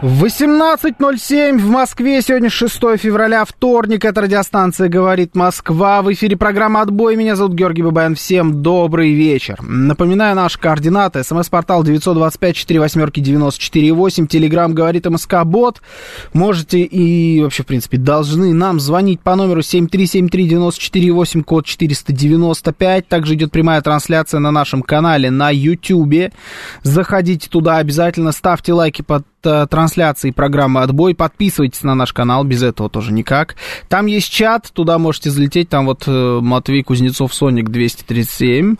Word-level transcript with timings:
18.07 0.00 1.58
в 1.58 1.70
Москве. 1.70 2.22
Сегодня 2.22 2.50
6 2.50 2.72
февраля, 2.98 3.44
вторник. 3.44 4.04
Это 4.04 4.20
радиостанция 4.20 4.88
«Говорит 4.88 5.34
Москва». 5.34 6.02
В 6.02 6.12
эфире 6.12 6.36
программа 6.36 6.82
«Отбой». 6.82 7.16
Меня 7.16 7.34
зовут 7.34 7.54
Георгий 7.54 7.82
Бабаян. 7.82 8.14
Всем 8.14 8.62
добрый 8.62 9.12
вечер. 9.12 9.58
Напоминаю 9.60 10.36
наши 10.36 10.56
координаты. 10.60 11.24
СМС-портал 11.24 11.82
925-48-94-8. 11.82 14.28
Телеграмм 14.28 14.72
«Говорит 14.72 15.06
МСК-бот». 15.06 15.82
Можете 16.32 16.82
и 16.82 17.42
вообще, 17.42 17.64
в 17.64 17.66
принципе, 17.66 17.98
должны 17.98 18.54
нам 18.54 18.78
звонить 18.78 19.20
по 19.20 19.34
номеру 19.34 19.62
7373948, 19.62 21.42
код 21.42 21.66
495. 21.66 23.08
Также 23.08 23.34
идет 23.34 23.50
прямая 23.50 23.82
трансляция 23.82 24.38
на 24.38 24.52
нашем 24.52 24.82
канале 24.82 25.32
на 25.32 25.50
YouTube. 25.50 26.32
Заходите 26.84 27.50
туда 27.50 27.78
обязательно, 27.78 28.30
ставьте 28.30 28.72
лайки 28.72 29.02
под 29.02 29.24
трансляции 29.88 30.32
программы 30.32 30.82
«Отбой». 30.82 31.14
Подписывайтесь 31.14 31.82
на 31.82 31.94
наш 31.94 32.12
канал, 32.12 32.44
без 32.44 32.62
этого 32.62 32.90
тоже 32.90 33.12
никак. 33.12 33.56
Там 33.88 34.04
есть 34.04 34.30
чат, 34.30 34.70
туда 34.72 34.98
можете 34.98 35.30
залететь. 35.30 35.70
Там 35.70 35.86
вот 35.86 36.04
э, 36.06 36.38
Матвей 36.42 36.82
Кузнецов, 36.82 37.32
Соник 37.32 37.70
237. 37.70 38.76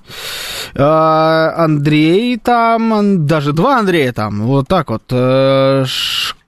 Э, 0.74 0.82
Андрей 0.82 2.36
там, 2.36 3.26
даже 3.26 3.54
два 3.54 3.78
Андрея 3.78 4.12
там. 4.12 4.42
Вот 4.42 4.68
так 4.68 4.90
вот. 4.90 5.04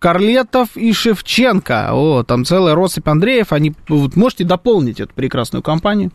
Карлетов 0.00 0.76
и 0.76 0.92
Шевченко. 0.92 1.90
О, 1.92 2.24
там 2.24 2.44
целая 2.44 2.74
россыпь 2.74 3.06
Андреев. 3.06 3.52
Они, 3.52 3.74
вот, 3.88 4.16
можете 4.16 4.44
дополнить 4.44 4.98
эту 4.98 5.12
прекрасную 5.14 5.62
компанию 5.62 6.10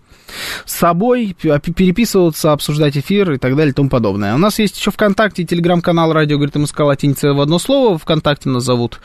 с 0.66 0.74
собой, 0.74 1.36
переписываться, 1.40 2.52
обсуждать 2.52 2.98
эфир 2.98 3.34
и 3.34 3.38
так 3.38 3.56
далее 3.56 3.72
и 3.72 3.76
тому 3.76 3.90
подобное. 3.90 4.34
У 4.34 4.40
нас 4.40 4.58
есть 4.58 4.78
еще 4.78 4.90
ВКонтакте 4.90 5.44
телеграм-канал 5.44 6.12
«Радио 6.14 6.38
говорит 6.38 6.56
МСК» 6.56 6.80
латиница 6.80 7.34
в 7.34 7.40
одно 7.40 7.60
слово. 7.60 7.98
ВКонтакте 8.00 8.50
нас 8.50 8.64
зовут 8.64 9.00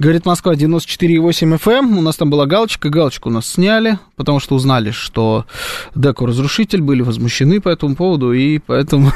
«Говорит 0.00 0.26
Москва» 0.26 0.54
94,8 0.54 1.58
FM. 1.58 1.72
Эм. 1.72 1.98
У 1.98 2.02
нас 2.02 2.16
там 2.16 2.28
была 2.28 2.46
галочка. 2.46 2.88
Галочку 2.88 3.28
у 3.28 3.32
нас 3.32 3.46
сняли, 3.46 4.00
потому 4.16 4.40
что 4.40 4.56
узнали, 4.56 4.90
что 4.90 5.46
Деку 5.94 6.26
разрушитель, 6.26 6.82
были 6.82 7.02
возмущены 7.02 7.60
по 7.60 7.68
этому 7.68 7.94
поводу, 7.94 8.32
и 8.32 8.58
поэтому, 8.58 9.12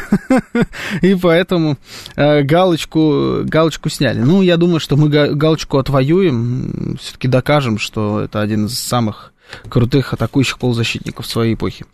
и 1.02 1.14
поэтому 1.14 1.76
э, 2.14 2.42
галочку, 2.42 3.40
галочку 3.44 3.88
сняли. 3.88 4.20
Ну, 4.20 4.42
я 4.42 4.56
думаю, 4.56 4.78
что 4.78 4.96
мы 4.96 5.07
галочку 5.08 5.78
отвоюем, 5.78 6.96
все-таки 7.00 7.28
докажем, 7.28 7.78
что 7.78 8.20
это 8.20 8.40
один 8.40 8.66
из 8.66 8.78
самых 8.78 9.32
крутых 9.68 10.12
атакующих 10.12 10.58
полузащитников 10.58 11.26
своей 11.26 11.54
эпохи. 11.54 11.86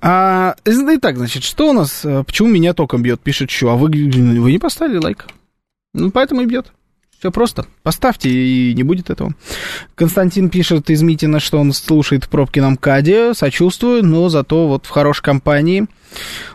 А, 0.00 0.54
итак, 0.64 1.16
значит, 1.16 1.44
что 1.44 1.70
у 1.70 1.72
нас? 1.72 2.04
Э, 2.04 2.24
почему 2.24 2.48
меня 2.48 2.74
током 2.74 3.02
бьет? 3.02 3.20
Пишет 3.20 3.50
что? 3.50 3.70
А 3.70 3.76
вы, 3.76 3.88
вы 3.88 4.52
не 4.52 4.58
поставили 4.58 4.98
лайк? 4.98 5.26
Ну, 5.94 6.10
поэтому 6.10 6.42
и 6.42 6.46
бьет. 6.46 6.72
Все 7.20 7.30
просто. 7.30 7.66
Поставьте, 7.82 8.30
и 8.30 8.72
не 8.72 8.82
будет 8.82 9.10
этого. 9.10 9.34
Константин 9.94 10.48
пишет 10.48 10.88
из 10.88 11.02
Митина, 11.02 11.38
что 11.38 11.58
он 11.58 11.74
слушает 11.74 12.24
в 12.24 12.30
пробке 12.30 12.62
на 12.62 12.70
МКАДе. 12.70 13.34
Сочувствую, 13.34 14.02
но 14.02 14.30
зато 14.30 14.66
вот 14.66 14.86
в 14.86 14.88
хорошей 14.88 15.22
компании. 15.22 15.86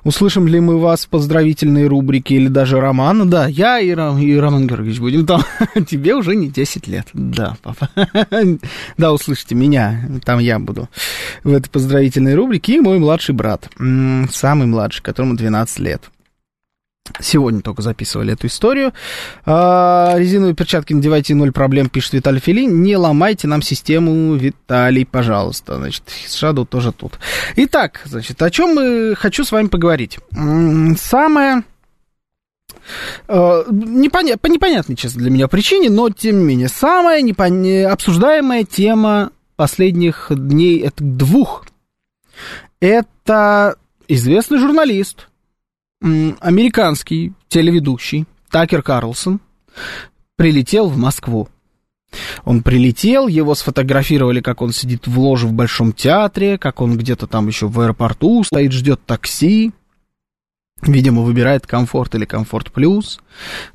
Услышим 0.03 0.47
ли 0.47 0.59
мы 0.59 0.79
вас 0.79 1.05
в 1.05 1.09
поздравительной 1.09 1.85
рубрике 1.85 2.37
или 2.37 2.47
даже 2.47 2.79
роман? 2.79 3.29
Да, 3.29 3.45
я 3.45 3.79
и, 3.79 3.91
Ром, 3.91 4.17
и 4.17 4.35
Роман 4.35 4.65
Георгиевич 4.65 4.99
будем 4.99 5.27
там. 5.27 5.43
Тебе 5.87 6.15
уже 6.15 6.35
не 6.35 6.49
10 6.49 6.87
лет. 6.87 7.09
Да, 7.13 7.57
папа. 7.61 7.87
Да, 8.97 9.13
услышите 9.13 9.53
меня. 9.53 10.09
Там 10.25 10.39
я 10.39 10.57
буду 10.57 10.89
в 11.43 11.53
этой 11.53 11.69
поздравительной 11.69 12.33
рубрике. 12.33 12.77
И 12.77 12.79
мой 12.79 12.97
младший 12.97 13.35
брат. 13.35 13.69
Самый 13.77 14.65
младший, 14.65 15.03
которому 15.03 15.35
12 15.35 15.77
лет. 15.77 16.01
Сегодня 17.19 17.61
только 17.61 17.81
записывали 17.81 18.33
эту 18.33 18.47
историю. 18.47 18.93
А, 19.45 20.15
резиновые 20.17 20.55
перчатки 20.55 20.93
надевайте, 20.93 21.35
ноль 21.35 21.51
проблем, 21.51 21.89
пишет 21.89 22.13
Виталий 22.13 22.39
Филин. 22.39 22.81
Не 22.81 22.97
ломайте 22.97 23.47
нам 23.47 23.61
систему, 23.61 24.35
Виталий, 24.35 25.05
пожалуйста. 25.05 25.77
Значит, 25.77 26.03
Shadow 26.27 26.65
тоже 26.65 26.91
тут. 26.91 27.19
Итак, 27.55 28.01
значит, 28.05 28.41
о 28.41 28.49
чем 28.49 28.75
мы 28.75 29.15
хочу 29.15 29.43
с 29.43 29.51
вами 29.51 29.67
поговорить. 29.67 30.19
Самое... 30.97 31.63
Uh, 33.27 33.65
непоня... 33.71 34.37
по 34.37 34.45
непонятной, 34.45 34.95
честно, 34.95 35.21
для 35.21 35.31
меня 35.31 35.47
причине, 35.47 35.89
но, 35.89 36.09
тем 36.11 36.39
не 36.39 36.43
менее, 36.43 36.67
самая 36.67 37.21
непон... 37.21 37.65
обсуждаемая 37.85 38.63
тема 38.63 39.31
последних 39.55 40.27
дней, 40.29 40.81
это 40.81 41.03
двух, 41.03 41.65
это 42.79 43.77
известный 44.07 44.59
журналист, 44.59 45.29
американский 46.39 47.33
телеведущий 47.47 48.25
Такер 48.51 48.83
Карлсон 48.83 49.39
прилетел 50.35 50.87
в 50.87 50.97
Москву. 50.97 51.49
Он 52.43 52.61
прилетел, 52.61 53.27
его 53.27 53.55
сфотографировали, 53.55 54.39
как 54.39 54.61
он 54.61 54.71
сидит 54.71 55.07
в 55.07 55.19
ложе 55.19 55.47
в 55.47 55.53
Большом 55.53 55.91
театре, 55.91 56.57
как 56.57 56.79
он 56.79 56.97
где-то 56.97 57.27
там 57.27 57.47
еще 57.47 57.67
в 57.67 57.79
аэропорту 57.79 58.43
стоит, 58.43 58.71
ждет 58.71 59.01
такси. 59.05 59.73
Видимо, 60.81 61.21
выбирает 61.21 61.65
комфорт 61.65 62.15
или 62.15 62.25
комфорт 62.25 62.71
плюс. 62.71 63.19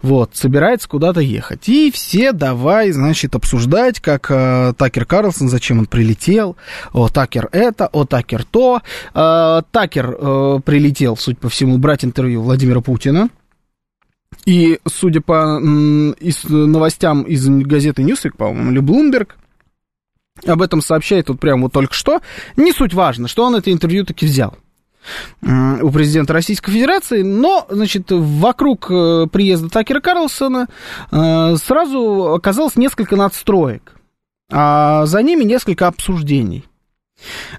Вот, 0.03 0.37
собирается 0.37 0.89
куда-то 0.89 1.21
ехать. 1.21 1.69
И 1.69 1.91
все 1.91 2.33
давай, 2.33 2.93
значит, 2.93 3.35
обсуждать, 3.35 4.01
как 4.01 4.31
э, 4.31 4.75
Такер 4.77 5.07
Карлсон, 5.07 5.49
зачем 5.49 5.79
он 5.79 5.87
прилетел. 5.87 6.57
О, 6.93 7.09
Такер 7.09 7.49
это, 7.53 7.87
о, 7.87 8.05
Такер 8.05 8.45
то. 8.45 8.83
Э, 9.15 9.63
Такер 9.71 10.11
э, 10.11 10.61
прилетел, 10.65 11.17
судя 11.17 11.39
по 11.39 11.49
всему, 11.49 11.79
брать 11.79 12.05
интервью 12.05 12.43
Владимира 12.43 12.81
Путина. 12.81 13.31
И, 14.45 14.79
судя 14.87 15.21
по 15.23 15.59
из, 16.21 16.45
новостям 16.45 17.23
из 17.23 17.49
газеты 17.49 18.03
Newsweek, 18.03 18.37
по-моему, 18.37 18.71
или 18.71 18.81
Bloomberg, 18.83 19.31
об 20.47 20.63
этом 20.63 20.81
сообщает 20.81 21.29
вот 21.29 21.41
прямо 21.41 21.63
вот 21.63 21.73
только 21.73 21.95
что. 21.95 22.21
Не 22.57 22.73
суть 22.73 22.95
важно, 22.95 23.27
что 23.27 23.45
он 23.45 23.57
это 23.57 23.73
интервью 23.73 24.05
таки 24.05 24.27
взял 24.27 24.57
у 25.43 25.91
президента 25.91 26.33
Российской 26.33 26.73
Федерации, 26.73 27.23
но, 27.23 27.67
значит, 27.71 28.07
вокруг 28.11 28.91
э, 28.91 29.27
приезда 29.33 29.69
Такера 29.69 30.01
Карлсона 30.01 30.69
э, 31.11 31.57
сразу 31.57 32.35
оказалось 32.35 32.77
несколько 32.77 33.17
надстроек, 33.17 33.95
а 34.53 35.07
за 35.07 35.23
ними 35.23 35.45
несколько 35.45 35.87
обсуждений. 35.87 36.65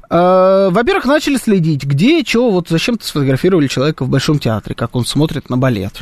Э, 0.10 0.70
во-первых, 0.72 1.06
начали 1.06 1.38
следить, 1.38 1.84
где, 1.84 2.24
чего, 2.24 2.52
вот 2.52 2.70
зачем-то 2.70 3.06
сфотографировали 3.06 3.68
человека 3.68 4.06
в 4.06 4.10
Большом 4.10 4.40
театре, 4.40 4.76
как 4.76 4.96
он 4.96 5.06
смотрит 5.06 5.50
на 5.50 5.58
балет. 5.58 6.02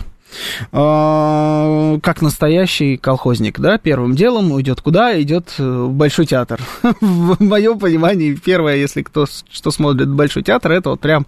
А, 0.71 1.97
как 2.01 2.21
настоящий 2.21 2.97
колхозник, 2.97 3.59
да, 3.59 3.77
первым 3.77 4.15
делом 4.15 4.51
уйдет 4.51 4.81
куда? 4.81 5.19
Идет 5.21 5.53
э, 5.57 5.63
в 5.63 5.93
Большой 5.93 6.25
театр. 6.25 6.61
в 7.01 7.41
моем 7.41 7.79
понимании, 7.79 8.33
первое, 8.33 8.75
если 8.75 9.01
кто 9.01 9.25
что 9.51 9.71
смотрит 9.71 10.09
Большой 10.09 10.43
театр, 10.43 10.71
это 10.71 10.91
вот 10.91 10.99
прям, 10.99 11.27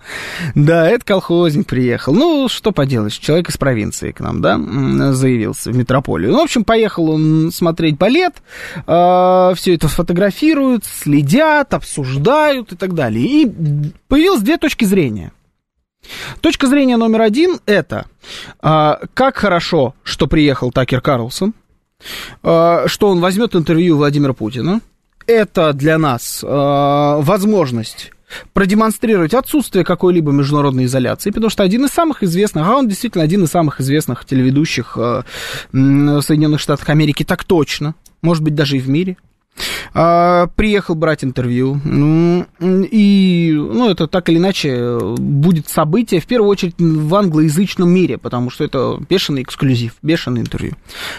да, 0.56 0.88
это 0.88 1.04
колхозник 1.06 1.68
приехал. 1.68 2.14
Ну, 2.14 2.48
что 2.48 2.72
поделаешь, 2.72 3.18
человек 3.18 3.50
из 3.50 3.58
провинции 3.58 4.12
к 4.12 4.20
нам, 4.20 4.42
да, 4.42 4.58
заявился 5.14 5.72
в 5.72 5.78
метрополию. 5.78 6.32
Ну, 6.32 6.40
в 6.40 6.44
общем, 6.44 6.64
поехал 6.64 7.10
он 7.10 7.52
смотреть 7.52 7.98
балет, 7.98 8.36
а, 8.88 9.54
все 9.56 9.76
это 9.76 9.88
фотографируют, 9.88 10.86
следят, 10.86 11.74
обсуждают 11.74 12.74
и 12.74 12.76
так 12.76 12.94
далее. 12.94 13.26
И 13.26 13.52
появилось 14.08 14.42
две 14.42 14.58
точки 14.58 14.86
зрения– 14.86 15.32
Точка 16.42 16.68
зрения 16.68 16.98
номер 16.98 17.22
один 17.22 17.60
это 17.66 18.06
а, 18.60 19.00
как 19.14 19.38
хорошо, 19.38 19.96
что 20.04 20.28
приехал 20.28 20.72
Такер 20.72 21.02
Карлсон, 21.02 21.54
а, 22.44 22.88
что 22.88 23.10
он 23.10 23.20
возьмет 23.20 23.56
интервью 23.56 23.98
Владимира 23.98 24.34
Путина. 24.34 24.82
Это 25.28 25.74
для 25.74 25.98
нас 25.98 26.44
а, 26.44 27.20
возможность 27.22 28.12
продемонстрировать 28.54 29.34
отсутствие 29.34 29.84
какой-либо 29.84 30.32
международной 30.32 30.86
изоляции, 30.86 31.32
потому 31.32 31.50
что 31.50 31.64
один 31.64 31.86
из 31.86 31.92
самых 31.92 32.24
известных, 32.24 32.66
а 32.66 32.78
он 32.78 32.88
действительно 32.88 33.24
один 33.26 33.44
из 33.44 33.50
самых 33.50 33.82
известных 33.82 34.26
телеведущих 34.26 34.98
а, 34.98 35.24
Соединенных 35.72 36.62
Штатах 36.62 36.90
Америки, 36.90 37.24
так 37.24 37.44
точно, 37.44 37.96
может 38.22 38.44
быть, 38.44 38.56
даже 38.56 38.78
и 38.78 38.80
в 38.80 38.90
мире– 38.90 39.18
А, 39.94 40.48
приехал 40.56 40.96
брать 40.96 41.24
интервью. 41.24 41.80
Ну, 41.84 42.46
и, 42.60 43.52
ну, 43.54 43.90
это 43.90 44.08
так 44.08 44.30
или 44.30 44.38
иначе 44.38 45.00
будет 45.18 45.68
событие, 45.68 46.22
в 46.22 46.26
первую 46.26 46.50
очередь, 46.50 46.76
в 46.78 47.14
англоязычном 47.14 47.90
мире, 47.90 48.18
потому 48.18 48.50
что 48.50 48.64
это 48.64 48.98
бешеный 49.10 49.44
эксклюзив, 49.44 49.96
бешеное 50.02 50.42
интервью. 50.42 50.74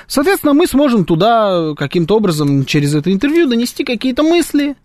Соответственно, 0.07 0.55
мы 0.55 0.67
сможем 0.67 1.05
туда 1.05 1.75
каким-то 1.77 2.17
образом 2.17 2.65
через 2.65 2.95
это 2.95 3.13
интервью 3.13 3.49
донести 3.49 3.85
какие-то 3.85 4.23
мысли, 4.23 4.77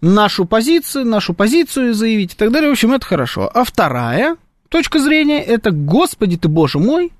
нашу 0.00 0.44
позицию, 0.44 1.06
нашу 1.06 1.32
позицию 1.32 1.94
заявить 1.94 2.34
и 2.34 2.36
так 2.36 2.50
далее. 2.50 2.68
В 2.68 2.72
общем, 2.72 2.92
это 2.92 3.06
хорошо. 3.06 3.50
А 3.52 3.64
вторая 3.64 4.36
точка 4.68 5.00
зрения, 5.00 5.42
это, 5.42 5.70
господи 5.70 6.36
ты, 6.36 6.48
боже 6.48 6.78
мой, 6.78 7.12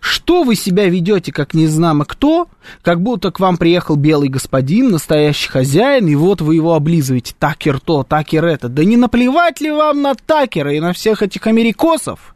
что 0.00 0.42
вы 0.42 0.54
себя 0.54 0.88
ведете, 0.88 1.32
как 1.32 1.54
незнамо 1.54 2.04
кто, 2.04 2.48
как 2.82 3.00
будто 3.00 3.30
к 3.30 3.40
вам 3.40 3.56
приехал 3.56 3.96
белый 3.96 4.28
господин, 4.28 4.90
настоящий 4.90 5.48
хозяин, 5.48 6.08
и 6.08 6.14
вот 6.14 6.40
вы 6.40 6.56
его 6.56 6.74
облизываете. 6.74 7.34
Такер 7.38 7.80
то, 7.80 8.02
такер 8.02 8.44
это. 8.44 8.68
Да 8.68 8.84
не 8.84 8.96
наплевать 8.96 9.60
ли 9.60 9.70
вам 9.70 10.02
на 10.02 10.14
такера 10.14 10.72
и 10.74 10.80
на 10.80 10.92
всех 10.92 11.22
этих 11.22 11.46
америкосов? 11.46 12.34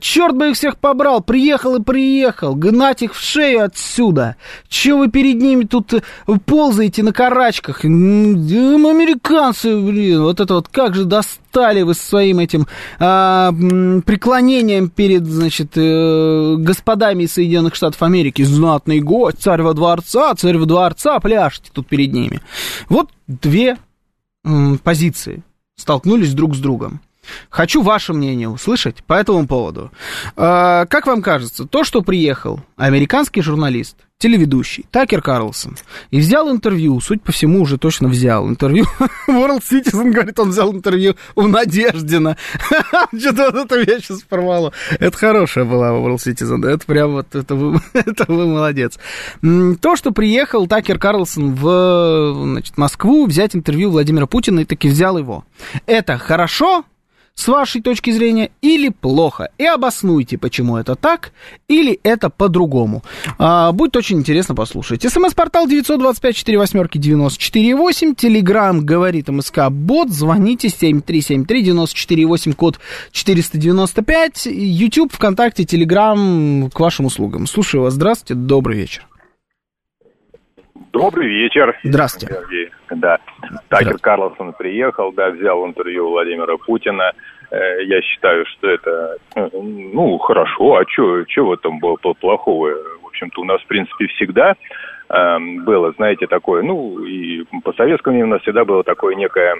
Черт 0.00 0.36
бы 0.36 0.50
их 0.50 0.56
всех 0.56 0.78
побрал, 0.78 1.20
приехал 1.20 1.76
и 1.76 1.82
приехал, 1.82 2.54
гнать 2.54 3.02
их 3.02 3.14
в 3.14 3.20
шею 3.20 3.64
отсюда. 3.64 4.36
Че 4.68 4.96
вы 4.96 5.08
перед 5.08 5.40
ними 5.40 5.64
тут 5.64 5.92
э, 5.94 6.02
ползаете 6.46 7.02
на 7.02 7.12
карачках? 7.12 7.84
Американцы, 7.84 9.76
блин, 9.76 10.22
вот 10.22 10.40
это 10.40 10.54
вот 10.54 10.68
как 10.68 10.94
же 10.94 11.04
достали 11.04 11.82
вы 11.82 11.94
своим 11.94 12.38
этим 12.38 12.66
а, 12.98 13.52
преклонением 14.04 14.88
перед, 14.88 15.26
значит, 15.26 15.72
э, 15.76 16.56
господами 16.58 17.24
из 17.24 17.32
Соединенных 17.32 17.74
Штатов 17.74 18.02
Америки. 18.02 18.42
Знатный 18.42 19.00
гость, 19.00 19.42
царь 19.42 19.62
во 19.62 19.74
дворца, 19.74 20.34
царь 20.34 20.58
во 20.58 20.66
дворца, 20.66 21.18
пляшете 21.20 21.70
тут 21.72 21.88
перед 21.88 22.12
ними. 22.12 22.40
Вот 22.88 23.10
две 23.26 23.76
позиции 24.82 25.42
столкнулись 25.76 26.34
друг 26.34 26.54
с 26.54 26.58
другом. 26.58 27.00
Хочу 27.48 27.82
ваше 27.82 28.12
мнение 28.12 28.48
услышать 28.48 29.02
по 29.04 29.14
этому 29.14 29.46
поводу. 29.46 29.90
А, 30.36 30.86
как 30.86 31.06
вам 31.06 31.22
кажется, 31.22 31.66
то, 31.66 31.84
что 31.84 32.02
приехал 32.02 32.60
американский 32.76 33.42
журналист, 33.42 33.96
телеведущий 34.20 34.84
Такер 34.90 35.22
Карлсон 35.22 35.76
и 36.10 36.20
взял 36.20 36.50
интервью, 36.50 37.00
суть 37.00 37.22
по 37.22 37.32
всему 37.32 37.62
уже 37.62 37.78
точно 37.78 38.08
взял 38.08 38.46
интервью. 38.48 38.84
World 39.28 39.62
Citizen 39.62 40.10
говорит, 40.10 40.38
он 40.38 40.50
взял 40.50 40.72
интервью 40.72 41.16
у 41.34 41.48
Надеждина. 41.48 42.36
Что-то 43.18 43.50
вот 43.50 43.72
это 43.72 43.78
я 43.90 43.98
сейчас 43.98 44.22
порвало. 44.22 44.72
Это 44.98 45.16
хорошая 45.16 45.64
была 45.64 45.90
World 45.90 46.18
Citizen. 46.18 46.66
Это 46.68 46.84
прям 46.84 47.12
вот, 47.12 47.34
это 47.34 47.54
вы, 47.54 47.80
это 47.94 48.24
вы 48.28 48.46
молодец. 48.46 48.98
То, 49.40 49.96
что 49.96 50.12
приехал 50.12 50.66
Такер 50.66 50.98
Карлсон 50.98 51.54
в 51.54 52.44
значит, 52.44 52.76
Москву 52.76 53.26
взять 53.26 53.56
интервью 53.56 53.90
Владимира 53.90 54.26
Путина 54.26 54.60
и 54.60 54.64
таки 54.66 54.88
взял 54.88 55.16
его. 55.16 55.44
Это 55.86 56.18
хорошо 56.18 56.84
с 57.40 57.48
вашей 57.48 57.80
точки 57.80 58.10
зрения, 58.10 58.50
или 58.60 58.90
плохо. 58.90 59.48
И 59.56 59.64
обоснуйте, 59.64 60.36
почему 60.36 60.76
это 60.76 60.94
так, 60.94 61.32
или 61.68 61.98
это 62.02 62.28
по-другому. 62.28 63.02
А, 63.38 63.72
будет 63.72 63.96
очень 63.96 64.18
интересно 64.18 64.54
послушать. 64.54 65.10
СМС-портал 65.10 65.66
925-48-94-8, 65.66 68.14
Телеграмм 68.14 68.84
говорит 68.84 69.28
МСК 69.28 69.70
Бот, 69.70 70.10
звоните 70.10 70.68
7373-94-8, 70.68 72.52
код 72.52 72.78
495, 73.12 74.46
YouTube, 74.46 75.14
ВКонтакте, 75.14 75.64
Телеграм 75.64 76.68
к 76.70 76.78
вашим 76.78 77.06
услугам. 77.06 77.46
Слушаю 77.46 77.84
вас, 77.84 77.94
здравствуйте, 77.94 78.34
добрый 78.34 78.76
вечер. 78.76 79.09
Добрый 80.92 81.28
вечер. 81.28 81.78
Здравствуйте. 81.84 82.70
Да. 82.90 83.18
Такер 83.68 83.98
Карлсон 83.98 84.54
приехал, 84.54 85.12
да, 85.12 85.30
взял 85.30 85.64
интервью 85.66 86.08
Владимира 86.08 86.56
Путина. 86.56 87.12
Э, 87.50 87.82
я 87.84 88.00
считаю, 88.00 88.46
что 88.46 88.68
это, 88.68 89.16
э, 89.36 89.48
ну, 89.52 90.16
хорошо. 90.18 90.76
А 90.76 90.84
что 90.88 91.24
в 91.36 91.52
этом 91.52 91.78
было 91.78 91.96
плохого? 91.96 92.70
В 93.02 93.06
общем-то, 93.06 93.42
у 93.42 93.44
нас, 93.44 93.60
в 93.60 93.66
принципе, 93.66 94.06
всегда 94.06 94.54
э, 95.10 95.38
было, 95.64 95.92
знаете, 95.92 96.26
такое, 96.26 96.62
ну, 96.62 97.04
и 97.04 97.44
по 97.62 97.72
советскому 97.74 98.22
у 98.22 98.26
нас 98.26 98.40
всегда 98.42 98.64
было 98.64 98.82
такое 98.82 99.14
некое 99.14 99.56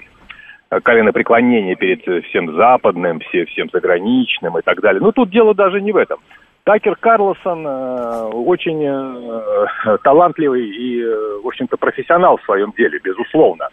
коленопреклонение 0.83 1.75
перед 1.75 2.25
всем 2.25 2.55
западным, 2.55 3.19
всем, 3.19 3.45
всем 3.47 3.69
заграничным 3.71 4.57
и 4.57 4.61
так 4.61 4.79
далее. 4.81 5.01
Но 5.01 5.11
тут 5.11 5.29
дело 5.29 5.53
даже 5.53 5.81
не 5.81 5.91
в 5.91 5.97
этом. 5.97 6.19
Такер 6.63 6.95
Карлсон 6.95 7.65
э, 7.65 8.23
очень 8.33 8.83
э, 8.83 9.97
талантливый 10.03 10.67
и, 10.67 11.01
э, 11.01 11.39
в 11.43 11.47
общем-то, 11.47 11.75
профессионал 11.77 12.37
в 12.37 12.43
своем 12.43 12.71
деле, 12.77 12.99
безусловно. 13.03 13.67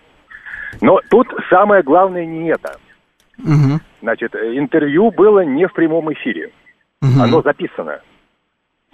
Но 0.80 1.00
тут 1.10 1.28
самое 1.50 1.82
главное 1.82 2.24
не 2.24 2.48
это. 2.50 2.76
Угу. 3.38 3.80
Значит, 4.02 4.34
интервью 4.34 5.10
было 5.10 5.44
не 5.44 5.66
в 5.66 5.72
прямом 5.74 6.12
эфире. 6.14 6.50
Угу. 7.02 7.22
Оно 7.22 7.42
записано. 7.42 8.00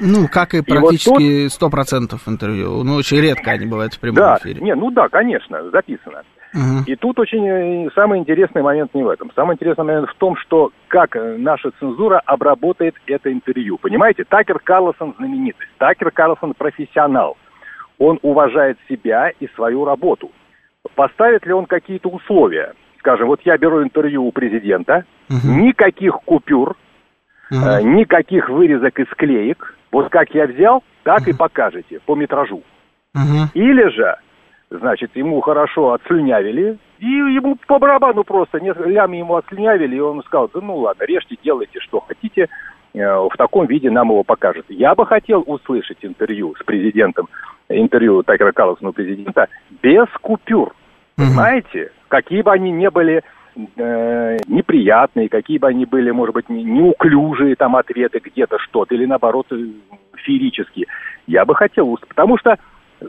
Ну, 0.00 0.26
как 0.29 0.55
и 0.55 0.62
практически 0.62 1.49
сто 1.49 1.70
процентов 1.70 2.26
интервью. 2.26 2.82
Ну, 2.82 2.96
очень 2.96 3.20
редко 3.20 3.52
они 3.52 3.67
бывают 3.67 3.94
в 3.94 4.00
прямом 4.00 4.17
да, 4.17 4.38
эфире. 4.41 4.61
Не, 4.61 4.75
ну 4.75 4.91
да, 4.91 5.08
конечно, 5.08 5.70
записано. 5.70 6.23
Угу. 6.55 6.85
И 6.87 6.95
тут 6.95 7.19
очень 7.19 7.47
э, 7.49 7.91
самый 7.95 8.21
интересный 8.21 8.62
момент 8.62 8.95
не 8.95 9.03
в 9.03 9.09
этом. 9.09 9.31
Самый 9.35 9.55
интересный 9.55 9.85
момент 9.85 10.09
в 10.09 10.15
том, 10.15 10.37
что 10.37 10.71
как 10.87 11.17
э, 11.17 11.37
наша 11.37 11.73
цензура 11.81 12.23
обработает 12.25 12.95
это 13.06 13.33
интервью. 13.33 13.77
Понимаете, 13.79 14.25
Такер 14.25 14.61
Карлсон 14.61 15.15
знаменитость, 15.19 15.71
Такер 15.79 16.12
Карлсон 16.12 16.55
профессионал. 16.55 17.37
Он 17.99 18.21
уважает 18.23 18.79
себя 18.89 19.31
и 19.41 19.49
свою 19.56 19.85
работу. 19.85 20.31
Поставит 20.95 21.45
ли 21.45 21.53
он 21.53 21.67
какие-то 21.67 22.09
условия? 22.09 22.75
Скажем, 22.99 23.27
вот 23.27 23.41
я 23.45 23.59
беру 23.59 23.83
интервью 23.83 24.25
у 24.25 24.33
президента, 24.33 25.05
угу. 25.29 25.61
никаких 25.61 26.15
купюр, 26.25 26.77
угу. 27.51 27.61
э, 27.67 27.83
никаких 27.83 28.49
вырезок 28.49 29.01
и 29.01 29.05
склеек. 29.06 29.77
Вот 29.91 30.09
как 30.09 30.31
я 30.31 30.47
взял, 30.47 30.85
так 31.03 31.23
угу. 31.23 31.31
и 31.31 31.33
покажете 31.33 32.01
по 32.06 32.15
метражу. 32.15 32.62
Угу. 33.15 33.51
Или 33.55 33.89
же 33.91 34.17
значит, 34.79 35.11
ему 35.15 35.41
хорошо 35.41 35.93
отслюнявили, 35.93 36.79
и 36.99 37.06
ему 37.06 37.56
по 37.67 37.79
барабану 37.79 38.25
просто, 38.25 38.59
лям 38.59 39.12
ему 39.12 39.37
отслюнявили, 39.37 39.97
и 39.97 40.00
он 40.00 40.23
сказал, 40.23 40.50
да 40.53 40.61
ну 40.61 40.76
ладно, 40.76 41.05
режьте, 41.05 41.37
делайте, 41.43 41.81
что 41.81 42.00
хотите, 42.00 42.49
э, 42.94 42.99
в 42.99 43.32
таком 43.37 43.67
виде 43.67 43.91
нам 43.91 44.09
его 44.09 44.23
покажут. 44.23 44.67
Я 44.69 44.94
бы 44.94 45.06
хотел 45.06 45.43
услышать 45.47 45.99
интервью 46.03 46.55
с 46.61 46.65
президентом, 46.65 47.29
интервью 47.69 48.23
Такера 48.23 48.53
Карлсона 48.53 48.93
президента 48.93 49.49
без 49.82 50.06
купюр, 50.21 50.75
понимаете? 51.17 51.91
Какие 52.09 52.43
бы 52.43 52.53
они 52.53 52.70
ни 52.70 52.88
были 52.88 53.23
э, 53.77 54.37
неприятные, 54.47 55.29
какие 55.29 55.59
бы 55.59 55.69
они 55.69 55.87
были, 55.87 56.11
может 56.11 56.35
быть, 56.35 56.49
неуклюжие 56.49 57.56
там 57.56 57.77
ответы 57.77 58.20
где-то 58.23 58.59
что-то, 58.59 58.94
или 58.94 59.06
наоборот 59.06 59.47
феерические. 60.17 60.87
Я 61.27 61.44
бы 61.44 61.55
хотел, 61.55 61.99
потому 62.08 62.39
что 62.39 62.58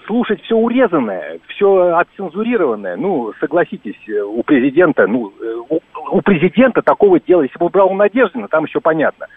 слушать 0.06 0.42
все 0.44 0.56
урезанное, 0.56 1.40
все 1.48 1.98
отцензурированное, 1.98 2.96
ну, 2.96 3.34
согласитесь, 3.40 3.98
у 4.10 4.44
президента, 4.44 5.08
ну, 5.08 5.32
у, 5.70 5.80
у 6.12 6.22
президента 6.22 6.82
такого 6.82 7.20
дела, 7.20 7.44
если 7.44 7.58
бы 7.58 7.70
брал 7.70 7.92
Надеждина, 7.92 8.48
там 8.48 8.66
еще 8.66 8.80
понятно. 8.80 9.28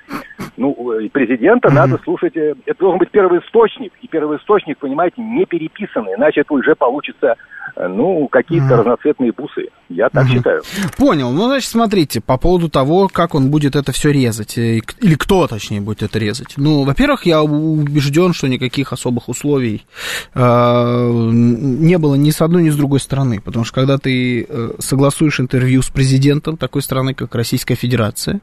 Ну, 0.59 0.75
президента 1.13 1.69
mm-hmm. 1.69 1.73
надо 1.73 1.99
слушать, 2.03 2.37
э, 2.37 2.55
это 2.67 2.81
должен 2.81 2.99
быть 2.99 3.11
первый 3.11 3.39
источник, 3.39 3.93
и 4.03 4.09
первый 4.09 4.39
источник, 4.39 4.79
понимаете, 4.79 5.23
не 5.23 5.47
переписанный, 5.47 6.15
иначе 6.15 6.41
это 6.41 6.53
уже 6.53 6.75
получится, 6.75 7.37
э, 7.77 7.87
ну, 7.87 8.27
какие-то 8.27 8.67
mm-hmm. 8.67 8.79
разноцветные 8.79 9.33
бусы. 9.33 9.69
Я 9.89 10.09
так 10.09 10.27
mm-hmm. 10.27 10.29
считаю. 10.29 10.63
Понял. 10.99 11.31
Ну, 11.31 11.47
значит, 11.47 11.71
смотрите, 11.71 12.21
по 12.21 12.39
поводу 12.39 12.69
того, 12.69 13.09
как 13.09 13.37
он 13.37 13.51
будет 13.53 13.77
это 13.77 13.93
все 13.93 14.11
резать, 14.11 14.59
э, 14.59 14.81
или 15.01 15.15
кто, 15.15 15.47
точнее, 15.47 15.81
будет 15.81 16.03
это 16.03 16.19
резать. 16.19 16.55
Ну, 16.57 16.83
во-первых, 16.83 17.25
я 17.25 17.41
убежден, 17.41 18.33
что 18.33 18.49
никаких 18.49 18.93
особых 18.93 19.29
условий 19.29 19.87
э, 20.35 21.31
не 21.33 21.99
было 21.99 22.17
ни 22.17 22.31
с 22.31 22.43
одной, 22.43 22.65
ни 22.65 22.71
с 22.71 22.77
другой 22.77 22.99
стороны, 22.99 23.41
потому 23.41 23.65
что 23.65 23.75
когда 23.75 23.97
ты 23.97 24.49
согласуешь 24.81 25.39
интервью 25.39 25.83
с 25.83 25.89
президентом 25.89 26.57
такой 26.57 26.83
страны, 26.83 27.15
как 27.15 27.33
Российская 27.37 27.77
Федерация, 27.77 28.41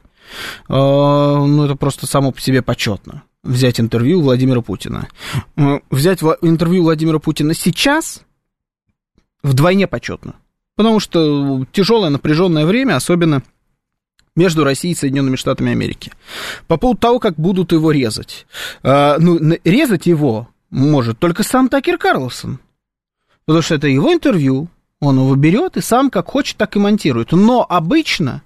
ну, 0.68 1.64
это 1.64 1.74
просто 1.76 2.06
само 2.06 2.32
по 2.32 2.40
себе 2.40 2.62
почетно. 2.62 3.22
Взять 3.42 3.80
интервью 3.80 4.20
Владимира 4.20 4.60
Путина. 4.60 5.08
А, 5.56 5.80
взять 5.90 6.22
интервью 6.42 6.82
Владимира 6.82 7.18
Путина 7.18 7.54
сейчас 7.54 8.22
вдвойне 9.42 9.86
почетно. 9.86 10.34
Потому 10.76 11.00
что 11.00 11.64
тяжелое 11.72 12.10
напряженное 12.10 12.66
время, 12.66 12.96
особенно 12.96 13.42
между 14.34 14.64
Россией 14.64 14.92
и 14.92 14.96
Соединенными 14.96 15.36
Штатами 15.36 15.72
Америки. 15.72 16.12
По 16.66 16.76
поводу 16.76 17.00
того, 17.00 17.18
как 17.18 17.36
будут 17.36 17.72
его 17.72 17.90
резать. 17.90 18.46
А, 18.82 19.16
ну, 19.18 19.38
резать 19.64 20.06
его 20.06 20.48
может 20.70 21.18
только 21.18 21.42
сам 21.42 21.68
Такер 21.68 21.98
Карлсон. 21.98 22.58
Потому 23.46 23.62
что 23.62 23.76
это 23.76 23.86
его 23.86 24.12
интервью, 24.12 24.68
он 25.00 25.16
его 25.16 25.34
берет 25.36 25.76
и 25.76 25.80
сам 25.80 26.10
как 26.10 26.28
хочет, 26.28 26.56
так 26.56 26.76
и 26.76 26.78
монтирует. 26.78 27.32
Но 27.32 27.64
обычно 27.66 28.42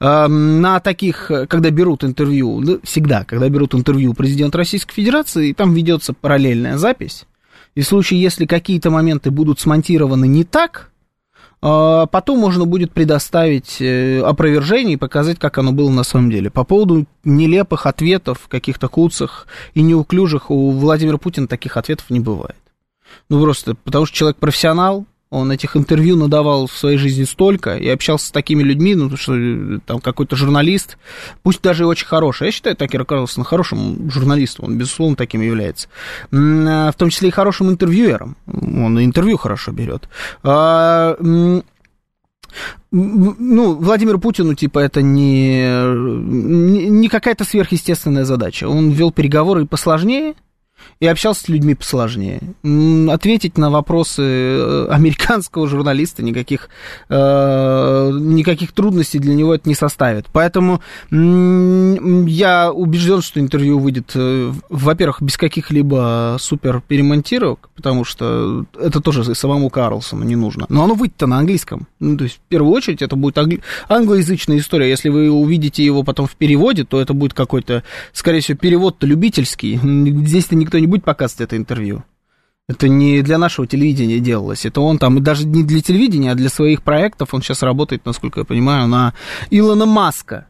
на 0.00 0.80
таких, 0.80 1.30
когда 1.48 1.70
берут 1.70 2.04
интервью, 2.04 2.80
всегда, 2.84 3.24
когда 3.24 3.48
берут 3.48 3.74
интервью 3.74 4.14
президента 4.14 4.58
Российской 4.58 4.94
Федерации, 4.94 5.52
там 5.52 5.74
ведется 5.74 6.12
параллельная 6.12 6.78
запись, 6.78 7.26
И 7.74 7.82
в 7.82 7.86
случае, 7.86 8.20
если 8.20 8.46
какие-то 8.46 8.90
моменты 8.90 9.30
будут 9.30 9.60
смонтированы 9.60 10.26
не 10.26 10.44
так, 10.44 10.90
а, 11.60 12.06
потом 12.06 12.38
можно 12.38 12.66
будет 12.66 12.92
предоставить 12.92 13.80
э, 13.80 14.20
опровержение 14.20 14.94
и 14.94 14.98
показать, 14.98 15.38
как 15.38 15.58
оно 15.58 15.72
было 15.72 15.90
на 15.90 16.04
самом 16.04 16.30
деле. 16.30 16.50
По 16.50 16.64
поводу 16.64 17.06
нелепых 17.24 17.86
ответов, 17.86 18.46
каких-то 18.48 18.88
куцах 18.88 19.48
и 19.74 19.82
неуклюжих, 19.82 20.50
у 20.50 20.70
Владимира 20.70 21.18
Путина 21.18 21.48
таких 21.48 21.76
ответов 21.76 22.10
не 22.10 22.20
бывает. 22.20 22.56
Ну, 23.28 23.42
просто 23.42 23.74
потому 23.74 24.06
что 24.06 24.16
человек 24.16 24.36
профессионал, 24.36 25.04
он 25.30 25.52
этих 25.52 25.76
интервью 25.76 26.16
надавал 26.16 26.66
в 26.66 26.72
своей 26.72 26.96
жизни 26.96 27.24
столько 27.24 27.76
и 27.76 27.88
общался 27.88 28.26
с 28.26 28.30
такими 28.30 28.62
людьми, 28.62 28.94
ну, 28.94 29.14
что 29.16 29.34
э, 29.36 29.78
там 29.84 30.00
какой-то 30.00 30.36
журналист, 30.36 30.96
пусть 31.42 31.60
даже 31.60 31.82
и 31.82 31.86
очень 31.86 32.06
хороший. 32.06 32.46
Я 32.46 32.52
считаю 32.52 32.76
Такера 32.76 33.04
Карлсона 33.04 33.44
хорошим 33.44 34.10
журналистом, 34.10 34.66
он, 34.66 34.78
безусловно, 34.78 35.16
таким 35.16 35.42
является. 35.42 35.88
А, 36.32 36.90
в 36.90 36.94
том 36.94 37.10
числе 37.10 37.28
и 37.28 37.32
хорошим 37.32 37.68
интервьюером. 37.68 38.36
Он 38.46 38.98
интервью 39.04 39.36
хорошо 39.36 39.72
берет. 39.72 40.08
А, 40.42 41.16
ну, 42.90 43.74
Владимиру 43.74 44.18
Путину, 44.18 44.54
типа, 44.54 44.78
это 44.78 45.02
не, 45.02 45.68
не 46.88 47.08
какая-то 47.08 47.44
сверхъестественная 47.44 48.24
задача. 48.24 48.66
Он 48.66 48.90
вел 48.90 49.12
переговоры 49.12 49.66
посложнее, 49.66 50.34
и 51.00 51.06
общался 51.06 51.42
с 51.42 51.48
людьми 51.48 51.74
посложнее. 51.74 52.40
Ответить 53.10 53.58
на 53.58 53.70
вопросы 53.70 54.22
э, 54.22 54.86
американского 54.90 55.68
журналиста 55.68 56.22
никаких, 56.22 56.68
э, 57.08 58.10
никаких 58.12 58.72
трудностей 58.72 59.18
для 59.18 59.34
него 59.34 59.54
это 59.54 59.68
не 59.68 59.74
составит. 59.74 60.26
Поэтому 60.32 60.80
я 61.10 62.72
убежден, 62.72 63.22
что 63.22 63.40
интервью 63.40 63.78
выйдет, 63.78 64.12
э, 64.14 64.52
во-первых, 64.68 65.22
без 65.22 65.36
каких-либо 65.36 66.36
супер 66.40 66.82
перемонтировок, 66.86 67.70
потому 67.76 68.04
что 68.04 68.64
это 68.80 69.00
тоже 69.00 69.34
самому 69.34 69.70
Карлсону 69.70 70.24
не 70.24 70.36
нужно. 70.36 70.66
Но 70.68 70.84
оно 70.84 70.94
выйдет-то 70.94 71.26
на 71.26 71.38
английском. 71.38 71.86
Ну, 72.00 72.16
то 72.16 72.24
есть, 72.24 72.36
в 72.36 72.48
первую 72.48 72.72
очередь, 72.72 73.02
это 73.02 73.16
будет 73.16 73.38
англи... 73.38 73.60
англоязычная 73.88 74.58
история. 74.58 74.88
Если 74.88 75.08
вы 75.08 75.30
увидите 75.30 75.84
его 75.84 76.02
потом 76.02 76.26
в 76.26 76.36
переводе, 76.36 76.84
то 76.84 77.00
это 77.00 77.14
будет 77.14 77.34
какой-то, 77.34 77.82
скорее 78.12 78.40
всего, 78.40 78.58
перевод-то 78.58 79.06
любительский. 79.06 79.78
Здесь-то 79.82 80.56
никто 80.56 80.77
будет 80.86 81.04
показывать 81.04 81.42
это 81.42 81.56
интервью. 81.56 82.04
Это 82.68 82.86
не 82.86 83.22
для 83.22 83.38
нашего 83.38 83.66
телевидения 83.66 84.20
делалось. 84.20 84.66
Это 84.66 84.82
он 84.82 84.98
там, 84.98 85.22
даже 85.22 85.46
не 85.46 85.64
для 85.64 85.80
телевидения, 85.80 86.32
а 86.32 86.34
для 86.34 86.50
своих 86.50 86.82
проектов. 86.82 87.32
Он 87.32 87.40
сейчас 87.40 87.62
работает, 87.62 88.04
насколько 88.04 88.40
я 88.40 88.44
понимаю, 88.44 88.86
на 88.88 89.14
Илона 89.50 89.86
Маска. 89.86 90.48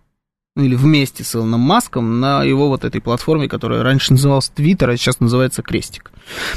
Ну, 0.56 0.64
или 0.64 0.74
вместе 0.74 1.22
с 1.22 1.36
Илоном 1.36 1.60
Маском 1.60 2.18
на 2.18 2.42
его 2.42 2.66
вот 2.66 2.84
этой 2.84 3.00
платформе, 3.00 3.48
которая 3.48 3.84
раньше 3.84 4.12
называлась 4.12 4.48
Твиттер, 4.48 4.90
а 4.90 4.96
сейчас 4.96 5.20
называется 5.20 5.62
Крестик. 5.62 6.10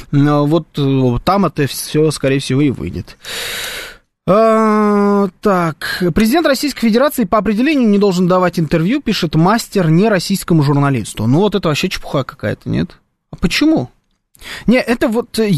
Но 0.10 0.48
вот 0.48 0.68
э, 0.76 1.18
там 1.24 1.46
это 1.46 1.68
все, 1.68 2.10
скорее 2.10 2.40
всего, 2.40 2.62
и 2.62 2.72
выйдет. 2.72 3.16
А, 4.28 5.28
так, 5.42 6.04
президент 6.16 6.48
Российской 6.48 6.88
Федерации 6.88 7.26
по 7.26 7.38
определению 7.38 7.90
не 7.90 8.00
должен 8.00 8.28
давать 8.28 8.60
интервью, 8.60 9.02
пишет 9.02 9.36
мастер 9.36 9.92
не 9.92 10.10
российскому 10.10 10.64
журналисту. 10.64 11.28
Ну 11.28 11.38
вот 11.38 11.54
это 11.54 11.68
вообще 11.68 11.90
чепуха 11.90 12.24
какая-то, 12.24 12.70
нет? 12.70 12.98
А 13.32 13.36
почему? 13.38 13.90
Не, 14.68 14.78
это 14.78 15.08
вот 15.08 15.40
э, 15.40 15.52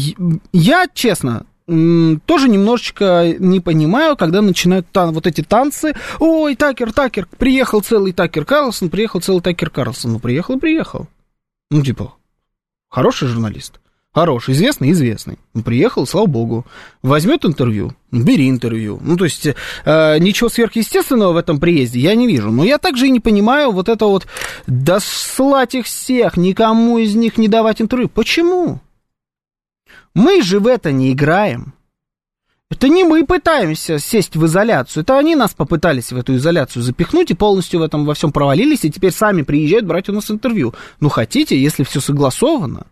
я, 0.52 0.86
честно, 0.92 1.46
тоже 1.66 2.48
немножечко 2.48 3.34
не 3.38 3.60
понимаю, 3.60 4.16
когда 4.16 4.42
начинают 4.42 4.86
тан 4.90 5.12
вот 5.12 5.26
эти 5.26 5.42
танцы. 5.42 5.94
Ой, 6.18 6.56
Такер, 6.56 6.92
Такер, 6.92 7.26
приехал 7.38 7.80
целый 7.80 8.12
Такер 8.12 8.44
Карлсон, 8.44 8.90
приехал 8.90 9.20
целый 9.20 9.40
Такер 9.40 9.70
Карлсон. 9.70 10.12
Ну, 10.12 10.18
приехал, 10.18 10.60
приехал. 10.60 11.08
Ну, 11.70 11.82
типа, 11.82 12.14
хороший 12.88 13.28
журналист. 13.28 13.80
Хороший, 14.14 14.54
известный, 14.54 14.92
известный. 14.92 15.38
Приехал, 15.64 16.06
слава 16.06 16.26
богу. 16.26 16.64
Возьмет 17.02 17.44
интервью, 17.44 17.94
бери 18.12 18.48
интервью. 18.48 19.00
Ну, 19.02 19.16
то 19.16 19.24
есть, 19.24 19.44
э, 19.46 20.18
ничего 20.20 20.48
сверхъестественного 20.48 21.32
в 21.32 21.36
этом 21.36 21.58
приезде 21.58 21.98
я 21.98 22.14
не 22.14 22.28
вижу. 22.28 22.52
Но 22.52 22.62
я 22.62 22.78
также 22.78 23.08
и 23.08 23.10
не 23.10 23.18
понимаю 23.18 23.72
вот 23.72 23.88
это 23.88 24.06
вот, 24.06 24.28
дослать 24.68 25.74
их 25.74 25.86
всех, 25.86 26.36
никому 26.36 26.98
из 26.98 27.16
них 27.16 27.38
не 27.38 27.48
давать 27.48 27.82
интервью. 27.82 28.08
Почему? 28.08 28.78
Мы 30.14 30.42
же 30.42 30.60
в 30.60 30.68
это 30.68 30.92
не 30.92 31.12
играем. 31.12 31.74
Это 32.70 32.88
не 32.88 33.02
мы 33.02 33.26
пытаемся 33.26 33.98
сесть 33.98 34.36
в 34.36 34.46
изоляцию, 34.46 35.02
это 35.02 35.18
они 35.18 35.36
нас 35.36 35.54
попытались 35.54 36.12
в 36.12 36.16
эту 36.16 36.36
изоляцию 36.36 36.82
запихнуть 36.82 37.30
и 37.30 37.34
полностью 37.34 37.80
в 37.80 37.82
этом 37.82 38.04
во 38.04 38.14
всем 38.14 38.32
провалились, 38.32 38.84
и 38.84 38.90
теперь 38.90 39.12
сами 39.12 39.42
приезжают 39.42 39.86
брать 39.86 40.08
у 40.08 40.12
нас 40.12 40.30
интервью. 40.30 40.74
Ну, 40.98 41.08
хотите, 41.08 41.60
если 41.60 41.84
все 41.84 42.00
согласовано, 42.00 42.86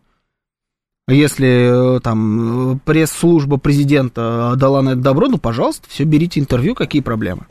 если 1.08 1.96
э, 1.96 2.00
там 2.00 2.80
пресс-служба 2.84 3.56
президента 3.56 4.54
дала 4.56 4.82
на 4.82 4.90
это 4.90 5.00
добро, 5.00 5.28
ну, 5.28 5.38
пожалуйста, 5.38 5.88
все, 5.88 6.04
берите 6.04 6.38
интервью, 6.38 6.74
какие 6.74 7.02
проблемы? 7.02 7.46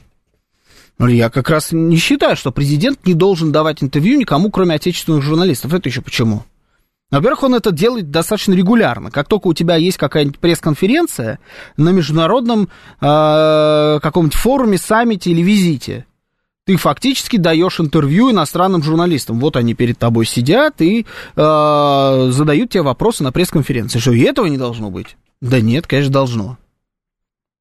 Ну, 0.98 1.08
я 1.08 1.30
как 1.30 1.50
раз 1.50 1.72
не 1.72 1.98
считаю, 1.98 2.36
что 2.36 2.52
президент 2.52 3.06
не 3.06 3.14
должен 3.14 3.52
давать 3.52 3.84
интервью 3.84 4.18
никому, 4.20 4.52
кроме 4.52 4.76
отечественных 4.76 5.24
журналистов. 5.24 5.74
Это 5.74 5.90
еще 5.90 6.02
почему? 6.02 6.44
Во-первых, 7.10 7.44
он 7.44 7.56
это 7.56 7.72
делает 7.72 8.10
достаточно 8.10 8.54
регулярно. 8.54 9.12
Как 9.12 9.28
только 9.28 9.48
у 9.48 9.54
тебя 9.54 9.76
есть 9.76 9.98
какая-нибудь 9.98 10.40
пресс-конференция 10.40 11.40
на 11.76 11.90
международном 11.90 12.70
э, 13.02 14.00
каком-нибудь 14.02 14.38
форуме, 14.38 14.78
саммите 14.78 15.32
или 15.32 15.42
визите, 15.42 16.06
ты 16.66 16.76
фактически 16.78 17.38
даешь 17.38 17.80
интервью 17.80 18.32
иностранным 18.32 18.84
журналистам. 18.84 19.40
Вот 19.40 19.56
они 19.56 19.74
перед 19.74 19.98
тобой 19.98 20.26
сидят 20.26 20.82
и 20.82 21.06
э, 21.36 22.28
задают 22.32 22.70
тебе 22.70 22.84
вопросы 22.84 23.24
на 23.24 23.32
пресс-конференции. 23.32 24.00
Что, 24.00 24.12
и 24.12 24.22
этого 24.22 24.46
не 24.46 24.58
должно 24.58 24.92
быть? 24.92 25.18
Да 25.42 25.60
нет, 25.60 25.88
конечно, 25.88 26.14
должно. 26.14 26.58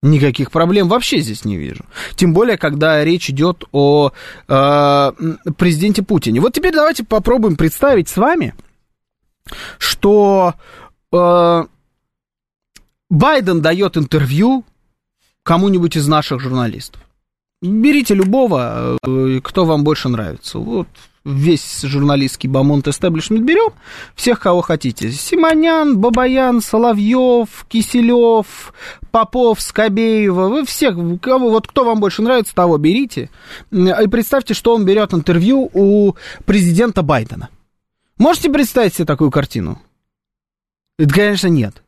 Никаких 0.03 0.51
проблем 0.51 0.89
вообще 0.89 1.21
здесь 1.21 1.45
не 1.45 1.59
вижу. 1.59 1.85
Тем 2.15 2.33
более, 2.33 2.57
когда 2.57 3.05
речь 3.05 3.29
идет 3.31 3.65
о 3.73 4.13
э, 4.49 5.13
президенте 5.57 6.03
Путине. 6.03 6.41
Вот 6.41 6.55
теперь 6.55 6.75
давайте 6.75 7.05
попробуем 7.05 7.57
представить 7.57 8.09
с 8.09 8.17
вами, 8.17 8.55
что 9.79 10.55
э, 11.13 11.65
Байден 13.11 13.61
дает 13.61 13.99
интервью 13.99 14.65
кому-нибудь 15.43 15.97
из 15.97 16.07
наших 16.07 16.41
журналистов. 16.41 17.03
Берите 17.63 18.15
любого, 18.15 18.99
э, 19.03 19.41
кто 19.43 19.67
вам 19.67 19.85
больше 19.85 20.09
нравится. 20.09 20.59
Вот 20.59 20.89
весь 21.25 21.83
журналистский 21.83 22.49
бомонд 22.49 22.89
эстеблишмент 22.89 23.45
берем, 23.45 23.73
всех, 24.15 24.41
кого 24.41 24.63
хотите. 24.63 25.13
Симонян, 25.13 25.99
Бабаян, 25.99 26.63
Соловьев, 26.63 27.67
Киселев, 27.69 28.73
Попов, 29.11 29.61
Скобеева, 29.61 30.49
вы 30.49 30.65
всех, 30.65 30.97
кого, 31.21 31.51
вот 31.51 31.67
кто 31.69 31.85
вам 31.85 32.01
больше 32.01 32.23
нравится, 32.23 32.55
того 32.55 32.79
берите. 32.79 33.29
И 33.71 34.07
представьте, 34.11 34.55
что 34.55 34.75
он 34.75 34.87
берет 34.87 35.13
интервью 35.13 35.71
у 35.75 36.15
президента 36.47 37.03
Байдена. 37.03 37.51
Можете 38.17 38.51
представить 38.51 38.95
себе 38.95 39.05
такую 39.05 39.31
картину? 39.31 39.81
Это, 40.99 41.13
конечно, 41.13 41.49
нет 41.49 41.83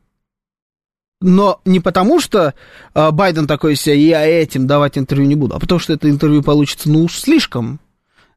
но 1.23 1.61
не 1.63 1.79
потому, 1.79 2.19
что 2.19 2.53
э, 2.93 3.11
Байден 3.11 3.47
такой 3.47 3.75
себе, 3.75 3.97
я 3.97 4.25
этим 4.25 4.67
давать 4.67 4.97
интервью 4.97 5.25
не 5.25 5.35
буду, 5.35 5.55
а 5.55 5.59
потому 5.59 5.79
что 5.79 5.93
это 5.93 6.09
интервью 6.09 6.43
получится, 6.43 6.89
ну, 6.89 7.05
уж 7.05 7.17
слишком 7.17 7.79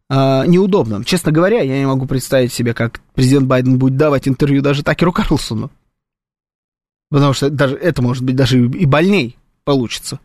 э, 0.08 0.46
неудобным. 0.46 1.04
Честно 1.04 1.32
говоря, 1.32 1.60
я 1.62 1.78
не 1.78 1.86
могу 1.86 2.06
представить 2.06 2.52
себе, 2.52 2.74
как 2.74 3.00
президент 3.14 3.46
Байден 3.46 3.78
будет 3.78 3.96
давать 3.96 4.28
интервью 4.28 4.62
даже 4.62 4.84
Такеру 4.84 5.12
Карлсону. 5.12 5.70
Потому 7.10 7.32
что 7.32 7.50
даже, 7.50 7.76
это 7.76 8.02
может 8.02 8.22
быть 8.22 8.36
даже 8.36 8.64
и 8.64 8.86
больней 8.86 9.36
получится 9.64 10.20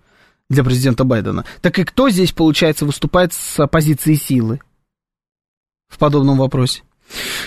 для 0.50 0.64
президента 0.64 1.04
Байдена. 1.04 1.46
Так 1.62 1.80
и 1.80 1.84
кто 1.84 2.10
здесь, 2.10 2.32
получается, 2.32 2.86
выступает 2.86 3.34
с 3.34 3.66
позиции 3.68 4.14
силы 4.14 4.62
в 5.90 5.98
подобном 5.98 6.38
вопросе? 6.38 6.84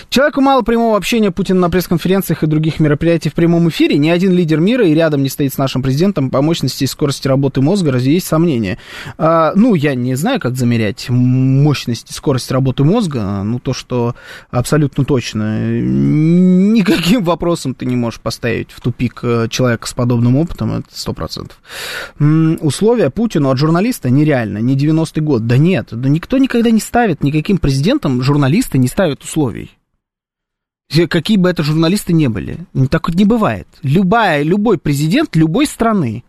Человеку 0.09 0.41
мало 0.41 0.61
прямого 0.61 0.97
общения 0.97 1.31
Путина 1.31 1.59
на 1.61 1.69
пресс-конференциях 1.69 2.43
и 2.43 2.47
других 2.47 2.79
мероприятиях 2.79 3.33
в 3.33 3.35
прямом 3.35 3.69
эфире. 3.69 3.97
Ни 3.97 4.09
один 4.09 4.33
лидер 4.33 4.59
мира 4.59 4.87
и 4.87 4.93
рядом 4.93 5.23
не 5.23 5.29
стоит 5.29 5.53
с 5.53 5.57
нашим 5.57 5.81
президентом 5.81 6.29
по 6.29 6.41
мощности 6.41 6.83
и 6.83 6.87
скорости 6.87 7.27
работы 7.27 7.61
мозга. 7.61 7.91
Разве 7.91 8.13
есть 8.13 8.27
сомнения? 8.27 8.77
А, 9.17 9.53
ну, 9.55 9.75
я 9.75 9.95
не 9.95 10.15
знаю, 10.15 10.39
как 10.39 10.55
замерять 10.55 11.09
мощность 11.09 12.11
и 12.11 12.13
скорость 12.13 12.51
работы 12.51 12.83
мозга. 12.83 13.41
Ну, 13.43 13.59
то, 13.59 13.73
что 13.73 14.15
абсолютно 14.51 15.05
точно. 15.05 15.79
Никаким 15.81 17.23
вопросом 17.23 17.73
ты 17.73 17.85
не 17.85 17.95
можешь 17.95 18.19
поставить 18.19 18.71
в 18.71 18.81
тупик 18.81 19.19
э, 19.23 19.47
человека 19.49 19.87
с 19.87 19.93
подобным 19.93 20.35
опытом. 20.37 20.73
Это 20.73 20.87
сто 20.91 21.13
процентов. 21.13 21.57
Условия 22.19 23.09
Путину 23.09 23.49
от 23.49 23.57
журналиста 23.57 24.09
нереально. 24.09 24.59
Не 24.59 24.75
90-й 24.75 25.21
год. 25.21 25.47
Да 25.47 25.57
нет. 25.57 25.87
Да 25.91 26.09
никто 26.09 26.37
никогда 26.37 26.69
не 26.69 26.79
ставит, 26.79 27.23
никаким 27.23 27.57
президентом 27.57 28.21
журналисты 28.21 28.77
не 28.77 28.87
ставят 28.87 29.23
условия 29.23 29.54
Какие 31.09 31.37
бы 31.37 31.49
это 31.49 31.63
журналисты 31.63 32.13
не 32.13 32.27
были. 32.27 32.59
Так 32.89 33.07
вот 33.07 33.15
не 33.15 33.25
бывает. 33.25 33.67
Любая, 33.81 34.43
любой 34.43 34.77
президент 34.77 35.35
любой 35.35 35.65
страны 35.65 36.23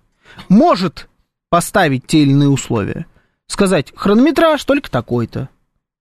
может 0.49 1.09
поставить 1.51 2.07
те 2.07 2.23
или 2.23 2.31
иные 2.31 2.49
условия. 2.49 3.07
Сказать, 3.47 3.93
хронометраж 3.95 4.65
только 4.65 4.91
такой-то, 4.91 5.49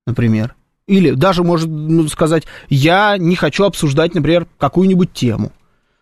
например. 0.08 0.56
Или 0.88 1.12
даже 1.12 1.44
может 1.44 1.68
ну, 1.68 2.08
сказать, 2.08 2.44
я 2.70 3.18
не 3.18 3.36
хочу 3.36 3.66
обсуждать, 3.66 4.14
например, 4.16 4.48
какую-нибудь 4.58 5.14
тему. 5.14 5.52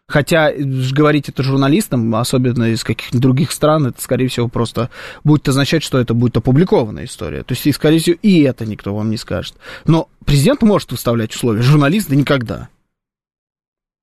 Хотя 0.07 0.51
говорить 0.53 1.29
это 1.29 1.43
журналистам, 1.43 2.13
особенно 2.15 2.65
из 2.65 2.83
каких-нибудь 2.83 3.21
других 3.21 3.51
стран, 3.51 3.87
это, 3.87 4.01
скорее 4.01 4.27
всего, 4.27 4.49
просто 4.49 4.89
будет 5.23 5.47
означать, 5.47 5.81
что 5.81 5.97
это 5.97 6.13
будет 6.13 6.35
опубликованная 6.35 7.05
история. 7.05 7.43
То 7.43 7.53
есть, 7.53 7.65
и, 7.65 7.71
скорее 7.71 7.99
всего, 7.99 8.17
и 8.21 8.41
это 8.41 8.65
никто 8.65 8.93
вам 8.93 9.09
не 9.09 9.17
скажет. 9.17 9.55
Но 9.85 10.09
президент 10.25 10.61
может 10.61 10.91
выставлять 10.91 11.33
условия, 11.33 11.61
журналист 11.61 12.09
да 12.09 12.15
никогда. 12.15 12.69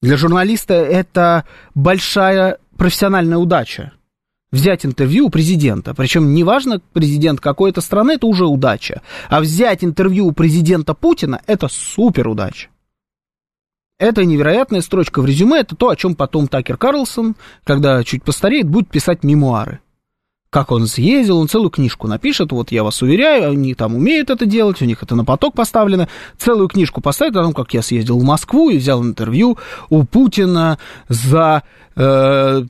Для 0.00 0.16
журналиста 0.16 0.73
это 0.73 1.45
большая 1.75 2.59
профессиональная 2.78 3.37
удача. 3.37 3.92
Взять 4.50 4.87
интервью 4.87 5.26
у 5.26 5.30
президента. 5.30 5.95
Причем 5.95 6.35
неважно, 6.35 6.80
президент 6.95 7.40
какой-то 7.40 7.83
страны, 7.83 8.12
это 8.12 8.26
уже 8.26 8.47
удача. 8.47 9.02
А 9.28 9.40
взять 9.40 9.85
интервью 9.85 10.26
у 10.26 10.33
президента 10.33 10.95
Путина 10.95 11.42
это 11.47 11.69
супер 11.69 12.26
удача. 12.26 12.69
Это 14.00 14.25
невероятная 14.25 14.80
строчка 14.80 15.21
в 15.21 15.26
резюме, 15.26 15.61
это 15.61 15.76
то, 15.76 15.90
о 15.90 15.95
чем 15.95 16.14
потом 16.14 16.49
Такер 16.49 16.78
Карлсон, 16.78 17.37
когда 17.64 18.02
чуть 18.02 18.25
постареет, 18.25 18.66
будет 18.66 18.88
писать 18.88 19.23
мемуары. 19.25 19.80
Как 20.49 20.73
он 20.73 20.87
съездил, 20.87 21.37
он 21.37 21.49
целую 21.49 21.69
книжку 21.69 22.09
напишет, 22.09 22.50
вот 22.50 22.73
я 22.73 22.83
вас 22.83 23.02
уверяю, 23.02 23.50
они 23.50 23.75
там 23.75 23.95
умеют 23.95 24.30
это 24.30 24.47
делать, 24.47 24.80
у 24.80 24.87
них 24.87 25.02
это 25.02 25.14
на 25.14 25.26
поток 25.26 25.54
поставлено, 25.54 26.09
целую 26.38 26.69
книжку 26.69 27.02
поставит 27.02 27.37
о 27.37 27.42
том, 27.42 27.52
как 27.52 27.75
я 27.75 27.83
съездил 27.83 28.19
в 28.19 28.25
Москву 28.25 28.71
и 28.71 28.78
взял 28.78 29.04
интервью 29.04 29.59
у 29.90 30.04
Путина 30.04 30.78
за 31.11 31.62
э, 31.95 32.62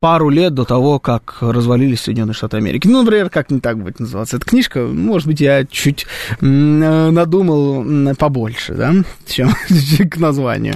пару 0.00 0.28
лет 0.28 0.52
до 0.52 0.64
того, 0.64 0.98
как 0.98 1.38
развалились 1.40 2.02
Соединенные 2.02 2.34
Штаты 2.34 2.58
Америки. 2.58 2.86
Ну, 2.86 3.02
например, 3.02 3.30
как 3.30 3.50
не 3.50 3.60
так 3.60 3.78
будет 3.78 3.98
называться 3.98 4.36
эта 4.36 4.44
книжка. 4.44 4.80
Может 4.80 5.26
быть, 5.26 5.40
я 5.40 5.64
чуть 5.64 6.06
надумал 6.40 8.14
побольше, 8.16 8.74
да, 8.74 8.94
чем 9.26 9.50
к 10.10 10.16
названию. 10.18 10.74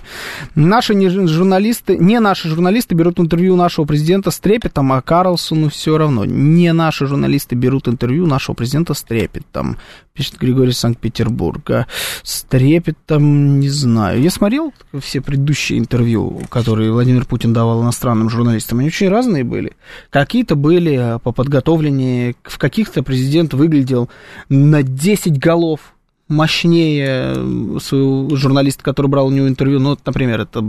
Наши 0.54 0.94
не 0.94 1.08
журналисты, 1.08 1.98
не 1.98 2.18
наши 2.18 2.48
журналисты 2.48 2.94
берут 2.94 3.20
интервью 3.20 3.56
нашего 3.56 3.84
президента 3.84 4.30
с 4.30 4.38
трепетом, 4.38 4.92
а 4.92 5.02
Карлсону 5.02 5.68
все 5.68 5.98
равно. 5.98 6.24
Не 6.24 6.72
наши 6.72 7.06
журналисты 7.06 7.56
берут 7.56 7.88
интервью 7.88 8.26
нашего 8.26 8.54
президента 8.54 8.94
с 8.94 9.02
трепетом 9.02 9.76
пишет 10.12 10.38
Григорий 10.38 10.72
Санкт-Петербурга. 10.72 11.86
С 12.22 12.42
трепетом, 12.42 13.60
не 13.60 13.68
знаю. 13.68 14.20
Я 14.20 14.30
смотрел 14.30 14.72
все 15.00 15.20
предыдущие 15.20 15.78
интервью, 15.78 16.42
которые 16.50 16.92
Владимир 16.92 17.24
Путин 17.24 17.52
давал 17.52 17.82
иностранным 17.82 18.28
журналистам. 18.28 18.78
Они 18.78 18.88
очень 18.88 19.08
разные 19.08 19.44
были. 19.44 19.72
Какие-то 20.10 20.56
были 20.56 20.94
а, 20.94 21.18
по 21.18 21.32
подготовлению, 21.32 22.34
в 22.42 22.58
каких-то 22.58 23.02
президент 23.02 23.54
выглядел 23.54 24.08
на 24.48 24.82
10 24.82 25.38
голов 25.38 25.94
мощнее 26.30 27.34
своего 27.80 28.34
журналиста, 28.36 28.82
который 28.82 29.08
брал 29.08 29.26
у 29.26 29.30
него 29.30 29.48
интервью, 29.48 29.80
ну, 29.80 29.90
вот, 29.90 30.00
например, 30.06 30.40
это 30.40 30.64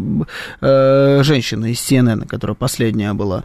э, 0.59 1.23
женщина 1.23 1.67
из 1.67 1.77
CNN, 1.77 2.27
которая 2.27 2.55
последняя 2.55 3.13
была, 3.13 3.43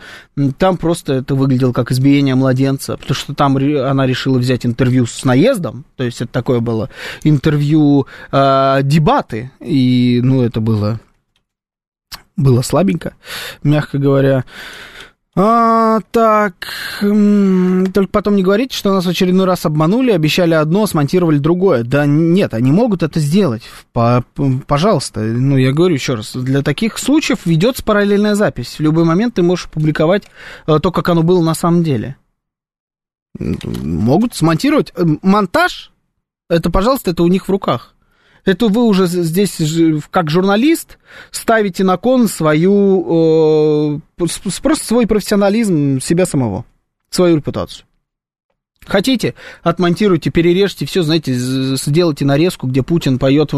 там 0.58 0.76
просто 0.78 1.14
это 1.14 1.34
выглядело 1.34 1.72
как 1.72 1.92
избиение 1.92 2.34
младенца, 2.34 2.96
потому 2.96 3.14
что 3.14 3.34
там 3.34 3.56
она 3.56 4.06
решила 4.06 4.38
взять 4.38 4.66
интервью 4.66 5.06
с 5.06 5.24
наездом, 5.24 5.84
то 5.96 6.04
есть 6.04 6.20
это 6.22 6.32
такое 6.32 6.60
было 6.60 6.90
интервью, 7.22 8.06
э, 8.32 8.80
дебаты, 8.82 9.52
и, 9.60 10.20
ну, 10.24 10.42
это 10.42 10.60
было, 10.60 10.98
было 12.36 12.62
слабенько, 12.62 13.14
мягко 13.62 13.98
говоря. 13.98 14.44
А, 15.38 16.00
так, 16.12 16.54
только 16.98 18.08
потом 18.10 18.36
не 18.36 18.42
говорите, 18.42 18.74
что 18.74 18.90
нас 18.90 19.04
в 19.04 19.08
очередной 19.10 19.44
раз 19.44 19.66
обманули, 19.66 20.10
обещали 20.10 20.54
одно, 20.54 20.86
смонтировали 20.86 21.36
другое. 21.36 21.84
Да 21.84 22.06
нет, 22.06 22.54
они 22.54 22.72
могут 22.72 23.02
это 23.02 23.20
сделать. 23.20 23.62
По, 23.92 24.24
пожалуйста, 24.66 25.20
ну 25.20 25.58
я 25.58 25.72
говорю 25.72 25.94
еще 25.94 26.14
раз, 26.14 26.34
для 26.34 26.62
таких 26.62 26.96
случаев 26.96 27.44
ведется 27.44 27.84
параллельная 27.84 28.34
запись. 28.34 28.76
В 28.78 28.80
любой 28.80 29.04
момент 29.04 29.34
ты 29.34 29.42
можешь 29.42 29.68
публиковать 29.68 30.22
э, 30.66 30.78
то, 30.78 30.90
как 30.90 31.06
оно 31.10 31.22
было 31.22 31.42
на 31.42 31.54
самом 31.54 31.82
деле. 31.82 32.16
Могут 33.38 34.34
смонтировать. 34.34 34.90
Э, 34.96 35.04
монтаж, 35.20 35.92
это, 36.48 36.70
пожалуйста, 36.70 37.10
это 37.10 37.22
у 37.22 37.28
них 37.28 37.46
в 37.46 37.50
руках. 37.50 37.95
Это 38.46 38.68
вы 38.68 38.84
уже 38.84 39.08
здесь, 39.08 39.60
как 40.10 40.30
журналист, 40.30 40.98
ставите 41.32 41.82
на 41.82 41.96
кон 41.96 42.28
свою, 42.28 43.98
э, 43.98 44.24
просто 44.62 44.84
свой 44.84 45.06
профессионализм 45.08 46.00
себя 46.00 46.26
самого, 46.26 46.64
свою 47.10 47.36
репутацию. 47.36 47.86
Хотите, 48.86 49.34
отмонтируйте, 49.64 50.30
перережьте 50.30 50.86
все, 50.86 51.02
знаете, 51.02 51.34
сделайте 51.34 52.24
нарезку, 52.24 52.68
где 52.68 52.84
Путин 52.84 53.18
поет 53.18 53.50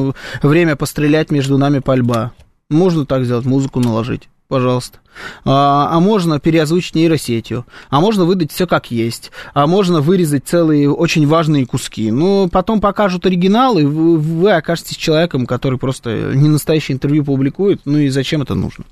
«Время 0.43 0.75
пострелять 0.75 1.31
между 1.31 1.59
нами 1.59 1.81
пальба». 1.81 2.33
Можно 2.71 3.05
так 3.05 3.25
сделать, 3.25 3.45
музыку 3.45 3.81
наложить 3.81 4.31
пожалуйста. 4.49 4.99
А, 5.45 5.89
а 5.93 6.01
можно 6.01 6.41
переозвучить 6.41 6.95
нейросетью, 6.95 7.67
а 7.91 8.01
можно 8.01 8.25
выдать 8.25 8.51
все 8.51 8.67
как 8.67 8.91
есть, 8.91 9.31
а 9.53 9.67
можно 9.67 10.01
вырезать 10.01 10.45
целые 10.47 10.91
очень 10.91 11.27
важные 11.27 11.67
куски. 11.67 12.11
Но 12.11 12.49
потом 12.49 12.81
покажут 12.81 13.27
оригинал, 13.27 13.79
и 13.79 13.85
вы, 13.85 14.17
вы 14.17 14.53
окажетесь 14.53 14.97
человеком, 14.97 15.45
который 15.45 15.79
просто 15.79 16.33
не 16.35 16.49
настоящее 16.49 16.95
интервью 16.95 17.25
публикует. 17.25 17.83
Ну 17.85 17.99
и 17.99 18.09
зачем 18.09 18.43
это 18.43 18.55
нужно? 18.55 18.85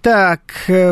Так, 0.00 0.40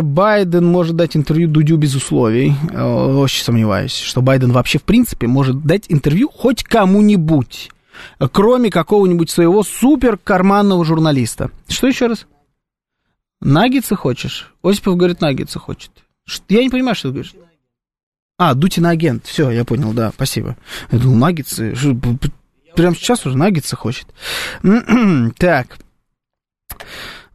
Байден 0.03 0.67
может 0.67 0.97
дать 0.97 1.17
интервью 1.17 1.49
Дудю 1.49 1.77
без 1.77 1.95
условий. 1.95 2.55
Очень 2.75 3.45
сомневаюсь, 3.45 3.95
что 3.95 4.23
Байден 4.23 4.51
вообще 4.51 4.79
в 4.79 4.83
принципе 4.83 5.29
может 5.29 5.63
дать 5.65 5.85
интервью 5.89 6.29
хоть 6.35 6.65
кому-нибудь 6.65 7.71
кроме 8.33 8.71
какого-нибудь 8.71 9.29
своего 9.29 9.63
супер 9.63 10.17
карманного 10.17 10.87
журналиста. 10.87 11.51
Что 11.69 11.87
еще 11.87 12.07
раз? 12.07 12.27
Наггетсы 13.41 13.97
хочешь? 13.97 14.53
Осипов 14.63 14.97
говорит, 14.97 15.21
наггетсы 15.21 15.59
хочет. 15.59 15.91
Я 16.49 16.63
не 16.63 16.71
понимаю, 16.71 16.95
что 16.95 17.09
ты 17.09 17.15
говоришь. 17.15 17.35
А, 18.39 18.55
Дутин 18.55 18.87
агент. 18.87 19.27
Все, 19.27 19.51
я 19.51 19.65
понял, 19.65 19.93
да, 19.93 20.11
спасибо. 20.13 20.57
Я 20.91 20.99
думал, 20.99 21.17
наггетсы. 21.17 21.75
Прямо 22.75 22.95
сейчас 22.95 23.27
уже 23.27 23.37
наггетсы 23.37 23.77
хочет. 23.77 24.07
так. 25.39 25.79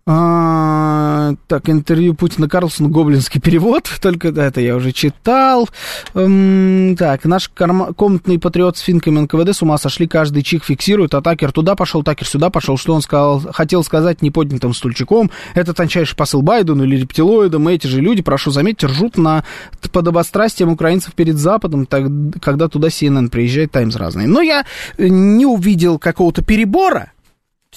А, 0.08 1.34
так, 1.48 1.68
интервью 1.68 2.14
Путина 2.14 2.48
Карлсона, 2.48 2.90
гоблинский 2.90 3.42
перевод, 3.42 3.90
только 4.02 4.28
это 4.28 4.62
я 4.62 4.76
уже 4.76 4.92
читал. 4.92 5.68
Эм, 6.14 6.96
так, 6.96 7.26
наш 7.26 7.50
корма- 7.50 7.92
комнатный 7.92 8.38
патриот 8.38 8.78
с 8.78 8.82
финками 8.82 9.22
НКВД 9.22 9.56
с 9.56 9.64
ума 9.64 9.80
сошли, 9.80 10.08
каждый 10.08 10.44
чих 10.44 10.64
фиксирует, 10.64 11.16
а 11.16 11.24
Такер 11.24 11.52
туда 11.52 11.74
пошел, 11.74 12.04
Такер 12.04 12.28
сюда 12.28 12.52
пошел, 12.52 12.78
что 12.78 12.94
он 12.94 13.02
сказал, 13.02 13.42
хотел 13.52 13.84
сказать 13.84 14.22
неподнятым 14.22 14.76
стульчиком, 14.76 15.32
это 15.56 15.74
тончайший 15.74 16.16
посыл 16.16 16.44
Байдену 16.44 16.84
или 16.84 16.98
рептилоидам, 16.98 17.68
эти 17.68 17.88
же 17.88 18.00
люди, 18.00 18.22
прошу 18.22 18.52
заметить, 18.52 18.84
ржут 18.84 19.18
на 19.18 19.44
подобострастием 19.92 20.70
украинцев 20.70 21.16
перед 21.16 21.38
Западом, 21.38 21.88
так, 21.88 22.04
когда 22.42 22.68
туда 22.68 22.90
CNN 22.90 23.30
приезжает, 23.30 23.72
Таймс 23.72 23.96
разные. 23.96 24.28
Но 24.28 24.42
я 24.42 24.66
не 25.00 25.48
увидел 25.48 25.98
какого-то 25.98 26.44
перебора, 26.44 27.12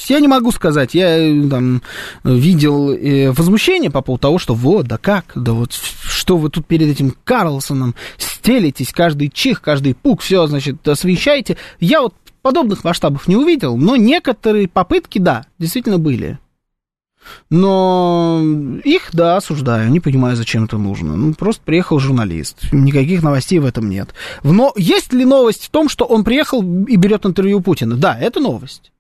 я 0.07 0.21
не 0.21 0.29
могу 0.29 0.53
сказать, 0.53 0.95
я 0.95 1.19
э, 1.19 1.49
там 1.49 1.83
видел 2.25 2.91
э, 2.93 3.31
возмущение 3.33 3.91
по 3.91 4.01
поводу 4.01 4.23
того, 4.23 4.39
что 4.39 4.55
вот, 4.55 4.87
да 4.87 4.99
как, 4.99 5.33
да 5.35 5.53
вот, 5.53 5.73
что 5.73 6.37
вы 6.37 6.51
тут 6.51 6.67
перед 6.67 6.89
этим 6.89 7.15
Карлсоном 7.25 7.95
стелитесь, 8.17 8.93
каждый 8.93 9.29
чих, 9.29 9.61
каждый 9.61 9.95
пук, 9.95 10.21
все, 10.23 10.47
значит, 10.47 10.87
освещаете. 10.87 11.57
Я 11.81 12.03
вот 12.03 12.15
подобных 12.43 12.85
масштабов 12.85 13.29
не 13.29 13.37
увидел, 13.37 13.77
но 13.77 13.97
некоторые 13.97 14.69
попытки, 14.69 15.19
да, 15.19 15.47
действительно 15.59 15.99
были. 15.99 16.39
Но 17.51 18.41
их, 18.85 19.11
да, 19.13 19.37
осуждаю, 19.37 19.91
не 19.91 20.01
понимаю, 20.01 20.37
зачем 20.37 20.65
это 20.65 20.79
нужно. 20.79 21.17
Ну, 21.17 21.35
просто 21.35 21.63
приехал 21.65 21.99
журналист, 21.99 22.73
никаких 22.73 23.23
новостей 23.23 23.59
в 23.59 23.67
этом 23.67 23.91
нет. 23.91 24.15
Но 24.43 24.73
есть 24.77 25.13
ли 25.13 25.25
новость 25.25 25.67
в 25.67 25.71
том, 25.71 25.89
что 25.89 26.05
он 26.05 26.25
приехал 26.25 26.63
и 26.63 26.97
берет 26.97 27.27
интервью 27.27 27.61
Путина? 27.61 27.97
Да, 27.97 28.19
это 28.19 28.41
новость. 28.41 28.93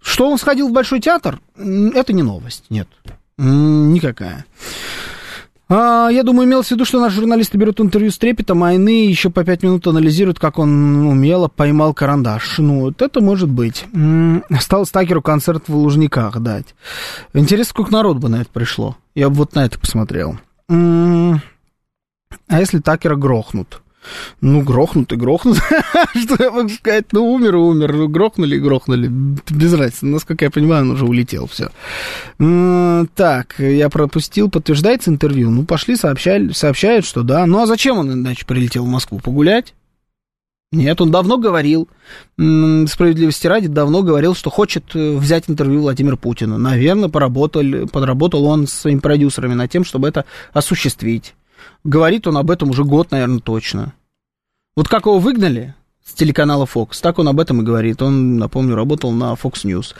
Что 0.00 0.30
он 0.30 0.38
сходил 0.38 0.68
в 0.68 0.72
Большой 0.72 1.00
театр, 1.00 1.40
это 1.56 2.12
не 2.12 2.22
новость, 2.22 2.64
нет. 2.70 2.88
Никакая. 3.36 4.44
А, 5.70 6.08
я 6.08 6.22
думаю, 6.22 6.48
имелось 6.48 6.68
в 6.68 6.70
виду, 6.70 6.86
что 6.86 6.98
наши 6.98 7.16
журналисты 7.16 7.58
берут 7.58 7.78
интервью 7.78 8.10
с 8.10 8.16
трепетом, 8.16 8.64
а 8.64 8.72
иные 8.72 9.08
еще 9.08 9.28
по 9.28 9.44
пять 9.44 9.62
минут 9.62 9.86
анализируют, 9.86 10.38
как 10.38 10.58
он 10.58 11.06
умело 11.06 11.48
поймал 11.48 11.92
карандаш. 11.92 12.56
Ну, 12.58 12.80
вот 12.80 13.02
это 13.02 13.20
может 13.20 13.50
быть. 13.50 13.84
Стал 14.60 14.86
Стакеру 14.86 15.20
концерт 15.20 15.64
в 15.68 15.76
Лужниках 15.76 16.40
дать. 16.40 16.74
Интересно, 17.34 17.70
сколько 17.70 17.92
народ 17.92 18.16
бы 18.16 18.30
на 18.30 18.40
это 18.40 18.50
пришло. 18.50 18.96
Я 19.14 19.28
бы 19.28 19.34
вот 19.34 19.54
на 19.54 19.66
это 19.66 19.78
посмотрел. 19.78 20.38
А 20.70 21.38
если 22.48 22.78
Такера 22.78 23.16
грохнут? 23.16 23.82
Ну, 24.40 24.62
грохнут 24.62 25.12
и 25.12 25.16
грохнут. 25.16 25.56
Что 26.16 26.42
я 26.42 26.50
могу 26.50 26.68
сказать? 26.68 27.06
Ну, 27.12 27.32
умер 27.32 27.54
и 27.54 27.58
умер. 27.58 27.92
Ну, 27.94 28.08
грохнули 28.08 28.56
и 28.56 28.60
грохнули. 28.60 29.08
Без 29.08 29.72
разницы. 29.72 30.06
Насколько 30.06 30.46
я 30.46 30.50
понимаю, 30.50 30.82
он 30.82 30.90
уже 30.92 31.04
улетел. 31.04 31.48
Все. 31.48 31.70
Так, 33.14 33.54
я 33.58 33.88
пропустил. 33.88 34.50
Подтверждается 34.50 35.10
интервью? 35.10 35.50
Ну, 35.50 35.64
пошли, 35.64 35.96
сообщали, 35.96 36.52
сообщают, 36.52 37.04
что 37.04 37.22
да. 37.22 37.46
Ну, 37.46 37.60
а 37.60 37.66
зачем 37.66 37.98
он 37.98 38.12
иначе 38.12 38.46
прилетел 38.46 38.84
в 38.84 38.88
Москву? 38.88 39.18
Погулять? 39.18 39.74
Нет, 40.70 41.00
он 41.00 41.10
давно 41.10 41.38
говорил, 41.38 41.88
справедливости 42.36 43.46
ради, 43.46 43.68
давно 43.68 44.02
говорил, 44.02 44.34
что 44.34 44.50
хочет 44.50 44.94
э, 44.94 45.16
взять 45.16 45.44
интервью 45.48 45.80
Владимира 45.80 46.16
Путина. 46.16 46.58
Наверное, 46.58 47.08
поработал, 47.08 47.62
подработал 47.90 48.44
он 48.44 48.66
с 48.66 48.74
своими 48.74 48.98
продюсерами 48.98 49.54
над 49.54 49.70
тем, 49.70 49.82
чтобы 49.84 50.08
это 50.08 50.26
осуществить. 50.52 51.34
Говорит 51.84 52.26
он 52.26 52.36
об 52.36 52.50
этом 52.50 52.68
уже 52.68 52.84
год, 52.84 53.12
наверное, 53.12 53.38
точно. 53.38 53.94
Вот 54.78 54.86
как 54.86 55.06
его 55.06 55.18
выгнали 55.18 55.74
с 56.06 56.12
телеканала 56.12 56.64
Fox, 56.64 57.00
так 57.02 57.18
он 57.18 57.26
об 57.26 57.40
этом 57.40 57.60
и 57.60 57.64
говорит. 57.64 58.00
Он, 58.00 58.36
напомню, 58.36 58.76
работал 58.76 59.10
на 59.10 59.32
Fox 59.32 59.64
News. 59.64 59.96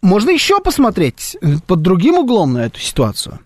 Можно 0.00 0.30
еще 0.30 0.58
посмотреть 0.58 1.36
под 1.66 1.82
другим 1.82 2.14
углом 2.14 2.54
на 2.54 2.64
эту 2.64 2.80
ситуацию. 2.80 3.40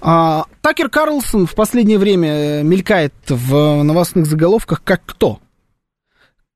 А, 0.00 0.44
Такер 0.60 0.88
Карлсон 0.88 1.48
в 1.48 1.56
последнее 1.56 1.98
время 1.98 2.62
мелькает 2.62 3.12
в 3.28 3.82
новостных 3.82 4.26
заголовках 4.26 4.84
как 4.84 5.02
кто? 5.04 5.40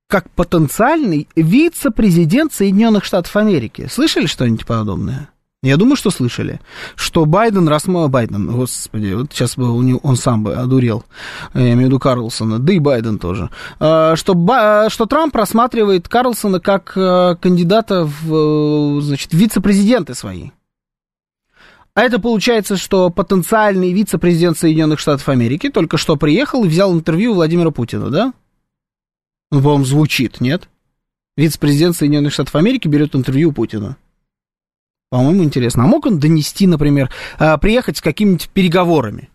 как 0.07 0.31
потенциальный 0.31 1.27
вице-президент 1.35 2.53
Соединенных 2.53 3.05
Штатов 3.05 3.35
Америки. 3.35 3.89
Слышали 3.91 4.27
что-нибудь 4.27 4.65
подобное? 4.65 5.31
Я 5.65 5.79
думаю, 5.79 5.97
что 5.97 6.11
слышали, 6.11 6.61
что 6.95 7.25
Байден, 7.25 7.67
Расма 7.69 8.07
Байден, 8.09 8.51
господи, 8.51 9.15
вот 9.15 9.33
сейчас 9.33 9.57
бы 9.57 9.99
он 10.03 10.17
сам 10.17 10.45
бы 10.45 10.55
одурел, 10.55 11.05
я 11.55 11.73
имею 11.73 11.79
в 11.79 11.85
виду 11.87 11.99
Карлсона, 11.99 12.59
да 12.59 12.75
и 12.75 12.79
Байден 12.79 13.19
тоже, 13.19 13.49
а, 13.81 14.15
что, 14.15 14.35
что 14.91 15.07
Трамп 15.07 15.35
рассматривает 15.35 16.07
Карлсона 16.07 16.61
как 16.61 16.93
э, 16.97 17.37
кандидата 17.41 18.05
в, 18.05 19.01
значит, 19.01 19.33
вице-президенты 19.33 20.15
свои. 20.15 20.51
А 21.95 22.03
это 22.03 22.21
получается, 22.21 22.77
что 22.77 23.09
потенциальный 23.09 23.95
вице-президент 23.95 24.59
Соединенных 24.59 25.01
Штатов 25.01 25.31
Америки 25.31 25.71
только 25.71 25.97
что 25.97 26.17
приехал 26.17 26.65
и 26.65 26.69
взял 26.69 26.93
интервью 26.93 27.33
у 27.33 27.35
Владимира 27.37 27.71
Путина, 27.71 28.11
да? 28.11 28.35
Ну, 29.51 29.63
по-моему, 29.63 29.87
звучит, 29.87 30.43
нет? 30.43 30.69
Вице-президент 31.39 31.97
Соединенных 31.97 32.35
Штатов 32.35 32.55
Америки 32.55 32.87
берет 32.87 33.17
интервью 33.17 33.49
у 33.49 33.53
Путина. 33.53 33.97
По-моему, 35.11 35.45
интересно. 35.45 35.85
А 35.85 35.87
мог 35.87 36.07
он 36.07 36.19
донести, 36.19 36.67
например, 36.67 37.11
а, 37.39 37.57
приехать 37.59 37.99
с 37.99 38.01
какими-нибудь 38.01 38.49
переговорами? 38.51 39.31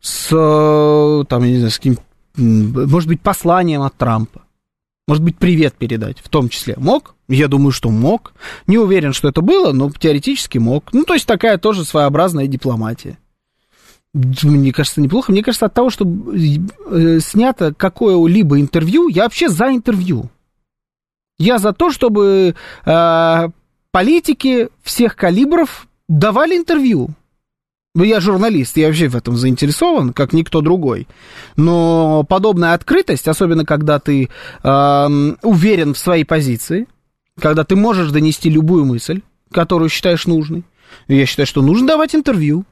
С, 0.00 0.28
э, 0.32 1.24
там, 1.28 1.44
не 1.44 1.56
знаю, 1.56 1.70
с 1.70 1.76
каким 1.76 1.98
может 2.36 3.08
быть, 3.08 3.20
посланием 3.20 3.82
от 3.82 3.94
Трампа? 3.96 4.42
Может 5.06 5.24
быть, 5.24 5.36
привет 5.36 5.74
передать, 5.74 6.18
в 6.20 6.28
том 6.28 6.48
числе. 6.48 6.76
Мог? 6.78 7.14
Я 7.28 7.48
думаю, 7.48 7.72
что 7.72 7.90
мог. 7.90 8.32
Не 8.66 8.78
уверен, 8.78 9.12
что 9.12 9.28
это 9.28 9.40
было, 9.40 9.72
но 9.72 9.90
теоретически 9.90 10.58
мог. 10.58 10.92
Ну, 10.92 11.04
то 11.04 11.14
есть 11.14 11.26
такая 11.26 11.58
тоже 11.58 11.84
своеобразная 11.84 12.46
дипломатия 12.46 13.18
мне 14.12 14.72
кажется, 14.72 15.00
неплохо. 15.00 15.30
Мне 15.30 15.42
кажется, 15.42 15.66
от 15.66 15.74
того, 15.74 15.90
что 15.90 16.04
э, 16.04 17.20
снято 17.20 17.72
какое-либо 17.72 18.60
интервью, 18.60 19.08
я 19.08 19.24
вообще 19.24 19.48
за 19.48 19.68
интервью. 19.68 20.30
Я 21.38 21.58
за 21.58 21.72
то, 21.72 21.90
чтобы 21.90 22.54
э, 22.84 23.48
политики 23.92 24.68
всех 24.82 25.16
калибров 25.16 25.88
давали 26.08 26.56
интервью. 26.56 27.10
Ну, 27.94 28.04
я 28.04 28.20
журналист, 28.20 28.76
я 28.76 28.86
вообще 28.86 29.08
в 29.08 29.16
этом 29.16 29.36
заинтересован, 29.36 30.12
как 30.12 30.32
никто 30.32 30.60
другой. 30.60 31.08
Но 31.56 32.24
подобная 32.28 32.74
открытость, 32.74 33.26
особенно 33.26 33.64
когда 33.64 33.98
ты 33.98 34.28
э, 34.62 35.08
уверен 35.42 35.94
в 35.94 35.98
своей 35.98 36.24
позиции, 36.24 36.86
когда 37.40 37.64
ты 37.64 37.74
можешь 37.74 38.12
донести 38.12 38.48
любую 38.48 38.84
мысль, 38.84 39.22
которую 39.50 39.88
считаешь 39.88 40.26
нужной, 40.26 40.64
я 41.08 41.26
считаю, 41.26 41.46
что 41.46 41.62
нужно 41.62 41.88
давать 41.88 42.14
интервью 42.14 42.64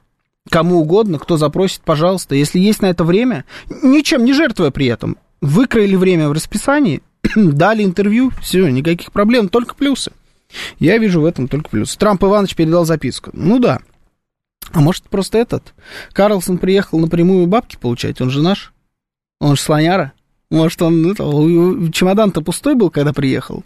кому 0.49 0.79
угодно, 0.79 1.19
кто 1.19 1.37
запросит, 1.37 1.81
пожалуйста. 1.83 2.35
Если 2.35 2.59
есть 2.59 2.81
на 2.81 2.87
это 2.87 3.03
время, 3.03 3.45
ничем 3.83 4.25
не 4.25 4.33
жертвуя 4.33 4.71
при 4.71 4.87
этом, 4.87 5.17
выкроили 5.41 5.95
время 5.95 6.29
в 6.29 6.31
расписании, 6.31 7.01
дали 7.35 7.83
интервью, 7.83 8.31
все, 8.41 8.69
никаких 8.69 9.11
проблем, 9.11 9.49
только 9.49 9.75
плюсы. 9.75 10.11
Я 10.79 10.97
вижу 10.97 11.21
в 11.21 11.25
этом 11.25 11.47
только 11.47 11.69
плюс. 11.69 11.95
Трамп 11.95 12.23
Иванович 12.23 12.55
передал 12.55 12.85
записку. 12.85 13.31
Ну 13.33 13.59
да. 13.59 13.79
А 14.71 14.81
может, 14.81 15.03
просто 15.03 15.37
этот? 15.37 15.73
Карлсон 16.13 16.57
приехал 16.57 16.99
напрямую 16.99 17.47
бабки 17.47 17.75
получать, 17.75 18.21
он 18.21 18.29
же 18.29 18.41
наш. 18.41 18.73
Он 19.39 19.55
же 19.55 19.61
слоняра. 19.61 20.13
Может, 20.49 20.81
он 20.81 21.11
это, 21.11 21.23
чемодан-то 21.91 22.41
пустой 22.41 22.75
был, 22.75 22.89
когда 22.89 23.13
приехал. 23.13 23.63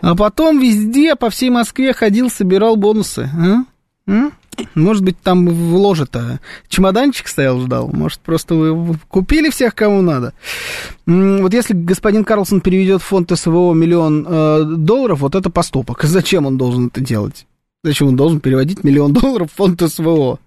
А 0.00 0.14
потом 0.14 0.58
везде, 0.58 1.16
по 1.16 1.30
всей 1.30 1.50
Москве 1.50 1.92
ходил, 1.92 2.30
собирал 2.30 2.76
бонусы. 2.76 3.28
А? 3.36 3.64
А? 4.10 4.30
Может 4.74 5.02
быть, 5.02 5.18
там 5.20 5.48
в 5.48 5.74
ложе-то 5.76 6.40
чемоданчик 6.68 7.28
стоял, 7.28 7.60
ждал. 7.60 7.88
Может, 7.92 8.20
просто 8.20 8.54
вы 8.54 8.96
купили 9.08 9.50
всех, 9.50 9.74
кому 9.74 10.02
надо. 10.02 10.32
Вот 11.06 11.52
если 11.52 11.74
господин 11.74 12.24
Карлсон 12.24 12.60
переведет 12.60 13.02
в 13.02 13.06
фонд 13.06 13.30
СВО 13.36 13.72
миллион 13.72 14.26
э, 14.28 14.64
долларов, 14.76 15.20
вот 15.20 15.34
это 15.34 15.50
поступок. 15.50 16.02
Зачем 16.02 16.46
он 16.46 16.58
должен 16.58 16.88
это 16.88 17.00
делать? 17.00 17.46
Зачем 17.84 18.08
он 18.08 18.16
должен 18.16 18.40
переводить 18.40 18.84
миллион 18.84 19.12
долларов 19.12 19.50
в 19.52 19.56
фонд 19.56 19.80
СВО? 19.80 20.38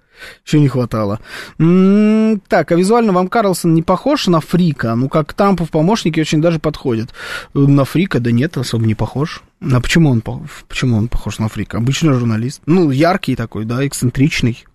Еще 0.46 0.60
не 0.60 0.68
хватало. 0.68 1.20
Так, 1.58 2.72
а 2.72 2.76
визуально 2.76 3.14
вам 3.14 3.28
Карлсон 3.28 3.74
не 3.74 3.82
похож 3.82 4.28
на 4.28 4.42
Фрика? 4.42 4.96
Ну, 4.96 5.10
как 5.10 5.34
Тампов 5.34 5.70
помощники 5.70 6.20
очень 6.20 6.42
даже 6.42 6.60
подходят. 6.60 7.14
На 7.54 7.86
Фрика, 7.86 8.20
да 8.20 8.32
нет, 8.32 8.58
особо 8.58 8.86
не 8.86 8.96
похож. 8.96 9.42
А 9.62 9.80
почему 9.82 10.10
он, 10.10 10.24
почему 10.68 10.98
он 10.98 11.08
похож 11.08 11.40
на 11.40 11.50
Фрика? 11.50 11.78
Обычный 11.78 12.14
журналист. 12.14 12.62
Ну, 12.66 12.92
яркий 12.92 13.36
такой, 13.36 13.66
да, 13.66 13.86
эксцентричный. 13.86 14.66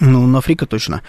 Ну, 0.00 0.26
на 0.26 0.40
Фрика 0.40 0.66
точно. 0.66 1.02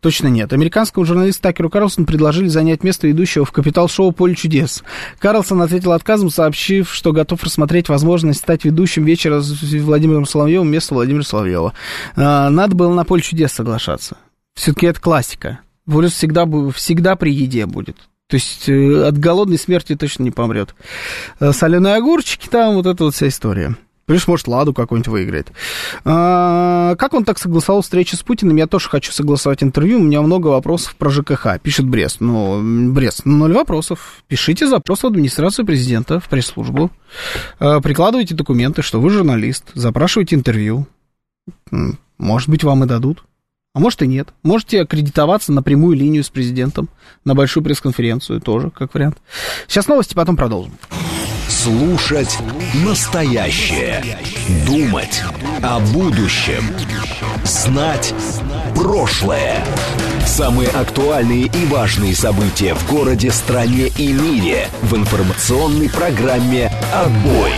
Точно 0.00 0.28
нет. 0.28 0.52
Американскому 0.52 1.06
журналисту 1.06 1.42
Такеру 1.42 1.70
Карлсону 1.70 2.06
предложили 2.06 2.48
занять 2.48 2.84
место 2.84 3.06
ведущего 3.06 3.44
в 3.44 3.52
капитал-шоу 3.52 4.12
«Поле 4.12 4.34
чудес». 4.34 4.84
Карлсон 5.18 5.62
ответил 5.62 5.92
отказом, 5.92 6.28
сообщив, 6.28 6.92
что 6.92 7.12
готов 7.12 7.42
рассмотреть 7.42 7.88
возможность 7.88 8.40
стать 8.40 8.64
ведущим 8.64 9.04
вечера 9.04 9.40
с 9.40 9.62
Владимиром 9.62 10.26
Соловьевым 10.26 10.68
вместо 10.68 10.94
Владимира 10.94 11.22
Соловьева. 11.22 11.72
А, 12.16 12.50
надо 12.50 12.74
было 12.74 12.92
на 12.92 13.04
«Поле 13.04 13.22
чудес» 13.22 13.52
соглашаться. 13.52 14.18
Все-таки 14.54 14.86
это 14.86 15.00
классика. 15.00 15.60
Плюс 15.86 16.12
всегда, 16.12 16.46
всегда 16.72 17.16
при 17.16 17.32
еде 17.32 17.66
будет. 17.66 17.96
То 18.28 18.36
есть 18.36 18.68
э, 18.68 19.06
от 19.06 19.18
голодной 19.18 19.58
смерти 19.58 19.96
точно 19.96 20.22
не 20.22 20.30
помрет. 20.30 20.74
Э, 21.40 21.52
соленые 21.52 21.96
огурчики 21.96 22.48
там, 22.48 22.74
вот 22.74 22.86
эта 22.86 23.04
вот 23.04 23.14
вся 23.14 23.28
история. 23.28 23.76
Плюс, 24.06 24.26
может, 24.26 24.48
Ладу 24.48 24.74
какой-нибудь 24.74 25.08
выиграет. 25.08 25.52
А, 26.04 26.94
как 26.96 27.14
он 27.14 27.24
так 27.24 27.38
согласовал 27.38 27.82
встречу 27.82 28.16
с 28.16 28.22
Путиным? 28.22 28.56
Я 28.56 28.66
тоже 28.66 28.88
хочу 28.88 29.12
согласовать 29.12 29.62
интервью. 29.62 29.98
У 29.98 30.02
меня 30.02 30.20
много 30.20 30.48
вопросов 30.48 30.94
про 30.96 31.10
ЖКХ. 31.10 31.58
Пишет 31.62 31.86
Брест. 31.86 32.20
Ну, 32.20 32.92
Брест, 32.92 33.24
ноль 33.24 33.52
вопросов. 33.52 34.22
Пишите 34.28 34.68
запрос 34.68 35.02
в 35.02 35.06
администрацию 35.06 35.64
президента, 35.64 36.20
в 36.20 36.28
пресс-службу. 36.28 36.90
А, 37.58 37.80
прикладывайте 37.80 38.34
документы, 38.34 38.82
что 38.82 39.00
вы 39.00 39.10
журналист. 39.10 39.64
Запрашивайте 39.74 40.36
интервью. 40.36 40.86
Может 42.18 42.48
быть, 42.48 42.64
вам 42.64 42.84
и 42.84 42.86
дадут. 42.86 43.24
А 43.74 43.80
может 43.80 44.02
и 44.02 44.06
нет. 44.06 44.28
Можете 44.44 44.82
аккредитоваться 44.82 45.52
на 45.52 45.62
прямую 45.62 45.96
линию 45.96 46.22
с 46.22 46.30
президентом, 46.30 46.88
на 47.24 47.34
большую 47.34 47.64
пресс-конференцию 47.64 48.40
тоже, 48.40 48.70
как 48.70 48.94
вариант. 48.94 49.18
Сейчас 49.66 49.88
новости, 49.88 50.14
потом 50.14 50.36
продолжим. 50.36 50.72
Слушать 51.48 52.38
настоящее. 52.84 54.18
Думать 54.66 55.22
о 55.62 55.78
будущем. 55.78 56.74
Знать 57.44 58.14
прошлое. 58.74 59.64
Самые 60.26 60.68
актуальные 60.68 61.46
и 61.46 61.66
важные 61.66 62.14
события 62.14 62.74
в 62.74 62.90
городе, 62.90 63.30
стране 63.30 63.88
и 63.98 64.12
мире 64.12 64.68
в 64.82 64.96
информационной 64.96 65.90
программе 65.90 66.72
«Отбой». 66.92 67.52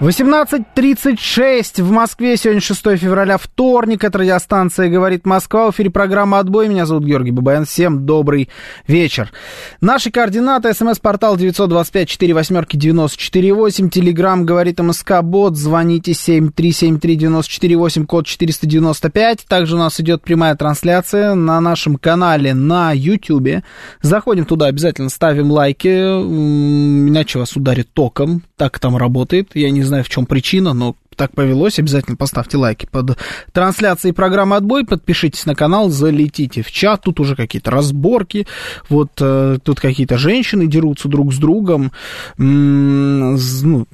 18.36 0.00 1.82
в 1.82 1.90
Москве. 1.90 2.36
Сегодня 2.36 2.60
6 2.60 2.96
февраля, 2.96 3.36
вторник. 3.36 4.04
Это 4.04 4.18
радиостанция 4.18 4.88
«Говорит 4.88 5.26
Москва». 5.26 5.66
В 5.66 5.74
эфире 5.74 5.90
программа 5.90 6.38
«Отбой». 6.38 6.68
Меня 6.68 6.86
зовут 6.86 7.02
Георгий 7.02 7.32
Бабаян. 7.32 7.64
Всем 7.64 8.06
добрый 8.06 8.48
вечер. 8.86 9.32
Наши 9.80 10.12
координаты. 10.12 10.72
СМС-портал 10.72 11.36
925-48-94-8. 11.36 13.90
Телеграмм 13.90 14.46
«Говорит 14.46 14.78
МСК 14.78 15.20
Бот». 15.20 15.56
Звоните 15.56 16.12
7373-94-8, 16.12 18.06
код 18.06 18.24
495. 18.24 19.46
Также 19.48 19.74
у 19.74 19.80
нас 19.80 19.98
идет 19.98 20.22
прямая 20.22 20.54
трансляция 20.54 21.34
на 21.34 21.60
нашем 21.60 21.96
канале 21.96 22.54
на 22.54 22.92
YouTube. 22.92 23.64
Заходим 24.02 24.44
туда, 24.44 24.66
обязательно 24.66 25.08
ставим 25.08 25.50
лайки. 25.50 25.88
Иначе 25.88 27.40
вас 27.40 27.56
ударит 27.56 27.92
током. 27.92 28.44
Так 28.56 28.78
там 28.78 28.96
работает. 28.96 29.50
Я 29.54 29.72
не 29.72 29.87
знаю, 29.88 30.04
в 30.04 30.08
чем 30.08 30.26
причина, 30.26 30.72
но 30.72 30.96
так 31.16 31.32
повелось, 31.32 31.78
обязательно 31.78 32.16
поставьте 32.16 32.56
лайки 32.56 32.86
под 32.90 33.18
трансляцией 33.52 34.14
программы 34.14 34.56
«Отбой», 34.56 34.84
подпишитесь 34.86 35.46
на 35.46 35.54
канал, 35.56 35.90
залетите 35.90 36.62
в 36.62 36.70
чат, 36.70 37.02
тут 37.02 37.18
уже 37.18 37.34
какие-то 37.34 37.72
разборки, 37.72 38.46
вот 38.88 39.10
э, 39.20 39.58
тут 39.62 39.80
какие-то 39.80 40.16
женщины 40.16 40.68
дерутся 40.68 41.08
друг 41.08 41.34
с 41.34 41.38
другом, 41.38 41.90
м-м, 42.38 43.36
ну, 43.62 43.86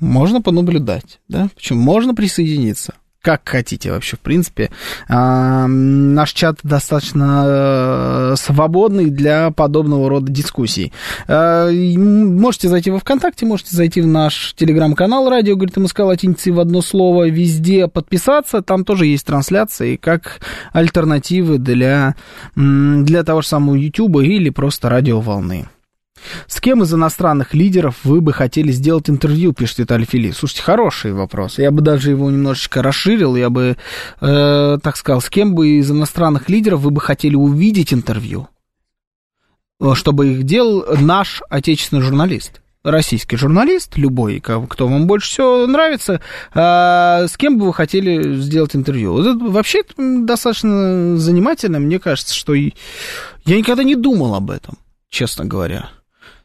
можно 0.00 0.42
понаблюдать, 0.42 1.20
да, 1.28 1.48
почему? 1.54 1.80
Можно 1.80 2.14
присоединиться. 2.14 2.94
Как 3.24 3.48
хотите 3.48 3.90
вообще, 3.90 4.16
в 4.16 4.20
принципе. 4.20 4.70
А, 5.08 5.66
наш 5.66 6.32
чат 6.32 6.58
достаточно 6.62 7.44
э, 7.46 8.34
свободный 8.36 9.06
для 9.06 9.50
подобного 9.50 10.10
рода 10.10 10.30
дискуссий. 10.30 10.92
А, 11.26 11.70
можете 11.70 12.68
зайти 12.68 12.90
во 12.90 12.98
ВКонтакте, 12.98 13.46
можете 13.46 13.74
зайти 13.74 14.02
в 14.02 14.06
наш 14.06 14.52
телеграм-канал 14.56 15.30
«Радио», 15.30 15.56
говорит 15.56 15.76
МСК 15.78 16.00
латиницей 16.00 16.52
в 16.52 16.60
одно 16.60 16.82
слово, 16.82 17.28
везде 17.30 17.88
подписаться, 17.88 18.60
там 18.60 18.84
тоже 18.84 19.06
есть 19.06 19.24
трансляции, 19.24 19.96
как 19.96 20.40
альтернативы 20.74 21.56
для, 21.56 22.16
для 22.54 23.24
того 23.24 23.40
же 23.40 23.48
самого 23.48 23.74
YouTube 23.74 24.18
или 24.18 24.50
просто 24.50 24.90
радиоволны. 24.90 25.66
С 26.46 26.60
кем 26.60 26.82
из 26.82 26.92
иностранных 26.92 27.54
лидеров 27.54 27.96
вы 28.04 28.20
бы 28.20 28.32
хотели 28.32 28.72
сделать 28.72 29.08
интервью, 29.10 29.52
пишет 29.52 29.78
Виталий 29.78 30.06
Филипп. 30.06 30.34
Слушайте, 30.34 30.62
хороший 30.62 31.12
вопрос. 31.12 31.58
Я 31.58 31.70
бы 31.70 31.82
даже 31.82 32.10
его 32.10 32.30
немножечко 32.30 32.82
расширил. 32.82 33.36
Я 33.36 33.50
бы, 33.50 33.76
э, 34.20 34.78
так 34.82 34.96
сказал, 34.96 35.20
с 35.20 35.30
кем 35.30 35.54
бы 35.54 35.78
из 35.78 35.90
иностранных 35.90 36.48
лидеров 36.48 36.80
вы 36.80 36.90
бы 36.90 37.00
хотели 37.00 37.34
увидеть 37.34 37.92
интервью, 37.92 38.48
э, 39.80 39.92
чтобы 39.94 40.32
их 40.32 40.44
делал 40.44 40.84
наш 41.00 41.42
отечественный 41.48 42.02
журналист 42.02 42.60
российский 42.84 43.36
журналист, 43.36 43.96
любой, 43.96 44.40
кто 44.40 44.86
вам 44.86 45.06
больше 45.06 45.30
всего 45.30 45.66
нравится, 45.66 46.20
а, 46.52 47.26
с 47.26 47.36
кем 47.36 47.58
бы 47.58 47.66
вы 47.66 47.72
хотели 47.72 48.36
сделать 48.36 48.76
интервью. 48.76 49.18
Это 49.18 49.38
вообще 49.38 49.82
достаточно 49.96 51.16
занимательно. 51.16 51.80
Мне 51.80 51.98
кажется, 51.98 52.34
что 52.34 52.52
я 52.52 52.70
никогда 53.46 53.82
не 53.82 53.94
думал 53.94 54.34
об 54.34 54.50
этом, 54.50 54.76
честно 55.08 55.46
говоря 55.46 55.88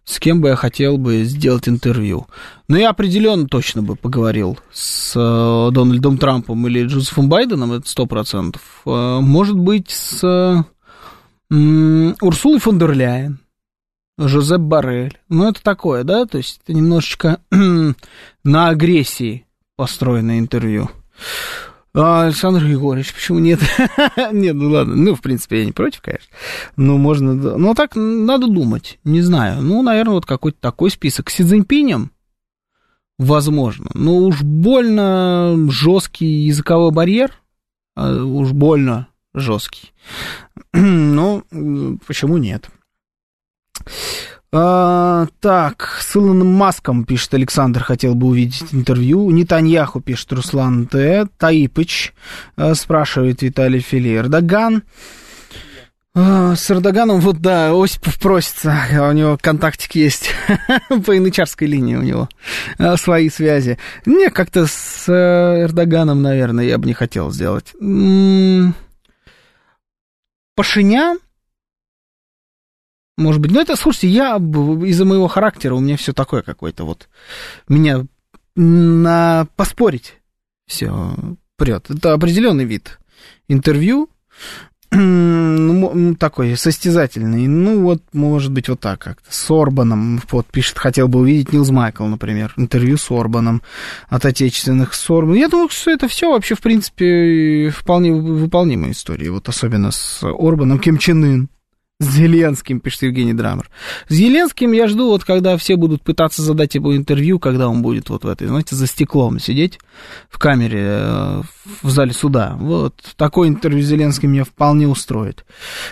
с 0.10 0.20
кем 0.20 0.42
бы 0.42 0.50
я 0.50 0.56
хотел 0.56 0.98
бы 0.98 1.24
сделать 1.24 1.70
интервью. 1.70 2.26
Но 2.68 2.78
я 2.78 2.90
определенно 2.90 3.48
точно 3.48 3.84
бы 3.84 3.96
поговорил 3.96 4.58
с 4.74 5.14
э, 5.16 5.72
Дональдом 5.72 6.18
Трампом 6.18 6.68
или 6.68 6.84
Джозефом 6.84 7.30
Байденом, 7.30 7.74
это 7.74 7.88
сто 7.88 8.08
процентов. 8.08 8.82
Э, 8.88 9.20
может 9.22 9.56
быть, 9.56 9.92
с 9.92 10.66
Урсулой 11.52 12.60
фон 12.60 12.80
дер 12.80 12.92
Ляйен, 12.94 13.40
Жозеп 14.18 14.62
Барель. 14.62 15.20
Ну, 15.30 15.48
это 15.48 15.62
такое, 15.62 16.04
да, 16.04 16.26
то 16.26 16.40
есть 16.40 16.62
это 16.64 16.74
немножечко 16.74 17.40
на 17.52 18.70
агрессии 18.70 19.46
построенное 19.76 20.40
интервью. 20.40 20.90
А, 21.94 22.26
Александр 22.26 22.66
Егорович, 22.66 23.14
почему 23.14 23.40
нет? 23.40 23.60
нет, 24.32 24.56
ну 24.56 24.70
ладно, 24.70 24.96
ну, 24.96 25.16
в 25.16 25.22
принципе, 25.22 25.60
я 25.60 25.66
не 25.66 25.72
против, 25.72 26.02
конечно. 26.02 26.28
Ну, 26.76 26.98
можно, 26.98 27.34
ну, 27.34 27.74
так 27.74 27.96
надо 27.96 28.48
думать, 28.48 29.00
не 29.04 29.22
знаю. 29.22 29.62
Ну, 29.62 29.82
наверное, 29.82 30.14
вот 30.14 30.26
какой-то 30.26 30.60
такой 30.60 30.92
список. 30.92 31.30
С 31.30 31.36
Си 31.36 31.44
Цзиньпинем, 31.44 32.12
возможно. 33.18 33.90
Ну, 33.96 34.18
уж 34.28 34.42
больно 34.44 35.68
жесткий 35.70 36.46
языковой 36.46 36.92
барьер, 36.92 37.34
а 37.96 38.24
уж 38.24 38.52
больно 38.52 39.08
жесткий. 39.34 39.92
ну, 40.74 41.44
почему 42.06 42.38
нет? 42.38 42.70
А, 44.52 45.28
так, 45.42 46.00
с 46.02 46.16
Илоном 46.16 46.48
Маском, 46.48 47.06
пишет 47.06 47.36
Александр, 47.36 47.84
хотел 47.84 48.16
бы 48.16 48.28
увидеть 48.28 48.66
интервью. 48.72 49.30
Нетаньяху, 49.30 50.02
пишет 50.02 50.34
Руслан 50.34 50.88
Т. 50.88 51.28
Таипыч, 51.38 52.14
а, 52.56 52.74
спрашивает 52.74 53.44
Виталий 53.44 53.80
Фили. 53.80 54.18
Эрдоган. 54.18 54.84
А, 56.16 56.56
с 56.56 56.72
Эрдоганом, 56.72 57.20
вот 57.20 57.38
да, 57.38 57.72
Осипов 57.72 58.20
просится, 58.20 58.76
у 58.92 59.12
него 59.12 59.38
контактик 59.40 59.94
есть 59.94 60.32
по 61.06 61.12
янычарской 61.12 61.68
линии 61.68 61.96
у 61.96 62.02
него 62.02 62.28
а, 62.80 62.98
свои 62.98 63.30
связи. 63.30 63.78
Не, 64.08 64.32
как-то 64.32 64.66
с 64.66 65.08
э, 65.08 65.62
Эрдоганом, 65.64 66.24
наверное, 66.24 66.66
я 66.66 66.80
бы 66.80 66.88
не 66.88 66.94
хотел 66.94 67.32
сделать. 67.32 67.74
Пашинян, 70.56 71.20
может 73.20 73.42
быть. 73.42 73.52
Но 73.52 73.62
это, 73.62 73.76
слушайте, 73.76 74.08
я 74.08 74.38
из-за 74.38 75.06
моего 75.06 75.28
характера, 75.28 75.76
у 75.76 75.80
меня 75.80 75.98
все 75.98 76.14
такое 76.14 76.42
какое-то 76.42 76.86
вот. 76.86 77.10
Меня 77.68 78.06
на 78.56 79.48
поспорить 79.56 80.16
все 80.66 81.16
прет. 81.58 81.90
Это 81.90 82.14
определенный 82.14 82.66
вид 82.66 83.00
интервью, 83.48 84.10
ну, 84.92 86.16
такой 86.16 86.56
состязательный. 86.58 87.48
Ну, 87.48 87.82
вот, 87.82 88.02
может 88.14 88.52
быть, 88.52 88.70
вот 88.70 88.80
так 88.80 89.00
как-то. 89.00 89.32
С 89.32 89.52
Орбаном, 89.52 90.22
вот, 90.32 90.48
пишет, 90.48 90.80
хотел 90.80 91.08
бы 91.08 91.20
увидеть 91.20 91.54
Нилс 91.54 91.70
Майкл, 91.70 92.06
например, 92.06 92.54
интервью 92.58 92.98
с 92.98 93.12
Орбаном 93.12 93.62
от 94.08 94.26
отечественных 94.26 94.94
с 94.94 95.10
Орбаном. 95.10 95.36
Я 95.36 95.48
думаю, 95.48 95.70
что 95.70 95.92
это 95.92 96.08
все 96.08 96.32
вообще, 96.32 96.56
в 96.56 96.62
принципе, 96.62 97.70
вполне 97.70 98.14
выполнимая 98.14 98.92
история. 98.92 99.30
Вот 99.30 99.48
особенно 99.48 99.92
с 99.92 100.24
Орбаном 100.24 100.80
Ким 100.80 100.98
Чен 100.98 101.24
Ын. 101.24 101.50
Зеленским, 102.02 102.80
пишет 102.80 103.04
Евгений 103.04 103.34
Драмер. 103.34 103.70
Зеленским 104.08 104.72
я 104.72 104.88
жду, 104.88 105.08
вот 105.08 105.26
когда 105.26 105.58
все 105.58 105.76
будут 105.76 106.02
пытаться 106.02 106.42
задать 106.42 106.74
ему 106.76 106.96
интервью, 106.96 107.40
когда 107.40 107.68
он 107.68 107.82
будет 107.82 108.10
вот 108.10 108.24
в 108.24 108.28
этой, 108.28 108.48
знаете, 108.48 108.76
за 108.76 108.88
стеклом 108.88 109.38
сидеть 109.38 109.80
в 110.30 110.40
камере 110.40 110.80
э, 110.82 111.42
в 111.82 111.90
зале 111.90 112.14
суда. 112.14 112.56
Вот 112.58 112.96
такое 113.18 113.50
интервью 113.50 113.84
с 113.84 113.88
Зеленским 113.88 114.32
меня 114.32 114.46
вполне 114.46 114.88
устроит. 114.88 115.44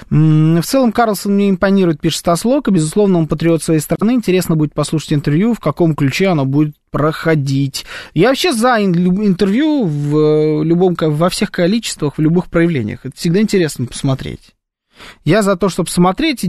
В 0.10 0.62
целом 0.62 0.94
Карлсон 0.94 1.36
мне 1.36 1.50
импонирует, 1.50 2.00
пишет 2.00 2.20
Стаслок, 2.20 2.70
и, 2.70 2.72
безусловно, 2.72 3.20
он 3.20 3.28
патриот 3.28 3.62
своей 3.62 3.82
страны. 3.82 4.14
Интересно 4.14 4.56
будет 4.56 4.74
послушать 4.74 5.12
интервью, 5.12 5.54
в 5.54 5.60
каком 5.60 5.94
ключе 5.94 6.28
оно 6.28 6.46
будет 6.46 6.76
проходить. 6.90 7.86
Я 8.14 8.30
вообще 8.30 8.54
за 8.54 8.82
интервью 8.82 9.84
в 9.84 10.18
э, 10.18 10.64
любом, 10.64 10.96
во 10.98 11.30
всех 11.30 11.52
количествах, 11.52 12.18
в 12.18 12.22
любых 12.22 12.46
проявлениях. 12.46 13.02
Это 13.04 13.18
всегда 13.18 13.42
интересно 13.42 13.88
посмотреть. 13.88 14.54
Я 15.24 15.42
за 15.42 15.56
то, 15.56 15.70
чтобы 15.70 15.90
смотреть 15.90 16.44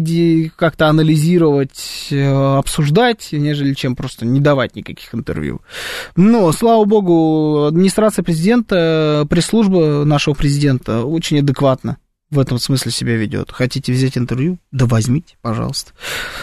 как-то 0.56 0.88
анализировать, 0.88 2.08
э, 2.10 2.56
обсуждать, 2.58 3.28
нежели 3.32 3.74
чем 3.74 3.96
просто 3.96 4.26
не 4.26 4.40
давать 4.40 4.76
никаких 4.76 5.14
интервью. 5.14 5.60
Но, 6.16 6.50
слава 6.52 6.84
богу, 6.84 7.64
администрация 7.64 8.22
президента, 8.22 9.26
пресс-служба 9.28 10.04
нашего 10.04 10.34
президента 10.34 11.04
очень 11.04 11.40
адекватно 11.40 11.98
в 12.30 12.38
этом 12.38 12.58
смысле 12.58 12.92
себя 12.92 13.16
ведет. 13.16 13.50
Хотите 13.50 13.92
взять 13.92 14.18
интервью? 14.18 14.58
Да 14.70 14.86
возьмите, 14.86 15.36
пожалуйста. 15.40 15.92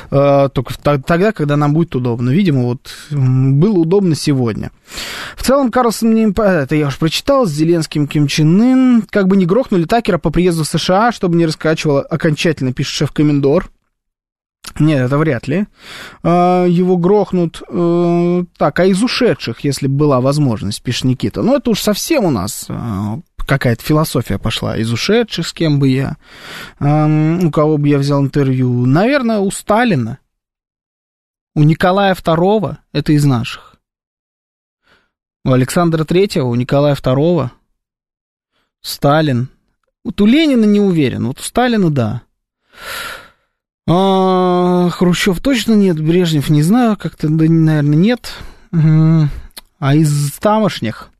А, 0.09 0.49
только 0.49 0.73
тогда, 0.79 1.31
когда 1.31 1.57
нам 1.57 1.73
будет 1.73 1.95
удобно. 1.95 2.31
Видимо, 2.31 2.63
вот 2.63 2.91
было 3.11 3.77
удобно 3.77 4.15
сегодня. 4.15 4.71
В 5.35 5.43
целом, 5.43 5.71
Карлсон 5.71 6.09
мне... 6.09 6.33
Это 6.35 6.75
я 6.75 6.87
уже 6.87 6.97
прочитал. 6.97 7.45
С 7.45 7.51
Зеленским 7.51 8.07
Ким 8.07 8.27
Чен 8.27 8.61
Ын. 8.61 9.01
Как 9.03 9.27
бы 9.27 9.37
не 9.37 9.45
грохнули 9.45 9.85
Такера 9.85 10.17
по 10.17 10.31
приезду 10.31 10.63
в 10.63 10.67
США, 10.67 11.11
чтобы 11.11 11.35
не 11.35 11.45
раскачивало 11.45 12.01
окончательно, 12.01 12.73
пишет 12.73 12.93
шеф-комендор. 12.93 13.69
Нет, 14.79 15.05
это 15.05 15.17
вряд 15.17 15.47
ли. 15.47 15.67
А, 16.23 16.65
его 16.65 16.97
грохнут. 16.97 17.61
Э, 17.69 18.43
так, 18.57 18.79
а 18.79 18.85
из 18.85 19.01
ушедших, 19.01 19.61
если 19.61 19.87
была 19.87 20.19
возможность, 20.19 20.81
пишет 20.81 21.05
Никита. 21.05 21.41
Ну, 21.41 21.55
это 21.55 21.69
уж 21.69 21.81
совсем 21.81 22.25
у 22.25 22.31
нас 22.31 22.65
а, 22.69 23.19
какая-то 23.45 23.83
философия 23.83 24.37
пошла 24.37 24.75
из 24.77 24.91
ушедших, 24.91 25.47
с 25.47 25.53
кем 25.53 25.79
бы 25.79 25.87
я, 25.89 26.17
у 26.79 27.51
кого 27.51 27.77
бы 27.77 27.87
я 27.87 27.97
взял 27.97 28.21
интервью. 28.21 28.85
Наверное, 28.85 29.39
у 29.39 29.51
Сталина, 29.51 30.19
у 31.53 31.63
Николая 31.63 32.13
II, 32.13 32.77
это 32.91 33.13
из 33.13 33.23
наших. 33.23 33.75
У 35.45 35.51
Александра 35.51 36.03
Третьего, 36.03 36.47
у 36.47 36.55
Николая 36.55 36.95
II, 36.95 37.49
Сталин. 38.81 39.49
Вот 40.03 40.19
у 40.21 40.25
Ленина 40.25 40.65
не 40.65 40.79
уверен, 40.79 41.27
вот 41.27 41.39
у 41.39 41.43
Сталина 41.43 41.89
да. 41.89 42.23
А, 43.87 44.89
Хрущев 44.89 45.39
точно 45.41 45.73
нет, 45.73 46.03
Брежнев 46.03 46.49
не 46.49 46.63
знаю, 46.63 46.97
как-то, 46.97 47.27
да, 47.29 47.45
наверное, 47.45 47.97
нет. 47.97 48.33
А 48.71 49.95
из 49.95 50.33
тамошних 50.39 51.11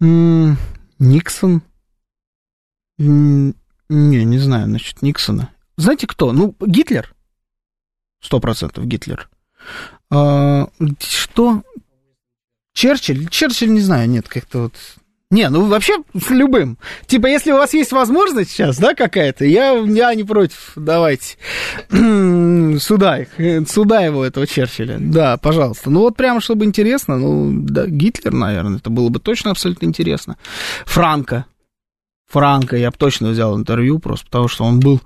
Никсон. 0.00 1.62
Не, 2.98 3.54
не 4.24 4.38
знаю, 4.38 4.66
значит, 4.66 5.02
Никсона. 5.02 5.50
Знаете 5.76 6.06
кто? 6.06 6.32
Ну, 6.32 6.54
Гитлер. 6.60 7.14
Сто 8.20 8.40
процентов 8.40 8.86
Гитлер. 8.86 9.28
А, 10.10 10.68
что? 11.00 11.62
Черчилль? 12.72 13.28
Черчилль, 13.28 13.72
не 13.72 13.80
знаю, 13.80 14.08
нет, 14.08 14.28
как-то 14.28 14.62
вот 14.64 14.74
не, 15.28 15.48
ну 15.48 15.66
вообще 15.66 15.94
с 16.16 16.30
любым. 16.30 16.78
Типа, 17.06 17.26
если 17.26 17.50
у 17.50 17.56
вас 17.56 17.74
есть 17.74 17.90
возможность 17.90 18.50
сейчас, 18.50 18.78
да, 18.78 18.94
какая-то, 18.94 19.44
я, 19.44 19.72
я 19.72 20.14
не 20.14 20.22
против, 20.22 20.72
давайте. 20.76 21.36
сюда 21.90 23.18
их, 23.18 23.68
сюда 23.68 24.02
его, 24.02 24.24
этого 24.24 24.46
Черчилля. 24.46 24.98
Да, 25.00 25.36
пожалуйста. 25.36 25.90
Ну 25.90 26.00
вот 26.00 26.16
прямо, 26.16 26.40
чтобы 26.40 26.64
интересно, 26.64 27.16
ну, 27.16 27.50
да, 27.52 27.86
Гитлер, 27.86 28.32
наверное, 28.32 28.78
это 28.78 28.88
было 28.88 29.08
бы 29.08 29.18
точно 29.18 29.50
абсолютно 29.50 29.86
интересно. 29.86 30.36
Франко. 30.84 31.46
Франка 32.28 32.76
я 32.76 32.90
бы 32.90 32.96
точно 32.98 33.28
взял 33.28 33.56
интервью, 33.56 33.98
просто 34.00 34.26
потому 34.26 34.48
что 34.48 34.64
он 34.64 34.80
был 34.80 35.00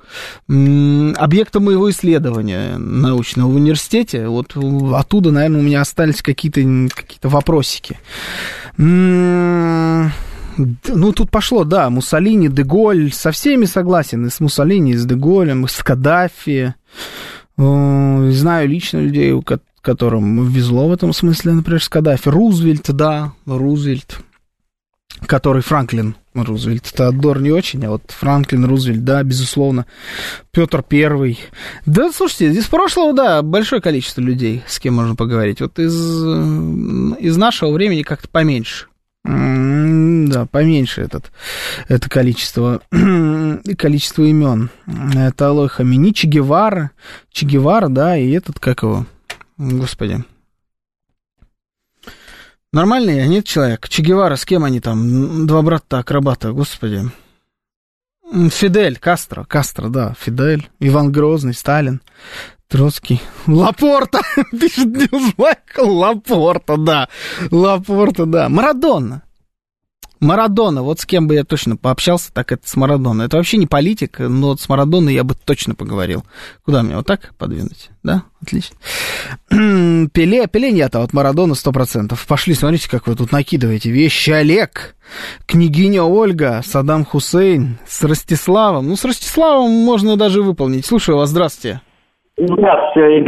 объектом 1.16 1.64
моего 1.66 1.90
исследования 1.90 2.78
научного 2.78 3.50
в 3.50 3.56
университете. 3.56 4.26
Вот 4.26 4.56
оттуда, 4.56 5.30
наверное, 5.30 5.60
у 5.60 5.64
меня 5.64 5.82
остались 5.82 6.22
какие-то 6.22 6.60
какие 6.94 7.18
вопросики. 7.22 7.98
М- 8.78 10.10
ну, 10.56 11.12
тут 11.12 11.30
пошло, 11.30 11.64
да, 11.64 11.90
Муссолини, 11.90 12.48
Деголь, 12.48 13.12
со 13.12 13.30
всеми 13.30 13.66
согласен, 13.66 14.26
и 14.26 14.30
с 14.30 14.40
Муссолини, 14.40 14.92
и 14.92 14.96
с 14.96 15.04
Деголем, 15.06 15.64
и 15.64 15.68
с 15.68 15.76
Каддафи. 15.82 16.74
Знаю 17.56 18.68
лично 18.68 18.98
людей, 18.98 19.34
которым 19.82 20.48
везло 20.48 20.88
в 20.88 20.92
этом 20.92 21.12
смысле, 21.12 21.52
например, 21.52 21.82
с 21.82 21.88
Каддафи. 21.88 22.28
Рузвельт, 22.28 22.90
да, 22.90 23.32
Рузвельт, 23.46 24.20
который 25.26 25.62
Франклин 25.62 26.16
Рузвельт. 26.34 26.84
Теодор 26.84 27.40
не 27.40 27.50
очень, 27.50 27.84
а 27.84 27.90
вот 27.90 28.02
Франклин 28.08 28.64
Рузвельт, 28.64 29.04
да, 29.04 29.22
безусловно. 29.22 29.86
Петр 30.52 30.82
Первый. 30.82 31.38
Да, 31.86 32.10
слушайте, 32.12 32.58
из 32.58 32.66
прошлого, 32.66 33.12
да, 33.12 33.42
большое 33.42 33.82
количество 33.82 34.20
людей, 34.20 34.62
с 34.66 34.78
кем 34.78 34.94
можно 34.94 35.16
поговорить. 35.16 35.60
Вот 35.60 35.78
из, 35.78 35.94
из 35.94 37.36
нашего 37.36 37.72
времени 37.72 38.02
как-то 38.02 38.28
поменьше. 38.28 38.86
Да, 39.22 40.46
поменьше 40.46 41.02
этот, 41.02 41.30
это 41.88 42.08
количество, 42.08 42.80
количество 43.76 44.22
имен. 44.22 44.70
Это 45.14 45.48
Алой 45.48 45.68
Хамини, 45.68 46.12
Че 46.12 46.26
Гевара, 46.26 46.92
Че 47.30 47.46
Гевара, 47.46 47.88
да, 47.88 48.16
и 48.16 48.30
этот, 48.30 48.58
как 48.58 48.82
его, 48.82 49.06
господи. 49.58 50.24
Нормальный 52.72 53.16
я, 53.16 53.26
нет 53.26 53.46
человек? 53.46 53.88
Че 53.88 54.02
Гевара, 54.02 54.36
с 54.36 54.44
кем 54.44 54.62
они 54.62 54.78
там? 54.78 55.44
Два 55.44 55.60
брата-акробата, 55.62 56.52
господи. 56.52 57.10
Фидель, 58.50 58.96
Кастро, 58.96 59.42
Кастро, 59.42 59.88
да, 59.88 60.14
Фидель, 60.20 60.70
Иван 60.78 61.10
Грозный, 61.10 61.52
Сталин, 61.52 62.00
Троцкий. 62.68 63.20
Лапорта, 63.48 64.20
пишет 64.52 64.86
Ньюзлайк, 64.86 65.78
Лапорта, 65.78 66.76
да, 66.76 67.08
Лапорта, 67.50 68.26
да. 68.26 68.48
Марадона, 68.48 69.24
Марадона, 70.20 70.82
вот 70.82 71.00
с 71.00 71.06
кем 71.06 71.26
бы 71.26 71.34
я 71.34 71.44
точно 71.44 71.76
пообщался, 71.76 72.32
так 72.32 72.52
это 72.52 72.68
с 72.68 72.76
Марадона. 72.76 73.22
Это 73.22 73.38
вообще 73.38 73.56
не 73.56 73.66
политик, 73.66 74.18
но 74.18 74.48
вот 74.48 74.60
с 74.60 74.68
Марадоной 74.68 75.14
я 75.14 75.24
бы 75.24 75.34
точно 75.34 75.74
поговорил. 75.74 76.24
Куда 76.64 76.82
мне, 76.82 76.96
вот 76.96 77.06
так 77.06 77.34
подвинуть? 77.38 77.90
Да? 78.02 78.24
Отлично. 78.42 78.76
Пеле, 79.48 80.46
Пеле 80.46 80.72
нет, 80.72 80.94
а 80.94 81.00
вот 81.00 81.12
Марадона 81.12 81.54
сто 81.54 81.72
процентов. 81.72 82.26
Пошли, 82.26 82.54
смотрите, 82.54 82.88
как 82.88 83.06
вы 83.06 83.16
тут 83.16 83.32
накидываете 83.32 83.90
вещи. 83.90 84.30
Олег, 84.30 84.94
княгиня 85.46 86.02
Ольга, 86.02 86.62
Саддам 86.64 87.04
Хусейн, 87.04 87.78
с 87.88 88.02
Ростиславом. 88.02 88.88
Ну, 88.88 88.96
с 88.96 89.04
Ростиславом 89.04 89.70
можно 89.70 90.16
даже 90.16 90.42
выполнить. 90.42 90.86
Слушаю 90.86 91.16
вас, 91.16 91.30
здравствуйте. 91.30 91.80
Здравствуйте, 92.42 93.20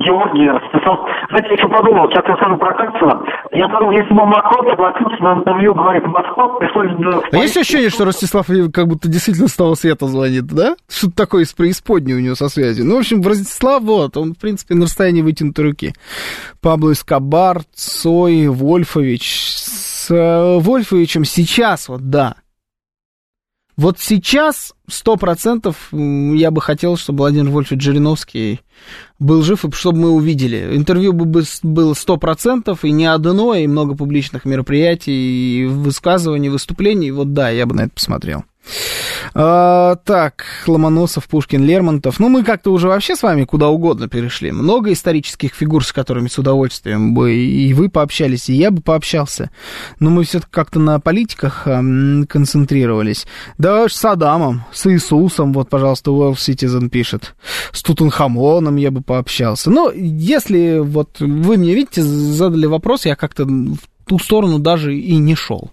Георгий 0.00 0.48
Ростислав. 0.48 1.00
Знаете, 1.28 1.48
я 1.48 1.54
еще 1.56 1.68
подумал, 1.68 2.08
сейчас 2.08 2.24
я 2.26 2.36
скажу 2.36 2.56
про 2.56 2.72
Кальцева. 2.72 3.26
Я 3.52 3.68
подумал, 3.68 3.92
если 3.92 4.14
бы 4.14 4.24
Макрон 4.24 4.66
согласился 4.70 5.22
на 5.22 5.34
интервью, 5.34 5.74
говорит, 5.74 6.06
Москва, 6.06 6.48
пришлось 6.58 6.90
бы... 6.92 7.22
А 7.30 7.36
есть 7.36 7.56
ощущение, 7.58 7.90
что 7.90 8.06
Ростислав 8.06 8.46
как 8.72 8.88
будто 8.88 9.08
действительно 9.08 9.48
с 9.48 9.56
того 9.56 9.74
света 9.74 10.06
звонит, 10.06 10.46
да? 10.46 10.76
Что-то 10.88 11.16
такое 11.16 11.42
из 11.42 11.52
преисподней 11.52 12.14
у 12.14 12.20
него 12.20 12.34
со 12.34 12.48
связью. 12.48 12.86
Ну, 12.86 12.96
в 12.96 13.00
общем, 13.00 13.20
Ростислав, 13.20 13.82
вот, 13.82 14.16
он, 14.16 14.32
в 14.32 14.38
принципе, 14.38 14.74
на 14.74 14.84
расстоянии 14.84 15.20
вытянутой 15.20 15.66
руки. 15.66 15.92
Пабло 16.62 16.92
Эскобар, 16.92 17.58
Цой, 17.74 18.48
Вольфович. 18.48 19.50
С 19.50 20.10
э, 20.10 20.58
Вольфовичем 20.60 21.24
сейчас, 21.24 21.90
вот, 21.90 22.08
да, 22.08 22.36
вот 23.78 24.00
сейчас 24.00 24.74
сто 24.88 25.14
процентов 25.16 25.88
я 25.92 26.50
бы 26.50 26.60
хотел, 26.60 26.96
чтобы 26.96 27.18
Владимир 27.18 27.48
Вольфович 27.48 27.80
Жириновский 27.80 28.60
был 29.20 29.42
жив, 29.42 29.64
и 29.64 29.70
чтобы 29.70 29.98
мы 30.00 30.10
увидели. 30.10 30.76
Интервью 30.76 31.12
бы 31.12 31.44
было 31.62 31.94
сто 31.94 32.16
процентов, 32.16 32.84
и 32.84 32.90
не 32.90 33.06
одно, 33.06 33.54
и 33.54 33.68
много 33.68 33.94
публичных 33.94 34.44
мероприятий, 34.44 35.62
и 35.62 35.66
высказываний, 35.66 36.48
выступлений. 36.48 37.12
Вот 37.12 37.32
да, 37.32 37.50
я 37.50 37.66
бы 37.66 37.76
на 37.76 37.82
это 37.82 37.92
посмотрел. 37.94 38.42
А, 39.34 39.96
так, 40.04 40.44
Ломоносов, 40.66 41.28
Пушкин, 41.28 41.64
Лермонтов. 41.64 42.20
Ну, 42.20 42.28
мы 42.28 42.44
как-то 42.44 42.72
уже 42.72 42.88
вообще 42.88 43.16
с 43.16 43.22
вами 43.22 43.44
куда 43.44 43.68
угодно 43.68 44.08
перешли. 44.08 44.52
Много 44.52 44.92
исторических 44.92 45.54
фигур, 45.54 45.84
с 45.84 45.92
которыми 45.92 46.28
с 46.28 46.38
удовольствием 46.38 47.14
бы 47.14 47.34
и 47.34 47.72
вы 47.74 47.88
пообщались, 47.88 48.48
и 48.48 48.54
я 48.54 48.70
бы 48.70 48.82
пообщался. 48.82 49.50
Но 50.00 50.10
мы 50.10 50.24
все-таки 50.24 50.50
как-то 50.50 50.80
на 50.80 51.00
политиках 51.00 51.64
концентрировались. 52.28 53.26
Да, 53.58 53.88
с 53.88 53.92
Саддамом, 53.92 54.64
с 54.72 54.90
Иисусом, 54.90 55.52
вот, 55.52 55.68
пожалуйста, 55.68 56.10
World 56.10 56.34
Citizen 56.36 56.88
пишет. 56.88 57.34
С 57.72 57.82
Тутанхамоном 57.82 58.76
я 58.76 58.90
бы 58.90 59.02
пообщался. 59.02 59.70
Но 59.70 59.90
если 59.90 60.78
вот 60.78 61.20
вы 61.20 61.56
мне, 61.56 61.74
видите, 61.74 62.02
задали 62.02 62.66
вопрос, 62.66 63.06
я 63.06 63.16
как-то 63.16 63.44
в 63.44 63.78
ту 64.06 64.18
сторону 64.18 64.58
даже 64.58 64.96
и 64.96 65.16
не 65.16 65.34
шел. 65.34 65.70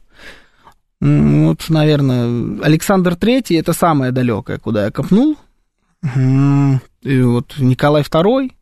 Вот, 1.01 1.69
наверное, 1.69 2.61
Александр 2.63 3.15
Третий 3.15 3.55
это 3.55 3.73
самое 3.73 4.11
далекое, 4.11 4.57
куда 4.57 4.85
я 4.85 4.91
копнул. 4.91 5.37
И 6.03 7.21
вот 7.21 7.55
Николай 7.57 8.03
Второй, 8.03 8.55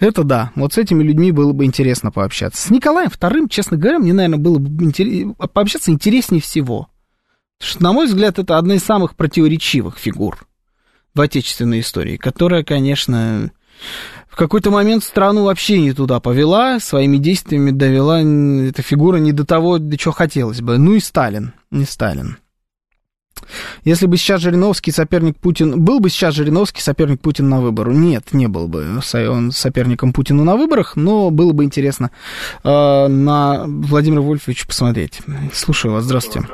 это 0.00 0.24
да, 0.24 0.52
вот 0.54 0.74
с 0.74 0.78
этими 0.78 1.02
людьми 1.02 1.32
было 1.32 1.52
бы 1.52 1.64
интересно 1.64 2.10
пообщаться. 2.10 2.66
С 2.66 2.70
Николаем 2.70 3.10
Вторым, 3.10 3.48
честно 3.48 3.76
говоря, 3.76 3.98
мне, 3.98 4.12
наверное, 4.12 4.38
было 4.38 4.58
бы 4.58 4.84
интерес... 4.84 5.34
пообщаться 5.52 5.90
интереснее 5.90 6.40
всего. 6.40 6.88
Потому 7.58 7.70
что, 7.70 7.82
на 7.82 7.92
мой 7.92 8.06
взгляд, 8.06 8.38
это 8.38 8.58
одна 8.58 8.74
из 8.74 8.84
самых 8.84 9.16
противоречивых 9.16 9.98
фигур 9.98 10.46
в 11.14 11.20
отечественной 11.20 11.80
истории, 11.80 12.16
которая, 12.16 12.62
конечно, 12.64 13.50
в 14.36 14.38
какой-то 14.38 14.70
момент 14.70 15.02
страну 15.02 15.44
вообще 15.44 15.80
не 15.80 15.94
туда 15.94 16.20
повела, 16.20 16.78
своими 16.78 17.16
действиями 17.16 17.70
довела 17.70 18.20
эта 18.20 18.82
фигура 18.82 19.16
не 19.16 19.32
до 19.32 19.46
того, 19.46 19.78
до 19.78 19.96
чего 19.96 20.12
хотелось 20.12 20.60
бы. 20.60 20.76
Ну 20.76 20.92
и 20.92 21.00
Сталин, 21.00 21.54
не 21.70 21.86
Сталин. 21.86 22.36
Если 23.84 24.06
бы 24.06 24.18
сейчас 24.18 24.42
Жириновский 24.42 24.90
соперник 24.90 25.38
Путин... 25.38 25.82
Был 25.82 26.00
бы 26.00 26.10
сейчас 26.10 26.34
Жириновский 26.34 26.82
соперник 26.82 27.22
Путина 27.22 27.56
на 27.56 27.60
выборах? 27.62 27.94
Нет, 27.94 28.34
не 28.34 28.46
был 28.46 28.68
бы 28.68 28.84
он 29.26 29.52
соперником 29.52 30.12
Путина 30.12 30.44
на 30.44 30.56
выборах, 30.56 30.96
но 30.96 31.30
было 31.30 31.52
бы 31.52 31.64
интересно 31.64 32.10
э, 32.62 32.68
на 32.68 33.64
Владимира 33.66 34.20
Вольфовича 34.20 34.66
посмотреть. 34.66 35.22
Слушаю 35.54 35.94
вас, 35.94 36.04
здравствуйте. 36.04 36.46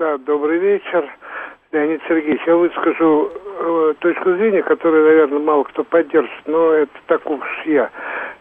Да, 0.00 0.18
добрый 0.26 0.58
вечер. 0.58 1.04
Леонид 1.72 2.02
Сергеевич, 2.06 2.42
я 2.46 2.54
выскажу 2.54 3.30
э, 3.30 3.94
точку 4.00 4.32
зрения, 4.34 4.62
которую, 4.62 5.06
наверное, 5.06 5.38
мало 5.38 5.62
кто 5.64 5.82
поддержит, 5.84 6.42
но 6.44 6.72
это 6.72 6.92
таков 7.06 7.40
уж 7.40 7.66
я. 7.66 7.88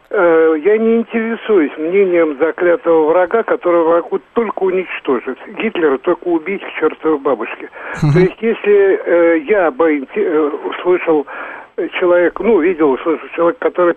Э, 0.09 0.55
я 0.61 0.77
не 0.77 0.97
интересуюсь 0.97 1.71
мнением 1.77 2.37
заклятого 2.37 3.07
врага, 3.07 3.43
который 3.43 3.83
врагу 3.83 4.19
только 4.33 4.63
уничтожит. 4.63 5.39
Гитлера 5.47 5.97
только 5.99 6.27
убить 6.27 6.61
к 6.61 6.79
чертовой 6.79 7.19
бабушке. 7.19 7.69
То 8.01 8.19
есть, 8.19 8.35
если 8.41 8.99
э, 9.05 9.39
я 9.47 9.71
бы 9.71 10.05
э, 10.13 10.49
услышал 10.65 11.25
человек, 11.99 12.37
ну, 12.41 12.59
видел, 12.59 12.91
услышал 12.91 13.29
человек, 13.33 13.59
который 13.59 13.95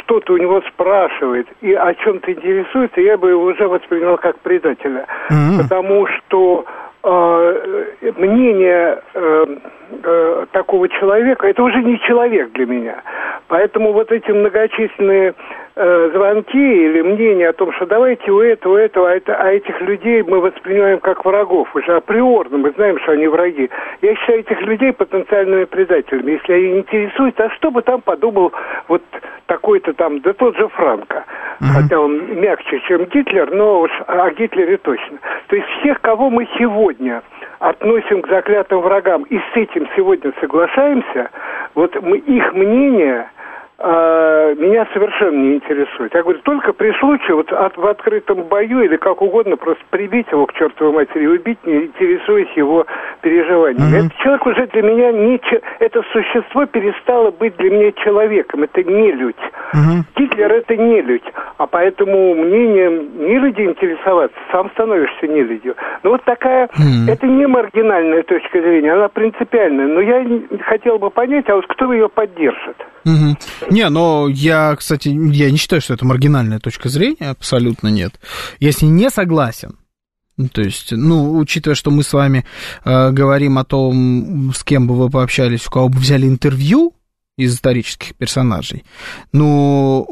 что-то 0.00 0.34
у 0.34 0.36
него 0.36 0.60
спрашивает 0.72 1.48
и 1.62 1.72
о 1.72 1.94
чем-то 1.94 2.32
интересуется, 2.32 3.00
я 3.00 3.16
бы 3.16 3.30
его 3.30 3.44
уже 3.44 3.66
воспринял 3.66 4.18
как 4.18 4.38
предателя. 4.40 5.06
Mm-hmm. 5.30 5.62
Потому 5.62 6.06
что 6.06 6.66
мнение 7.04 9.02
э, 9.14 9.46
э, 10.02 10.46
такого 10.52 10.88
человека, 10.88 11.46
это 11.46 11.62
уже 11.62 11.82
не 11.82 11.98
человек 12.00 12.52
для 12.52 12.66
меня. 12.66 13.02
Поэтому 13.48 13.92
вот 13.92 14.10
эти 14.10 14.30
многочисленные 14.30 15.34
э, 15.76 16.10
звонки 16.12 16.84
или 16.86 17.02
мнения 17.02 17.48
о 17.48 17.52
том, 17.52 17.72
что 17.72 17.86
давайте 17.86 18.30
у 18.30 18.40
этого, 18.40 18.74
у 18.74 18.76
этого, 18.76 19.10
а, 19.10 19.14
это, 19.14 19.36
а 19.36 19.52
этих 19.52 19.80
людей 19.80 20.22
мы 20.22 20.40
воспринимаем 20.40 21.00
как 21.00 21.24
врагов, 21.24 21.74
уже 21.74 21.96
априорно, 21.96 22.58
мы 22.58 22.70
знаем, 22.72 22.98
что 23.00 23.12
они 23.12 23.26
враги. 23.26 23.70
Я 24.02 24.14
считаю 24.16 24.40
этих 24.40 24.60
людей 24.62 24.92
потенциальными 24.92 25.64
предателями. 25.64 26.32
Если 26.32 26.52
они 26.52 26.78
интересуют, 26.78 27.40
а 27.40 27.50
что 27.50 27.70
бы 27.70 27.82
там 27.82 28.00
подумал 28.00 28.52
вот 28.88 29.02
такой-то 29.46 29.92
там, 29.94 30.20
да 30.20 30.32
тот 30.32 30.56
же 30.56 30.68
Франко, 30.68 31.24
mm-hmm. 31.60 31.66
хотя 31.74 32.00
он 32.00 32.40
мягче, 32.40 32.80
чем 32.88 33.04
Гитлер, 33.04 33.50
но 33.52 33.80
уж 33.80 33.90
о 34.06 34.30
Гитлере 34.30 34.78
точно. 34.78 35.18
То 35.48 35.56
есть 35.56 35.68
всех, 35.80 36.00
кого 36.00 36.30
мы 36.30 36.48
сегодня 36.58 37.22
относим 37.58 38.22
к 38.22 38.28
заклятым 38.28 38.80
врагам 38.80 39.22
и 39.24 39.38
с 39.38 39.56
этим 39.56 39.88
сегодня 39.96 40.32
соглашаемся, 40.40 41.30
вот 41.74 42.00
мы, 42.02 42.18
их 42.18 42.52
мнение 42.52 43.28
меня 43.84 44.86
совершенно 44.92 45.36
не 45.36 45.54
интересует. 45.56 46.14
Я 46.14 46.22
говорю, 46.22 46.38
только 46.42 46.72
при 46.72 46.92
случае, 46.98 47.36
вот 47.36 47.52
от, 47.52 47.76
в 47.76 47.86
открытом 47.86 48.44
бою 48.44 48.82
или 48.82 48.96
как 48.96 49.20
угодно, 49.20 49.56
просто 49.56 49.84
прибить 49.90 50.26
его 50.32 50.46
к 50.46 50.54
чертовой 50.54 50.94
матери 50.94 51.24
и 51.24 51.26
убить, 51.26 51.58
не 51.66 51.86
интересуясь 51.86 52.50
его 52.56 52.86
переживаниями. 53.20 53.94
Mm-hmm. 53.94 54.06
Этот 54.06 54.16
человек 54.18 54.46
уже 54.46 54.66
для 54.68 54.82
меня 54.82 55.12
не... 55.12 55.40
Это 55.80 56.02
существо 56.12 56.66
перестало 56.66 57.30
быть 57.30 57.56
для 57.56 57.70
меня 57.70 57.92
человеком. 57.92 58.62
Это 58.62 58.82
не 58.82 59.12
людь. 59.12 59.36
Mm-hmm. 59.74 60.00
Гитлер 60.16 60.52
это 60.52 60.76
не 60.76 61.02
людь. 61.02 61.32
А 61.58 61.66
поэтому 61.66 62.34
мнением 62.34 63.18
нелюди 63.18 63.62
интересоваться, 63.62 64.36
сам 64.50 64.70
становишься 64.70 65.26
нелюдью. 65.26 65.74
Ну 66.02 66.10
вот 66.10 66.24
такая, 66.24 66.66
mm-hmm. 66.66 67.12
это 67.12 67.26
не 67.26 67.46
маргинальная 67.46 68.22
точка 68.22 68.60
зрения, 68.60 68.92
она 68.92 69.08
принципиальная. 69.08 69.86
Но 69.88 70.00
я 70.00 70.24
хотел 70.62 70.98
бы 70.98 71.10
понять, 71.10 71.48
а 71.50 71.56
вот 71.56 71.66
кто 71.66 71.92
ее 71.92 72.08
поддержит? 72.08 72.76
Mm-hmm. 73.06 73.73
Не, 73.74 73.88
но 73.88 74.28
я, 74.28 74.76
кстати, 74.76 75.08
я 75.08 75.50
не 75.50 75.56
считаю, 75.56 75.82
что 75.82 75.94
это 75.94 76.06
маргинальная 76.06 76.60
точка 76.60 76.88
зрения, 76.88 77.30
абсолютно 77.30 77.88
нет. 77.88 78.20
Я 78.60 78.70
с 78.70 78.80
ней 78.82 78.88
не 78.88 79.10
согласен. 79.10 79.78
То 80.52 80.62
есть, 80.62 80.92
ну, 80.92 81.36
учитывая, 81.36 81.74
что 81.74 81.90
мы 81.90 82.04
с 82.04 82.12
вами 82.12 82.44
э, 82.84 83.10
говорим 83.10 83.58
о 83.58 83.64
том, 83.64 84.52
с 84.54 84.62
кем 84.62 84.86
бы 84.86 84.94
вы 84.94 85.10
пообщались, 85.10 85.66
у 85.66 85.70
кого 85.70 85.88
бы 85.88 85.98
взяли 85.98 86.28
интервью, 86.28 86.94
из 87.36 87.54
исторических 87.54 88.14
персонажей. 88.14 88.84
Но 89.32 90.06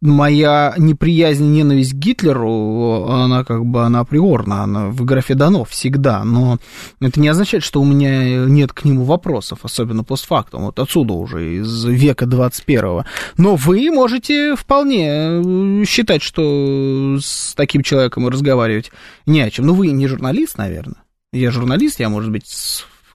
моя 0.00 0.74
неприязнь, 0.78 1.44
ненависть 1.44 1.92
к 1.92 1.96
Гитлеру, 1.96 3.06
она 3.08 3.44
как 3.44 3.64
бы 3.64 3.84
она 3.84 4.00
априорна, 4.00 4.64
она 4.64 4.88
в 4.88 5.04
графе 5.04 5.34
дано 5.34 5.64
всегда, 5.64 6.24
но 6.24 6.58
это 7.00 7.20
не 7.20 7.28
означает, 7.28 7.62
что 7.62 7.80
у 7.80 7.84
меня 7.84 8.46
нет 8.46 8.72
к 8.72 8.84
нему 8.84 9.04
вопросов, 9.04 9.60
особенно 9.62 10.02
постфактум, 10.02 10.64
вот 10.64 10.80
отсюда 10.80 11.14
уже, 11.14 11.60
из 11.60 11.84
века 11.84 12.26
21 12.26 13.04
Но 13.36 13.54
вы 13.54 13.90
можете 13.92 14.56
вполне 14.56 15.84
считать, 15.84 16.22
что 16.22 17.16
с 17.20 17.54
таким 17.54 17.82
человеком 17.82 18.28
разговаривать 18.28 18.90
не 19.26 19.40
о 19.40 19.50
чем. 19.50 19.66
Ну, 19.66 19.74
вы 19.74 19.88
не 19.88 20.08
журналист, 20.08 20.58
наверное. 20.58 20.96
Я 21.32 21.50
журналист, 21.50 22.00
я, 22.00 22.08
может 22.08 22.30
быть, 22.30 22.46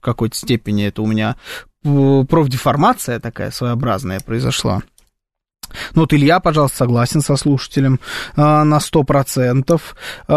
какой-то 0.00 0.36
степени 0.36 0.86
это 0.86 1.02
у 1.02 1.06
меня 1.06 1.36
профдеформация 1.82 3.20
такая 3.20 3.50
своеобразная 3.50 4.20
произошла. 4.20 4.82
Ну 5.94 6.02
вот 6.02 6.12
Илья, 6.12 6.40
пожалуйста, 6.40 6.78
согласен 6.78 7.20
со 7.20 7.36
слушателем 7.36 8.00
э, 8.36 8.40
на 8.40 8.78
100%. 8.78 9.80
Э, 10.28 10.32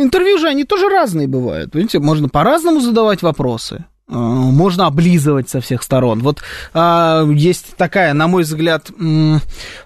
интервью 0.00 0.38
же, 0.38 0.48
они 0.48 0.64
тоже 0.64 0.88
разные 0.88 1.28
бывают. 1.28 1.74
Видите, 1.74 1.98
можно 1.98 2.28
по-разному 2.28 2.80
задавать 2.80 3.22
вопросы. 3.22 3.84
Э, 4.08 4.14
можно 4.14 4.86
облизывать 4.86 5.48
со 5.48 5.60
всех 5.60 5.82
сторон. 5.82 6.20
Вот 6.20 6.42
э, 6.74 7.30
есть 7.34 7.76
такая, 7.76 8.14
на 8.14 8.26
мой 8.26 8.42
взгляд, 8.42 8.90
э, 8.90 9.38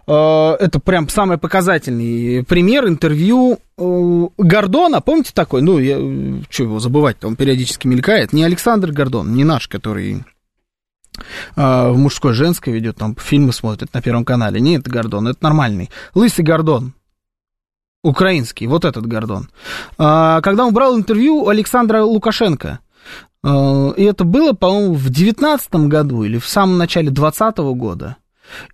это 0.07 0.81
прям 0.81 1.09
самый 1.09 1.39
показательный 1.39 2.45
пример 2.45 2.87
интервью 2.87 3.59
э, 3.77 4.27
Гордона. 4.39 5.01
Помните 5.01 5.33
такой? 5.35 5.63
Ну, 5.63 5.79
я, 5.79 5.97
что 6.51 6.63
его 6.63 6.79
забывать, 6.79 7.23
он 7.25 7.37
периодически 7.37 7.87
мелькает. 7.87 8.33
Не 8.33 8.45
Александр 8.45 8.93
Гордон, 8.93 9.35
не 9.35 9.45
наш, 9.45 9.69
который 9.69 10.25
а, 10.25 10.32
в 11.57 11.95
мужской 11.97 12.33
женской 12.33 12.73
ведет, 12.73 12.97
там 12.97 13.15
фильмы 13.17 13.53
смотрит 13.53 13.93
на 13.93 14.01
Первом 14.01 14.25
канале. 14.25 14.61
Нет, 14.61 14.89
Гордон, 14.89 15.29
это 15.29 15.39
нормальный. 15.43 15.91
Лысый 16.15 16.45
Гордон. 16.45 16.95
Украинский, 18.03 18.67
вот 18.67 18.85
этот 18.85 19.07
Гордон. 19.07 19.49
А, 19.97 20.41
когда 20.41 20.67
он 20.67 20.75
брал 20.75 20.97
интервью 20.97 21.49
Александра 21.49 22.03
Лукашенко, 22.03 22.81
а, 23.45 23.91
и 23.97 24.03
это 24.03 24.25
было, 24.25 24.53
по-моему, 24.53 24.95
в 24.95 25.09
19 25.09 25.75
году 25.87 26.25
или 26.25 26.39
в 26.39 26.47
самом 26.47 26.79
начале 26.79 27.11
20 27.11 27.59
года, 27.75 28.17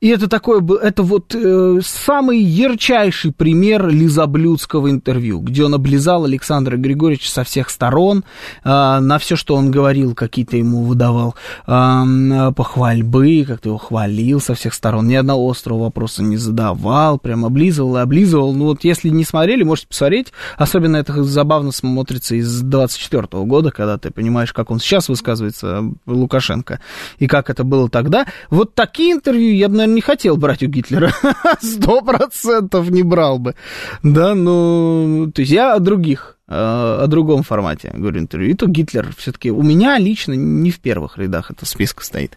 и 0.01 0.09
это 0.09 0.29
такое, 0.29 0.62
это 0.83 1.03
вот 1.03 1.35
э, 1.35 1.81
самый 1.83 2.41
ярчайший 2.41 3.33
пример 3.33 3.89
лизоблюдского 3.89 4.91
интервью, 4.91 5.41
где 5.41 5.64
он 5.64 5.74
облизал 5.74 6.24
Александра 6.24 6.76
Григорьевича 6.76 7.31
со 7.31 7.45
всех 7.45 7.70
сторон, 7.70 8.24
э, 8.64 8.68
на 8.68 9.18
все, 9.18 9.37
что 9.37 9.55
он 9.57 9.70
говорил, 9.70 10.14
какие-то 10.14 10.57
ему 10.57 10.83
выдавал 10.85 11.35
э, 11.66 12.53
похвальбы, 12.55 13.45
как-то 13.47 13.70
его 13.70 13.79
хвалил 13.79 14.41
со 14.41 14.55
всех 14.55 14.74
сторон, 14.74 15.09
ни 15.09 15.14
одного 15.14 15.51
острого 15.51 15.85
вопроса 15.85 16.22
не 16.22 16.37
задавал, 16.37 17.18
прям 17.18 17.45
облизывал 17.45 17.97
и 17.97 18.01
облизывал. 18.01 18.55
Ну 18.55 18.66
вот 18.66 18.85
если 18.85 19.09
не 19.09 19.24
смотрели, 19.24 19.62
можете 19.62 19.89
посмотреть, 19.89 20.33
особенно 20.57 20.97
это 20.97 21.22
забавно 21.22 21.72
смотрится 21.72 22.35
из 22.35 22.61
24 22.61 23.22
-го 23.22 23.45
года, 23.45 23.70
когда 23.70 23.99
ты 23.99 24.11
понимаешь, 24.11 24.53
как 24.53 24.70
он 24.70 24.81
сейчас 24.81 25.09
высказывается, 25.09 25.85
Лукашенко, 26.07 26.81
и 27.18 27.26
как 27.26 27.51
это 27.51 27.64
было 27.64 27.89
тогда. 27.89 28.26
Вот 28.51 28.74
такие 28.74 29.12
интервью 29.12 29.55
я 29.55 29.67
бы, 29.68 29.76
наверное, 29.76 29.94
не 29.94 30.00
хотел 30.00 30.36
брать 30.36 30.62
у 30.62 30.66
Гитлера. 30.66 31.12
Сто 31.60 32.00
процентов 32.02 32.90
не 32.90 33.02
брал 33.02 33.38
бы. 33.38 33.54
Да, 34.02 34.34
ну, 34.34 35.30
то 35.34 35.40
есть 35.42 35.52
я 35.52 35.74
о 35.74 35.78
других, 35.78 36.38
э, 36.48 36.54
о 36.54 37.06
другом 37.06 37.42
формате 37.42 37.92
говорю 37.94 38.20
интервью. 38.20 38.50
И 38.50 38.54
то 38.54 38.66
Гитлер 38.66 39.14
все-таки 39.16 39.50
у 39.50 39.62
меня 39.62 39.98
лично 39.98 40.32
не 40.32 40.70
в 40.70 40.80
первых 40.80 41.18
рядах 41.18 41.50
это 41.50 41.66
списка 41.66 42.04
стоит. 42.04 42.36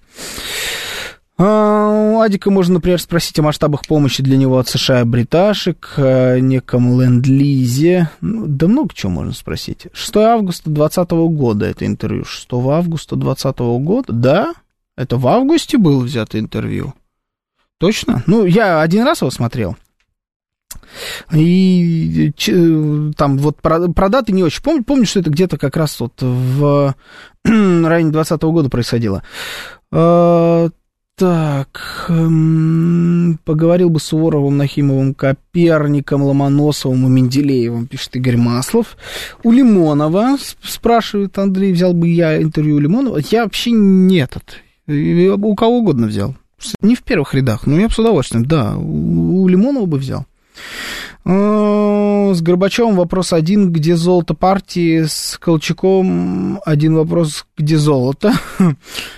А, 1.43 1.89
у 1.89 2.19
Адика 2.19 2.51
можно, 2.51 2.75
например, 2.75 3.01
спросить 3.01 3.39
о 3.39 3.41
масштабах 3.41 3.87
помощи 3.87 4.21
для 4.21 4.37
него 4.37 4.59
от 4.59 4.67
США 4.67 5.01
и 5.01 5.05
бриташек, 5.05 5.93
о 5.97 6.39
неком 6.39 7.01
ленд-лизе. 7.01 8.09
Ну, 8.21 8.45
да 8.45 8.67
много 8.67 8.93
чего 8.93 9.11
можно 9.11 9.33
спросить. 9.33 9.87
6 9.91 10.17
августа 10.17 10.69
2020 10.69 11.11
года 11.35 11.65
это 11.65 11.87
интервью. 11.87 12.25
6 12.25 12.47
августа 12.51 13.15
2020 13.15 13.59
года, 13.83 14.13
да? 14.13 14.53
Это 14.95 15.17
в 15.17 15.27
августе 15.27 15.79
было 15.79 16.03
взято 16.03 16.37
интервью. 16.37 16.93
Точно? 17.81 18.21
Ну, 18.27 18.45
я 18.45 18.81
один 18.81 19.03
раз 19.03 19.21
его 19.21 19.31
смотрел. 19.31 19.75
И 21.33 22.31
там 23.17 23.39
вот 23.39 23.57
про, 23.59 23.79
даты 23.87 24.31
не 24.33 24.43
очень 24.43 24.61
помню. 24.61 24.83
Помню, 24.83 25.05
что 25.05 25.19
это 25.19 25.31
где-то 25.31 25.57
как 25.57 25.75
раз 25.75 25.99
вот 25.99 26.13
в 26.21 26.95
районе 27.43 28.11
2020 28.11 28.41
года 28.43 28.69
происходило. 28.69 29.23
А, 29.91 30.69
так, 31.15 32.05
эм, 32.09 33.39
поговорил 33.45 33.89
бы 33.89 33.99
с 33.99 34.03
Суворовым, 34.03 34.57
Нахимовым, 34.57 35.15
Коперником, 35.15 36.21
Ломоносовым 36.21 37.07
и 37.07 37.09
Менделеевым, 37.09 37.87
пишет 37.87 38.15
Игорь 38.15 38.37
Маслов. 38.37 38.95
У 39.43 39.51
Лимонова, 39.51 40.37
спрашивает 40.61 41.35
Андрей, 41.39 41.73
взял 41.73 41.93
бы 41.93 42.07
я 42.09 42.39
интервью 42.39 42.75
у 42.75 42.79
Лимонова. 42.79 43.17
Я 43.31 43.43
вообще 43.45 43.71
не 43.71 44.17
этот. 44.17 44.57
У 44.87 45.55
кого 45.55 45.79
угодно 45.79 46.05
взял. 46.05 46.35
Не 46.81 46.95
в 46.95 47.03
первых 47.03 47.33
рядах, 47.33 47.65
но 47.65 47.79
я 47.79 47.87
бы 47.87 47.93
с 47.93 47.99
удовольствием, 47.99 48.45
да, 48.45 48.75
у, 48.77 49.47
Лимонова 49.47 49.85
бы 49.85 49.97
взял. 49.97 50.25
С 51.23 52.41
Горбачевым 52.41 52.95
вопрос 52.95 53.31
один, 53.31 53.71
где 53.71 53.95
золото 53.95 54.33
партии, 54.33 55.03
с 55.03 55.37
Колчаком 55.39 56.59
один 56.65 56.95
вопрос, 56.95 57.45
где 57.57 57.77
золото. 57.77 58.33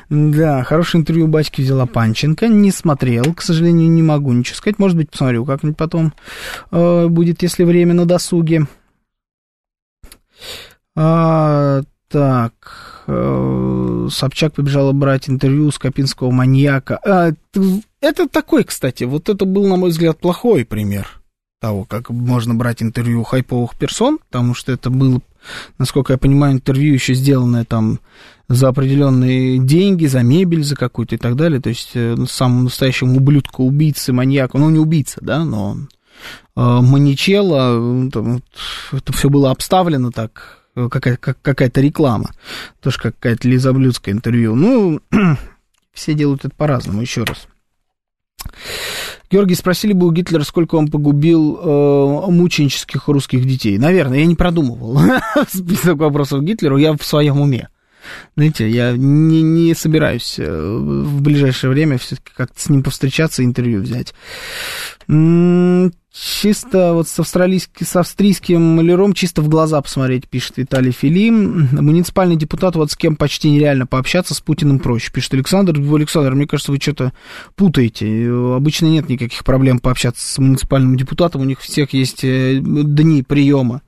да, 0.10 0.64
хорошее 0.64 1.02
интервью 1.02 1.28
батьки 1.28 1.62
взяла 1.62 1.86
Панченко, 1.86 2.48
не 2.48 2.72
смотрел, 2.72 3.34
к 3.34 3.42
сожалению, 3.42 3.90
не 3.90 4.04
могу 4.04 4.34
ничего 4.34 4.58
сказать, 4.58 4.80
может 4.80 4.98
быть, 4.98 5.12
посмотрю 5.12 5.46
как-нибудь 5.46 5.78
потом, 5.78 6.14
э, 6.72 7.08
будет, 7.08 7.42
если 7.42 7.64
время 7.64 7.94
на 7.94 8.06
досуге. 8.06 8.68
А, 10.96 11.82
так, 12.14 12.94
Э, 13.06 14.08
Собчак 14.10 14.54
побежала 14.54 14.92
брать 14.92 15.30
интервью 15.30 15.72
с 15.72 15.80
Копинского 15.80 16.32
маньяка. 16.32 17.00
А, 17.06 17.32
это 18.02 18.28
такой, 18.28 18.64
кстати, 18.64 19.04
вот 19.04 19.30
это 19.30 19.46
был, 19.46 19.68
на 19.68 19.76
мой 19.76 19.90
взгляд, 19.90 20.20
плохой 20.20 20.66
пример 20.66 21.08
того, 21.60 21.86
как 21.86 22.10
можно 22.10 22.56
брать 22.56 22.84
интервью 22.84 23.24
хайповых 23.24 23.78
персон, 23.78 24.20
потому 24.30 24.54
что 24.54 24.74
это 24.74 24.90
было, 24.90 25.22
насколько 25.78 26.14
я 26.14 26.18
понимаю, 26.18 26.56
интервью 26.56 26.94
еще 26.94 27.14
сделанное 27.14 27.64
там 27.64 28.00
за 28.50 28.68
определенные 28.68 29.60
деньги, 29.60 30.06
за 30.06 30.24
мебель, 30.24 30.64
за 30.64 30.76
какую-то 30.76 31.16
и 31.16 31.18
так 31.18 31.36
далее. 31.36 31.62
То 31.62 31.70
есть 31.70 31.92
э, 31.94 32.16
самому 32.28 32.64
настоящему 32.64 33.18
ублюдку, 33.18 33.64
убийце, 33.64 34.12
маньяку, 34.12 34.58
ну 34.58 34.70
не 34.70 34.80
убийца, 34.80 35.20
да, 35.22 35.46
но 35.46 35.78
э, 36.56 36.62
маничела, 36.62 38.08
это 38.92 39.14
все 39.14 39.30
было 39.30 39.52
обставлено 39.52 40.12
так 40.12 40.63
Э, 40.76 40.90
какая-то, 40.90 41.36
какая-то 41.36 41.82
реклама, 41.82 42.32
тоже 42.82 42.98
какая-то 43.00 43.48
лизоблюдское 43.48 44.14
интервью. 44.14 44.56
Ну, 44.56 45.02
все 45.94 46.14
делают 46.14 46.46
это 46.46 46.56
по-разному, 46.56 47.02
еще 47.02 47.24
раз. 47.24 47.48
Георгий, 49.30 49.56
спросили 49.56 49.94
бы 49.94 50.08
у 50.08 50.12
Гитлера, 50.12 50.44
сколько 50.44 50.76
он 50.76 50.90
погубил 50.90 51.58
э, 51.58 52.32
мученических 52.32 53.08
русских 53.08 53.46
детей. 53.46 53.78
Наверное, 53.78 54.20
я 54.20 54.26
не 54.26 54.36
продумывал 54.36 55.00
список 55.48 55.98
вопросов 55.98 56.44
Гитлеру, 56.44 56.78
я 56.78 56.94
в 56.94 57.04
своем 57.04 57.40
уме. 57.40 57.70
Знаете, 58.36 58.70
я 58.70 58.92
не, 58.92 59.42
не 59.42 59.74
собираюсь 59.76 60.36
э, 60.38 60.46
в 60.46 61.22
ближайшее 61.22 61.72
время 61.72 61.98
все-таки 61.98 62.32
как-то 62.36 62.60
с 62.60 62.70
ним 62.70 62.84
повстречаться, 62.84 63.46
интервью 63.46 63.82
взять. 63.82 64.14
Чисто 66.14 66.94
вот 66.94 67.08
с, 67.08 67.20
австралийским, 67.20 67.88
с 67.88 67.96
австрийским 67.96 68.62
маляром 68.62 69.14
чисто 69.14 69.42
в 69.42 69.50
глаза 69.50 69.82
посмотреть, 69.82 70.30
пишет 70.30 70.58
Виталий 70.58 70.92
Филим. 70.92 71.70
Муниципальный 71.72 72.36
депутат, 72.36 72.76
вот 72.76 72.92
с 72.92 72.96
кем 72.96 73.16
почти 73.16 73.50
нереально 73.50 73.88
пообщаться, 73.88 74.36
с 74.36 74.40
Путиным 74.40 74.78
проще, 74.78 75.12
пишет 75.12 75.34
Александр. 75.34 75.74
Александр, 75.76 76.36
мне 76.36 76.46
кажется, 76.46 76.72
вы 76.72 76.78
что-то 76.80 77.14
путаете. 77.56 78.30
Обычно 78.30 78.88
нет 78.88 79.10
никаких 79.10 79.44
проблем 79.44 79.80
пообщаться 79.80 80.24
с 80.24 80.38
муниципальным 80.38 80.98
депутатом, 80.98 81.42
у 81.42 81.46
них 81.46 81.60
всех 81.60 81.94
есть 81.94 82.24
э, 82.24 82.60
дни 82.62 83.24
приема 83.24 83.82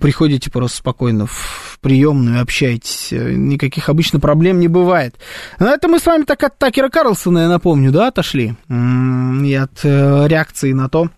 приходите 0.00 0.50
просто 0.50 0.78
спокойно 0.78 1.26
в 1.26 1.78
приемную, 1.82 2.40
общайтесь. 2.40 3.08
Никаких 3.12 3.90
обычно 3.90 4.20
проблем 4.20 4.58
не 4.58 4.68
бывает. 4.68 5.16
На 5.58 5.74
это 5.74 5.86
мы 5.88 5.98
с 5.98 6.06
вами 6.06 6.22
так 6.22 6.42
от 6.44 6.56
Такера 6.58 6.88
Карлсона, 6.88 7.40
я 7.40 7.48
напомню, 7.48 7.92
да, 7.92 8.08
отошли? 8.08 8.54
И 8.70 9.54
от 9.54 9.80
э, 9.84 10.28
реакции 10.28 10.72
на 10.72 10.88
то, 10.88 11.10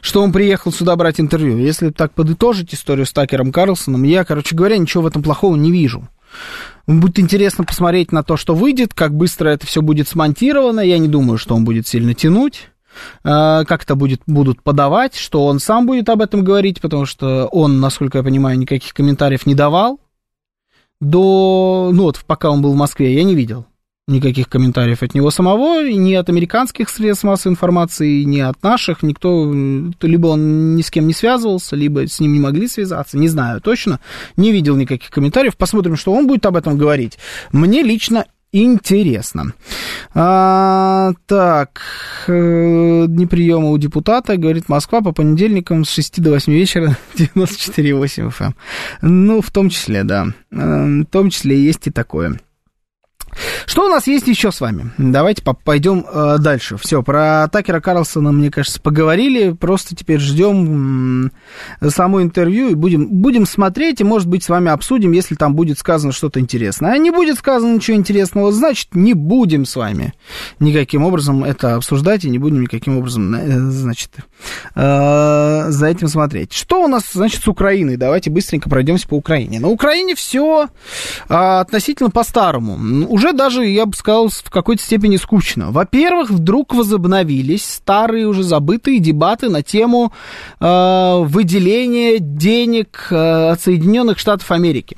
что 0.00 0.22
он 0.22 0.32
приехал 0.32 0.72
сюда 0.72 0.96
брать 0.96 1.20
интервью. 1.20 1.58
Если 1.58 1.90
так 1.90 2.12
подытожить 2.12 2.74
историю 2.74 3.06
с 3.06 3.12
Такером 3.12 3.52
Карлсоном, 3.52 4.02
я, 4.02 4.24
короче 4.24 4.54
говоря, 4.54 4.78
ничего 4.78 5.04
в 5.04 5.06
этом 5.06 5.22
плохого 5.22 5.56
не 5.56 5.70
вижу. 5.70 6.08
Будет 6.86 7.18
интересно 7.18 7.64
посмотреть 7.64 8.12
на 8.12 8.22
то, 8.22 8.36
что 8.36 8.54
выйдет, 8.54 8.94
как 8.94 9.14
быстро 9.14 9.50
это 9.50 9.66
все 9.66 9.82
будет 9.82 10.08
смонтировано. 10.08 10.80
Я 10.80 10.98
не 10.98 11.08
думаю, 11.08 11.38
что 11.38 11.54
он 11.54 11.64
будет 11.64 11.86
сильно 11.86 12.14
тянуть 12.14 12.68
э, 13.24 13.64
как 13.66 13.82
это 13.84 13.94
будет, 13.94 14.22
будут 14.26 14.62
подавать, 14.62 15.14
что 15.14 15.46
он 15.46 15.60
сам 15.60 15.86
будет 15.86 16.08
об 16.08 16.22
этом 16.22 16.42
говорить, 16.42 16.80
потому 16.80 17.06
что 17.06 17.46
он, 17.46 17.80
насколько 17.80 18.18
я 18.18 18.24
понимаю, 18.24 18.58
никаких 18.58 18.92
комментариев 18.94 19.46
не 19.46 19.54
давал 19.54 20.00
до, 21.00 21.90
ну 21.92 22.02
вот, 22.04 22.20
пока 22.26 22.50
он 22.50 22.60
был 22.62 22.72
в 22.72 22.76
Москве, 22.76 23.14
я 23.14 23.24
не 23.24 23.34
видел 23.34 23.66
никаких 24.10 24.48
комментариев 24.48 25.02
от 25.02 25.14
него 25.14 25.30
самого, 25.30 25.88
ни 25.88 26.14
от 26.14 26.28
американских 26.28 26.88
средств 26.88 27.24
массовой 27.24 27.52
информации, 27.52 28.22
ни 28.24 28.40
от 28.40 28.62
наших, 28.62 29.02
никто, 29.02 29.50
либо 30.02 30.26
он 30.28 30.76
ни 30.76 30.82
с 30.82 30.90
кем 30.90 31.06
не 31.06 31.14
связывался, 31.14 31.76
либо 31.76 32.06
с 32.06 32.20
ним 32.20 32.32
не 32.32 32.40
могли 32.40 32.68
связаться, 32.68 33.16
не 33.16 33.28
знаю 33.28 33.60
точно, 33.60 34.00
не 34.36 34.52
видел 34.52 34.76
никаких 34.76 35.10
комментариев, 35.10 35.56
посмотрим, 35.56 35.96
что 35.96 36.12
он 36.12 36.26
будет 36.26 36.44
об 36.46 36.56
этом 36.56 36.76
говорить. 36.76 37.18
Мне 37.52 37.82
лично 37.82 38.26
интересно. 38.52 39.52
А, 40.14 41.12
так, 41.26 41.80
э, 42.26 43.04
дни 43.06 43.26
приема 43.26 43.70
у 43.70 43.78
депутата, 43.78 44.36
говорит 44.36 44.68
Москва, 44.68 45.00
по 45.02 45.12
понедельникам 45.12 45.84
с 45.84 45.90
6 45.90 46.20
до 46.20 46.30
8 46.30 46.52
вечера 46.52 46.96
94,8 47.14 48.30
FM. 48.30 48.52
Ну, 49.02 49.40
в 49.40 49.50
том 49.50 49.70
числе, 49.70 50.04
да. 50.04 50.26
Э, 50.50 51.02
в 51.02 51.04
том 51.06 51.30
числе 51.30 51.62
есть 51.62 51.86
и 51.86 51.90
такое. 51.90 52.40
Что 53.66 53.86
у 53.86 53.88
нас 53.88 54.06
есть 54.06 54.26
еще 54.26 54.52
с 54.52 54.60
вами? 54.60 54.90
Давайте 54.98 55.42
пойдем 55.42 56.04
э, 56.10 56.36
дальше. 56.38 56.76
Все, 56.76 57.02
про 57.02 57.48
Такера 57.50 57.80
Карлсона, 57.80 58.32
мне 58.32 58.50
кажется, 58.50 58.80
поговорили. 58.80 59.52
Просто 59.52 59.94
теперь 59.94 60.18
ждем 60.20 61.30
э, 61.80 61.90
само 61.90 62.22
интервью 62.22 62.70
и 62.70 62.74
будем, 62.74 63.08
будем 63.08 63.46
смотреть, 63.46 64.00
и, 64.00 64.04
может 64.04 64.28
быть, 64.28 64.44
с 64.44 64.48
вами 64.48 64.70
обсудим, 64.70 65.12
если 65.12 65.34
там 65.34 65.54
будет 65.54 65.78
сказано 65.78 66.12
что-то 66.12 66.40
интересное. 66.40 66.92
А 66.92 66.98
не 66.98 67.10
будет 67.10 67.38
сказано 67.38 67.74
ничего 67.74 67.96
интересного, 67.96 68.52
значит, 68.52 68.88
не 68.94 69.14
будем 69.14 69.64
с 69.64 69.76
вами 69.76 70.14
никаким 70.58 71.04
образом 71.04 71.44
это 71.44 71.76
обсуждать 71.76 72.24
и 72.24 72.30
не 72.30 72.38
будем 72.38 72.62
никаким 72.62 72.98
образом, 72.98 73.34
э, 73.34 73.58
значит, 73.70 74.10
э, 74.74 75.66
за 75.68 75.86
этим 75.86 76.08
смотреть. 76.08 76.52
Что 76.52 76.84
у 76.84 76.88
нас, 76.88 77.04
значит, 77.12 77.42
с 77.42 77.48
Украиной? 77.48 77.96
Давайте 77.96 78.30
быстренько 78.30 78.68
пройдемся 78.68 79.08
по 79.08 79.14
Украине. 79.14 79.60
На 79.60 79.68
Украине 79.68 80.14
все 80.14 80.68
э, 81.28 81.34
относительно 81.34 82.10
по-старому 82.10 82.76
уже 83.20 83.32
даже, 83.34 83.66
я 83.66 83.84
бы 83.84 83.94
сказал, 83.94 84.28
в 84.28 84.50
какой-то 84.50 84.82
степени 84.82 85.16
скучно. 85.16 85.70
Во-первых, 85.70 86.30
вдруг 86.30 86.74
возобновились 86.74 87.64
старые 87.64 88.26
уже 88.26 88.42
забытые 88.42 88.98
дебаты 88.98 89.50
на 89.50 89.62
тему 89.62 90.12
э, 90.58 91.18
выделения 91.24 92.18
денег 92.18 93.08
э, 93.10 93.50
от 93.50 93.60
Соединенных 93.60 94.18
Штатов 94.18 94.50
Америки. 94.50 94.96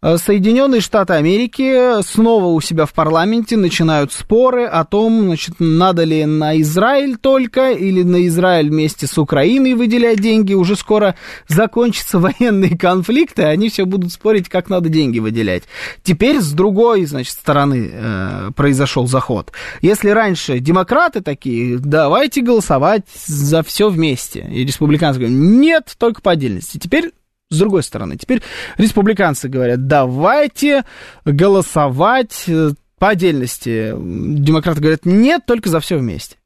Э, 0.00 0.16
Соединенные 0.16 0.80
Штаты 0.80 1.14
Америки 1.14 2.02
снова 2.02 2.46
у 2.46 2.60
себя 2.60 2.86
в 2.86 2.92
парламенте 2.92 3.56
начинают 3.56 4.12
споры 4.12 4.64
о 4.64 4.84
том, 4.84 5.22
значит, 5.22 5.56
надо 5.58 6.04
ли 6.04 6.24
на 6.24 6.60
Израиль 6.60 7.16
только 7.16 7.70
или 7.70 8.02
на 8.02 8.26
Израиль 8.26 8.70
вместе 8.70 9.06
с 9.06 9.16
Украиной 9.18 9.74
выделять 9.74 10.20
деньги. 10.20 10.54
Уже 10.54 10.76
скоро 10.76 11.14
закончатся 11.48 12.18
военные 12.20 12.76
конфликты, 12.76 13.44
они 13.44 13.68
все 13.68 13.84
будут 13.84 14.12
спорить, 14.12 14.48
как 14.48 14.68
надо 14.68 14.88
деньги 14.88 15.18
выделять. 15.18 15.64
Теперь 16.02 16.40
с 16.40 16.52
другой, 16.52 17.04
значит, 17.06 17.32
стороны 17.32 17.90
э, 17.92 18.50
произошел 18.56 19.06
заход. 19.06 19.52
Если 19.80 20.10
раньше 20.10 20.58
демократы 20.58 21.20
такие, 21.20 21.78
давайте 21.78 22.42
голосовать 22.42 23.04
за 23.26 23.62
все 23.62 23.88
вместе, 23.88 24.48
и 24.52 24.64
республиканцы 24.64 25.20
говорят, 25.20 25.38
нет, 25.38 25.94
только 25.98 26.20
по 26.20 26.32
отдельности. 26.32 26.78
Теперь 26.78 27.12
с 27.52 27.58
другой 27.58 27.82
стороны, 27.82 28.16
теперь 28.16 28.42
республиканцы 28.78 29.48
говорят, 29.48 29.86
давайте 29.86 30.84
голосовать 31.24 32.44
э, 32.48 32.70
по 32.98 33.10
отдельности. 33.10 33.94
Демократы 33.96 34.80
говорят, 34.80 35.04
нет, 35.04 35.42
только 35.46 35.68
за 35.68 35.80
все 35.80 35.98
вместе 35.98 36.36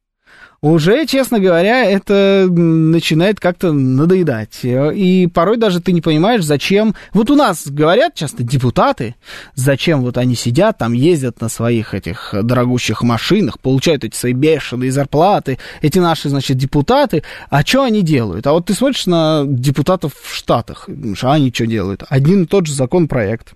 уже, 0.73 1.07
честно 1.07 1.39
говоря, 1.39 1.85
это 1.85 2.47
начинает 2.51 3.41
как-то 3.41 3.73
надоедать. 3.73 4.61
И 4.63 5.29
порой 5.33 5.57
даже 5.57 5.81
ты 5.81 5.93
не 5.93 6.01
понимаешь, 6.01 6.43
зачем... 6.43 6.95
Вот 7.13 7.31
у 7.31 7.37
нас 7.37 7.67
говорят 7.67 8.15
часто 8.15 8.43
депутаты, 8.43 9.15
зачем 9.55 10.03
вот 10.03 10.19
они 10.19 10.35
сидят, 10.35 10.79
там 10.79 10.93
ездят 10.93 11.41
на 11.41 11.49
своих 11.49 11.95
этих 11.95 12.35
дорогущих 12.43 13.03
машинах, 13.03 13.61
получают 13.61 14.05
эти 14.05 14.17
свои 14.17 14.33
бешеные 14.33 14.91
зарплаты, 14.91 15.59
эти 15.83 15.99
наши, 15.99 16.29
значит, 16.29 16.57
депутаты, 16.57 17.23
а 17.49 17.65
что 17.65 17.85
они 17.85 18.03
делают? 18.03 18.47
А 18.47 18.53
вот 18.53 18.67
ты 18.67 18.75
смотришь 18.75 19.07
на 19.07 19.45
депутатов 19.47 20.13
в 20.21 20.35
Штатах, 20.35 20.89
а 21.23 21.33
они 21.33 21.53
что 21.55 21.67
делают? 21.67 22.03
Один 22.09 22.43
и 22.43 22.47
тот 22.47 22.67
же 22.67 22.75
законопроект 22.75 23.55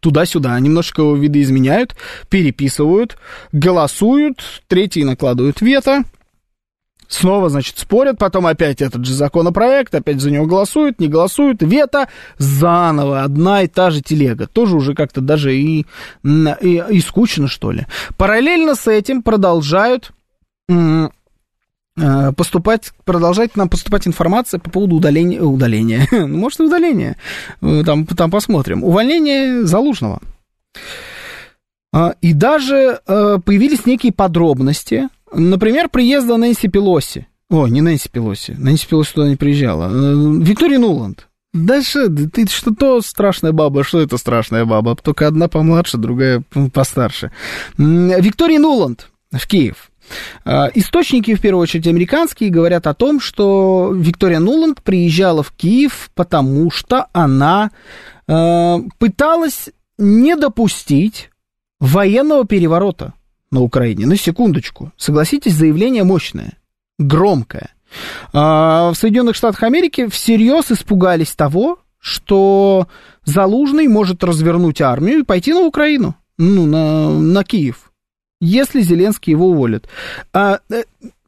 туда-сюда, 0.00 0.58
немножко 0.60 1.02
его 1.02 1.16
видоизменяют, 1.16 1.96
переписывают, 2.28 3.18
голосуют, 3.52 4.42
третьи 4.68 5.02
накладывают 5.02 5.60
вето, 5.60 6.04
снова, 7.08 7.48
значит, 7.48 7.78
спорят, 7.78 8.18
потом 8.18 8.46
опять 8.46 8.80
этот 8.80 9.04
же 9.04 9.14
законопроект, 9.14 9.94
опять 9.94 10.20
за 10.20 10.30
него 10.30 10.46
голосуют, 10.46 11.00
не 11.00 11.08
голосуют, 11.08 11.62
вето, 11.62 12.08
заново, 12.36 13.22
одна 13.22 13.62
и 13.62 13.66
та 13.66 13.90
же 13.90 14.02
телега. 14.02 14.46
Тоже 14.46 14.76
уже 14.76 14.94
как-то 14.94 15.20
даже 15.20 15.56
и, 15.56 15.86
и, 16.24 16.84
и 16.90 17.00
скучно, 17.00 17.48
что 17.48 17.72
ли. 17.72 17.86
Параллельно 18.16 18.74
с 18.74 18.86
этим 18.86 19.22
продолжают 19.22 20.12
поступать, 22.36 22.92
продолжать 23.04 23.56
нам 23.56 23.68
поступать 23.68 24.06
информация 24.06 24.60
по 24.60 24.70
поводу 24.70 24.96
удаления, 24.96 25.40
удаления, 25.40 26.06
ну, 26.12 26.38
может, 26.38 26.60
и 26.60 26.64
удаления, 26.64 27.16
э, 27.60 27.82
там, 27.84 28.06
там 28.06 28.30
посмотрим, 28.30 28.84
увольнения 28.84 29.62
Залужного. 29.64 30.20
А, 31.92 32.14
и 32.20 32.32
даже 32.34 33.00
э, 33.06 33.38
появились 33.44 33.86
некие 33.86 34.12
подробности, 34.12 35.08
например, 35.32 35.88
приезда 35.88 36.36
Нэнси 36.36 36.68
Пелоси. 36.68 37.26
О, 37.50 37.66
не 37.66 37.80
Нэнси 37.80 38.10
Пелоси, 38.10 38.52
Нэнси 38.58 38.86
Пелоси 38.86 39.14
туда 39.14 39.28
не 39.28 39.36
приезжала. 39.36 39.88
Виктория 40.40 40.78
Нуланд. 40.78 41.28
Дальше, 41.54 42.08
ты 42.08 42.46
что 42.46 42.74
то 42.74 43.00
страшная 43.00 43.52
баба, 43.52 43.82
что 43.82 44.00
это 44.00 44.18
страшная 44.18 44.66
баба? 44.66 44.96
Только 44.96 45.26
одна 45.26 45.48
помладше, 45.48 45.96
другая 45.96 46.42
постарше. 46.74 47.32
Виктория 47.78 48.58
Нуланд 48.58 49.08
в 49.32 49.46
Киев. 49.46 49.90
А, 50.44 50.70
источники, 50.74 51.34
в 51.34 51.40
первую 51.40 51.62
очередь 51.62 51.86
американские, 51.86 52.50
говорят 52.50 52.86
о 52.86 52.94
том, 52.94 53.20
что 53.20 53.92
Виктория 53.94 54.38
Нуланд 54.38 54.82
приезжала 54.82 55.42
в 55.42 55.52
Киев, 55.52 56.10
потому 56.14 56.70
что 56.70 57.06
она 57.12 57.70
э, 58.26 58.76
пыталась 58.98 59.70
не 59.98 60.36
допустить 60.36 61.30
военного 61.80 62.46
переворота 62.46 63.14
на 63.50 63.60
Украине. 63.60 64.06
На 64.06 64.16
секундочку. 64.16 64.92
Согласитесь, 64.96 65.54
заявление 65.54 66.04
мощное, 66.04 66.54
громкое. 66.98 67.70
А 68.32 68.90
в 68.92 68.96
Соединенных 68.96 69.36
Штатах 69.36 69.62
Америки 69.62 70.08
всерьез 70.08 70.70
испугались 70.70 71.32
того, 71.32 71.78
что 71.98 72.86
Залужный 73.28 73.88
может 73.88 74.24
развернуть 74.24 74.80
армию 74.80 75.18
и 75.18 75.22
пойти 75.22 75.52
на 75.52 75.60
Украину, 75.60 76.14
ну, 76.38 76.64
на, 76.64 77.10
на 77.10 77.44
Киев 77.44 77.87
если 78.40 78.80
Зеленский 78.80 79.32
его 79.32 79.48
уволит. 79.48 79.88
А, 80.32 80.60
э, 80.70 80.84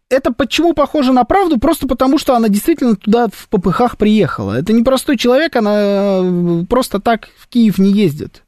это 0.08 0.32
почему 0.32 0.74
похоже 0.74 1.12
на 1.12 1.24
правду? 1.24 1.58
Просто 1.58 1.86
потому, 1.86 2.18
что 2.18 2.34
она 2.34 2.48
действительно 2.48 2.96
туда 2.96 3.28
в 3.32 3.48
попыхах 3.48 3.96
приехала. 3.96 4.54
Это 4.54 4.72
не 4.72 4.82
простой 4.82 5.16
человек, 5.16 5.56
она 5.56 6.20
э, 6.22 6.64
просто 6.68 7.00
так 7.00 7.28
в 7.38 7.48
Киев 7.48 7.78
не 7.78 7.92
ездит 7.92 8.42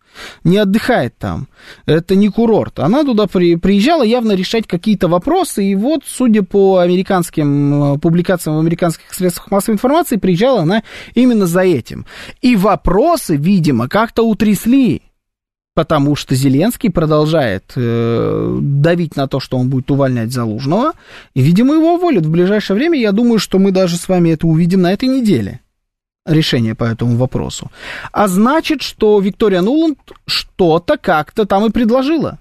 не 0.44 0.58
отдыхает 0.58 1.16
там. 1.18 1.48
Это 1.86 2.14
не 2.14 2.28
курорт. 2.28 2.78
Она 2.78 3.04
туда 3.04 3.26
при, 3.26 3.56
приезжала 3.56 4.02
явно 4.02 4.32
решать 4.32 4.66
какие-то 4.66 5.08
вопросы, 5.08 5.64
и 5.64 5.74
вот, 5.74 6.02
судя 6.06 6.42
по 6.42 6.78
американским 6.78 7.94
э, 7.94 7.98
публикациям 7.98 8.56
в 8.56 8.60
американских 8.60 9.12
средствах 9.12 9.50
массовой 9.50 9.74
информации, 9.74 10.16
приезжала 10.16 10.62
она 10.62 10.82
именно 11.14 11.46
за 11.46 11.62
этим. 11.62 12.06
И 12.40 12.56
вопросы, 12.56 13.36
видимо, 13.36 13.88
как-то 13.88 14.22
утрясли 14.22 15.02
потому 15.74 16.16
что 16.16 16.34
Зеленский 16.34 16.90
продолжает 16.90 17.72
э, 17.76 18.58
давить 18.60 19.16
на 19.16 19.26
то, 19.26 19.40
что 19.40 19.56
он 19.56 19.68
будет 19.70 19.90
увольнять 19.90 20.32
Залужного, 20.32 20.92
и, 21.34 21.40
видимо, 21.40 21.74
его 21.74 21.94
уволят 21.94 22.26
в 22.26 22.30
ближайшее 22.30 22.76
время. 22.76 22.98
Я 22.98 23.12
думаю, 23.12 23.38
что 23.38 23.58
мы 23.58 23.70
даже 23.70 23.96
с 23.96 24.08
вами 24.08 24.30
это 24.30 24.46
увидим 24.46 24.82
на 24.82 24.92
этой 24.92 25.08
неделе. 25.08 25.60
Решение 26.24 26.74
по 26.74 26.84
этому 26.84 27.16
вопросу. 27.16 27.70
А 28.12 28.28
значит, 28.28 28.82
что 28.82 29.18
Виктория 29.18 29.60
Нуланд 29.60 29.98
что-то 30.26 30.96
как-то 30.96 31.46
там 31.46 31.66
и 31.66 31.70
предложила. 31.70 32.38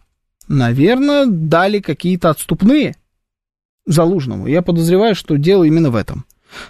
Наверное, 0.47 1.25
дали 1.25 1.79
какие-то 1.79 2.29
отступные 2.29 2.95
Залужному. 3.87 4.45
Я 4.45 4.61
подозреваю, 4.61 5.15
что 5.15 5.37
дело 5.37 5.63
именно 5.63 5.89
в 5.89 5.95
этом 5.95 6.25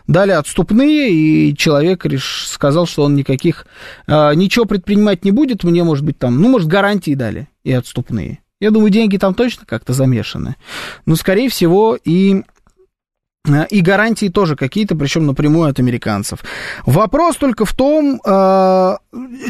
дали 0.08 0.32
отступные, 0.32 1.12
и 1.12 1.56
человек 1.56 2.06
реш... 2.06 2.48
сказал, 2.48 2.86
что 2.86 3.04
он 3.04 3.16
никаких, 3.16 3.66
э, 4.08 4.34
ничего 4.36 4.66
предпринимать 4.66 5.26
не 5.26 5.32
будет, 5.32 5.64
мне, 5.64 5.84
может 5.84 6.06
быть, 6.06 6.18
там, 6.18 6.42
ну, 6.42 6.50
может, 6.50 6.68
гарантии 6.68 7.16
дали 7.16 7.48
и 7.64 7.72
отступные. 7.72 8.40
Я 8.60 8.72
думаю, 8.72 8.92
деньги 8.92 9.18
там 9.18 9.34
точно 9.34 9.66
как-то 9.66 9.94
замешаны. 9.94 10.56
Но, 11.06 11.16
скорее 11.16 11.50
всего, 11.50 11.98
и 12.04 12.44
Э, 13.48 13.66
и 13.68 13.82
гарантии 13.82 14.30
тоже 14.30 14.56
какие-то, 14.56 14.96
причем 14.96 15.26
напрямую 15.26 15.70
от 15.70 15.80
американцев. 15.80 16.40
Вопрос 16.86 17.38
только 17.38 17.66
в 17.66 17.74
том, 17.74 18.22
э, 18.24 18.98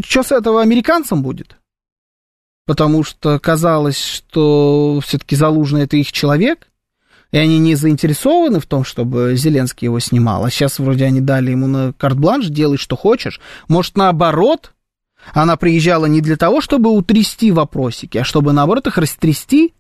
что 0.04 0.24
с 0.24 0.32
этого 0.32 0.62
американцам 0.62 1.22
будет. 1.22 1.58
Потому 2.66 3.04
что 3.04 3.40
казалось, 3.40 4.02
что 4.02 5.00
все-таки 5.04 5.36
Залужный 5.36 5.84
это 5.84 5.98
их 5.98 6.12
человек, 6.12 6.70
и 7.32 7.38
они 7.38 7.60
не 7.60 7.76
заинтересованы 7.76 8.60
в 8.60 8.66
том, 8.66 8.84
чтобы 8.84 9.36
Зеленский 9.36 9.86
его 9.86 10.00
снимал. 10.00 10.46
А 10.46 10.50
сейчас 10.50 10.80
вроде 10.80 11.06
они 11.06 11.22
дали 11.22 11.52
ему 11.52 11.68
на 11.68 11.94
карт-бланш, 11.94 12.48
делай, 12.48 12.78
что 12.78 12.96
хочешь. 12.96 13.40
Может, 13.68 13.98
наоборот, 13.98 14.74
она 15.34 15.56
приезжала 15.56 16.06
не 16.06 16.22
для 16.22 16.38
того, 16.38 16.62
чтобы 16.62 16.92
утрясти 16.92 17.52
вопросики, 17.52 18.18
а 18.18 18.24
чтобы, 18.24 18.54
наоборот, 18.54 18.88
их 18.88 18.98
растрясти, 18.98 19.74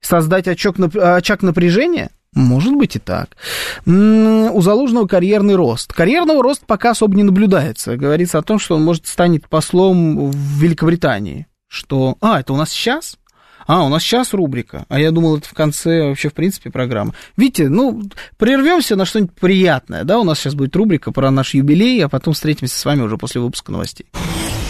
создать 0.00 0.48
очаг, 0.48 0.76
очаг 0.78 1.42
напряжения– 1.42 2.10
может 2.34 2.74
быть 2.74 2.96
и 2.96 2.98
так. 2.98 3.36
У 3.84 4.60
Залужного 4.62 5.06
карьерный 5.06 5.54
рост. 5.54 5.92
Карьерного 5.92 6.42
роста 6.42 6.64
пока 6.66 6.90
особо 6.90 7.14
не 7.14 7.24
наблюдается. 7.24 7.96
Говорится 7.96 8.38
о 8.38 8.42
том, 8.42 8.58
что 8.58 8.76
он 8.76 8.84
может 8.84 9.06
станет 9.06 9.48
послом 9.48 10.30
в 10.30 10.36
Великобритании. 10.58 11.46
Что... 11.68 12.16
А, 12.20 12.40
это 12.40 12.54
у 12.54 12.56
нас 12.56 12.70
сейчас? 12.70 13.18
А, 13.66 13.84
у 13.84 13.88
нас 13.88 14.02
сейчас 14.02 14.32
рубрика. 14.32 14.84
А 14.88 14.98
я 14.98 15.10
думал, 15.10 15.38
это 15.38 15.48
в 15.48 15.54
конце 15.54 16.08
вообще, 16.08 16.28
в 16.28 16.34
принципе, 16.34 16.70
программы. 16.70 17.14
Видите, 17.36 17.68
ну, 17.68 18.02
прервемся 18.36 18.96
на 18.96 19.04
что-нибудь 19.04 19.34
приятное, 19.34 20.04
да? 20.04 20.18
У 20.18 20.24
нас 20.24 20.38
сейчас 20.38 20.54
будет 20.54 20.74
рубрика 20.76 21.12
про 21.12 21.30
наш 21.30 21.54
юбилей, 21.54 22.04
а 22.04 22.08
потом 22.08 22.34
встретимся 22.34 22.78
с 22.78 22.84
вами 22.84 23.02
уже 23.02 23.16
после 23.16 23.40
выпуска 23.40 23.72
новостей. 23.72 24.06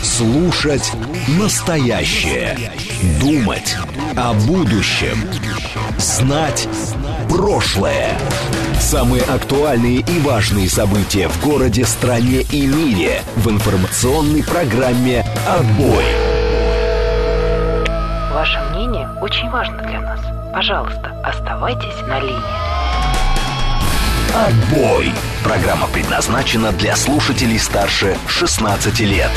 Слушать 0.03 0.93
настоящее. 1.39 2.73
Думать 3.21 3.77
о 4.17 4.35
будущем. 4.35 5.17
Знать 5.99 6.69
прошлое. 7.29 8.19
Самые 8.81 9.23
актуальные 9.23 10.01
и 10.01 10.19
важные 10.21 10.69
события 10.69 11.29
в 11.29 11.45
городе, 11.45 11.85
стране 11.85 12.43
и 12.51 12.67
мире 12.67 13.23
в 13.37 13.49
информационной 13.49 14.43
программе 14.43 15.25
«Отбой». 15.47 16.05
Мнение 18.33 18.72
очень 19.23 19.49
важно 19.51 19.79
для 19.83 20.01
нас. 20.01 20.21
Пожалуйста, 20.53 21.15
оставайтесь 21.23 22.01
на 22.09 22.19
линии. 22.19 22.43
Отбой. 24.35 25.13
Программа 25.45 25.87
предназначена 25.87 26.73
для 26.73 26.97
слушателей 26.97 27.59
старше 27.59 28.17
16 28.27 29.01
лет. 29.01 29.31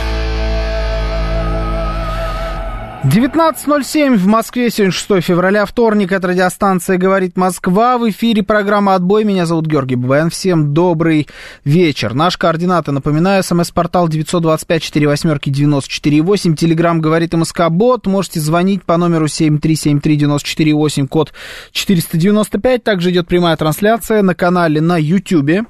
19.07 3.06 4.18
в 4.18 4.26
Москве, 4.26 4.72
сегодня 4.72 4.92
6 4.92 5.22
февраля, 5.22 5.68
вторник, 5.68 6.12
это 6.12 6.30
радиостанция 6.30 6.98
«Говорит 6.98 7.38
Москва», 7.38 8.00
в 8.00 8.10
эфире 8.10 8.42
программа 8.42 8.96
«Отбой», 8.96 9.24
меня 9.24 9.46
зовут 9.46 9.68
Георгий 9.68 9.96
Бабаян, 9.96 10.32
всем 10.32 10.74
добрый 10.74 11.28
вечер. 11.64 12.16
Наши 12.16 12.40
координаты, 12.40 12.92
напоминаю, 12.92 13.44
смс-портал 13.44 14.10
925-48-94-8, 14.10 16.56
телеграмм 16.56 17.00
«Говорит 17.00 17.36
МСК 17.36 17.70
Бот», 17.70 18.08
можете 18.08 18.40
звонить 18.40 18.84
по 18.84 18.98
номеру 18.98 19.28
7373948, 19.28 21.08
код 21.08 21.32
495, 21.74 22.84
также 22.84 23.12
идет 23.12 23.28
прямая 23.28 23.56
трансляция 23.56 24.24
на 24.24 24.34
канале 24.34 24.82
на 24.82 24.98
YouTube. 24.98 25.68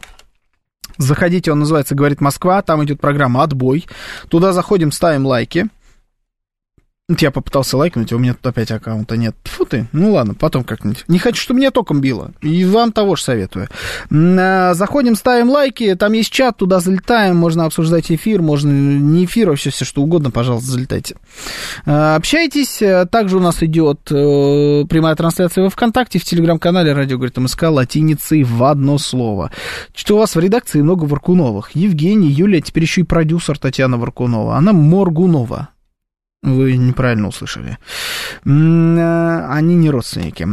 Заходите, 0.97 1.51
он 1.51 1.59
называется 1.59 1.95
«Говорит 1.95 2.21
Москва», 2.21 2.61
там 2.61 2.81
идет 2.85 3.01
программа 3.01 3.43
«Отбой», 3.43 3.85
туда 4.29 4.53
заходим, 4.53 4.93
ставим 4.93 5.25
лайки– 5.25 5.67
я 7.19 7.29
попытался 7.29 7.77
лайкнуть, 7.77 8.11
а 8.11 8.15
у 8.15 8.19
меня 8.19 8.33
тут 8.33 8.47
опять 8.47 8.71
аккаунта 8.71 9.15
нет. 9.15 9.35
Фу 9.43 9.65
ты, 9.65 9.87
ну 9.91 10.13
ладно, 10.13 10.33
потом 10.33 10.63
как-нибудь. 10.63 11.05
Не 11.07 11.19
хочу, 11.19 11.39
чтобы 11.39 11.59
меня 11.59 11.69
током 11.69 12.01
било. 12.01 12.31
И 12.41 12.65
вам 12.65 12.91
того 12.91 13.15
же 13.15 13.21
советую. 13.21 13.69
А, 14.11 14.73
заходим, 14.73 15.15
ставим 15.15 15.51
лайки, 15.51 15.93
там 15.93 16.13
есть 16.13 16.31
чат, 16.31 16.57
туда 16.57 16.79
залетаем, 16.79 17.37
можно 17.37 17.65
обсуждать 17.65 18.11
эфир, 18.11 18.41
можно 18.41 18.71
не 18.71 19.25
эфир, 19.25 19.49
вообще 19.49 19.69
все 19.69 19.85
что 19.85 20.01
угодно, 20.01 20.31
пожалуйста, 20.31 20.71
залетайте. 20.71 21.17
А, 21.85 22.15
общайтесь, 22.15 22.81
также 23.11 23.37
у 23.37 23.39
нас 23.39 23.61
идет 23.61 23.99
э, 24.09 24.85
прямая 24.89 25.15
трансляция 25.15 25.63
во 25.63 25.69
ВКонтакте, 25.69 26.17
в 26.17 26.23
Телеграм-канале 26.23 26.93
Радио 26.93 27.17
говорит 27.17 27.37
МСК 27.37 27.63
латиницей 27.63 28.41
в 28.41 28.63
одно 28.63 28.97
слово. 28.97 29.51
Что 29.93 30.15
у 30.15 30.19
вас 30.19 30.35
в 30.35 30.39
редакции 30.39 30.81
много 30.81 31.03
Варкуновых. 31.03 31.75
Евгений, 31.75 32.29
Юлия, 32.29 32.61
теперь 32.61 32.83
еще 32.83 33.01
и 33.01 33.03
продюсер 33.03 33.59
Татьяна 33.59 33.97
Варкунова. 33.97 34.55
Она 34.55 34.73
Моргунова. 34.73 35.69
Вы 36.45 36.77
неправильно 36.77 37.27
услышали. 37.27 37.79
Э, 38.45 39.47
они 39.49 39.75
не 39.75 39.89
родственники. 39.89 40.45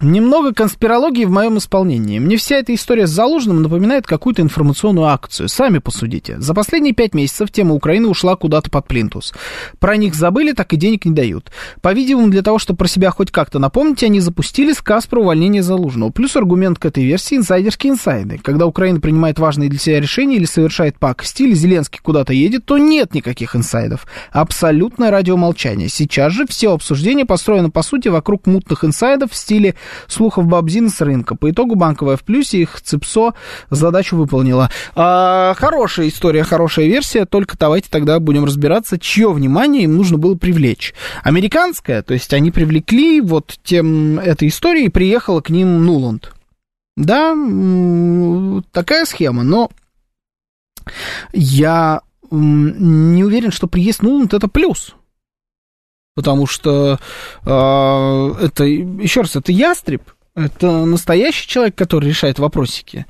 Немного 0.00 0.52
конспирологии 0.52 1.24
в 1.24 1.30
моем 1.30 1.56
исполнении. 1.56 2.18
Мне 2.18 2.36
вся 2.36 2.56
эта 2.56 2.74
история 2.74 3.06
с 3.06 3.10
Залужным 3.10 3.62
напоминает 3.62 4.06
какую-то 4.06 4.42
информационную 4.42 5.06
акцию. 5.06 5.48
Сами 5.48 5.78
посудите. 5.78 6.38
За 6.40 6.52
последние 6.52 6.92
пять 6.92 7.14
месяцев 7.14 7.50
тема 7.52 7.74
Украины 7.74 8.08
ушла 8.08 8.34
куда-то 8.34 8.70
под 8.70 8.88
плинтус. 8.88 9.32
Про 9.78 9.96
них 9.96 10.16
забыли, 10.16 10.52
так 10.52 10.72
и 10.72 10.76
денег 10.76 11.04
не 11.04 11.12
дают. 11.12 11.52
По-видимому, 11.80 12.28
для 12.28 12.42
того, 12.42 12.58
чтобы 12.58 12.78
про 12.78 12.88
себя 12.88 13.10
хоть 13.12 13.30
как-то 13.30 13.60
напомнить, 13.60 14.02
они 14.02 14.18
запустили 14.18 14.72
сказ 14.72 15.06
про 15.06 15.20
увольнение 15.20 15.62
Залужного. 15.62 16.10
Плюс 16.10 16.34
аргумент 16.34 16.80
к 16.80 16.86
этой 16.86 17.04
версии 17.04 17.36
инсайдерские 17.36 17.92
инсайды. 17.92 18.38
Когда 18.42 18.66
Украина 18.66 19.00
принимает 19.00 19.38
важные 19.38 19.70
для 19.70 19.78
себя 19.78 20.00
решения 20.00 20.36
или 20.36 20.44
совершает 20.44 20.98
пакости, 20.98 21.44
или 21.44 21.54
Зеленский 21.54 22.00
куда-то 22.02 22.32
едет, 22.32 22.66
то 22.66 22.78
нет 22.78 23.14
никаких 23.14 23.54
инсайдов. 23.54 24.06
Абсолютное 24.32 25.12
радиомолчание. 25.12 25.88
Сейчас 25.88 26.32
же 26.32 26.46
все 26.48 26.74
обсуждение 26.74 27.24
построено, 27.24 27.70
по 27.70 27.82
сути, 27.82 28.08
вокруг 28.08 28.46
мутных 28.46 28.84
инсайдов 28.84 29.30
в 29.30 29.36
стиле 29.36 29.76
слухов 30.06 30.46
Бабзин 30.46 30.88
с 30.88 31.00
рынка. 31.00 31.34
По 31.34 31.50
итогу 31.50 31.74
банковая 31.74 32.16
в 32.16 32.24
плюсе, 32.24 32.58
их 32.58 32.80
ЦИПСО 32.80 33.34
задачу 33.70 34.16
выполнила. 34.16 34.70
А, 34.94 35.54
хорошая 35.56 36.08
история, 36.08 36.42
хорошая 36.42 36.86
версия, 36.86 37.24
только 37.24 37.56
давайте 37.58 37.88
тогда 37.90 38.18
будем 38.20 38.44
разбираться, 38.44 38.98
чье 38.98 39.32
внимание 39.32 39.84
им 39.84 39.96
нужно 39.96 40.18
было 40.18 40.34
привлечь. 40.34 40.94
Американское, 41.22 42.02
то 42.02 42.14
есть 42.14 42.32
они 42.32 42.50
привлекли 42.50 43.20
вот 43.20 43.56
тем 43.62 44.18
этой 44.18 44.48
истории, 44.48 44.84
и 44.84 44.88
приехала 44.88 45.40
к 45.40 45.50
ним 45.50 45.84
Нуланд. 45.84 46.32
Да, 46.96 47.34
такая 48.70 49.04
схема, 49.04 49.42
но 49.42 49.70
я 51.32 52.02
не 52.30 53.24
уверен, 53.24 53.50
что 53.50 53.66
приезд 53.66 54.02
Нуланд 54.02 54.34
это 54.34 54.48
плюс. 54.48 54.94
Потому 56.14 56.46
что 56.46 57.00
э, 57.44 58.44
это, 58.44 58.64
еще 58.64 59.22
раз, 59.22 59.34
это 59.34 59.50
ястреб, 59.50 60.02
это 60.36 60.84
настоящий 60.84 61.48
человек, 61.48 61.74
который 61.74 62.08
решает 62.08 62.38
вопросики. 62.38 63.06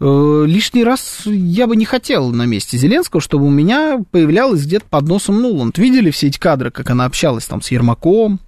Э, 0.00 0.44
лишний 0.44 0.82
раз 0.82 1.22
я 1.24 1.68
бы 1.68 1.76
не 1.76 1.84
хотел 1.84 2.30
на 2.30 2.46
месте 2.46 2.76
Зеленского, 2.76 3.20
чтобы 3.20 3.46
у 3.46 3.50
меня 3.50 4.00
появлялась 4.10 4.64
где-то 4.64 4.86
под 4.90 5.06
носом 5.06 5.40
Нуланд. 5.40 5.78
Видели 5.78 6.10
все 6.10 6.26
эти 6.26 6.38
кадры, 6.38 6.72
как 6.72 6.90
она 6.90 7.04
общалась 7.04 7.46
там 7.46 7.62
с 7.62 7.70
Ермаком, 7.70 8.40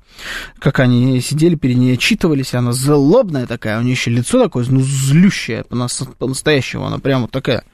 как 0.58 0.80
они 0.80 1.20
сидели 1.20 1.54
перед 1.54 1.76
ней, 1.76 1.94
отчитывались, 1.94 2.54
она 2.54 2.72
злобная 2.72 3.46
такая, 3.46 3.78
у 3.78 3.82
нее 3.82 3.92
еще 3.92 4.10
лицо 4.10 4.42
такое, 4.42 4.64
ну, 4.68 4.80
злющее, 4.80 5.64
по-настоящему, 6.18 6.86
она 6.86 6.98
прямо 6.98 7.28
такая 7.28 7.64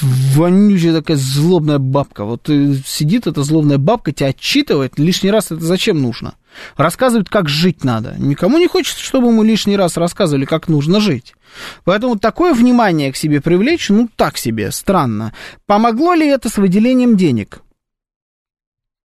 вонючая 0.00 0.94
такая 0.94 1.16
злобная 1.16 1.78
бабка. 1.78 2.24
Вот 2.24 2.48
сидит 2.86 3.26
эта 3.26 3.42
злобная 3.42 3.78
бабка, 3.78 4.12
тебя 4.12 4.28
отчитывает, 4.28 4.98
лишний 4.98 5.30
раз 5.30 5.46
это 5.46 5.60
зачем 5.60 6.00
нужно? 6.00 6.34
Рассказывает, 6.76 7.28
как 7.28 7.48
жить 7.48 7.84
надо. 7.84 8.14
Никому 8.18 8.58
не 8.58 8.66
хочется, 8.66 9.02
чтобы 9.02 9.28
ему 9.28 9.42
лишний 9.42 9.76
раз 9.76 9.96
рассказывали, 9.96 10.44
как 10.44 10.68
нужно 10.68 11.00
жить. 11.00 11.34
Поэтому 11.84 12.18
такое 12.18 12.52
внимание 12.52 13.12
к 13.12 13.16
себе 13.16 13.40
привлечь, 13.40 13.88
ну, 13.90 14.08
так 14.16 14.36
себе, 14.38 14.70
странно. 14.72 15.32
Помогло 15.66 16.14
ли 16.14 16.26
это 16.26 16.48
с 16.48 16.56
выделением 16.56 17.16
денег? 17.16 17.62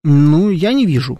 Ну, 0.03 0.49
я 0.49 0.73
не 0.73 0.85
вижу 0.85 1.19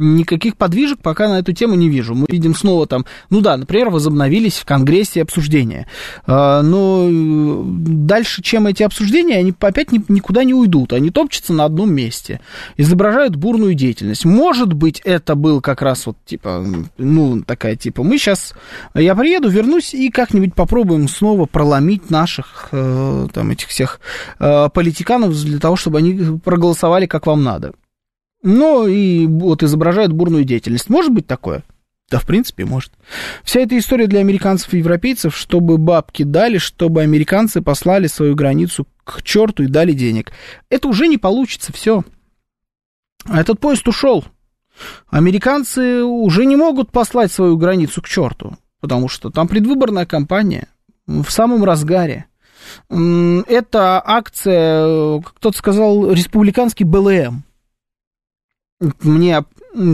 никаких 0.00 0.56
подвижек 0.56 0.98
пока 1.00 1.28
на 1.28 1.38
эту 1.38 1.52
тему 1.52 1.74
не 1.74 1.88
вижу. 1.88 2.14
Мы 2.14 2.26
видим 2.28 2.54
снова 2.54 2.86
там, 2.86 3.04
ну 3.28 3.40
да, 3.40 3.56
например, 3.56 3.90
возобновились 3.90 4.58
в 4.58 4.64
Конгрессе 4.64 5.22
обсуждения. 5.22 5.86
А, 6.26 6.62
но 6.62 7.06
э, 7.08 7.62
дальше, 7.64 8.42
чем 8.42 8.66
эти 8.66 8.82
обсуждения, 8.82 9.36
они 9.36 9.54
опять 9.60 9.92
никуда 9.92 10.44
не 10.44 10.54
уйдут. 10.54 10.92
Они 10.92 11.10
топчутся 11.10 11.52
на 11.52 11.64
одном 11.64 11.92
месте, 11.92 12.40
изображают 12.76 13.36
бурную 13.36 13.74
деятельность. 13.74 14.24
Может 14.24 14.72
быть, 14.72 15.00
это 15.04 15.34
был 15.34 15.60
как 15.60 15.82
раз 15.82 16.06
вот 16.06 16.16
типа, 16.24 16.64
ну, 16.98 17.42
такая 17.42 17.76
типа, 17.76 18.02
мы 18.02 18.18
сейчас, 18.18 18.54
я 18.94 19.14
приеду, 19.14 19.48
вернусь 19.48 19.94
и 19.94 20.10
как-нибудь 20.10 20.54
попробуем 20.54 21.08
снова 21.08 21.46
проломить 21.46 22.10
наших 22.10 22.68
э, 22.72 23.28
там 23.32 23.50
этих 23.50 23.68
всех 23.68 24.00
э, 24.38 24.68
политиканов 24.72 25.34
для 25.34 25.58
того, 25.58 25.76
чтобы 25.76 25.98
они 25.98 26.38
проголосовали 26.38 27.06
как 27.06 27.26
вам 27.26 27.42
надо. 27.42 27.72
Ну, 28.42 28.86
и 28.86 29.26
вот 29.26 29.62
изображают 29.62 30.12
бурную 30.12 30.44
деятельность. 30.44 30.88
Может 30.88 31.12
быть 31.12 31.26
такое? 31.26 31.62
Да, 32.10 32.18
в 32.18 32.26
принципе, 32.26 32.64
может. 32.64 32.92
Вся 33.44 33.60
эта 33.60 33.78
история 33.78 34.06
для 34.08 34.20
американцев 34.20 34.74
и 34.74 34.78
европейцев, 34.78 35.36
чтобы 35.36 35.78
бабки 35.78 36.24
дали, 36.24 36.58
чтобы 36.58 37.02
американцы 37.02 37.62
послали 37.62 38.08
свою 38.08 38.34
границу 38.34 38.86
к 39.04 39.22
черту 39.22 39.62
и 39.62 39.68
дали 39.68 39.92
денег. 39.92 40.32
Это 40.70 40.88
уже 40.88 41.06
не 41.06 41.18
получится, 41.18 41.72
все. 41.72 42.02
Этот 43.28 43.60
поезд 43.60 43.86
ушел. 43.86 44.24
Американцы 45.08 46.02
уже 46.02 46.46
не 46.46 46.56
могут 46.56 46.90
послать 46.90 47.30
свою 47.30 47.56
границу 47.56 48.02
к 48.02 48.08
черту. 48.08 48.56
потому 48.80 49.08
что 49.08 49.30
там 49.30 49.46
предвыборная 49.46 50.06
кампания 50.06 50.68
в 51.06 51.28
самом 51.30 51.64
разгаре. 51.64 52.26
Это 52.88 54.02
акция, 54.04 55.20
как 55.20 55.34
кто-то 55.34 55.56
сказал, 55.56 56.12
республиканский 56.12 56.84
БЛМ. 56.84 57.44
Мне 59.02 59.44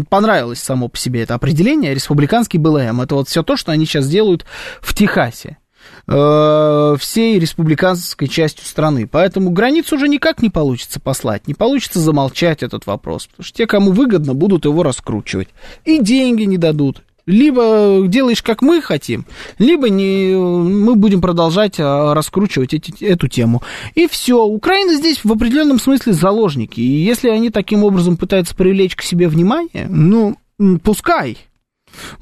понравилось 0.09 0.61
само 0.61 0.89
по 0.89 0.97
себе 0.97 1.23
это 1.23 1.35
определение, 1.35 1.95
республиканский 1.95 2.59
БЛМ. 2.59 3.01
Это 3.01 3.17
вот 3.17 3.29
все 3.29 3.43
то, 3.43 3.57
что 3.57 3.73
они 3.73 3.85
сейчас 3.85 4.09
делают 4.09 4.45
в 4.81 4.95
Техасе 4.95 5.59
э, 6.07 6.97
всей 6.99 7.39
республиканской 7.39 8.29
частью 8.29 8.65
страны. 8.65 9.07
Поэтому 9.07 9.51
границу 9.51 9.97
уже 9.97 10.09
никак 10.09 10.41
не 10.41 10.51
получится 10.51 11.01
послать, 11.01 11.49
не 11.49 11.55
получится 11.55 11.99
замолчать 11.99 12.63
этот 12.63 12.87
вопрос. 12.87 13.27
Потому 13.27 13.45
что 13.45 13.57
те, 13.57 13.67
кому 13.67 13.91
выгодно, 13.91 14.35
будут 14.35 14.65
его 14.65 14.83
раскручивать. 14.83 15.49
И 15.85 15.99
деньги 15.99 16.45
не 16.45 16.59
дадут. 16.59 17.03
Либо 17.27 18.05
делаешь, 18.07 18.43
как 18.43 18.63
мы 18.63 18.81
хотим, 18.81 19.27
либо 19.59 19.91
не, 19.91 20.37
мы 20.37 20.95
будем 20.95 21.21
продолжать 21.21 21.75
а, 21.81 22.15
раскручивать 22.15 22.73
эти, 22.73 23.05
эту 23.05 23.27
тему. 23.27 23.63
И 23.97 24.07
все. 24.07 24.45
Украина 24.45 24.95
здесь 24.95 25.25
в 25.25 25.33
определенном 25.33 25.81
смысле 25.81 26.13
заложники. 26.13 26.81
И 26.81 26.85
если 27.05 27.29
они 27.29 27.51
таким 27.51 27.83
образом 27.83 28.17
пытаются 28.17 28.55
привлечь 28.55 28.95
к 28.95 29.03
себе 29.03 29.27
внимание, 29.27 29.89
ну, 29.91 30.37
пускай. 30.85 31.37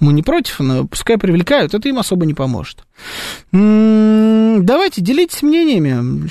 Мы 0.01 0.13
не 0.13 0.23
против, 0.23 0.61
но 0.61 0.87
пускай 0.87 1.19
привлекают, 1.19 1.75
это 1.75 1.89
им 1.89 1.99
особо 1.99 2.27
не 2.27 2.35
поможет. 2.35 2.85
Давайте, 3.53 5.03
делитесь 5.03 5.43
мнениями, 5.43 6.29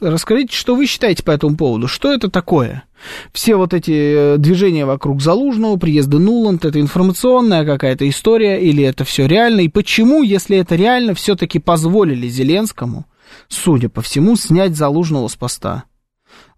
расскажите, 0.00 0.56
что 0.56 0.74
вы 0.74 0.86
считаете 0.86 1.22
по 1.22 1.30
этому 1.30 1.56
поводу, 1.56 1.88
что 1.88 2.12
это 2.12 2.30
такое? 2.30 2.84
Все 3.32 3.56
вот 3.56 3.74
эти 3.74 4.34
э, 4.34 4.38
движения 4.38 4.86
вокруг 4.86 5.20
Залужного, 5.20 5.76
приезда 5.76 6.18
Нуланд, 6.18 6.64
это 6.64 6.80
информационная 6.80 7.64
какая-то 7.64 8.08
история 8.08 8.60
или 8.60 8.82
это 8.82 9.04
все 9.04 9.26
реально? 9.26 9.60
И 9.60 9.68
почему, 9.68 10.22
если 10.22 10.56
это 10.56 10.76
реально, 10.76 11.14
все-таки 11.14 11.58
позволили 11.58 12.26
Зеленскому, 12.26 13.06
судя 13.48 13.88
по 13.90 14.00
всему, 14.00 14.36
снять 14.36 14.76
Залужного 14.76 15.28
с 15.28 15.36
поста? 15.36 15.84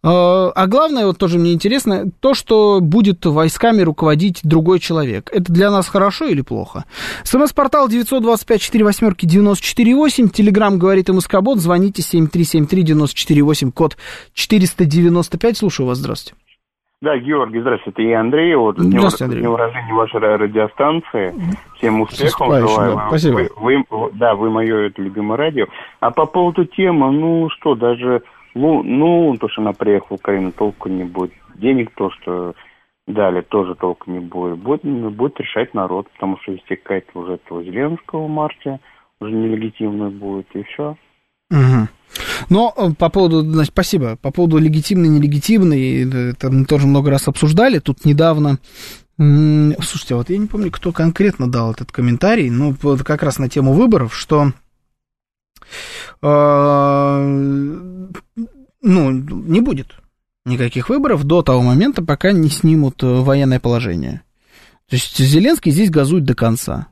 Э, 0.03 0.51
а 0.55 0.67
главное, 0.67 1.05
вот 1.07 1.19
тоже 1.19 1.39
мне 1.39 1.53
интересно, 1.53 2.07
то, 2.21 2.33
что 2.35 2.81
будет 2.81 3.25
войсками 3.27 3.83
руководить 3.83 4.41
другой 4.45 4.79
человек. 4.79 5.29
Это 5.33 5.53
для 5.53 5.71
нас 5.71 5.89
хорошо 5.89 6.25
или 6.27 6.43
плохо? 6.43 6.85
СМС-портал 7.25 7.89
925-48-94-8, 7.89 10.29
Телеграмм 10.29 10.79
говорит 10.79 11.09
МСК-бот, 11.09 11.59
звоните 11.59 12.03
7373-94-8, 12.03 13.73
код 13.73 13.97
495. 14.35 15.57
Слушаю 15.57 15.89
вас, 15.89 15.99
здравствуйте. 15.99 16.37
Да, 17.01 17.17
Георгий, 17.17 17.61
здравствуйте, 17.61 18.11
я 18.11 18.19
Андрей. 18.19 18.57
Вот, 18.57 18.77
здравствуйте, 18.77 19.27
Андрей. 19.27 19.43
Днем 19.43 19.55
рождения 19.55 19.95
вашей 19.95 20.19
радиостанции. 20.19 21.33
Всем 21.77 22.01
успехов 22.01 22.59
желаю. 22.59 22.97
Да, 22.97 23.07
спасибо. 23.07 23.43
Вы, 23.61 23.85
вы, 23.89 24.11
да, 24.15 24.35
вы 24.35 24.51
мое 24.51 24.89
это 24.89 25.01
любимое 25.01 25.39
радио. 25.39 25.67
А 26.01 26.11
по 26.11 26.27
поводу 26.27 26.65
темы, 26.65 27.13
ну 27.13 27.51
что, 27.51 27.77
даже 27.77 28.25
ну, 28.55 28.83
ну, 28.83 29.37
то, 29.39 29.49
что 29.49 29.63
она 29.63 29.73
приехала 29.73 30.17
в 30.17 30.21
Украину, 30.21 30.53
толку 30.53 30.89
не 30.89 31.05
будет. 31.05 31.33
Денег 31.57 31.91
то, 31.95 32.11
что 32.11 32.55
дали, 33.07 33.41
тоже 33.43 33.75
толку 33.75 34.11
не 34.11 34.21
будет. 34.21 34.59
Будет, 34.59 34.83
будет 34.85 35.41
решать 35.41 35.75
народ, 35.75 36.09
потому 36.13 36.39
что 36.43 36.55
истекает 36.55 37.07
уже 37.15 37.35
этого 37.35 37.63
Зеленского 37.63 38.27
в 38.27 38.31
марте, 38.31 38.81
уже 39.21 39.33
нелегитимный 39.33 40.11
будет, 40.11 40.47
и 40.55 40.63
все. 40.65 40.97
Угу. 41.51 41.89
Но 42.51 42.75
э, 42.77 42.91
по 42.99 43.09
поводу, 43.09 43.41
значит, 43.41 43.73
спасибо, 43.73 44.17
по 44.17 44.31
поводу 44.31 44.59
легитимный, 44.59 45.09
нелегитимный, 45.09 46.31
это 46.31 46.51
мы 46.51 46.65
тоже 46.67 46.87
много 46.87 47.11
раз 47.11 47.29
обсуждали, 47.29 47.79
тут 47.79 48.05
недавно 48.05 48.59
Слушайте, 49.21 50.15
а 50.15 50.19
вот 50.19 50.31
я 50.31 50.39
не 50.39 50.47
помню, 50.47 50.71
кто 50.71 50.93
конкретно 50.93 51.51
дал 51.51 51.73
этот 51.73 51.91
комментарий, 51.91 52.51
но 52.51 52.73
вот 52.83 53.03
как 53.03 53.25
раз 53.25 53.41
на 53.41 53.49
тему 53.49 53.73
выборов, 53.73 54.15
что 54.15 54.53
ну, 56.21 58.11
не 58.83 59.61
будет 59.61 59.95
никаких 60.49 60.89
выборов 60.89 61.25
до 61.25 61.43
того 61.43 61.63
момента, 61.63 62.03
пока 62.03 62.33
не 62.33 62.49
снимут 62.49 63.03
э, 63.03 63.07
военное 63.07 63.61
положение. 63.61 64.23
То 64.89 64.97
есть 64.97 65.19
Зеленский 65.19 65.71
здесь 65.71 65.91
газует 65.91 66.25
до 66.25 66.35
конца. 66.35 66.89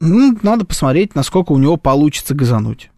Ну, 0.00 0.36
надо 0.42 0.64
посмотреть, 0.64 1.14
насколько 1.14 1.52
у 1.52 1.58
него 1.58 1.76
получится 1.76 2.34
газануть. 2.34 2.90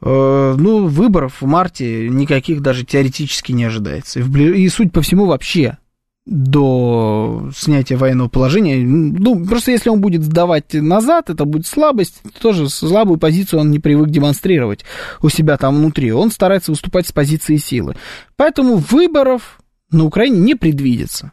Э, 0.00 0.54
ну, 0.56 0.86
выборов 0.86 1.40
в 1.40 1.46
марте 1.46 2.08
никаких 2.08 2.62
даже 2.62 2.84
теоретически 2.84 3.52
не 3.52 3.64
ожидается. 3.64 4.20
И, 4.20 4.68
суть 4.68 4.92
по 4.92 5.02
всему, 5.02 5.26
вообще 5.26 5.78
до 6.26 7.50
снятия 7.56 7.96
военного 7.96 8.28
положения. 8.28 8.84
Ну, 8.84 9.46
просто 9.46 9.70
если 9.70 9.90
он 9.90 10.00
будет 10.00 10.24
сдавать 10.24 10.74
назад, 10.74 11.30
это 11.30 11.44
будет 11.44 11.66
слабость. 11.66 12.20
Тоже 12.40 12.68
слабую 12.68 13.18
позицию 13.18 13.60
он 13.60 13.70
не 13.70 13.78
привык 13.78 14.10
демонстрировать 14.10 14.84
у 15.22 15.28
себя 15.28 15.56
там 15.56 15.76
внутри. 15.76 16.12
Он 16.12 16.32
старается 16.32 16.72
выступать 16.72 17.06
с 17.06 17.12
позиции 17.12 17.56
силы. 17.56 17.94
Поэтому 18.34 18.76
выборов 18.76 19.60
на 19.90 20.04
Украине 20.04 20.40
не 20.40 20.56
предвидится. 20.56 21.30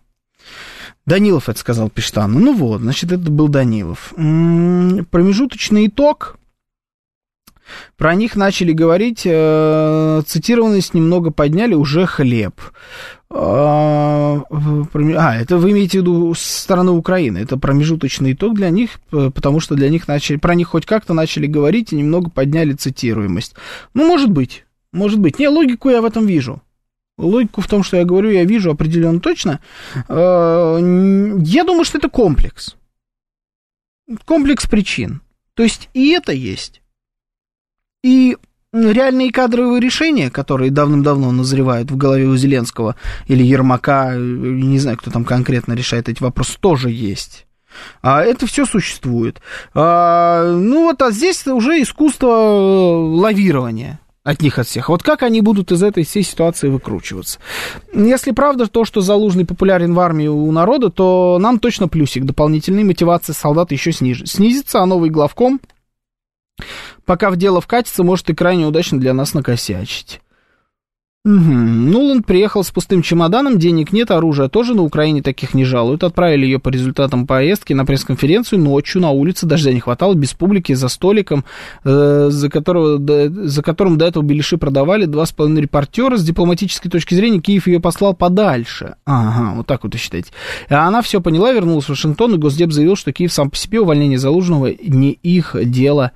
Данилов 1.07 1.49
это 1.49 1.59
сказал 1.59 1.89
Пиштану. 1.89 2.39
Ну 2.39 2.53
вот, 2.53 2.81
значит, 2.81 3.11
это 3.11 3.29
был 3.31 3.47
Данилов. 3.49 4.13
Промежуточный 4.15 5.87
итог 5.87 6.37
про 7.97 8.15
них 8.15 8.35
начали 8.35 8.71
говорить, 8.73 9.21
э, 9.25 10.21
цитированность 10.25 10.93
немного 10.93 11.31
подняли, 11.31 11.73
уже 11.73 12.05
хлеб. 12.05 12.59
А, 13.35 14.43
а, 14.51 15.35
это 15.35 15.57
вы 15.57 15.71
имеете 15.71 15.97
в 15.97 16.01
виду 16.01 16.33
со 16.35 16.61
стороны 16.61 16.91
Украины. 16.91 17.39
Это 17.39 17.57
промежуточный 17.57 18.33
итог 18.33 18.53
для 18.53 18.69
них, 18.69 18.99
потому 19.09 19.59
что 19.59 19.73
для 19.73 19.89
них 19.89 20.07
начали, 20.07 20.37
про 20.37 20.53
них 20.53 20.67
хоть 20.69 20.85
как-то 20.85 21.13
начали 21.13 21.47
говорить 21.47 21.91
и 21.91 21.95
немного 21.95 22.29
подняли 22.29 22.73
цитируемость. 22.73 23.55
Ну, 23.95 24.05
может 24.05 24.29
быть, 24.29 24.65
может 24.91 25.19
быть. 25.19 25.39
Не, 25.39 25.47
логику 25.47 25.89
я 25.89 26.01
в 26.01 26.05
этом 26.05 26.27
вижу. 26.27 26.61
Логику 27.17 27.61
в 27.61 27.67
том, 27.67 27.83
что 27.83 27.97
я 27.97 28.05
говорю, 28.05 28.29
я 28.29 28.43
вижу 28.43 28.69
определенно 28.69 29.19
точно. 29.19 29.59
А, 30.07 30.77
я 30.77 31.63
думаю, 31.63 31.85
что 31.85 31.97
это 31.97 32.09
комплекс. 32.09 32.75
Комплекс 34.25 34.67
причин. 34.67 35.21
То 35.55 35.63
есть 35.63 35.89
и 35.93 36.11
это 36.11 36.33
есть. 36.33 36.81
И 38.03 38.37
реальные 38.73 39.31
кадровые 39.31 39.79
решения, 39.79 40.29
которые 40.29 40.71
давным-давно 40.71 41.31
назревают 41.31 41.91
в 41.91 41.97
голове 41.97 42.25
у 42.25 42.35
Зеленского 42.35 42.95
или 43.27 43.43
Ермака, 43.43 44.15
не 44.15 44.79
знаю, 44.79 44.97
кто 44.97 45.11
там 45.11 45.23
конкретно 45.23 45.73
решает 45.73 46.09
эти 46.09 46.21
вопросы, 46.21 46.57
тоже 46.59 46.89
есть. 46.89 47.45
А 48.01 48.21
это 48.21 48.45
все 48.45 48.65
существует. 48.65 49.41
А, 49.73 50.51
ну 50.51 50.83
вот, 50.83 51.01
а 51.01 51.11
здесь 51.11 51.45
уже 51.47 51.81
искусство 51.81 52.27
лавирования 52.27 53.99
от 54.23 54.41
них 54.41 54.57
от 54.57 54.67
всех. 54.67 54.89
Вот 54.89 55.03
как 55.03 55.23
они 55.23 55.41
будут 55.41 55.71
из 55.71 55.83
этой 55.83 56.03
всей 56.05 56.23
ситуации 56.23 56.69
выкручиваться? 56.69 57.39
Если 57.93 58.31
правда 58.31 58.67
то, 58.67 58.85
что 58.85 59.01
Залужный 59.01 59.45
популярен 59.45 59.93
в 59.93 59.99
армии 59.99 60.27
у 60.27 60.51
народа, 60.51 60.89
то 60.89 61.37
нам 61.39 61.59
точно 61.59 61.87
плюсик. 61.87 62.25
Дополнительная 62.25 62.85
мотивация 62.85 63.33
солдат 63.33 63.71
еще. 63.71 63.91
Снизится, 63.91 64.81
а 64.81 64.85
новый 64.85 65.09
главком 65.09 65.59
пока 67.05 67.29
в 67.29 67.37
дело 67.37 67.61
вкатится, 67.61 68.03
может 68.03 68.29
и 68.29 68.35
крайне 68.35 68.65
удачно 68.65 68.99
для 68.99 69.13
нас 69.13 69.33
накосячить. 69.33 70.21
Угу. 71.25 71.31
Нуланд 71.31 72.25
приехал 72.25 72.65
с 72.65 72.71
пустым 72.71 73.01
чемоданом, 73.01 73.57
денег 73.57 73.93
нет, 73.93 74.11
оружия 74.11 74.49
тоже 74.49 74.73
на 74.73 74.81
Украине 74.81 75.21
таких 75.21 75.53
не 75.53 75.63
жалуют. 75.63 76.03
Отправили 76.03 76.43
ее 76.43 76.59
по 76.59 76.67
результатам 76.67 77.25
поездки 77.27 77.71
на 77.71 77.85
пресс-конференцию 77.85 78.59
ночью 78.59 78.99
на 78.99 79.11
улице, 79.11 79.45
дождя 79.45 79.71
не 79.71 79.79
хватало, 79.79 80.15
без 80.15 80.33
публики, 80.33 80.73
за 80.73 80.89
столиком, 80.89 81.45
э, 81.85 82.27
за, 82.29 82.49
которого, 82.49 82.97
да, 82.97 83.29
за 83.29 83.63
которым 83.63 83.97
до 83.97 84.05
этого 84.05 84.21
беляши 84.21 84.57
продавали 84.57 85.05
два 85.05 85.25
с 85.25 85.31
половиной 85.31 85.61
репортера. 85.61 86.17
С 86.17 86.25
дипломатической 86.25 86.91
точки 86.91 87.15
зрения 87.15 87.39
Киев 87.39 87.67
ее 87.67 87.79
послал 87.79 88.13
подальше. 88.13 88.95
Ага, 89.05 89.55
вот 89.55 89.65
так 89.65 89.85
вот 89.85 89.95
и 89.95 89.97
считаете. 89.97 90.33
А 90.67 90.89
она 90.89 91.01
все 91.01 91.21
поняла, 91.21 91.53
вернулась 91.53 91.85
в 91.85 91.89
Вашингтон, 91.89 92.35
и 92.35 92.37
Госдеп 92.37 92.73
заявил, 92.73 92.97
что 92.97 93.13
Киев 93.13 93.31
сам 93.31 93.49
по 93.49 93.55
себе 93.55 93.79
увольнение 93.79 94.17
Залужного 94.17 94.73
не 94.77 95.11
их 95.11 95.55
дело 95.63 96.11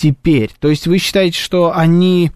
теперь. 0.00 0.50
То 0.58 0.68
есть 0.68 0.86
вы 0.86 0.98
считаете, 0.98 1.38
что 1.38 1.76
они 1.76 2.30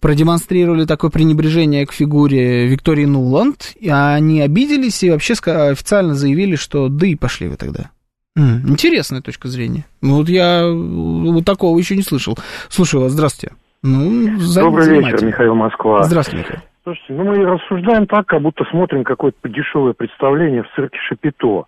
продемонстрировали 0.00 0.84
такое 0.84 1.10
пренебрежение 1.10 1.86
к 1.86 1.92
фигуре 1.92 2.66
Виктории 2.66 3.06
Нуланд, 3.06 3.72
и 3.78 3.88
они 3.88 4.40
обиделись 4.40 5.02
и 5.02 5.10
вообще 5.10 5.34
официально 5.46 6.14
заявили, 6.14 6.56
что 6.56 6.88
да 6.88 7.06
и 7.06 7.14
пошли 7.14 7.48
вы 7.48 7.56
тогда. 7.56 7.90
М, 8.36 8.68
интересная 8.68 9.22
точка 9.22 9.48
зрения. 9.48 9.84
Ну, 10.02 10.16
вот 10.16 10.28
я 10.28 10.66
вот 10.66 11.44
такого 11.44 11.78
еще 11.78 11.96
не 11.96 12.02
слышал. 12.02 12.36
Слушаю 12.68 13.04
вас, 13.04 13.12
здравствуйте. 13.12 13.54
Ну, 13.82 14.38
Добрый 14.54 14.98
вечер, 14.98 15.24
Михаил 15.24 15.54
Москва. 15.54 16.02
Здравствуйте, 16.02 16.44
Михаил. 16.44 16.62
Слушайте, 16.82 17.14
ну 17.14 17.24
мы 17.24 17.44
рассуждаем 17.46 18.06
так, 18.06 18.26
как 18.26 18.42
будто 18.42 18.64
смотрим 18.70 19.04
какое-то 19.04 19.48
дешевое 19.48 19.94
представление 19.94 20.64
в 20.64 20.66
цирке 20.74 20.98
Шапито 21.08 21.64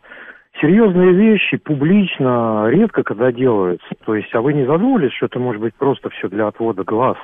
серьезные 0.61 1.13
вещи 1.13 1.57
публично 1.57 2.69
редко 2.69 3.03
когда 3.03 3.33
делаются. 3.33 3.87
То 4.05 4.15
есть, 4.15 4.35
а 4.35 4.41
вы 4.41 4.55
не 4.55 4.67
задумывались, 4.67 5.13
что 5.13 5.27
это 5.27 5.39
может 5.39 5.61
быть 5.61 5.75
просто 5.75 6.11
все 6.11 6.29
для 6.29 6.47
отвода 6.47 6.85
глаз 6.85 7.17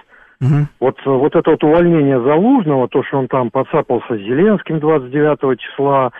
Угу. 0.43 0.67
Вот, 0.81 0.97
вот 1.05 1.37
это 1.37 1.51
вот 1.51 1.63
увольнение 1.63 2.21
Залужного, 2.21 2.89
то, 2.89 3.05
что 3.05 3.19
он 3.19 3.29
там 3.29 3.51
подцапался 3.51 4.17
с 4.17 4.19
Зеленским 4.19 4.81
29 4.81 5.61
числа, 5.61 6.11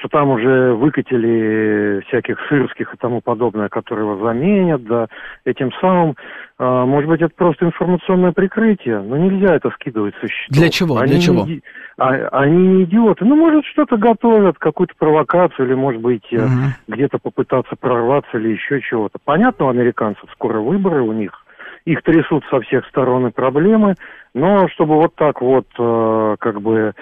что 0.00 0.08
там 0.08 0.30
уже 0.30 0.72
выкатили 0.74 2.02
всяких 2.08 2.38
сырских 2.48 2.92
и 2.92 2.96
тому 2.96 3.20
подобное, 3.20 3.68
которые 3.68 4.06
его 4.06 4.24
заменят, 4.24 4.82
да, 4.84 5.06
этим 5.44 5.70
самым, 5.80 6.16
а, 6.58 6.86
может 6.86 7.08
быть, 7.08 7.20
это 7.20 7.32
просто 7.36 7.66
информационное 7.66 8.32
прикрытие, 8.32 9.00
но 9.00 9.16
нельзя 9.16 9.54
это 9.54 9.70
скидывать 9.70 10.14
со 10.20 10.28
счетов. 10.28 10.56
Для 10.56 10.70
чего? 10.70 10.98
Они 10.98 11.12
Для 11.12 11.20
чего? 11.20 11.46
Не, 11.46 11.62
а, 11.98 12.08
они 12.32 12.66
не 12.66 12.84
идиоты. 12.84 13.24
Ну, 13.24 13.36
может, 13.36 13.64
что-то 13.66 13.96
готовят, 13.96 14.58
какую-то 14.58 14.94
провокацию, 14.98 15.66
или, 15.66 15.74
может 15.74 16.00
быть, 16.00 16.24
угу. 16.32 16.48
где-то 16.88 17.18
попытаться 17.18 17.76
прорваться, 17.78 18.38
или 18.38 18.50
еще 18.50 18.80
чего-то. 18.80 19.18
Понятно, 19.24 19.66
у 19.66 19.68
американцев 19.68 20.28
скоро 20.32 20.60
выборы 20.60 21.02
у 21.02 21.12
них, 21.12 21.32
их 21.84 22.02
трясут 22.02 22.44
со 22.50 22.60
всех 22.60 22.86
сторон 22.86 23.26
и 23.28 23.30
проблемы, 23.30 23.94
но 24.34 24.68
чтобы 24.68 24.94
вот 24.96 25.14
так 25.16 25.40
вот, 25.40 25.66
э, 25.78 26.36
как 26.38 26.60
бы, 26.60 26.92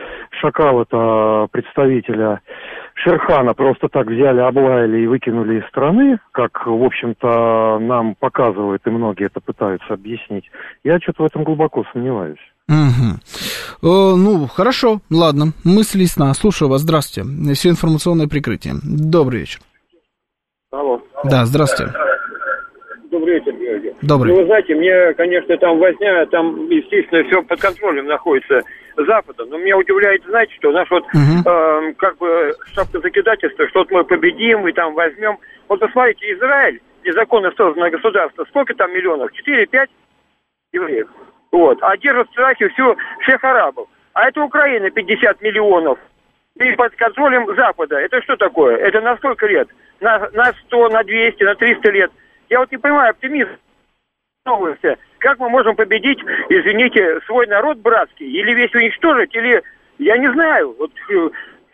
шакал 0.41 0.83
это 0.83 1.49
представителя 1.53 2.41
Шерхана 2.95 3.55
просто 3.55 3.89
так 3.89 4.07
взяли, 4.07 4.41
облаяли 4.41 5.01
и 5.01 5.07
выкинули 5.07 5.61
из 5.61 5.67
страны, 5.69 6.19
как, 6.33 6.67
в 6.67 6.83
общем-то, 6.83 7.79
нам 7.81 8.15
показывают, 8.15 8.87
и 8.87 8.91
многие 8.91 9.27
это 9.27 9.41
пытаются 9.41 9.95
объяснить, 9.95 10.51
я 10.85 10.99
что-то 10.99 11.25
в 11.25 11.27
этом 11.27 11.45
глубоко 11.45 11.85
сомневаюсь. 11.93 12.41
Угу. 12.69 13.89
О, 13.89 14.17
ну, 14.17 14.47
хорошо, 14.47 15.01
ладно, 15.11 15.53
мысль 15.65 16.03
ясна. 16.03 16.35
Слушаю 16.35 16.69
вас, 16.69 16.83
здравствуйте. 16.83 17.55
Все 17.55 17.71
информационное 17.71 18.29
прикрытие. 18.29 18.75
Добрый 18.83 19.41
вечер. 19.41 19.61
Алло. 20.71 21.01
Да, 21.25 21.47
здравствуйте. 21.47 21.95
Добрый 23.11 23.39
вечер. 23.39 23.58
Добрый. 24.03 24.33
Ну, 24.33 24.41
вы 24.41 24.47
знаете, 24.47 24.75
мне, 24.75 25.13
конечно, 25.15 25.57
там 25.57 25.79
возня, 25.79 26.25
там, 26.27 26.69
естественно, 26.71 27.25
все 27.25 27.43
под 27.43 27.61
контролем 27.61 28.07
находится 28.07 28.63
Запада. 28.97 29.45
Но 29.47 29.59
меня 29.59 29.77
удивляет, 29.77 30.23
знаете, 30.25 30.55
что 30.55 30.71
наш 30.71 30.89
вот, 30.91 31.05
Мгм. 31.13 31.43
э, 31.45 31.93
как 31.99 32.17
бы, 32.19 32.55
шапка 32.75 33.01
закидательства, 33.01 33.69
что 33.69 33.81
вот 33.81 33.91
мы 33.91 34.05
победим 34.05 34.67
и 34.69 34.73
там 34.73 34.95
возьмем. 34.95 35.39
Вот 35.69 35.81
посмотрите, 35.81 36.33
Израиль, 36.33 36.81
незаконно 37.05 37.51
созданное 37.57 37.91
государство, 37.91 38.45
сколько 38.49 38.75
там 38.75 38.93
миллионов? 38.93 39.33
Четыре-пять 39.33 39.91
евреев. 40.73 41.09
Вот. 41.51 41.79
А 41.83 41.97
держат 41.97 42.29
в 42.29 42.33
страхе 42.33 42.69
всю, 42.69 42.97
всех 43.23 43.43
арабов. 43.43 43.89
А 44.13 44.29
это 44.29 44.43
Украина 44.43 44.91
50 44.91 45.41
миллионов. 45.43 45.99
И 46.57 46.73
под 46.73 46.95
контролем 46.97 47.47
Запада. 47.55 47.97
Это 47.99 48.21
что 48.23 48.37
такое? 48.37 48.77
Это 48.77 49.01
на 49.01 49.17
сколько 49.17 49.47
лет? 49.47 49.69
На, 50.01 50.29
на 50.33 50.53
100, 50.67 50.89
на 50.89 51.05
200, 51.05 51.43
на 51.45 51.55
300 51.55 51.91
лет. 51.91 52.11
Я 52.49 52.61
вот 52.61 52.71
не 52.71 52.79
понимаю, 52.79 53.11
оптимизм 53.11 53.51
новости. 54.49 54.97
Как 55.19 55.39
мы 55.39 55.49
можем 55.49 55.77
победить, 55.77 56.19
извините, 56.49 57.21
свой 57.27 57.47
народ 57.47 57.79
братский? 57.79 58.27
Или 58.27 58.55
весь 58.55 58.75
уничтожить, 58.75 59.35
или... 59.35 59.63
Я 59.99 60.17
не 60.17 60.31
знаю. 60.33 60.77
Вот, 60.79 60.93
э, 61.11 61.31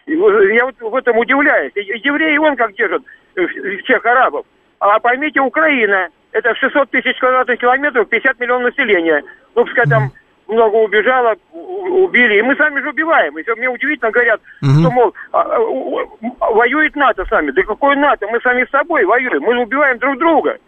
я 0.06 0.64
вот 0.64 0.74
в 0.80 0.94
этом 0.94 1.18
удивляюсь. 1.18 1.72
Евреи 1.74 2.38
он 2.38 2.56
как 2.56 2.72
держат 2.74 3.02
э, 3.36 3.46
всех 3.84 4.04
арабов. 4.06 4.46
А 4.80 4.98
поймите, 4.98 5.40
Украина, 5.40 6.08
это 6.32 6.54
600 6.54 6.90
тысяч 6.90 7.18
квадратных 7.18 7.58
километров, 7.58 8.08
50 8.08 8.40
миллионов 8.40 8.76
населения. 8.76 9.22
Ну, 9.54 9.64
пускай 9.64 9.84
там 9.86 10.10
много 10.48 10.76
убежало, 10.76 11.36
убили. 11.52 12.38
И 12.38 12.42
мы 12.42 12.56
сами 12.56 12.80
же 12.80 12.90
убиваем. 12.90 13.38
И 13.38 13.42
всё, 13.42 13.56
мне 13.56 13.68
удивительно 13.68 14.10
говорят, 14.10 14.40
Мгм. 14.62 14.80
что, 14.80 14.90
мол, 14.90 15.14
а, 15.32 15.40
а, 15.42 16.50
воюет 16.50 16.96
НАТО 16.96 17.24
с 17.24 17.30
нами. 17.30 17.50
Да 17.50 17.62
какое 17.62 17.96
НАТО? 17.96 18.26
Мы 18.30 18.40
сами 18.40 18.64
с 18.64 18.70
собой 18.70 19.04
воюем. 19.04 19.42
Мы 19.42 19.58
убиваем 19.58 19.98
друг 19.98 20.18
друга. 20.18 20.58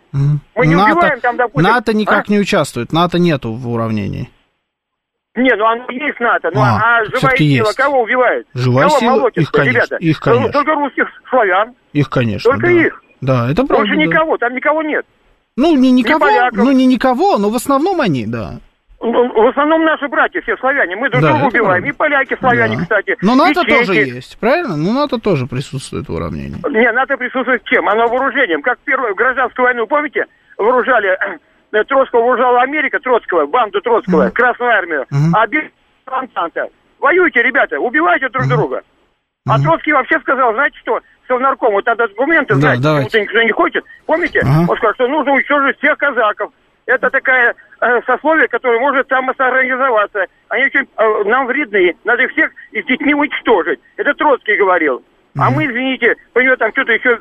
Мы 0.55 0.67
не 0.67 0.75
НАТО, 0.75 0.93
убиваем 0.93 1.21
там, 1.21 1.37
допустим... 1.37 1.71
НАТО 1.71 1.95
никак 1.95 2.25
а? 2.29 2.33
не 2.33 2.39
участвует, 2.39 2.93
НАТО 2.93 3.19
нету 3.19 3.53
в 3.53 3.69
уравнении. 3.69 4.31
Не, 5.35 5.55
ну 5.55 5.67
оно 5.67 5.85
есть 5.91 6.19
НАТО, 6.19 6.51
ну 6.55 6.61
А, 6.63 7.01
а, 7.01 7.05
живая 7.05 7.37
сила 7.37 7.67
есть. 7.67 7.77
кого 7.77 8.03
убивает? 8.03 8.47
Живая 8.55 8.89
кого 8.89 8.99
сила? 8.99 9.29
Их, 9.29 9.51
конечно, 9.51 9.71
ребята? 9.71 9.97
их, 9.97 10.21
конечно. 10.21 10.53
Только 10.53 10.75
русских 10.75 11.07
славян. 11.29 11.75
Их, 11.93 12.09
конечно. 12.09 12.51
Только 12.51 12.67
да. 12.67 12.73
их. 12.73 13.03
Да, 13.21 13.51
это 13.51 13.65
правда. 13.65 13.85
Больше 13.85 13.97
да. 13.97 14.03
никого, 14.03 14.39
там 14.39 14.55
никого 14.55 14.83
нет. 14.83 15.05
Ну, 15.57 15.75
не 15.77 15.91
никого, 15.91 16.21
поляков. 16.21 16.59
ну 16.59 16.73
не 16.73 16.87
никого, 16.87 17.39
но 17.39 17.51
в 17.51 17.55
основном 17.55 18.01
они, 18.01 18.27
да. 18.27 18.61
В 18.99 19.49
основном 19.51 19.85
наши 19.85 20.09
братья 20.09 20.41
все 20.41 20.57
славяне. 20.57 20.97
Мы 20.97 21.11
друг 21.11 21.23
Да, 21.23 21.33
друга 21.33 21.47
убиваем. 21.49 21.83
правда. 21.83 21.89
И 21.89 21.93
поляки 21.93 22.37
славяне, 22.41 22.77
Да. 22.77 22.83
кстати. 22.83 23.17
Но 23.21 23.35
НАТО 23.35 23.63
чехи. 23.65 23.79
тоже 23.79 23.95
есть, 23.95 24.39
правильно? 24.41 24.77
Ну, 24.77 24.93
НАТО 24.95 25.19
тоже 25.21 25.47
присутствует 25.47 26.09
в 26.09 26.15
уравнении. 26.15 26.57
Не, 26.71 26.91
НАТО 26.93 27.17
присутствует 27.19 27.63
чем? 27.65 27.89
Оно 27.89 28.07
вооружением. 28.09 28.63
Как 28.63 28.79
первую 28.81 29.15
гражданскую 29.15 29.65
войну, 29.67 29.87
помните, 29.87 30.25
вооружали, 30.57 31.11
э, 31.73 31.85
Троцкого 31.85 32.21
вооружала 32.23 32.63
Америка, 32.63 32.99
Троцкого, 32.99 33.47
банду 33.47 33.81
Троцкого, 33.83 34.31
Красную 34.31 34.71
армию, 34.73 35.05
Мгм. 35.11 35.35
а 35.37 35.47
без 35.47 35.65
Антанта. 36.07 36.69
Воюйте, 36.99 37.43
ребята, 37.43 37.79
убивайте 37.79 38.29
друг 38.31 38.49
друга. 38.49 38.83
А 39.49 39.61
Троцкий 39.61 39.93
вообще 39.93 40.19
сказал, 40.21 40.55
знаете 40.55 40.77
что, 40.79 41.01
Совнарком, 41.29 41.73
вот 41.73 41.85
надо 41.87 42.09
документы 42.09 42.55
Да, 42.55 42.75
знать, 42.77 43.05
почему-то 43.05 43.21
никто 43.21 43.43
не 43.43 43.53
хочет. 43.53 43.85
Помните? 44.07 44.41
Ага. 44.43 44.71
Он 44.71 44.77
сказал, 44.79 44.95
что 44.95 45.07
нужно 45.09 45.33
уничтожить 45.35 45.77
всех 45.79 45.99
казаков. 45.99 46.51
Это 46.87 47.11
такая 47.11 47.55
э, 47.81 48.01
сословие, 48.07 48.47
которое 48.49 48.79
может 48.79 49.09
самосорганизоваться. 49.09 50.27
Они 50.49 50.65
очень 50.65 50.89
э, 50.97 51.25
нам 51.25 51.47
вредны. 51.47 51.97
Надо 52.05 52.23
их 52.23 52.33
всех 52.33 52.53
и 52.71 52.81
с 52.81 52.87
детьми 52.87 53.13
уничтожить. 53.13 53.81
Это 53.97 54.15
Троцкий 54.15 54.57
говорил. 54.57 55.03
А 55.39 55.51
мы, 55.51 55.67
извините, 55.67 56.15
по 56.33 56.39
нее 56.39 56.57
там 56.57 56.71
что-то 56.73 56.93
еще 56.93 57.21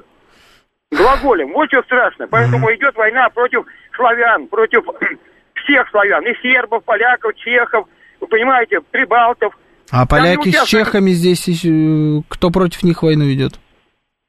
глаголем. 0.92 1.52
Вот 1.52 1.68
что 1.70 1.82
страшно. 1.84 2.28
Поэтому 2.28 2.74
идет 2.74 2.96
война 2.96 3.28
против 3.30 3.66
славян, 3.96 4.48
против 4.48 4.84
всех 5.66 5.90
славян. 5.90 6.24
И 6.26 6.34
сербов, 6.42 6.84
поляков, 6.84 7.36
чехов, 7.36 7.88
вы 8.22 8.28
понимаете, 8.28 8.80
прибалтов. 8.92 9.58
А 9.92 10.06
поляки 10.06 10.52
с 10.52 10.64
чехами 10.66 11.12
здесь, 11.12 11.48
э, 11.66 12.22
кто 12.30 12.52
против 12.52 12.84
них 12.84 13.04
войну 13.04 13.26
ведет? 13.26 13.54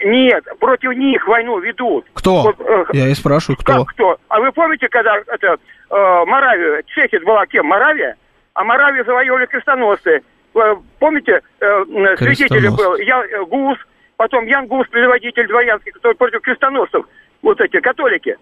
Нет, 0.00 0.44
против 0.60 0.92
них 0.92 1.26
войну 1.26 1.58
ведут. 1.58 2.04
Кто? 2.12 2.42
Вот, 2.42 2.60
э, 2.60 2.84
Я 2.92 3.08
и 3.08 3.14
спрашиваю, 3.14 3.56
кто? 3.56 3.84
Как 3.84 3.94
кто? 3.94 4.18
А 4.28 4.40
вы 4.40 4.52
помните, 4.52 4.88
когда 4.88 5.16
это 5.26 5.56
э, 5.90 6.24
Моравия, 6.26 6.82
Чехия 6.86 7.20
была 7.20 7.46
кем? 7.46 7.66
Моравия? 7.66 8.16
А 8.52 8.64
Моравию 8.64 9.04
завоевали 9.06 9.46
крестоносцы. 9.46 10.22
Э, 10.54 10.76
помните, 10.98 11.40
э, 11.60 11.84
Крестоносцы. 12.16 12.76
был 12.76 12.96
Я, 12.96 13.24
э, 13.24 13.44
Гус, 13.46 13.78
потом 14.18 14.44
Ян 14.46 14.66
Гус, 14.66 14.86
предводитель 14.88 15.46
дворянский, 15.46 15.92
который 15.92 16.14
против 16.14 16.40
крестоносцев, 16.42 17.06
вот 17.42 17.60
эти, 17.62 17.80
католики. 17.80 18.36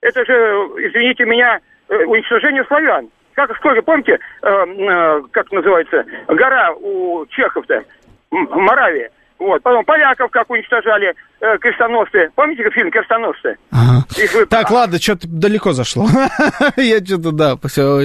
Это 0.00 0.24
же, 0.24 0.32
извините 0.78 1.26
меня, 1.26 1.60
э, 1.88 2.04
уничтожение 2.04 2.64
славян. 2.64 3.08
Как, 3.34 3.54
сколько, 3.56 3.82
помните, 3.82 4.18
э, 4.42 4.48
э, 4.48 5.22
как 5.32 5.52
называется, 5.52 6.04
гора 6.28 6.72
у 6.72 7.26
чехов-то, 7.26 7.84
Моравия. 8.30 9.10
Вот, 9.38 9.62
потом 9.62 9.84
поляков 9.84 10.30
как 10.30 10.48
уничтожали 10.48 11.14
э, 11.40 11.58
крестоносцы. 11.58 12.30
Помните 12.34 12.62
фильм 12.70 12.90
«Крестоносцы»? 12.90 13.56
Ага. 13.70 14.04
Вы- 14.34 14.46
Так, 14.46 14.70
ладно, 14.70 14.98
что-то 15.00 15.26
далеко 15.28 15.72
зашло. 15.72 16.06
Я 16.76 17.04
что-то, 17.04 17.32
да, 17.32 17.56
все, 17.68 18.00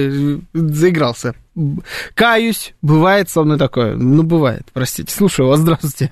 заигрался. 0.52 1.34
Каюсь, 2.14 2.74
бывает 2.82 3.30
со 3.30 3.42
мной 3.42 3.58
такое. 3.58 3.94
Ну, 3.94 4.22
бывает, 4.22 4.62
простите. 4.72 5.12
Слушаю 5.14 5.48
вас, 5.48 5.60
здравствуйте. 5.60 6.10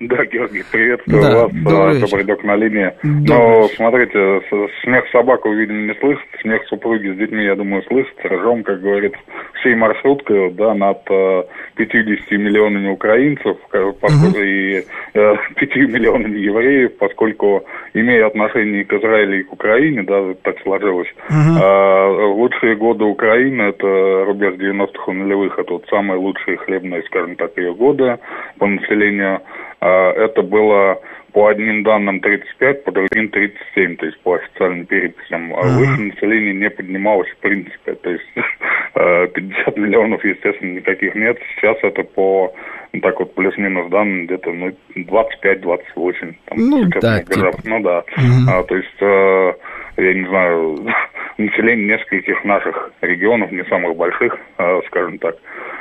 Да, 0.00 0.24
Георгий, 0.24 0.62
приветствую 0.72 1.22
Да, 1.22 1.42
вас, 1.44 1.52
добрый 1.52 1.90
э, 1.90 1.94
вечер. 1.94 2.08
добрый 2.08 2.24
док 2.24 2.44
на 2.44 2.56
линии. 2.56 2.92
Добрый 3.02 3.28
Но, 3.28 3.68
смотрите, 3.76 4.40
смех 4.82 5.04
собак, 5.12 5.44
вы, 5.44 5.54
видимо, 5.56 5.82
не 5.82 5.94
слышите, 6.00 6.26
смех 6.40 6.62
супруги 6.68 7.08
с 7.08 7.16
детьми, 7.16 7.44
я 7.44 7.54
думаю, 7.54 7.82
слышите, 7.84 8.28
ржем, 8.28 8.62
как 8.64 8.80
говорится, 8.80 9.18
всей 9.60 9.74
маршруткой, 9.74 10.50
да, 10.52 10.74
над 10.74 10.98
э, 11.10 11.44
50 11.76 12.30
миллионами 12.32 12.90
украинцев 12.90 13.56
поскольку 14.00 14.38
и 14.38 14.82
э, 15.14 15.34
5 15.56 15.76
миллионами 15.76 16.38
евреев, 16.38 16.96
поскольку, 16.98 17.64
имея 17.94 18.26
отношение 18.26 18.84
к 18.84 18.92
Израилю 18.92 19.40
и 19.40 19.44
к 19.44 19.52
Украине, 19.52 20.02
да, 20.02 20.34
так 20.42 20.56
сложилось, 20.62 21.08
Мгм. 21.30 21.58
а, 21.62 22.08
лучшие 22.34 22.76
годы 22.76 23.04
Украины, 23.04 23.62
это 23.62 24.24
рубеж 24.26 24.54
90-х 24.54 25.12
и 25.12 25.14
нулевых, 25.14 25.58
это 25.58 25.74
вот 25.74 25.86
самые 25.88 26.18
лучшие 26.18 26.56
хлебные, 26.58 27.02
скажем 27.04 27.36
так, 27.36 27.56
ее 27.56 27.74
годы 27.74 28.18
по 28.58 28.66
населению. 28.66 29.40
А, 29.84 30.12
Это 30.12 30.40
было 30.42 30.98
по 31.34 31.48
одним 31.48 31.82
данным 31.82 32.20
35, 32.20 32.84
по 32.84 32.92
другим 32.92 33.28
37, 33.28 33.96
то 33.96 34.06
есть 34.06 34.18
по 34.22 34.34
официальным 34.36 34.86
переписям. 34.86 35.52
А 35.54 35.62
Мгм. 35.64 35.76
выше 35.78 36.00
население 36.00 36.54
не 36.54 36.70
поднималось 36.70 37.28
в 37.28 37.36
принципе. 37.38 37.94
То 37.94 38.10
есть 38.10 38.24
э, 38.94 39.26
50 39.34 39.76
миллионов, 39.76 40.24
естественно, 40.24 40.72
никаких 40.76 41.14
нет. 41.14 41.36
Сейчас 41.56 41.76
это 41.82 42.02
по 42.02 42.54
ну, 42.94 43.00
так 43.00 43.18
вот 43.18 43.34
плюс-минус 43.34 43.90
данным 43.90 44.26
где-то 44.26 44.52
ну, 44.52 44.70
25-28. 44.94 46.34
там, 46.46 46.58
Ну, 46.58 46.84
чуть-чуть 46.84 47.02
так, 47.02 47.28
набежав. 47.28 47.56
типа. 47.56 47.68
Ну 47.68 47.80
да. 47.80 48.04
Мгм. 48.16 48.48
А, 48.48 48.62
то 48.62 48.76
есть, 48.76 49.02
э, 49.02 49.52
я 49.98 50.14
не 50.14 50.26
знаю, 50.28 50.78
население 51.38 51.98
нескольких 51.98 52.44
наших 52.44 52.92
регионов, 53.02 53.50
не 53.52 53.64
самых 53.64 53.96
больших, 53.96 54.38
э, 54.58 54.80
скажем 54.86 55.18
так. 55.18 55.36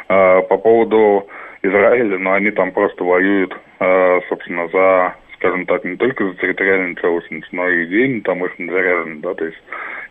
Э, 0.10 0.42
по 0.42 0.58
поводу 0.58 1.28
Израиля, 1.64 2.20
но 2.20 2.34
они 2.34 2.52
там 2.52 2.72
просто 2.72 3.04
воюют, 3.04 3.56
э, 3.80 4.20
собственно, 4.28 4.68
за, 4.68 5.16
скажем 5.36 5.66
так, 5.66 5.84
не 5.86 5.96
только 5.96 6.26
за 6.26 6.34
территориальную 6.36 6.96
целостность, 6.96 7.52
но 7.52 7.68
и 7.70 7.86
идейно 7.86 8.22
там 8.22 8.42
очень 8.42 8.70
заряжены, 8.70 9.22
да, 9.22 9.34
то 9.34 9.46
есть 9.46 9.58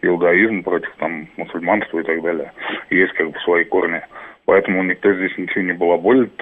иудаизм 0.00 0.62
против 0.62 0.90
там 0.98 1.28
мусульманства 1.36 2.00
и 2.00 2.04
так 2.04 2.22
далее. 2.22 2.52
Есть 2.90 3.12
как 3.12 3.30
бы 3.30 3.38
свои 3.40 3.64
корни. 3.64 4.00
Поэтому 4.44 4.82
никто 4.82 5.12
здесь 5.12 5.36
ничего 5.38 5.62
не 5.62 5.72
балаболит 5.72 6.32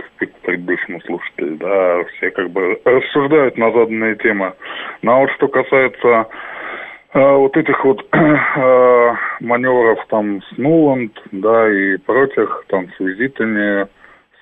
предыдущему 0.42 1.00
слушателю, 1.02 1.56
да, 1.56 2.04
все 2.04 2.30
как 2.30 2.48
бы 2.50 2.80
рассуждают 2.84 3.58
на 3.58 3.70
заданные 3.72 4.16
темы. 4.16 4.54
Ну 5.02 5.12
а 5.12 5.18
вот 5.18 5.30
что 5.32 5.48
касается 5.48 6.28
а, 7.12 7.34
вот 7.34 7.56
этих 7.56 7.84
вот 7.84 8.06
а, 8.12 9.16
маневров 9.40 9.98
там 10.08 10.40
с 10.42 10.56
Нуланд, 10.56 11.12
да, 11.32 11.70
и 11.70 11.98
прочих, 11.98 12.64
там, 12.68 12.88
с 12.96 13.00
визитами, 13.00 13.86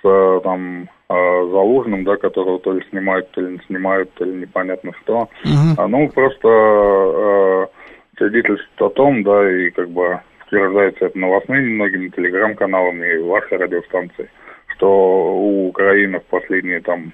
с 0.02 0.40
там 0.42 0.88
а, 1.08 1.14
Залужным, 1.50 2.04
да, 2.04 2.16
которого 2.16 2.58
то 2.58 2.72
ли 2.72 2.84
снимают, 2.90 3.30
то 3.30 3.40
ли 3.40 3.52
не 3.52 3.58
снимают, 3.66 4.12
то 4.14 4.24
ли 4.24 4.32
непонятно 4.32 4.92
что. 5.02 5.28
Uh-huh. 5.44 5.86
Ну, 5.86 6.08
просто 6.08 6.48
а, 6.48 7.68
свидетельствует 8.16 8.82
о 8.82 8.88
том, 8.90 9.22
да, 9.22 9.50
и 9.50 9.70
как 9.70 9.88
бы 9.90 10.20
подтверждается 10.40 11.06
это 11.06 11.18
новостными 11.18 11.74
многими 11.74 12.08
телеграм-каналами 12.08 13.14
и 13.14 13.22
вашей 13.22 13.58
радиостанцией, 13.58 14.28
что 14.76 15.34
у 15.34 15.68
Украины 15.68 16.20
в 16.20 16.24
последние 16.24 16.80
там 16.80 17.12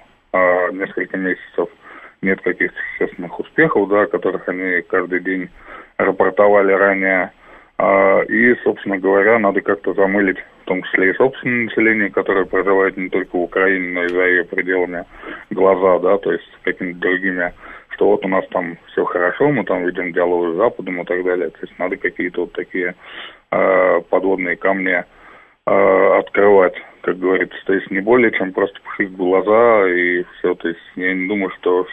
несколько 0.73 1.15
месяцев 1.15 1.69
нет 2.21 2.41
каких-то 2.41 2.77
существенных 2.91 3.39
успехов, 3.39 3.87
да, 3.87 4.01
о 4.01 4.07
которых 4.07 4.49
они 4.49 4.81
каждый 4.81 5.21
день 5.21 5.49
рапортовали 5.97 6.73
ранее. 6.73 7.31
А, 7.77 8.21
и, 8.21 8.55
собственно 8.63 8.97
говоря, 8.97 9.37
надо 9.37 9.61
как-то 9.61 9.93
замылить, 9.93 10.37
в 10.63 10.65
том 10.65 10.81
числе 10.83 11.09
и 11.09 11.15
собственное 11.15 11.65
население, 11.65 12.09
которое 12.09 12.45
проживает 12.45 12.95
не 12.95 13.09
только 13.09 13.35
в 13.35 13.41
Украине, 13.41 13.93
но 13.93 14.03
и 14.05 14.09
за 14.09 14.25
ее 14.25 14.43
пределами 14.45 15.05
глаза, 15.49 15.99
да, 15.99 16.17
то 16.17 16.31
есть 16.31 16.49
какими-то 16.63 16.99
другими, 16.99 17.53
что 17.89 18.07
вот 18.07 18.25
у 18.25 18.29
нас 18.29 18.45
там 18.51 18.77
все 18.91 19.03
хорошо, 19.03 19.49
мы 19.49 19.65
там 19.65 19.83
ведем 19.83 20.13
диалог 20.13 20.53
с 20.53 20.57
Западом 20.57 21.01
и 21.01 21.05
так 21.05 21.23
далее. 21.23 21.49
То 21.49 21.59
есть 21.61 21.77
надо 21.77 21.97
какие-то 21.97 22.41
вот 22.41 22.53
такие 22.53 22.95
э, 23.51 24.01
подводные 24.09 24.55
камни 24.55 25.03
э, 25.67 26.17
открывать 26.19 26.75
как 27.05 27.19
говорится, 27.19 27.55
то 27.67 27.73
есть 27.73 27.91
не 27.91 27.99
более 27.99 28.31
чем 28.31 28.51
просто 28.51 28.79
пушить 28.81 29.15
глаза 29.15 29.87
и 29.87 30.23
все, 30.23 30.55
то 30.55 30.67
есть 30.67 30.79
я 30.95 31.13
не 31.13 31.27
думаю, 31.27 31.51
что 31.59 31.85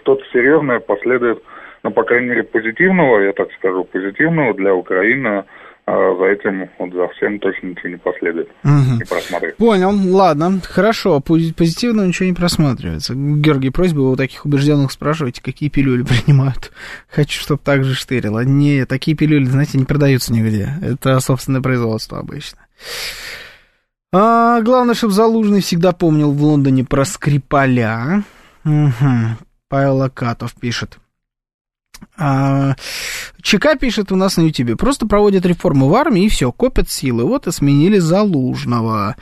что-то 0.00 0.22
серьезное 0.30 0.78
последует, 0.78 1.42
ну, 1.82 1.90
по 1.90 2.02
крайней 2.04 2.28
мере, 2.28 2.42
позитивного, 2.42 3.20
я 3.20 3.32
так 3.32 3.48
скажу, 3.58 3.84
позитивного 3.84 4.54
для 4.54 4.74
Украины, 4.74 5.44
а 5.90 6.16
за 6.16 6.24
этим 6.24 6.68
вот 6.78 6.92
за 6.92 7.08
всем 7.08 7.38
точно 7.38 7.68
ничего 7.68 7.88
не 7.88 7.96
последует. 7.96 8.48
Угу. 8.62 8.98
Не 8.98 9.04
просматривается. 9.04 9.58
Понял, 9.58 10.14
ладно, 10.14 10.60
хорошо, 10.62 11.20
позитивного 11.20 12.06
ничего 12.06 12.26
не 12.26 12.34
просматривается. 12.34 13.14
Георгий, 13.14 13.70
просьба 13.70 14.00
у 14.00 14.16
таких 14.16 14.44
убежденных 14.44 14.92
спрашивайте, 14.92 15.42
какие 15.42 15.70
пилюли 15.70 16.02
принимают. 16.26 16.72
Хочу, 17.08 17.40
чтобы 17.40 17.60
так 17.64 17.84
же 17.84 17.94
штырило. 17.94 18.44
Не, 18.44 18.84
такие 18.84 19.16
пилюли, 19.16 19.44
знаете, 19.44 19.78
не 19.78 19.86
продаются 19.86 20.32
нигде. 20.32 20.68
Это 20.82 21.18
собственное 21.20 21.62
производство 21.62 22.18
обычно. 22.18 22.58
А, 24.12 24.60
главное, 24.60 24.94
чтобы 24.94 25.14
Залужный 25.14 25.62
всегда 25.62 25.92
помнил 25.92 26.32
в 26.32 26.42
Лондоне 26.42 26.84
про 26.84 27.06
Скрипаля. 27.06 28.24
Угу. 28.64 29.38
Павел 29.70 30.02
Акатов 30.02 30.54
пишет. 30.54 30.98
А, 32.16 32.74
ЧК 33.42 33.76
пишет 33.76 34.12
у 34.12 34.16
нас 34.16 34.36
на 34.36 34.42
Ютубе. 34.42 34.76
Просто 34.76 35.06
проводят 35.06 35.46
реформу 35.46 35.88
в 35.88 35.94
армии 35.94 36.24
и 36.24 36.28
все, 36.28 36.52
копят 36.52 36.90
силы. 36.90 37.24
Вот 37.24 37.46
и 37.46 37.52
сменили 37.52 37.98
Залужного. 37.98 39.16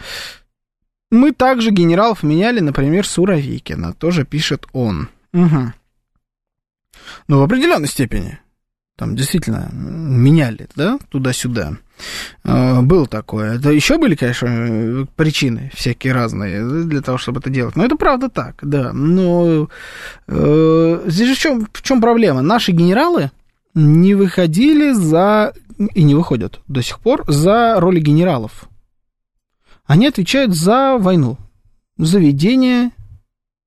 Мы 1.11 1.33
также 1.33 1.71
генералов 1.71 2.23
меняли, 2.23 2.61
например, 2.61 3.07
Суровикина. 3.07 3.93
Тоже 3.93 4.25
пишет 4.25 4.67
он. 4.73 5.09
Угу. 5.33 5.73
Ну, 7.29 7.39
в 7.39 7.43
определенной 7.43 7.89
степени. 7.89 8.41
Там 8.97 9.15
действительно 9.15 9.69
меняли, 9.73 10.69
да, 10.75 10.99
туда-сюда. 11.11 11.77
А, 12.45 12.83
было 12.83 13.07
такое. 13.07 13.57
Это 13.57 13.71
еще 13.71 13.99
были, 13.99 14.15
конечно, 14.15 15.07
причины 15.17 15.71
всякие 15.75 16.13
разные 16.13 16.85
для 16.85 17.01
того, 17.01 17.19
чтобы 17.19 17.41
это 17.41 17.51
делать. 17.51 17.77
Но 17.77 17.85
это 17.85 17.97
правда 17.97 18.29
так, 18.29 18.57
да. 18.63 18.93
Но 18.93 19.69
э, 20.29 21.03
здесь 21.07 21.29
же 21.29 21.35
в 21.35 21.39
чем, 21.39 21.69
в 21.73 21.83
чем 21.83 22.01
проблема? 22.01 22.43
Наши 22.43 22.73
генералы 22.73 23.31
не 23.75 24.15
выходили 24.15 24.93
за 24.93 25.53
и 25.95 26.03
не 26.03 26.15
выходят 26.15 26.61
до 26.69 26.83
сих 26.83 27.01
пор 27.01 27.25
за 27.27 27.79
роли 27.79 28.01
генералов. 28.01 28.69
Они 29.85 30.07
отвечают 30.07 30.55
за 30.55 30.97
войну, 30.99 31.37
за 31.99 32.19
ведение 32.19 32.91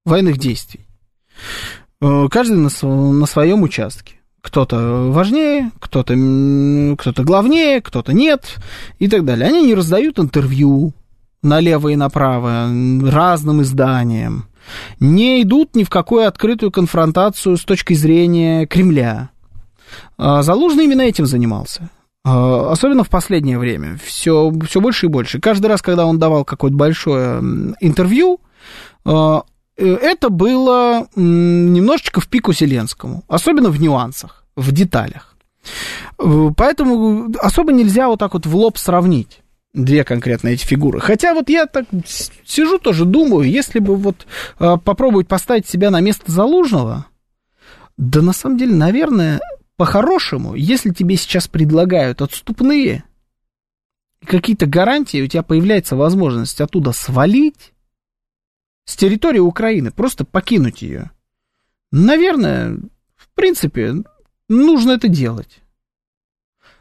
военных 0.05 0.37
действий. 0.37 0.85
Э, 2.01 2.27
каждый 2.29 2.57
на, 2.57 2.69
на 3.11 3.25
своем 3.25 3.63
участке 3.63 4.18
кто-то 4.41 5.11
важнее, 5.11 5.71
кто-то 5.79 6.13
кто 6.97 7.23
главнее, 7.23 7.81
кто-то 7.81 8.13
нет 8.13 8.57
и 8.99 9.07
так 9.07 9.25
далее. 9.25 9.47
Они 9.47 9.63
не 9.63 9.75
раздают 9.75 10.19
интервью 10.19 10.93
налево 11.41 11.89
и 11.89 11.95
направо 11.95 12.69
разным 13.03 13.61
изданиям, 13.61 14.45
не 14.99 15.41
идут 15.41 15.75
ни 15.75 15.83
в 15.83 15.89
какую 15.89 16.27
открытую 16.27 16.71
конфронтацию 16.71 17.57
с 17.57 17.63
точки 17.63 17.93
зрения 17.93 18.65
Кремля. 18.65 19.29
А 20.17 20.43
Залужный 20.43 20.85
именно 20.85 21.01
этим 21.01 21.25
занимался. 21.25 21.89
А, 22.25 22.71
особенно 22.71 23.03
в 23.03 23.09
последнее 23.09 23.57
время. 23.57 23.97
Все, 24.03 24.51
все 24.67 24.81
больше 24.81 25.05
и 25.07 25.09
больше. 25.09 25.39
Каждый 25.39 25.67
раз, 25.67 25.81
когда 25.81 26.05
он 26.05 26.19
давал 26.19 26.43
какое-то 26.45 26.77
большое 26.77 27.39
интервью, 27.79 28.39
а, 29.05 29.43
это 29.85 30.29
было 30.29 31.07
немножечко 31.15 32.21
в 32.21 32.27
пику 32.27 32.53
Зеленскому, 32.53 33.23
особенно 33.27 33.69
в 33.69 33.79
нюансах, 33.79 34.45
в 34.55 34.71
деталях. 34.71 35.35
Э, 36.17 36.49
поэтому 36.55 37.31
особо 37.39 37.71
нельзя 37.71 38.07
вот 38.07 38.19
так 38.19 38.33
вот 38.33 38.45
в 38.45 38.55
лоб 38.55 38.77
сравнить 38.77 39.41
две 39.73 40.03
конкретно 40.03 40.49
эти 40.49 40.65
фигуры. 40.65 40.99
Хотя 40.99 41.33
вот 41.33 41.49
я 41.49 41.65
так 41.65 41.85
сижу 42.45 42.79
тоже 42.79 43.05
думаю, 43.05 43.49
если 43.49 43.79
бы 43.79 43.95
вот 43.95 44.25
э, 44.59 44.77
попробовать 44.83 45.27
поставить 45.27 45.67
себя 45.67 45.91
на 45.91 46.01
место 46.01 46.31
Залужного, 46.31 47.05
да 47.97 48.21
на 48.21 48.33
самом 48.33 48.57
деле, 48.57 48.75
наверное, 48.75 49.39
по-хорошему, 49.77 50.55
если 50.55 50.91
тебе 50.91 51.15
сейчас 51.15 51.47
предлагают 51.47 52.21
отступные, 52.21 53.03
какие-то 54.25 54.65
гарантии, 54.65 55.21
у 55.21 55.27
тебя 55.27 55.43
появляется 55.43 55.95
возможность 55.95 56.59
оттуда 56.59 56.91
свалить, 56.91 57.73
с 58.89 58.95
территории 58.95 59.37
Украины, 59.37 59.91
просто 59.91 60.25
покинуть 60.25 60.81
ее. 60.81 61.11
Наверное, 61.91 62.79
в 63.15 63.29
принципе, 63.35 63.93
нужно 64.47 64.93
это 64.93 65.07
делать. 65.07 65.59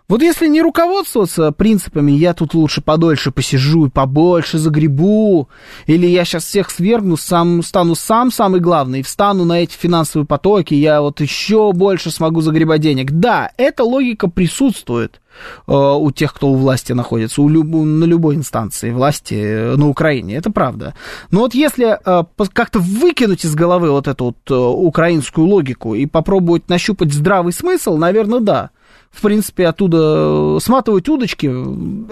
Вот 0.09 0.23
если 0.23 0.49
не 0.49 0.63
руководствоваться 0.63 1.53
принципами 1.53 2.13
«я 2.13 2.33
тут 2.33 2.55
лучше 2.55 2.81
подольше 2.81 3.31
посижу 3.31 3.87
и 3.87 3.91
побольше 3.91 4.57
загребу», 4.57 5.51
или 5.87 6.07
«я 6.07 6.25
сейчас 6.25 6.47
всех 6.47 6.71
свергну, 6.71 7.19
сам, 7.19 7.63
стану 7.63 7.95
сам 7.95 8.31
самый 8.31 8.61
главный 8.61 9.03
встану 9.03 9.45
на 9.45 9.61
эти 9.63 9.77
финансовые 9.77 10.27
потоки, 10.27 10.73
я 10.73 11.03
вот 11.03 11.21
еще 11.21 11.75
больше 11.75 12.11
смогу 12.11 12.41
загребать 12.41 12.81
денег». 12.81 13.13
Да, 13.13 13.51
эта 13.59 13.85
логика 13.85 14.31
присутствует 14.31 15.21
э, 15.67 15.73
у 15.75 16.11
тех, 16.11 16.33
кто 16.33 16.49
у 16.49 16.55
власти 16.55 16.95
находится, 16.95 17.43
у 17.43 17.51
люб, 17.51 17.67
на 17.67 18.05
любой 18.07 18.37
инстанции 18.37 18.91
власти 18.93 19.35
э, 19.35 19.77
на 19.77 19.91
Украине, 19.91 20.37
это 20.37 20.51
правда. 20.51 20.95
Но 21.31 21.41
вот 21.41 21.53
если 21.53 21.99
э, 22.03 22.25
как-то 22.55 22.79
выкинуть 22.79 23.45
из 23.45 23.55
головы 23.55 23.91
вот 23.91 24.09
эту 24.09 24.25
вот 24.25 24.51
э, 24.51 24.55
украинскую 24.55 25.47
логику 25.47 25.95
и 25.95 26.07
попробовать 26.07 26.71
нащупать 26.71 27.13
здравый 27.13 27.53
смысл, 27.53 27.99
наверное, 27.99 28.41
да 28.41 28.71
в 29.11 29.23
принципе, 29.23 29.67
оттуда 29.67 30.57
э, 30.57 30.59
сматывать 30.63 31.09
удочки, 31.09 31.47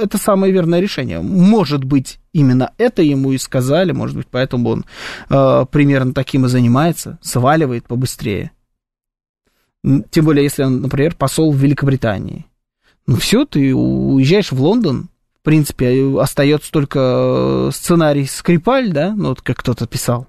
это 0.01 0.19
самое 0.19 0.53
верное 0.53 0.81
решение. 0.81 1.21
Может 1.21 1.85
быть, 1.85 2.19
именно 2.33 2.73
это 2.79 3.03
ему 3.03 3.33
и 3.33 3.39
сказали, 3.39 3.93
может 3.93 4.17
быть, 4.17 4.27
поэтому 4.31 4.71
он 4.71 4.85
э, 5.29 5.67
примерно 5.71 6.15
таким 6.15 6.47
и 6.47 6.49
занимается, 6.49 7.19
сваливает 7.23 7.87
побыстрее. 7.87 8.51
Тем 10.11 10.25
более, 10.25 10.45
если 10.45 10.65
он, 10.65 10.81
например, 10.81 11.15
посол 11.15 11.53
в 11.53 11.57
Великобритании. 11.57 12.47
Ну 13.07 13.17
все, 13.17 13.45
ты 13.45 13.73
уезжаешь 13.75 14.51
в 14.51 14.61
Лондон, 14.61 15.09
в 15.41 15.45
принципе, 15.45 16.19
остается 16.19 16.73
только 16.73 16.99
э, 16.99 17.71
сценарий 17.73 18.27
Скрипаль, 18.27 18.91
да, 18.91 19.15
ну 19.15 19.29
вот 19.29 19.43
как 19.43 19.59
кто-то 19.59 19.87
писал. 19.87 20.27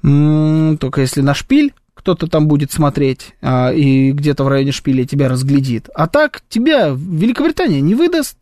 Только 0.00 1.00
если 1.00 1.20
на 1.20 1.34
шпиль 1.34 1.74
кто-то 2.08 2.26
там 2.26 2.48
будет 2.48 2.72
смотреть 2.72 3.34
а, 3.42 3.70
и 3.70 4.12
где-то 4.12 4.42
в 4.42 4.48
районе 4.48 4.72
шпиля 4.72 5.04
тебя 5.04 5.28
разглядит. 5.28 5.90
А 5.94 6.06
так 6.06 6.40
тебя 6.48 6.88
Великобритания 6.88 7.82
не 7.82 7.94
выдаст. 7.94 8.38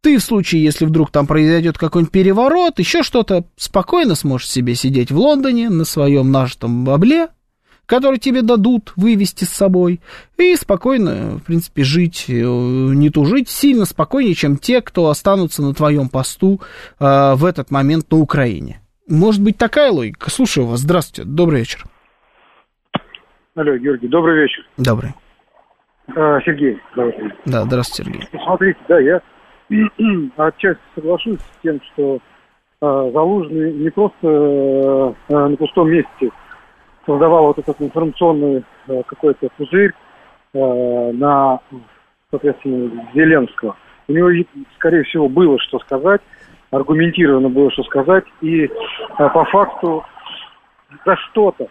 Ты 0.00 0.16
в 0.16 0.22
случае, 0.22 0.64
если 0.64 0.86
вдруг 0.86 1.10
там 1.10 1.26
произойдет 1.26 1.76
какой-нибудь 1.76 2.10
переворот, 2.10 2.78
еще 2.78 3.02
что-то, 3.02 3.44
спокойно 3.58 4.14
сможешь 4.14 4.48
себе 4.48 4.74
сидеть 4.74 5.10
в 5.10 5.18
Лондоне 5.18 5.68
на 5.68 5.84
своем 5.84 6.32
нажитом 6.32 6.86
бабле, 6.86 7.28
который 7.84 8.18
тебе 8.18 8.40
дадут 8.40 8.94
вывести 8.96 9.44
с 9.44 9.50
собой, 9.50 10.00
и 10.38 10.56
спокойно, 10.56 11.36
в 11.36 11.42
принципе, 11.42 11.84
жить, 11.84 12.24
э, 12.28 12.32
не 12.32 13.10
тужить, 13.10 13.50
сильно 13.50 13.84
спокойнее, 13.84 14.34
чем 14.34 14.56
те, 14.56 14.80
кто 14.80 15.10
останутся 15.10 15.60
на 15.60 15.74
твоем 15.74 16.08
посту 16.08 16.62
э, 16.98 17.34
в 17.34 17.44
этот 17.44 17.70
момент 17.70 18.10
на 18.10 18.16
Украине. 18.16 18.80
Может 19.06 19.42
быть, 19.42 19.58
такая 19.58 19.92
логика? 19.92 20.30
Слушаю 20.30 20.66
вас. 20.66 20.80
Здравствуйте. 20.80 21.28
Добрый 21.28 21.60
вечер. 21.60 21.84
Алло, 23.58 23.76
Георгий, 23.76 24.06
добрый 24.06 24.42
вечер. 24.42 24.64
Добрый. 24.76 25.10
А, 26.14 26.40
Сергей, 26.42 26.80
добрый. 26.94 27.32
Да, 27.44 27.64
здравствуйте, 27.64 28.12
Сергей. 28.12 28.28
Ну, 28.32 28.40
смотрите, 28.44 28.78
да, 28.86 29.00
я 29.00 29.20
отчасти 30.36 30.80
соглашусь 30.94 31.40
с 31.40 31.62
тем, 31.64 31.80
что 31.92 32.20
а, 32.80 33.10
Залужный 33.10 33.72
не 33.72 33.90
просто 33.90 34.28
а, 34.28 35.14
на 35.48 35.56
пустом 35.56 35.90
месте 35.90 36.30
создавал 37.04 37.46
вот 37.46 37.58
этот 37.58 37.82
информационный 37.82 38.64
а, 38.86 39.02
какой-то 39.02 39.48
пузырь 39.56 39.92
а, 40.54 41.12
на, 41.14 41.58
соответственно, 42.30 43.08
Зеленского. 43.12 43.74
У 44.06 44.12
него, 44.12 44.28
скорее 44.76 45.02
всего, 45.02 45.28
было 45.28 45.58
что 45.58 45.80
сказать, 45.80 46.20
аргументированно 46.70 47.48
было 47.48 47.72
что 47.72 47.82
сказать, 47.82 48.24
и 48.40 48.70
а, 49.16 49.28
по 49.30 49.44
факту 49.46 50.04
за 51.04 51.16
что-то 51.16 51.66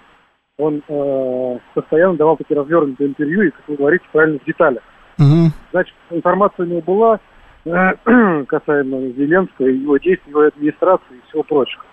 он 0.58 0.82
э, 0.88 1.60
постоянно 1.74 2.16
давал 2.16 2.38
такие 2.38 2.60
развернутые 2.60 3.10
интервью, 3.10 3.44
и, 3.44 3.52
как 3.52 3.68
вы 3.68 3.76
говорите, 3.76 4.06
правильно 4.12 4.40
в 4.40 4.46
деталях. 4.46 4.84
Угу. 5.20 5.52
Значит, 5.72 5.96
информация 6.10 6.66
у 6.66 6.70
него 6.70 6.82
была 6.82 7.20
э, 7.66 8.44
касаемо 8.48 9.00
Зеленского, 9.12 9.68
его 9.68 9.98
действий, 9.98 10.32
его 10.32 10.42
администрации 10.42 11.16
и 11.16 11.30
всего 11.30 11.44
прочего. 11.44 11.84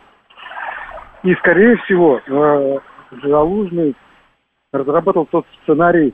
И, 1.23 1.35
скорее 1.37 1.77
всего, 1.79 2.21
э, 2.27 2.79
Залужный 3.23 3.95
разработал 4.73 5.27
тот 5.27 5.47
сценарий 5.63 6.09
э, 6.09 6.13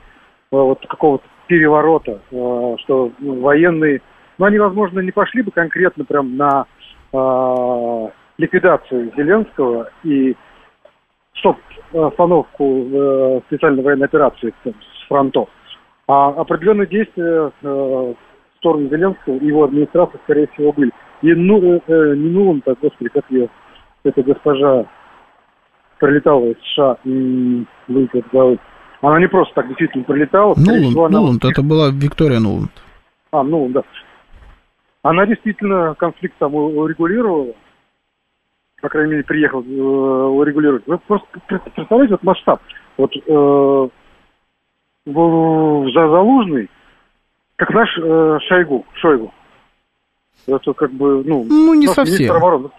вот 0.50 0.84
какого-то 0.86 1.24
переворота, 1.46 2.20
э, 2.30 2.74
что 2.80 3.12
ну, 3.18 3.40
военные, 3.40 4.02
ну, 4.38 4.44
они, 4.44 4.58
возможно, 4.58 5.00
не 5.00 5.12
пошли 5.12 5.42
бы 5.42 5.50
конкретно 5.50 6.04
прям 6.04 6.36
на 6.36 6.66
э, 7.12 8.08
ликвидацию 8.38 9.12
Зеленского 9.16 9.90
и 10.02 10.36
стоп 11.40 11.56
остановку 11.92 12.64
э, 12.64 13.40
специальной 13.48 13.82
военной 13.82 14.06
операции 14.06 14.54
там, 14.62 14.74
с 14.74 15.08
фронтов. 15.08 15.48
А 16.06 16.28
определенные 16.28 16.86
действия 16.86 17.50
э, 17.62 17.68
в 17.68 18.16
сторону 18.58 18.88
Зеленского 18.88 19.36
и 19.36 19.46
его 19.46 19.64
администрации, 19.64 20.18
скорее 20.24 20.46
всего, 20.48 20.72
были. 20.72 20.92
И 21.22 21.34
ну, 21.34 21.60
э, 21.60 21.80
э 21.86 22.16
не 22.16 22.30
Нулан, 22.30 22.60
так, 22.62 22.78
господи, 22.80 23.10
как 23.10 23.24
ее, 23.30 23.48
эта 24.04 24.22
госпожа 24.22 24.86
прилетала 25.98 26.46
из 26.46 26.56
США, 26.72 26.96
выйдет 27.04 28.24
зовут. 28.32 28.60
Она 29.02 29.18
не 29.18 29.28
просто 29.28 29.54
так 29.54 29.68
действительно 29.68 30.04
прилетала. 30.04 30.54
Нуланд, 30.56 30.96
она... 30.96 31.20
Нуланд, 31.20 31.44
это 31.44 31.62
была 31.62 31.90
Виктория 31.90 32.38
Нуланд. 32.38 32.70
А, 33.32 33.42
Нуланд, 33.42 33.72
да. 33.72 33.82
Она 35.02 35.26
действительно 35.26 35.94
конфликт 35.94 36.36
там 36.38 36.54
урегулировала, 36.54 37.54
по 38.80 38.88
крайней 38.88 39.12
мере, 39.12 39.24
приехал 39.24 39.62
э, 39.62 39.64
урегулировать. 39.66 40.86
Вы 40.86 40.98
просто 40.98 41.26
представляете 41.74 42.14
вот 42.14 42.22
масштаб. 42.22 42.60
Вот 42.96 43.12
э, 43.14 43.88
за 45.06 46.08
Залужный, 46.08 46.70
как 47.56 47.70
наш 47.70 47.88
э, 47.98 48.38
Шойгу, 48.48 48.86
Шойгу. 48.94 49.32
Это 50.46 50.72
как 50.72 50.90
бы, 50.92 51.22
ну... 51.24 51.44
Ну, 51.48 51.74
не 51.74 51.86
совсем. 51.86 52.34
Обороны. 52.34 52.70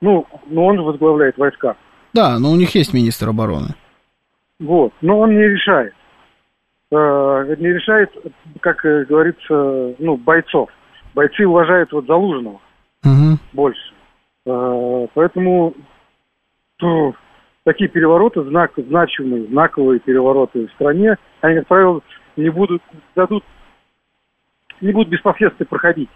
Ну, 0.00 0.26
ну, 0.46 0.66
он 0.66 0.80
возглавляет 0.82 1.38
войска. 1.38 1.76
Да, 2.12 2.38
но 2.38 2.50
у 2.50 2.56
них 2.56 2.74
есть 2.74 2.92
министр 2.92 3.28
обороны. 3.28 3.74
Вот, 4.58 4.92
но 5.00 5.20
он 5.20 5.30
не 5.36 5.48
решает. 5.48 5.94
Э, 6.90 7.54
не 7.58 7.68
решает, 7.68 8.10
как 8.60 8.78
говорится, 8.82 9.94
ну, 9.98 10.16
бойцов. 10.16 10.70
Бойцы 11.14 11.46
уважают 11.46 11.92
вот 11.92 12.06
Залужного 12.06 12.60
угу. 13.04 13.38
больше. 13.52 13.95
Э, 14.46 15.06
поэтому 15.14 15.74
ну, 16.80 17.14
такие 17.64 17.90
перевороты, 17.90 18.42
знак, 18.44 18.72
значимые, 18.76 19.46
знаковые 19.46 19.98
перевороты 20.00 20.66
в 20.66 20.72
стране, 20.72 21.16
они, 21.40 21.58
как 21.58 21.66
правило, 21.66 22.00
не 22.36 22.48
будут, 22.50 22.82
дадут, 23.14 23.44
не 24.80 24.92
будут 24.92 25.08
без 25.08 25.20
последствий 25.20 25.66
проходить. 25.66 26.08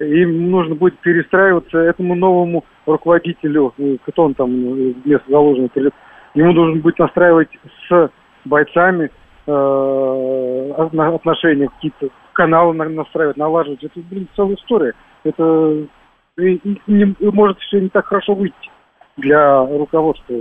Им 0.00 0.50
нужно 0.50 0.74
будет 0.74 0.98
перестраиваться 1.00 1.78
этому 1.78 2.14
новому 2.14 2.64
руководителю, 2.86 3.74
э, 3.76 3.98
кто 4.06 4.24
он 4.24 4.34
там 4.34 4.50
э, 4.50 4.94
вместо 5.04 5.68
придет, 5.68 5.94
ему 6.34 6.52
нужно 6.52 6.80
будет 6.80 6.98
настраивать 6.98 7.50
с 7.88 8.10
бойцами 8.46 9.10
э, 9.46 10.72
отношения 10.76 11.68
какие-то, 11.68 12.08
каналы 12.32 12.72
настраивать, 12.72 13.36
налаживать. 13.36 13.84
Это, 13.84 14.00
блин, 14.00 14.26
целая 14.34 14.54
история. 14.54 14.94
Это 15.22 15.86
и, 16.38 16.54
и, 16.54 16.82
не, 16.86 17.16
может 17.20 17.58
все 17.60 17.80
не 17.80 17.88
так 17.88 18.06
хорошо 18.06 18.34
выйти 18.34 18.70
для 19.16 19.64
руководства 19.64 20.36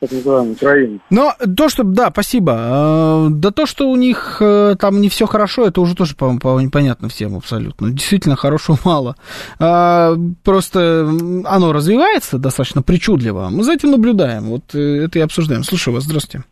так 0.00 0.12
называемой 0.12 0.52
Украины. 0.52 1.00
Но 1.10 1.32
то, 1.56 1.68
что, 1.68 1.82
да, 1.82 2.10
спасибо. 2.10 2.54
А, 2.56 3.26
да 3.30 3.50
то, 3.50 3.66
что 3.66 3.88
у 3.88 3.96
них 3.96 4.38
э, 4.40 4.76
там 4.78 5.00
не 5.00 5.08
все 5.08 5.26
хорошо, 5.26 5.66
это 5.66 5.80
уже 5.80 5.96
тоже 5.96 6.14
понятно 6.16 7.08
всем 7.08 7.36
абсолютно. 7.36 7.90
Действительно, 7.90 8.36
хорошего 8.36 8.76
мало. 8.84 9.16
А, 9.58 10.12
просто 10.44 11.08
оно 11.44 11.72
развивается 11.72 12.38
достаточно 12.38 12.82
причудливо. 12.82 13.48
Мы 13.50 13.64
за 13.64 13.72
этим 13.72 13.90
наблюдаем. 13.90 14.44
Вот 14.44 14.74
э, 14.74 15.04
это 15.04 15.18
и 15.18 15.22
обсуждаем. 15.22 15.64
Слушаю 15.64 15.94
вас. 15.94 16.04
Здравствуйте. 16.04 16.46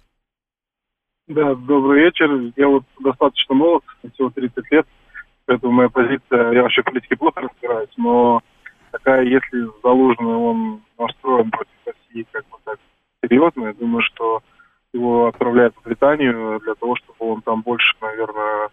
Да, 1.28 1.54
добрый 1.54 2.04
вечер. 2.04 2.52
Я 2.56 2.68
вот 2.68 2.84
достаточно 3.00 3.54
молод, 3.54 3.82
всего 4.14 4.30
30 4.30 4.70
лет. 4.70 4.86
Поэтому 5.46 5.72
моя 5.72 5.88
позиция, 5.88 6.52
я 6.52 6.62
вообще 6.62 6.82
в 6.82 6.86
политике 6.86 7.16
плохо 7.16 7.40
разбираюсь, 7.40 7.90
но 7.96 8.40
такая, 8.90 9.22
если 9.24 9.66
Залужный, 9.82 10.34
он 10.34 10.82
настроен 10.98 11.50
против 11.50 11.72
России 11.86 12.26
как 12.32 12.44
бы 12.46 12.56
так 12.64 12.78
серьезно, 13.22 13.66
я 13.66 13.72
думаю, 13.74 14.02
что 14.02 14.42
его 14.92 15.26
отправляют 15.28 15.74
в 15.76 15.84
Британию 15.84 16.60
для 16.60 16.74
того, 16.74 16.96
чтобы 16.96 17.32
он 17.32 17.42
там 17.42 17.62
больше, 17.62 17.94
наверное, 18.00 18.68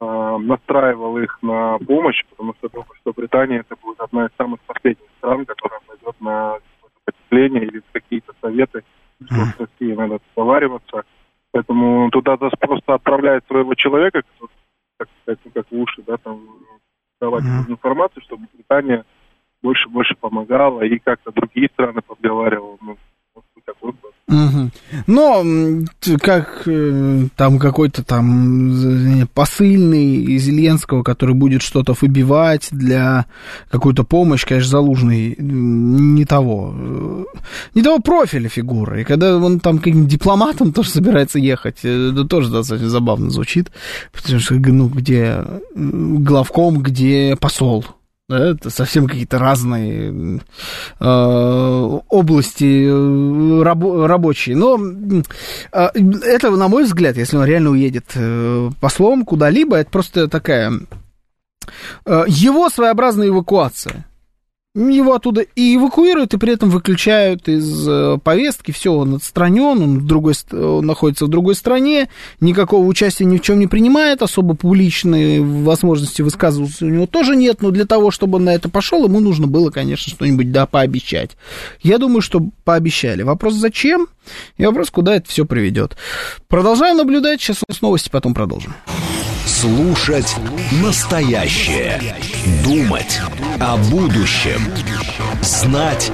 э, 0.00 0.36
настраивал 0.38 1.18
их 1.18 1.38
на 1.42 1.78
помощь, 1.78 2.22
потому 2.30 2.54
что 2.54 2.68
думаю, 2.68 2.94
что 3.00 3.12
Британия 3.12 3.60
это 3.60 3.74
будет 3.82 4.00
одна 4.00 4.26
из 4.26 4.30
самых 4.36 4.60
последних 4.60 5.08
стран, 5.18 5.44
которая 5.46 5.80
пойдет 5.86 6.20
на 6.20 6.58
потепление 7.04 7.64
или 7.64 7.82
какие-то 7.92 8.32
советы, 8.40 8.84
что 9.24 9.34
с 9.34 9.60
Россией 9.60 9.96
надо 9.96 10.20
договариваться. 10.34 11.04
Поэтому 11.52 12.10
туда 12.10 12.36
просто 12.36 12.94
отправляет 12.94 13.44
своего 13.46 13.74
человека, 13.74 14.22
так 14.98 15.08
сказать, 15.22 15.38
ну, 15.44 15.50
как 15.50 15.70
в 15.70 15.74
уши, 15.74 16.02
да, 16.06 16.16
там, 16.16 16.46
давать 17.20 17.44
mm-hmm. 17.44 17.70
информацию, 17.70 18.22
чтобы 18.22 18.46
Британия 18.52 19.04
больше-больше 19.62 20.14
помогала 20.14 20.82
и 20.82 20.98
как-то 20.98 21.32
другие 21.32 21.68
страны 21.72 22.02
подговаривала. 22.02 22.76
Ну. 22.80 22.98
Угу. 24.34 24.70
Но 25.06 25.44
как 26.20 26.62
э, 26.66 27.26
там 27.36 27.58
какой-то 27.58 28.02
там 28.02 29.28
посыльный 29.32 30.36
Зеленского, 30.38 31.02
который 31.02 31.34
будет 31.34 31.62
что-то 31.62 31.94
выбивать 32.00 32.68
для 32.70 33.26
какую-то 33.70 34.04
помощь, 34.04 34.44
конечно, 34.44 34.70
Залужный 34.70 35.36
не 35.38 36.24
того, 36.24 36.74
э, 36.76 37.24
не 37.74 37.82
того 37.82 38.00
профиля 38.00 38.48
фигуры. 38.48 39.02
И 39.02 39.04
когда 39.04 39.36
он 39.36 39.60
там 39.60 39.78
каким-то 39.78 40.10
дипломатом 40.10 40.72
тоже 40.72 40.90
собирается 40.90 41.38
ехать, 41.38 41.78
э, 41.84 42.10
это 42.12 42.24
тоже 42.24 42.50
достаточно 42.50 42.88
забавно 42.88 43.30
звучит, 43.30 43.70
потому 44.12 44.40
что, 44.40 44.54
ну, 44.54 44.88
где 44.88 45.44
главком, 45.74 46.82
где 46.82 47.36
посол. 47.40 47.84
Да, 48.26 48.38
это 48.38 48.70
совсем 48.70 49.06
какие-то 49.06 49.38
разные 49.38 50.40
э, 50.98 51.04
области 52.08 52.86
э, 52.86 53.62
рабо- 53.62 54.06
рабочие. 54.06 54.56
Но 54.56 54.80
э, 54.80 55.88
это, 56.22 56.50
на 56.50 56.68
мой 56.68 56.84
взгляд, 56.84 57.18
если 57.18 57.36
он 57.36 57.44
реально 57.44 57.70
уедет 57.70 58.12
э, 58.14 58.70
послом 58.80 59.26
куда-либо, 59.26 59.76
это 59.76 59.90
просто 59.90 60.28
такая 60.28 60.72
э, 62.06 62.24
его 62.26 62.70
своеобразная 62.70 63.28
эвакуация 63.28 64.06
его 64.74 65.14
оттуда 65.14 65.42
и 65.42 65.76
эвакуируют, 65.76 66.34
и 66.34 66.38
при 66.38 66.52
этом 66.52 66.68
выключают 66.68 67.48
из 67.48 67.88
э, 67.88 68.18
повестки, 68.22 68.72
все, 68.72 68.92
он 68.92 69.14
отстранен, 69.14 69.82
он, 69.82 69.98
в 70.00 70.06
другой, 70.06 70.34
он 70.50 70.84
находится 70.84 71.26
в 71.26 71.28
другой 71.28 71.54
стране, 71.54 72.08
никакого 72.40 72.84
участия 72.84 73.24
ни 73.24 73.38
в 73.38 73.40
чем 73.40 73.60
не 73.60 73.68
принимает, 73.68 74.20
особо 74.22 74.54
публичной 74.54 75.40
возможности 75.40 76.22
высказываться 76.22 76.86
у 76.86 76.88
него 76.88 77.06
тоже 77.06 77.36
нет, 77.36 77.62
но 77.62 77.70
для 77.70 77.86
того, 77.86 78.10
чтобы 78.10 78.36
он 78.36 78.44
на 78.44 78.54
это 78.54 78.68
пошел, 78.68 79.04
ему 79.04 79.20
нужно 79.20 79.46
было, 79.46 79.70
конечно, 79.70 80.10
что-нибудь, 80.10 80.50
да, 80.50 80.66
пообещать. 80.66 81.36
Я 81.82 81.98
думаю, 81.98 82.20
что 82.20 82.44
пообещали. 82.64 83.22
Вопрос 83.22 83.54
зачем, 83.54 84.08
и 84.56 84.66
вопрос, 84.66 84.90
куда 84.90 85.14
это 85.14 85.28
все 85.28 85.44
приведет. 85.44 85.96
Продолжаем 86.48 86.96
наблюдать, 86.96 87.40
сейчас 87.40 87.62
нас 87.68 87.80
новости, 87.80 88.08
потом 88.10 88.34
продолжим. 88.34 88.74
Слушать 89.46 90.36
настоящее. 90.82 92.16
Думать 92.64 93.20
о 93.60 93.76
будущем. 93.76 94.72
Знать 95.42 96.10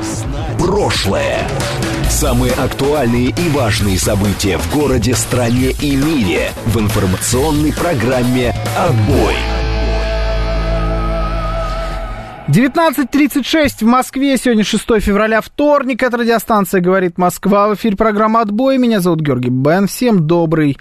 прошлое. 0.58 1.48
Самые 2.08 2.52
актуальные 2.52 3.28
и 3.28 3.48
важные 3.50 3.98
события 3.98 4.58
в 4.58 4.74
городе, 4.74 5.14
стране 5.14 5.70
и 5.70 5.94
мире 5.94 6.52
в 6.66 6.78
информационной 6.80 7.72
программе 7.72 8.54
«Отбой». 8.76 9.59
19.36 12.52 13.78
в 13.78 13.82
Москве. 13.82 14.36
Сегодня 14.36 14.64
6 14.64 14.84
февраля, 14.98 15.40
вторник. 15.40 16.02
Это 16.02 16.16
радиостанция 16.16 16.80
«Говорит 16.80 17.16
Москва». 17.16 17.68
В 17.68 17.76
эфире 17.76 17.96
программа 17.96 18.40
«Отбой». 18.40 18.76
Меня 18.76 18.98
зовут 18.98 19.20
Георгий 19.20 19.50
Бен. 19.50 19.86
Всем 19.86 20.26
добрый 20.26 20.76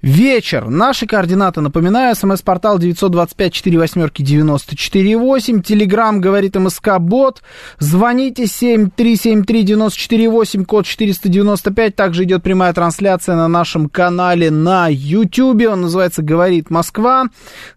вечер. 0.00 0.70
Наши 0.70 1.06
координаты, 1.06 1.60
напоминаю, 1.60 2.16
смс-портал 2.16 2.78
925-48-94-8. 2.78 5.60
Телеграмм 5.60 6.22
«Говорит 6.22 6.56
МСК 6.56 6.98
Бот». 6.98 7.42
Звоните 7.78 8.44
7373-94-8, 8.44 10.64
код 10.64 10.86
495. 10.86 11.94
Также 11.94 12.24
идет 12.24 12.42
прямая 12.42 12.72
трансляция 12.72 13.36
на 13.36 13.48
нашем 13.48 13.90
канале 13.90 14.50
на 14.50 14.88
YouTube. 14.88 15.66
Он 15.68 15.82
называется 15.82 16.22
«Говорит 16.22 16.70
Москва». 16.70 17.26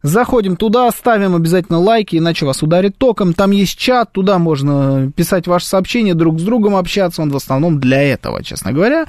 Заходим 0.03 0.55
туда, 0.55 0.89
ставим 0.91 1.35
обязательно 1.35 1.79
лайки, 1.79 2.15
иначе 2.15 2.45
вас 2.45 2.63
ударит 2.63 2.97
током. 2.97 3.24
Там 3.33 3.51
есть 3.51 3.77
чат, 3.77 4.11
туда 4.11 4.37
можно 4.39 5.11
писать 5.15 5.47
ваши 5.47 5.65
сообщения, 5.65 6.13
друг 6.13 6.39
с 6.39 6.43
другом 6.43 6.75
общаться. 6.75 7.21
Он 7.21 7.31
в 7.31 7.35
основном 7.35 7.79
для 7.79 8.01
этого, 8.01 8.43
честно 8.43 8.71
говоря. 8.71 9.05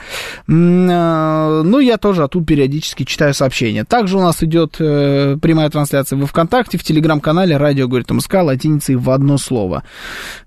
А, 0.49 1.63
ну, 1.63 1.79
я 1.79 1.97
тоже 1.97 2.25
оттуда 2.25 2.47
периодически 2.47 3.05
читаю 3.05 3.35
сообщения. 3.35 3.85
Также 3.85 4.17
у 4.19 4.21
нас 4.21 4.43
идет 4.43 4.77
э, 4.79 5.37
прямая 5.41 5.71
трансляция 5.71 6.19
во 6.19 6.27
ВКонтакте, 6.27 6.79
в 6.79 6.85
Телеграм-канале 6.85 7.57
«Радио 7.57 7.89
говорит 7.89 8.11
МСК» 8.11 8.35
латиницей 8.35 8.97
в 8.97 9.11
одно 9.11 9.39
слово. 9.39 9.85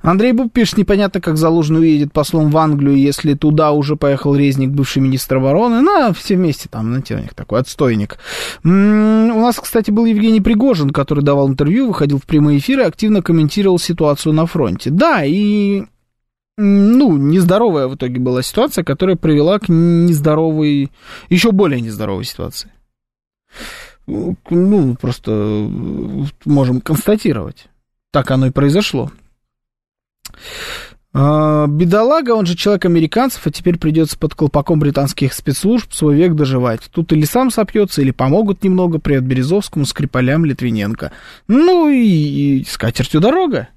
Андрей 0.02 0.32
Буб 0.32 0.52
пишет, 0.52 0.78
непонятно, 0.78 1.22
как 1.22 1.38
Залужный 1.38 1.80
уедет 1.80 2.14
послом 2.14 2.50
в 2.50 2.58
Англию, 2.58 2.98
если 2.98 3.34
туда 3.34 3.72
уже 3.72 3.96
поехал 3.96 4.36
Резник, 4.36 4.70
бывший 4.70 5.02
министр 5.02 5.38
обороны. 5.38 5.82
Ну, 5.82 6.14
все 6.14 6.36
вместе 6.36 6.70
там, 6.70 6.88
знаете, 6.88 7.16
у 7.16 7.20
них 7.20 7.34
такой 7.34 7.60
отстойник. 7.60 8.18
У 8.64 8.68
нас, 8.68 9.60
кстати, 9.60 9.92
был 9.92 10.06
Евгений 10.06 10.42
Пригожин, 10.42 10.90
который 10.90 11.24
давал 11.24 11.50
интервью, 11.50 11.88
выходил 11.88 12.20
в 12.20 12.24
прямые 12.24 12.60
эфиры, 12.60 12.84
активно 12.84 13.22
комментировал 13.22 13.59
ситуацию 13.80 14.34
на 14.34 14.46
фронте. 14.46 14.90
Да, 14.90 15.24
и 15.24 15.84
ну, 16.58 17.18
нездоровая 17.18 17.88
в 17.88 17.96
итоге 17.96 18.20
была 18.20 18.42
ситуация, 18.42 18.84
которая 18.84 19.16
привела 19.16 19.60
к 19.60 19.70
нездоровой, 19.70 20.92
еще 21.30 21.52
более 21.52 21.80
нездоровой 21.80 22.26
ситуации. 22.26 22.72
Ну, 24.08 24.96
просто 25.00 25.32
можем 26.46 26.82
констатировать. 26.82 27.70
Так 28.12 28.32
оно 28.32 28.48
и 28.48 28.52
произошло. 28.52 29.12
А, 31.22 31.68
бедолага, 31.68 32.32
он 32.32 32.46
же 32.46 32.56
человек 32.56 32.86
американцев, 32.86 33.46
а 33.46 33.52
теперь 33.52 33.78
придется 33.78 34.18
под 34.18 34.36
колпаком 34.36 34.80
британских 34.80 35.34
спецслужб 35.34 35.92
свой 35.92 36.16
век 36.16 36.34
доживать. 36.34 36.90
Тут 36.94 37.12
или 37.12 37.26
сам 37.26 37.52
сопьется, 37.52 38.02
или 38.02 38.12
помогут 38.12 38.64
немного, 38.64 39.00
привет 39.00 39.26
Березовскому, 39.26 39.86
Скрипалям, 39.86 40.46
Литвиненко. 40.46 41.12
Ну 41.50 41.90
и, 41.90 42.60
и 42.60 42.64
с 42.64 42.78
катертью 42.78 43.20
дорога. 43.20 43.68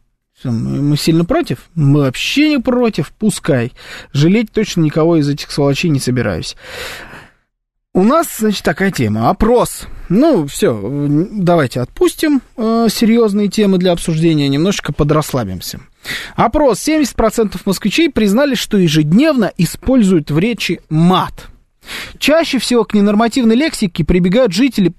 Мы 0.44 0.96
сильно 0.96 1.24
против? 1.24 1.68
Мы 1.74 2.02
вообще 2.02 2.48
не 2.48 2.58
против, 2.58 3.10
пускай. 3.10 3.72
Жалеть 4.12 4.52
точно 4.52 4.82
никого 4.82 5.16
из 5.16 5.28
этих 5.28 5.50
сволочей 5.50 5.90
не 5.90 5.98
собираюсь. 5.98 6.54
У 7.94 8.04
нас, 8.04 8.38
значит, 8.38 8.64
такая 8.64 8.90
тема. 8.90 9.28
Опрос. 9.28 9.86
Ну, 10.08 10.46
все, 10.46 10.80
давайте 11.30 11.80
отпустим 11.80 12.40
э, 12.56 12.86
серьезные 12.90 13.48
темы 13.48 13.76
для 13.76 13.92
обсуждения, 13.92 14.48
немножечко 14.48 14.94
подрасслабимся. 14.94 15.80
Опрос. 16.34 16.88
70% 16.88 17.60
москвичей 17.66 18.08
признали, 18.08 18.54
что 18.54 18.78
ежедневно 18.78 19.52
используют 19.58 20.30
в 20.30 20.38
речи 20.38 20.80
мат. 20.88 21.48
Чаще 22.18 22.58
всего 22.58 22.84
к 22.84 22.94
ненормативной 22.94 23.56
лексике 23.56 24.06
прибегают 24.06 24.52
жители 24.52 24.94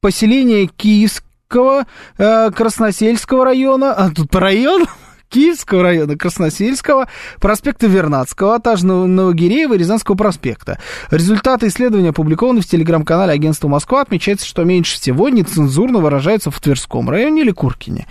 поселения 0.00 0.68
Киевского, 0.74 1.86
э, 2.16 2.50
Красносельского 2.50 3.44
района, 3.44 3.92
а 3.92 4.10
тут 4.10 4.30
по 4.30 4.40
району, 4.40 4.86
Киевского 5.28 5.82
района, 5.82 6.16
Красносельского, 6.16 7.08
проспекта 7.40 7.86
Вернадского, 7.86 8.56
а 8.56 8.58
также 8.58 8.86
Новогиреева 8.86 9.74
и 9.74 9.78
Рязанского 9.78 10.16
проспекта. 10.16 10.78
Результаты 11.10 11.68
исследования 11.68 12.10
опубликованы 12.10 12.60
в 12.60 12.66
телеграм-канале 12.66 13.32
агентства 13.32 13.68
Москва. 13.68 14.00
Отмечается, 14.00 14.46
что 14.46 14.64
меньше 14.64 14.96
всего 14.96 15.28
нецензурно 15.28 15.98
выражается 15.98 16.50
в 16.50 16.58
Тверском 16.60 17.10
районе 17.10 17.42
или 17.42 17.50
Куркине. 17.50 18.06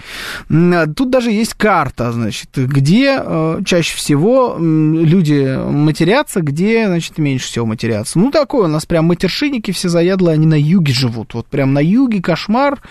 Тут 0.48 1.10
даже 1.10 1.32
есть 1.32 1.54
карта, 1.54 2.12
значит, 2.12 2.50
где 2.56 3.20
э, 3.20 3.60
чаще 3.66 3.96
всего 3.96 4.58
люди 4.60 5.58
матерятся, 5.58 6.42
где, 6.42 6.88
значит, 6.88 7.18
меньше 7.18 7.48
всего 7.48 7.66
матерятся. 7.66 8.20
Ну, 8.20 8.32
такое 8.32 8.66
у 8.66 8.68
нас 8.68 8.86
прям 8.86 9.06
матершинники 9.06 9.72
все 9.72 9.90
заядлые, 9.90 10.36
они 10.36 10.46
на 10.46 10.60
юге 10.60 10.94
живут. 10.94 11.34
Вот 11.34 11.48
прям 11.48 11.74
на 11.74 11.80
юге 11.80 12.22
кошмар, 12.22 12.82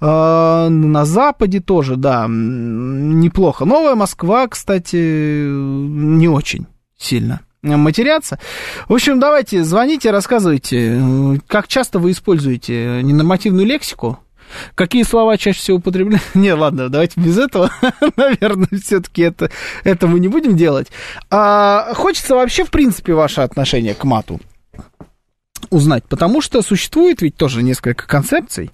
э, 0.00 0.68
на 0.68 1.04
западе 1.04 1.60
тоже, 1.60 1.96
да, 1.96 2.26
неплохо 2.28 3.59
плохо. 3.60 3.64
Новая 3.64 3.94
Москва, 3.94 4.48
кстати, 4.48 4.96
не 5.46 6.28
очень 6.28 6.66
сильно 6.98 7.40
матерятся. 7.62 8.38
В 8.88 8.94
общем, 8.94 9.20
давайте, 9.20 9.64
звоните, 9.64 10.10
рассказывайте, 10.10 11.38
как 11.46 11.68
часто 11.68 11.98
вы 11.98 12.12
используете 12.12 13.02
ненормативную 13.02 13.66
лексику, 13.66 14.18
Какие 14.74 15.04
слова 15.04 15.38
чаще 15.38 15.60
всего 15.60 15.76
употребляют? 15.76 16.24
Не, 16.34 16.54
ладно, 16.54 16.88
давайте 16.88 17.20
без 17.20 17.38
этого. 17.38 17.70
Наверное, 18.16 18.68
все-таки 18.82 19.22
это, 19.22 19.48
это 19.84 20.08
мы 20.08 20.18
не 20.18 20.26
будем 20.26 20.56
делать. 20.56 20.88
А, 21.30 21.92
хочется 21.94 22.34
вообще, 22.34 22.64
в 22.64 22.70
принципе, 22.72 23.14
ваше 23.14 23.42
отношение 23.42 23.94
к 23.94 24.02
мату 24.02 24.40
узнать, 25.70 26.04
потому 26.08 26.40
что 26.40 26.62
существует 26.62 27.22
ведь 27.22 27.36
тоже 27.36 27.62
несколько 27.62 28.06
концепций. 28.06 28.70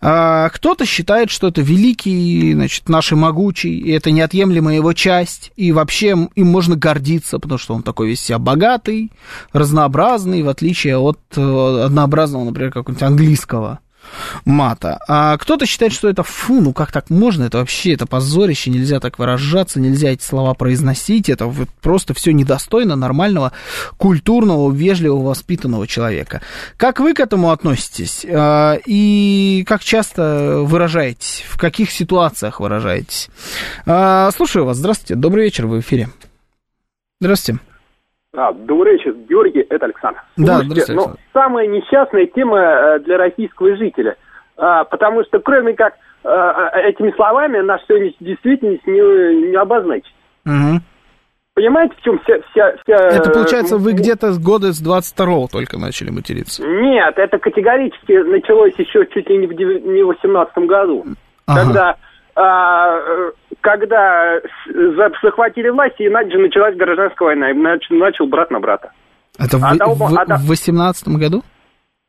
А, 0.00 0.48
кто-то 0.48 0.86
считает, 0.86 1.30
что 1.30 1.48
это 1.48 1.60
великий, 1.60 2.54
значит, 2.54 2.88
наш 2.88 3.12
могучий, 3.12 3.78
и 3.78 3.90
это 3.90 4.10
неотъемлемая 4.10 4.76
его 4.76 4.92
часть, 4.92 5.52
и 5.56 5.72
вообще 5.72 6.28
им 6.34 6.46
можно 6.46 6.76
гордиться, 6.76 7.38
потому 7.38 7.58
что 7.58 7.74
он 7.74 7.82
такой 7.82 8.08
весь 8.08 8.20
себя 8.20 8.38
богатый, 8.38 9.10
разнообразный, 9.52 10.42
в 10.42 10.48
отличие 10.48 10.96
от 10.98 11.18
э, 11.36 11.82
однообразного, 11.84 12.44
например, 12.44 12.72
какого-нибудь 12.72 13.02
английского 13.02 13.80
мата. 14.44 14.98
А 15.08 15.36
кто-то 15.38 15.66
считает, 15.66 15.92
что 15.92 16.08
это 16.08 16.22
фу, 16.22 16.60
ну 16.60 16.72
как 16.72 16.92
так 16.92 17.10
можно? 17.10 17.44
Это 17.44 17.58
вообще, 17.58 17.94
это 17.94 18.06
позорище, 18.06 18.70
нельзя 18.70 19.00
так 19.00 19.18
выражаться, 19.18 19.80
нельзя 19.80 20.10
эти 20.10 20.22
слова 20.22 20.54
произносить, 20.54 21.28
это 21.28 21.46
вот 21.46 21.68
просто 21.80 22.14
все 22.14 22.32
недостойно 22.32 22.96
нормального, 22.96 23.52
культурного, 23.96 24.70
вежливого, 24.72 25.28
воспитанного 25.28 25.86
человека. 25.86 26.42
Как 26.76 27.00
вы 27.00 27.14
к 27.14 27.20
этому 27.20 27.50
относитесь? 27.50 28.24
А, 28.28 28.78
и 28.86 29.64
как 29.66 29.82
часто 29.84 30.60
выражаетесь? 30.62 31.44
В 31.48 31.58
каких 31.58 31.90
ситуациях 31.90 32.60
выражаетесь? 32.60 33.28
А, 33.86 34.30
слушаю 34.32 34.64
вас. 34.64 34.76
Здравствуйте. 34.76 35.14
Добрый 35.14 35.44
вечер. 35.44 35.66
Вы 35.66 35.78
в 35.78 35.80
эфире. 35.80 36.08
Здравствуйте. 37.20 37.60
А, 38.36 38.52
добрый 38.52 38.92
вечер, 38.92 39.12
Георгий, 39.28 39.66
это 39.68 39.86
Александр. 39.86 40.22
Да, 40.36 40.60
Слушайте, 40.60 40.92
ну, 40.92 41.14
самая 41.32 41.66
несчастная 41.66 42.26
тема 42.26 42.58
э, 42.58 42.98
для 43.00 43.18
российского 43.18 43.76
жителя, 43.76 44.16
а, 44.56 44.84
потому 44.84 45.24
что 45.24 45.40
кроме 45.40 45.74
как 45.74 45.94
а, 46.22 46.70
этими 46.78 47.10
словами 47.16 47.58
наш 47.58 47.80
сегодняшний 47.88 48.28
действительность 48.28 48.86
не, 48.86 49.50
не 49.50 49.56
обозначить. 49.56 50.14
Угу. 50.46 50.80
Понимаете, 51.54 51.94
в 51.96 52.02
чем 52.02 52.20
вся... 52.20 52.40
вся, 52.52 52.76
вся 52.84 52.94
это 52.94 53.30
получается, 53.30 53.78
вы 53.78 53.94
где-то 53.94 54.30
с 54.32 54.38
года 54.38 54.72
с 54.72 54.80
22-го 54.80 55.48
только 55.50 55.76
начали 55.76 56.10
материться? 56.10 56.64
Нет, 56.64 57.18
это 57.18 57.38
категорически 57.38 58.12
началось 58.12 58.74
еще 58.78 59.06
чуть 59.12 59.28
ли 59.28 59.38
не 59.38 59.48
в, 59.48 59.52
не 59.52 60.04
в 60.04 60.06
18 60.06 60.56
году, 60.68 61.04
ага. 61.46 61.64
когда 61.64 61.96
когда 63.60 64.40
захватили 65.22 65.68
власть, 65.68 65.96
и 65.98 66.08
началась 66.08 66.76
гражданская 66.76 67.26
война, 67.26 67.50
и 67.50 67.54
начал, 67.54 67.94
начал 67.96 68.26
брат 68.26 68.50
на 68.50 68.60
брата. 68.60 68.92
Это 69.38 69.58
в, 69.58 69.64
а 69.64 69.74
в, 69.74 69.98
в, 69.98 70.18
а, 70.18 70.36
в 70.36 70.48
18 70.48 71.08
году? 71.08 71.42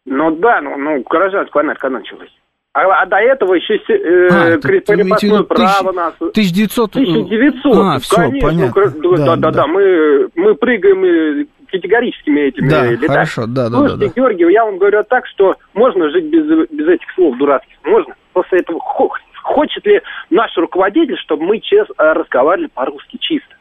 Ну 0.06 0.32
да, 0.38 0.62
ну, 0.62 0.78
ну 0.78 1.04
гражданская 1.08 1.64
война 1.64 1.76
когда 1.76 2.00
началась. 2.00 2.32
А, 2.74 2.84
а 3.02 3.06
до 3.06 3.18
этого 3.18 3.56
еще 3.56 3.76
э, 3.76 4.28
а, 4.32 4.58
крепостное 4.58 5.44
право 5.44 5.92
нас. 5.92 6.14
1900? 6.20 6.96
1900, 6.96 7.76
а, 7.76 8.00
все, 8.00 8.16
конечно. 8.16 8.48
Понятно. 8.48 8.92
Да, 9.02 9.26
да, 9.26 9.36
да, 9.36 9.52
да, 9.52 9.68
мы, 9.68 10.30
мы 10.36 10.56
прыгаем 10.56 11.48
категорическими 11.70 12.42
этими 12.42 12.70
да, 12.70 12.88
летами. 12.88 13.08
хорошо, 13.08 13.46
да, 13.48 13.70
да, 13.70 13.78
Слушайте, 13.78 13.98
да, 13.98 14.08
да. 14.08 14.14
Георгий, 14.16 14.54
я 14.54 14.66
вам 14.66 14.78
говорю 14.78 15.04
так, 15.04 15.26
что 15.28 15.56
можно 15.74 16.10
жить 16.12 16.26
без, 16.26 16.46
без 16.70 16.88
этих 16.88 17.12
слов 17.16 17.38
дурацких, 17.38 17.76
можно. 17.84 18.14
После 18.34 18.60
этого 18.60 18.80
хочет 19.42 19.86
ли 19.86 20.02
наш 20.30 20.56
руководитель, 20.58 21.18
чтобы 21.18 21.44
мы 21.44 21.60
честно 21.60 21.94
э, 21.98 22.14
разговаривали 22.14 22.68
по-русски 22.68 23.18
чисто. 23.20 23.56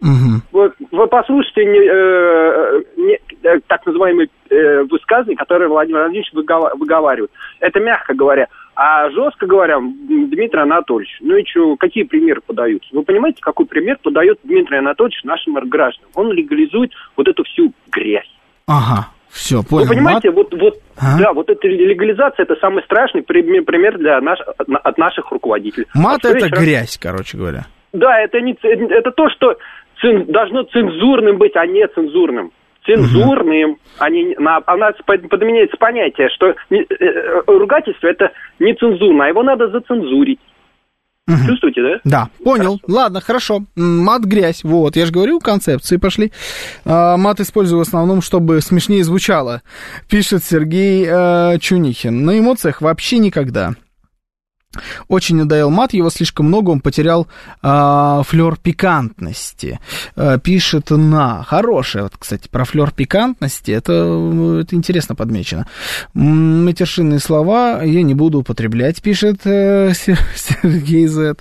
Угу. 0.00 0.42
Вот, 0.52 0.74
вы 0.92 1.06
послушайте 1.08 1.64
не, 1.64 1.80
э, 1.80 2.82
не, 2.96 3.18
э, 3.42 3.60
так 3.66 3.84
называемые 3.84 4.28
э, 4.48 4.82
высказывания, 4.84 5.36
которые 5.36 5.68
Владимир 5.68 6.02
Владимирович 6.02 6.32
выговаривает. 6.32 7.32
Это 7.58 7.80
мягко 7.80 8.14
говоря. 8.14 8.46
А 8.76 9.10
жестко 9.10 9.46
говоря, 9.46 9.80
Дмитрий 9.80 10.60
Анатольевич, 10.60 11.18
ну 11.20 11.36
и 11.36 11.44
что, 11.44 11.74
какие 11.76 12.04
примеры 12.04 12.40
подаются? 12.40 12.88
Вы 12.92 13.02
понимаете, 13.02 13.40
какой 13.40 13.66
пример 13.66 13.98
подает 14.00 14.38
Дмитрий 14.44 14.78
Анатольевич 14.78 15.24
нашим 15.24 15.54
гражданам? 15.68 16.10
Он 16.14 16.30
легализует 16.30 16.92
вот 17.16 17.26
эту 17.26 17.42
всю 17.42 17.72
грязь. 17.90 18.30
Ага. 18.68 19.08
Все, 19.30 19.62
понял. 19.62 19.86
Вы 19.86 19.94
понимаете, 19.94 20.30
вот, 20.30 20.52
вот, 20.54 20.74
а? 20.96 21.18
да, 21.18 21.32
вот 21.32 21.50
эта 21.50 21.68
легализация 21.68 22.44
это 22.44 22.56
самый 22.56 22.82
страшный 22.84 23.22
пример 23.22 23.98
для 23.98 24.20
наш, 24.20 24.38
от 24.40 24.98
наших 24.98 25.30
руководителей. 25.30 25.86
Мат 25.94 26.24
а 26.24 26.30
это 26.30 26.44
вечером... 26.46 26.62
грязь, 26.62 26.98
короче 26.98 27.36
говоря. 27.36 27.66
Да, 27.92 28.20
это 28.20 28.40
не 28.40 28.56
это 28.62 29.10
то, 29.12 29.28
что 29.30 29.56
цен, 30.00 30.26
должно 30.26 30.64
цензурным 30.64 31.38
быть, 31.38 31.56
а 31.56 31.66
не 31.66 31.86
цензурным. 31.88 32.52
Цензурным, 32.84 33.72
угу. 33.72 33.78
а 33.98 34.10
не 34.10 34.34
на, 34.38 34.56
а 34.64 34.74
у 34.74 34.78
нас 34.78 34.94
подменяется 35.04 35.76
понятие, 35.76 36.30
что 36.30 36.54
не, 36.70 36.80
э, 36.80 36.86
э, 36.88 37.42
ругательство 37.46 38.06
это 38.06 38.32
не 38.58 38.74
цензурно, 38.74 39.26
а 39.26 39.28
его 39.28 39.42
надо 39.42 39.68
зацензурить. 39.68 40.40
Угу. 41.28 41.46
Чувствуете, 41.46 41.82
да? 41.82 42.00
Да, 42.04 42.28
понял. 42.42 42.78
Хорошо. 42.80 42.82
Ладно, 42.88 43.20
хорошо. 43.20 43.64
Мат 43.76 44.24
грязь. 44.24 44.64
Вот, 44.64 44.96
я 44.96 45.04
же 45.04 45.12
говорю, 45.12 45.40
концепции 45.40 45.98
пошли. 45.98 46.32
А, 46.86 47.18
мат 47.18 47.38
использую 47.40 47.78
в 47.78 47.82
основном, 47.82 48.22
чтобы 48.22 48.62
смешнее 48.62 49.04
звучало, 49.04 49.62
пишет 50.08 50.42
Сергей 50.42 51.06
а, 51.08 51.58
Чунихин. 51.58 52.24
На 52.24 52.38
эмоциях 52.38 52.80
вообще 52.80 53.18
никогда. 53.18 53.74
Очень 55.08 55.36
надоел 55.36 55.70
мат, 55.70 55.94
его 55.94 56.10
слишком 56.10 56.46
много, 56.46 56.68
он 56.68 56.80
потерял 56.80 57.26
э, 57.62 58.22
флер 58.26 58.58
пикантности. 58.62 59.80
Э, 60.14 60.38
пишет 60.38 60.90
на. 60.90 61.42
Хорошая, 61.42 62.02
вот, 62.02 62.16
кстати, 62.18 62.48
про 62.48 62.66
флер 62.66 62.90
пикантности, 62.90 63.70
это, 63.70 63.92
это 64.60 64.76
интересно 64.76 65.14
подмечено. 65.14 65.66
Матершинные 66.12 67.18
слова 67.18 67.82
я 67.82 68.02
не 68.02 68.12
буду 68.12 68.40
употреблять, 68.40 69.00
пишет 69.00 69.40
э, 69.46 69.94
Сергей 69.94 71.06
З. 71.06 71.36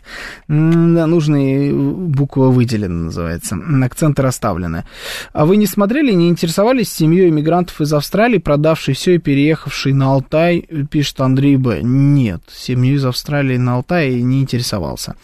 Да, 0.48 1.06
нужные 1.06 1.74
буква 1.74 2.46
выделена, 2.46 3.06
называется. 3.06 3.58
Акценты 3.84 4.22
расставлены. 4.22 4.86
А 5.34 5.46
вы 5.46 5.58
не 5.58 5.68
смотрели, 5.68 6.14
не 6.14 6.30
интересовались 6.30 6.94
семьей 6.94 7.28
иммигрантов 7.28 7.82
из 7.82 7.92
Австралии, 7.92 8.38
продавшей 8.38 8.94
все 8.94 9.16
и 9.16 9.18
переехавшей 9.18 9.92
на 9.92 10.14
Алтай, 10.14 10.62
пишет 10.90 11.20
Андрей 11.20 11.58
Б. 11.58 11.82
Нет, 11.84 12.42
семью 12.56 12.96
из 12.96 13.04
Австралии 13.04 13.17
Австралии 13.18 13.58
на 13.58 13.76
Алтае 13.76 14.22
не 14.22 14.42
интересовался. 14.42 15.16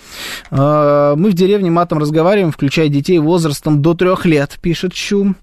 А, 0.49 1.15
мы 1.15 1.29
в 1.29 1.33
деревне 1.33 1.69
матом 1.69 1.99
разговариваем, 1.99 2.51
включая 2.51 2.89
детей 2.89 3.19
возрастом 3.19 3.81
до 3.81 3.93
трех 3.93 4.25
лет, 4.25 4.57
пишет 4.61 4.93
Чум. 4.93 5.35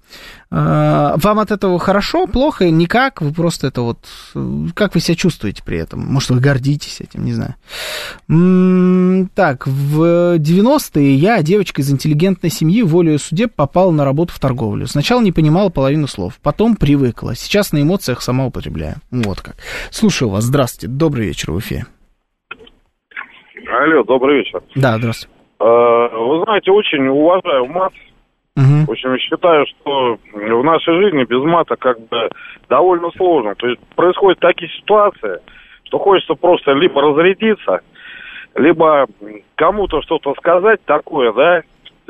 А, 0.53 1.15
вам 1.15 1.39
от 1.39 1.51
этого 1.51 1.79
хорошо, 1.79 2.27
плохо, 2.27 2.69
никак? 2.69 3.21
Вы 3.21 3.31
просто 3.31 3.67
это 3.67 3.81
вот... 3.81 3.99
Как 4.75 4.95
вы 4.95 4.99
себя 4.99 5.15
чувствуете 5.15 5.63
при 5.63 5.77
этом? 5.77 6.01
Может, 6.01 6.31
вы 6.31 6.41
гордитесь 6.41 6.99
этим, 6.99 7.23
не 7.23 7.33
знаю. 7.33 7.55
Так, 9.33 9.65
в 9.65 10.35
90-е 10.37 11.15
я, 11.15 11.41
девочка 11.41 11.81
из 11.81 11.89
интеллигентной 11.89 12.49
семьи, 12.49 12.81
волею 12.83 13.17
судеб 13.17 13.55
попала 13.55 13.91
на 13.91 14.03
работу 14.03 14.33
в 14.33 14.39
торговлю. 14.39 14.87
Сначала 14.87 15.21
не 15.21 15.31
понимала 15.31 15.69
половину 15.69 16.07
слов, 16.07 16.37
потом 16.41 16.75
привыкла. 16.75 17.33
Сейчас 17.33 17.71
на 17.71 17.81
эмоциях 17.81 18.21
сама 18.21 18.45
употребляю. 18.45 18.97
Вот 19.09 19.39
как. 19.39 19.55
Слушаю 19.89 20.29
вас. 20.29 20.43
Здравствуйте. 20.43 20.93
Добрый 20.93 21.27
вечер 21.27 21.53
в 21.53 21.59
эфире. 21.59 21.85
Алло, 23.81 24.03
добрый 24.03 24.37
вечер. 24.37 24.61
Да, 24.75 24.97
здравствуйте. 24.97 25.35
А, 25.57 26.07
вы 26.09 26.43
знаете, 26.43 26.69
очень 26.69 27.07
уважаю 27.07 27.65
мат. 27.65 27.91
Угу. 28.55 28.85
В 28.85 28.91
общем, 28.91 29.17
считаю, 29.17 29.65
что 29.65 30.19
в 30.33 30.63
нашей 30.63 31.01
жизни 31.01 31.23
без 31.23 31.41
мата 31.43 31.75
как 31.77 31.99
бы 32.07 32.29
довольно 32.69 33.09
сложно. 33.17 33.55
То 33.55 33.67
есть 33.67 33.81
происходят 33.95 34.39
такие 34.39 34.69
ситуации, 34.73 35.39
что 35.85 35.97
хочется 35.97 36.35
просто 36.35 36.73
либо 36.73 37.01
разрядиться, 37.01 37.79
либо 38.53 39.07
кому-то 39.55 40.03
что-то 40.03 40.35
сказать 40.35 40.85
такое, 40.85 41.33
да, 41.33 41.61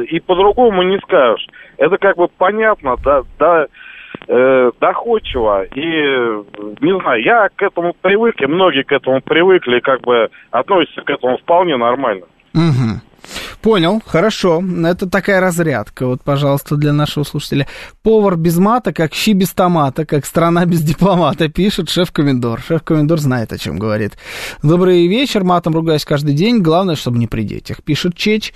и 0.04 0.20
по-другому 0.20 0.84
не 0.84 1.00
скажешь. 1.00 1.48
Это 1.78 1.98
как 1.98 2.18
бы 2.18 2.28
понятно, 2.28 2.98
да, 3.02 3.22
да, 3.40 3.68
э, 4.28 4.72
доходчиво. 4.80 5.64
И, 5.64 5.82
не 6.82 7.00
знаю, 7.02 7.24
я 7.24 7.50
к 7.56 7.62
этому 7.62 7.94
привык, 8.02 8.42
и 8.42 8.46
многие 8.46 8.84
к 8.84 8.92
этому 8.92 9.22
привыкли, 9.22 9.80
как 9.80 10.02
бы 10.02 10.30
относятся 10.52 11.02
к 11.02 11.10
этому 11.10 11.38
вполне 11.38 11.78
нормально. 11.78 12.26
Угу. 12.54 13.11
Понял, 13.62 14.02
хорошо. 14.04 14.64
Это 14.86 15.08
такая 15.08 15.40
разрядка, 15.40 16.08
вот, 16.08 16.24
пожалуйста, 16.24 16.78
для 16.78 16.94
нашего 16.94 17.24
слушателя. 17.24 17.68
Повар 18.02 18.36
без 18.36 18.58
мата, 18.58 18.92
как 18.92 19.14
щи 19.14 19.34
без 19.34 19.52
томата, 19.52 20.04
как 20.04 20.26
страна 20.26 20.66
без 20.66 20.82
дипломата, 20.82 21.48
пишет 21.48 21.88
шеф-комендор. 21.90 22.60
Шеф-комендор 22.60 23.20
знает, 23.20 23.54
о 23.54 23.60
чем 23.60 23.78
говорит. 23.78 24.18
Добрый 24.64 25.06
вечер, 25.06 25.44
матом 25.44 25.76
ругаюсь 25.76 26.06
каждый 26.06 26.34
день, 26.34 26.60
главное, 26.60 26.96
чтобы 26.96 27.20
не 27.20 27.28
при 27.28 27.44
детях, 27.44 27.84
пишет 27.84 28.16
Чеч. 28.16 28.52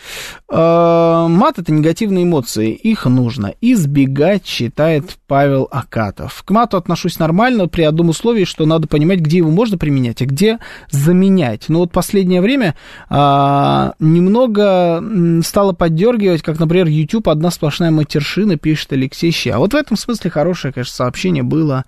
Э, 0.49 1.27
мат— 1.29 1.55
это 1.59 1.71
негативные 1.71 2.23
эмоции, 2.23 2.71
их 2.71 3.05
нужно 3.05 3.53
избегать, 3.61 4.47
считает 4.47 5.17
Павел 5.27 5.67
Акатов. 5.69 6.41
К 6.43 6.49
мату 6.49 6.77
отношусь 6.77 7.19
нормально, 7.19 7.67
при 7.67 7.83
одном 7.83 8.09
условии, 8.09 8.45
что 8.45 8.65
надо 8.65 8.87
понимать, 8.87 9.19
где 9.19 9.37
его 9.37 9.51
можно 9.51 9.77
применять, 9.77 10.23
а 10.23 10.25
где 10.25 10.57
заменять. 10.89 11.65
Но 11.69 11.79
вот 11.79 11.91
последнее 11.91 12.41
время 12.41 12.75
а, 13.09 13.93
немного 13.99 14.94
стало 15.43 15.73
поддергивать, 15.73 16.41
как, 16.41 16.59
например, 16.59 16.87
YouTube 16.87 17.29
одна 17.29 17.51
сплошная 17.51 17.91
матершина, 17.91 18.57
пишет 18.57 18.93
Алексей 18.93 19.31
Ща. 19.31 19.57
Вот 19.57 19.73
в 19.73 19.75
этом 19.75 19.97
смысле 19.97 20.29
хорошее, 20.31 20.73
конечно, 20.73 20.93
сообщение 20.93 21.43
было. 21.43 21.85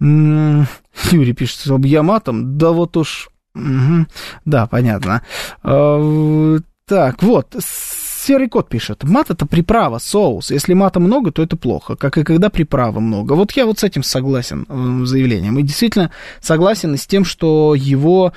Юрий 0.00 1.32
пишет, 1.32 1.60
что 1.60 1.78
я 1.84 2.02
матом, 2.02 2.58
да 2.58 2.70
вот 2.70 2.96
уж... 2.96 3.28
Угу. 3.54 4.06
Да, 4.44 4.66
понятно. 4.66 5.22
А, 5.62 6.58
так, 6.86 7.22
вот, 7.22 7.56
серый 7.60 8.48
кот 8.48 8.68
пишет. 8.68 9.04
Мат 9.04 9.30
это 9.30 9.46
приправа, 9.46 9.98
соус. 9.98 10.50
Если 10.50 10.74
мата 10.74 11.00
много, 11.00 11.32
то 11.32 11.42
это 11.42 11.56
плохо, 11.56 11.96
как 11.96 12.18
и 12.18 12.22
когда 12.22 12.50
приправы 12.50 13.00
много. 13.00 13.32
Вот 13.32 13.52
я 13.52 13.66
вот 13.66 13.78
с 13.78 13.84
этим 13.84 14.02
согласен 14.02 14.66
э, 14.68 15.04
заявлением. 15.06 15.58
И 15.58 15.62
действительно 15.62 16.10
согласен 16.40 16.96
с 16.96 17.06
тем, 17.06 17.24
что 17.24 17.74
его 17.74 18.32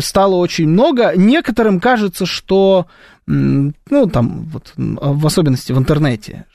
стало 0.00 0.36
очень 0.36 0.68
много. 0.68 1.12
Некоторым 1.16 1.80
кажется, 1.80 2.26
что 2.26 2.86
ну, 3.26 3.72
там, 4.12 4.44
вот, 4.52 4.72
в 4.76 5.26
особенности 5.26 5.72
в 5.72 5.78
интернете, 5.78 6.46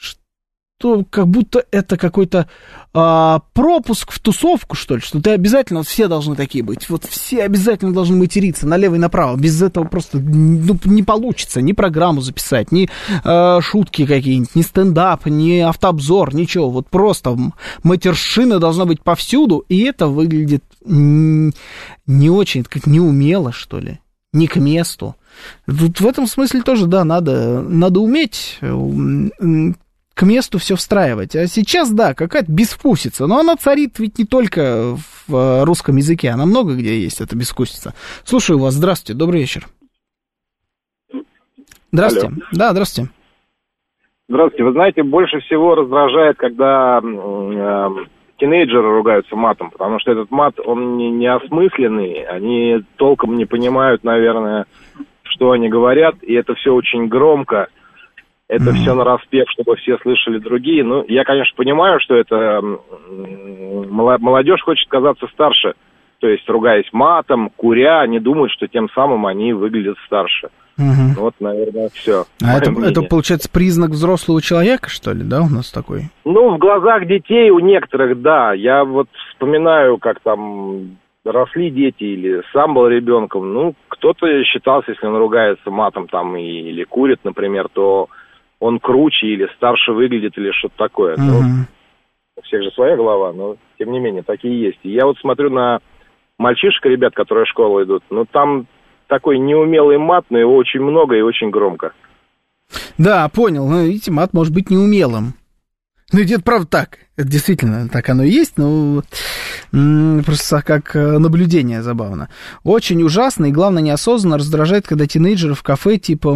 то 0.81 1.05
как 1.07 1.27
будто 1.27 1.63
это 1.69 1.95
какой-то 1.95 2.47
а, 2.93 3.41
пропуск 3.53 4.11
в 4.11 4.19
тусовку, 4.19 4.75
что 4.75 4.95
ли, 4.95 5.01
что 5.01 5.21
ты 5.21 5.29
обязательно, 5.29 5.81
вот 5.81 5.87
все 5.87 6.07
должны 6.07 6.35
такие 6.35 6.63
быть, 6.63 6.89
вот 6.89 7.05
все 7.05 7.43
обязательно 7.43 7.93
должны 7.93 8.17
материться 8.17 8.67
налево 8.67 8.95
и 8.95 8.97
направо, 8.97 9.37
без 9.37 9.61
этого 9.61 9.83
просто 9.83 10.17
ну, 10.17 10.79
не 10.85 11.03
получится 11.03 11.61
ни 11.61 11.73
программу 11.73 12.21
записать, 12.21 12.71
ни 12.71 12.89
а, 13.23 13.61
шутки 13.61 14.07
какие-нибудь, 14.07 14.55
ни 14.55 14.63
стендап, 14.63 15.27
ни 15.27 15.59
автообзор, 15.59 16.33
ничего, 16.33 16.71
вот 16.71 16.87
просто 16.89 17.37
матершина 17.83 18.57
должна 18.57 18.85
быть 18.85 19.03
повсюду, 19.03 19.63
и 19.69 19.83
это 19.83 20.07
выглядит 20.07 20.63
не 20.83 22.29
очень, 22.31 22.63
как 22.63 22.87
неумело, 22.87 23.51
что 23.51 23.79
ли, 23.79 23.99
не 24.33 24.47
к 24.47 24.55
месту. 24.55 25.15
Тут 25.65 25.99
в 25.99 26.07
этом 26.07 26.27
смысле 26.27 26.61
тоже, 26.61 26.87
да, 26.87 27.03
надо, 27.03 27.61
надо 27.61 27.99
уметь 27.99 28.59
к 28.61 30.23
месту 30.23 30.59
все 30.59 30.75
встраивать. 30.75 31.35
А 31.35 31.47
сейчас, 31.47 31.91
да, 31.91 32.13
какая-то 32.13 32.51
безвкусица. 32.51 33.27
Но 33.27 33.39
она 33.39 33.55
царит 33.55 33.97
ведь 33.97 34.19
не 34.19 34.25
только 34.25 34.95
в 35.27 35.33
э, 35.33 35.63
русском 35.63 35.95
языке, 35.95 36.29
она 36.29 36.45
много 36.45 36.75
где 36.75 36.99
есть, 36.99 37.21
эта 37.21 37.35
безвкусица. 37.35 37.93
Слушаю 38.23 38.59
вас, 38.59 38.73
здравствуйте, 38.73 39.17
добрый 39.17 39.39
вечер. 39.39 39.67
Здравствуйте. 41.91 42.27
Алло. 42.27 42.37
Да, 42.51 42.71
здравствуйте. 42.71 43.11
Здравствуйте. 44.29 44.63
Вы 44.63 44.71
знаете, 44.73 45.03
больше 45.03 45.39
всего 45.39 45.75
раздражает, 45.75 46.37
когда 46.37 47.01
э, 47.03 47.89
тинейджеры 48.37 48.95
ругаются 48.95 49.35
матом, 49.35 49.71
потому 49.71 49.99
что 49.99 50.11
этот 50.11 50.31
мат, 50.31 50.59
он 50.65 50.97
не, 50.97 51.11
не 51.11 51.27
осмысленный, 51.27 52.23
они 52.23 52.83
толком 52.95 53.37
не 53.37 53.45
понимают, 53.45 54.03
наверное, 54.03 54.65
что 55.31 55.51
они 55.51 55.69
говорят, 55.69 56.15
и 56.21 56.33
это 56.33 56.55
все 56.55 56.73
очень 56.73 57.07
громко– 57.07 57.67
это 58.51 58.65
mm-hmm. 58.65 58.73
все 58.73 58.93
на 58.93 59.05
распев, 59.05 59.45
чтобы 59.49 59.77
все 59.77 59.97
слышали 59.99 60.37
другие. 60.37 60.83
Ну, 60.83 61.05
я, 61.07 61.23
конечно, 61.23 61.55
понимаю, 61.55 62.01
что 62.01 62.15
это 62.15 62.59
молодежь 63.89 64.61
хочет 64.61 64.89
казаться 64.89 65.25
старше. 65.27 65.73
То 66.19 66.27
есть, 66.27 66.47
ругаясь 66.49 66.89
матом, 66.91 67.49
куря, 67.55 68.01
они 68.01 68.19
думают, 68.19 68.51
что 68.51 68.67
тем 68.67 68.89
самым 68.93 69.25
они 69.25 69.53
выглядят 69.53 69.95
старше. 70.05 70.49
Угу. 70.77 71.21
Вот, 71.21 71.35
наверное, 71.39 71.89
все. 71.93 72.25
А 72.43 72.57
это, 72.57 72.71
это, 72.83 73.03
получается, 73.03 73.49
признак 73.49 73.91
взрослого 73.91 74.41
человека, 74.41 74.89
что 74.89 75.13
ли, 75.13 75.23
да, 75.23 75.43
у 75.43 75.49
нас 75.49 75.71
такой? 75.71 76.09
Ну, 76.25 76.55
в 76.55 76.57
глазах 76.57 77.07
детей 77.07 77.51
у 77.51 77.59
некоторых, 77.59 78.21
да. 78.21 78.51
Я 78.51 78.83
вот 78.83 79.07
вспоминаю, 79.29 79.97
как 79.97 80.19
там 80.19 80.97
росли 81.25 81.69
дети 81.69 82.03
или 82.03 82.41
сам 82.53 82.73
был 82.73 82.87
ребенком. 82.87 83.53
Ну, 83.53 83.75
кто-то 83.87 84.27
считался, 84.43 84.91
если 84.91 85.05
он 85.05 85.15
ругается 85.17 85.69
матом 85.69 86.07
там 86.07 86.35
или 86.35 86.83
курит, 86.83 87.19
например, 87.23 87.67
то 87.71 88.09
он 88.59 88.79
круче 88.79 89.27
или 89.27 89.47
старше 89.55 89.91
выглядит 89.91 90.37
или 90.37 90.51
что-то 90.51 90.77
такое. 90.77 91.15
Угу. 91.15 91.23
Ну, 91.23 91.65
у 92.37 92.41
всех 92.43 92.63
же 92.63 92.71
своя 92.71 92.95
голова, 92.95 93.33
но 93.33 93.57
тем 93.77 93.91
не 93.91 93.99
менее 93.99 94.23
такие 94.23 94.59
есть. 94.59 94.79
И 94.83 94.89
я 94.89 95.05
вот 95.05 95.17
смотрю 95.19 95.49
на 95.49 95.79
мальчишек, 96.37 96.85
ребят, 96.85 97.13
которые 97.13 97.45
в 97.45 97.49
школу 97.49 97.83
идут, 97.83 98.03
ну 98.09 98.25
там 98.25 98.67
такой 99.07 99.37
неумелый 99.39 99.97
мат, 99.97 100.25
но 100.29 100.39
его 100.39 100.55
очень 100.55 100.79
много 100.79 101.15
и 101.15 101.21
очень 101.21 101.49
громко. 101.49 101.93
Да, 102.97 103.27
понял. 103.29 103.67
Ну, 103.67 103.85
видите, 103.85 104.11
мат 104.11 104.33
может 104.33 104.53
быть 104.53 104.69
неумелым. 104.69 105.33
Ну, 106.13 106.21
это 106.21 106.41
правда 106.41 106.67
так. 106.67 106.97
Это 107.17 107.27
действительно 107.27 107.89
так 107.89 108.07
оно 108.09 108.23
и 108.23 108.29
есть, 108.29 108.57
но 108.57 109.01
просто 109.71 110.61
как 110.61 110.95
э, 110.95 111.17
наблюдение 111.17 111.81
забавно. 111.81 112.29
Очень 112.63 113.03
ужасно 113.03 113.45
и, 113.45 113.51
главное, 113.51 113.81
неосознанно 113.81 114.37
раздражает, 114.37 114.87
когда 114.87 115.07
тинейджеры 115.07 115.53
в 115.53 115.63
кафе 115.63 115.97
типа 115.97 116.31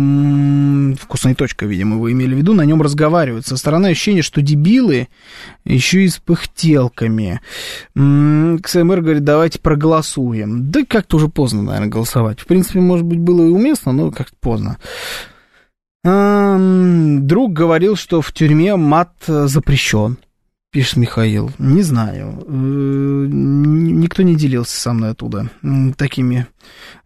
«Вкусная 1.01 1.35
точка», 1.35 1.65
видимо, 1.65 1.97
вы 1.97 2.13
имели 2.13 2.33
в 2.33 2.37
виду, 2.37 2.53
на 2.53 2.63
нем 2.63 2.81
разговаривают. 2.81 3.45
Со 3.45 3.57
стороны 3.57 3.87
ощущения, 3.87 4.21
что 4.21 4.41
дебилы 4.41 5.09
еще 5.65 6.03
и 6.03 6.07
с 6.07 6.17
пыхтелками. 6.17 7.41
КСМР 7.93 9.01
говорит, 9.01 9.23
давайте 9.23 9.59
проголосуем. 9.59 10.71
Да 10.71 10.81
как-то 10.87 11.17
уже 11.17 11.27
поздно, 11.27 11.63
наверное, 11.63 11.89
голосовать. 11.89 12.39
В 12.39 12.45
принципе, 12.45 12.79
может 12.79 13.05
быть, 13.05 13.19
было 13.19 13.43
и 13.43 13.49
уместно, 13.49 13.91
но 13.91 14.11
как-то 14.11 14.35
поздно. 14.39 14.77
Друг 16.05 17.53
говорил, 17.53 17.95
что 17.95 18.21
в 18.21 18.31
тюрьме 18.31 18.75
мат 18.75 19.11
э, 19.27 19.47
запрещен, 19.47 20.19
пишет 20.75 20.97
Михаил. 20.97 21.53
Не 21.57 21.83
знаю. 21.83 22.43
Э, 22.49 23.27
никто 23.29 24.23
не 24.23 24.35
делился 24.35 24.77
со 24.77 24.91
мной 24.91 25.11
оттуда 25.11 25.49
такими 25.97 26.47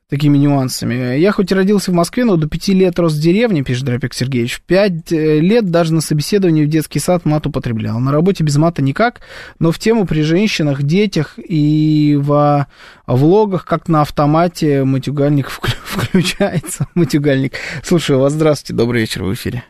такими 0.09 0.39
нюансами. 0.39 1.19
Я 1.19 1.31
хоть 1.31 1.51
и 1.51 1.55
родился 1.55 1.91
в 1.91 1.93
Москве, 1.93 2.25
но 2.25 2.35
до 2.35 2.47
пяти 2.47 2.73
лет 2.73 2.97
рос 2.97 3.13
в 3.13 3.21
деревне, 3.21 3.63
пишет 3.63 3.85
Дропик 3.85 4.15
Сергеевич. 4.15 4.55
В 4.55 4.61
пять 4.63 5.11
э, 5.11 5.39
лет 5.39 5.69
даже 5.69 5.93
на 5.93 6.01
собеседовании 6.01 6.65
в 6.65 6.67
детский 6.67 6.97
сад 6.97 7.25
мат 7.25 7.45
употреблял. 7.45 7.99
На 7.99 8.11
работе 8.11 8.43
без 8.43 8.57
мата 8.57 8.81
никак, 8.81 9.21
но 9.59 9.71
в 9.71 9.77
тему 9.77 10.07
при 10.07 10.23
женщинах, 10.23 10.81
детях 10.81 11.35
и 11.37 12.17
во 12.19 12.65
влогах, 13.05 13.65
как 13.65 13.87
на 13.87 14.01
автомате, 14.01 14.83
матюгальник 14.83 15.47
включается. 15.51 16.87
Матюгальник. 16.95 17.53
Слушай, 17.83 18.15
у 18.15 18.21
вас 18.21 18.33
здравствуйте, 18.33 18.73
добрый 18.73 19.01
вечер 19.01 19.23
в 19.25 19.31
эфире. 19.31 19.63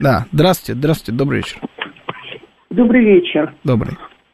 Да, 0.00 0.24
здравствуйте, 0.32 0.78
здравствуйте, 0.78 1.16
добрый 1.16 1.38
вечер. 1.38 1.58
Добрый 2.70 3.04
вечер. 3.04 3.54
Добрый. 3.62 3.92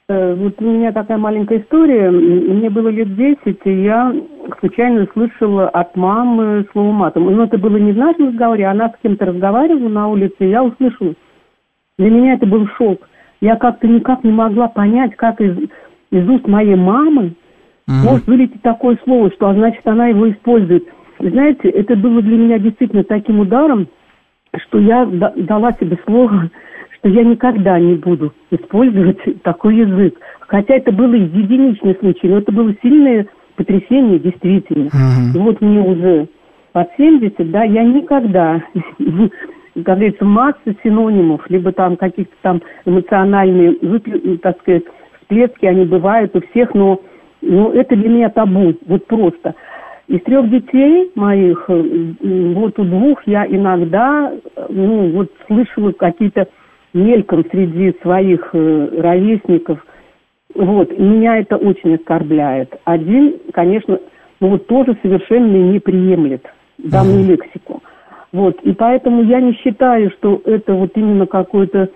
Э, 0.09 0.35
вот 0.35 0.55
у 0.59 0.65
меня 0.65 0.91
такая 0.93 1.19
маленькая 1.19 1.61
история. 1.61 2.11
Мне 2.11 2.71
было 2.71 2.89
лет 2.89 3.15
10, 3.15 3.59
и 3.65 3.83
я 3.83 4.15
случайно 4.59 5.07
слышала 5.13 5.69
от 5.69 5.95
мамы 5.97 6.67
слово 6.73 6.93
матом. 6.93 7.25
Но 7.27 7.45
это 7.45 7.59
было 7.59 7.77
не 7.77 7.93
в 7.93 7.99
нашем 7.99 8.29
разговоре, 8.29 8.67
она 8.67 8.89
с 8.89 8.95
кем-то 9.03 9.27
разговаривала 9.27 9.89
на 9.89 10.09
улице, 10.09 10.37
и 10.41 10.49
я 10.49 10.65
услышала. 10.65 11.15
Для 11.99 12.11
меня 12.11 12.35
это 12.35 12.47
был 12.47 12.67
шок. 12.79 13.07
Я 13.43 13.57
как-то 13.57 13.87
никак 13.87 14.25
не 14.25 14.33
могла 14.33 14.69
понять, 14.69 15.15
как 15.17 15.41
из, 15.43 15.57
из 16.11 16.29
уст 16.29 16.47
моей 16.47 16.77
мамы 16.77 17.35
mm-hmm. 17.87 18.05
может 18.05 18.27
вылететь 18.27 18.63
такое 18.63 18.99
слово, 19.05 19.31
что 19.33 19.53
значит 19.53 19.87
она 19.87 20.07
его 20.07 20.31
использует. 20.31 20.85
Знаете, 21.19 21.69
это 21.69 21.97
было 21.97 22.23
для 22.23 22.39
меня 22.39 22.59
действительно 22.59 23.05
таким 23.05 23.41
ударом, 23.41 23.89
что 24.57 24.79
я 24.79 25.07
дала 25.07 25.73
себе 25.73 25.99
слово 26.07 26.51
что 27.01 27.09
я 27.09 27.25
никогда 27.25 27.79
не 27.79 27.95
буду 27.95 28.33
использовать 28.51 29.19
такой 29.43 29.77
язык. 29.77 30.19
Хотя 30.41 30.75
это 30.75 30.93
было 30.93 31.15
единичный 31.15 31.97
случай, 31.99 32.29
но 32.29 32.39
это 32.39 32.53
было 32.53 32.75
сильное 32.83 33.27
потрясение 33.57 34.19
действительно. 34.19 34.87
Uh-huh. 34.89 35.35
И 35.35 35.39
вот 35.39 35.61
мне 35.61 35.81
уже 35.81 36.29
под 36.73 36.89
70, 36.97 37.51
да, 37.51 37.65
я 37.65 37.85
никогда, 37.85 38.63
как 39.75 39.85
говорится, 39.85 40.25
масса 40.25 40.75
синонимов, 40.83 41.49
либо 41.49 41.73
там 41.73 41.97
каких-то 41.97 42.35
там 42.43 42.63
эмоциональные, 42.85 43.75
так 44.39 44.61
сказать, 44.61 44.85
всплески, 45.21 45.67
они 45.67 45.85
бывают 45.85 46.35
у 46.37 46.41
всех, 46.51 46.75
но, 46.75 47.01
но 47.43 47.73
это 47.73 47.97
для 47.97 48.09
меня 48.09 48.31
табу, 48.31 48.75
вот 48.87 49.07
просто. 49.07 49.55
Из 50.11 50.21
трех 50.23 50.51
детей 50.51 51.13
моих, 51.15 51.69
вот 51.69 52.79
у 52.81 52.85
двух 52.85 53.25
я 53.27 53.47
иногда, 53.47 54.33
ну, 54.69 55.09
вот 55.11 55.31
слышала 55.47 55.93
какие-то 55.93 56.49
мельком 56.93 57.45
среди 57.49 57.95
своих 58.03 58.51
э, 58.53 58.89
ровесников. 58.99 59.79
Вот, 60.53 60.99
меня 60.99 61.39
это 61.39 61.57
очень 61.57 61.95
оскорбляет. 61.95 62.75
Один, 62.85 63.37
конечно, 63.53 64.01
ну 64.41 64.49
вот 64.49 64.67
тоже 64.67 64.97
совершенно 65.01 65.71
не 65.71 65.79
приемлет 65.79 66.45
данную 66.79 67.27
лексику. 67.27 67.81
Вот, 68.33 68.61
и 68.63 68.73
поэтому 68.73 69.23
я 69.23 69.41
не 69.41 69.53
считаю, 69.59 70.11
что 70.19 70.43
это 70.45 70.75
вот 70.75 70.91
именно 70.97 71.27
какой-то 71.27 71.89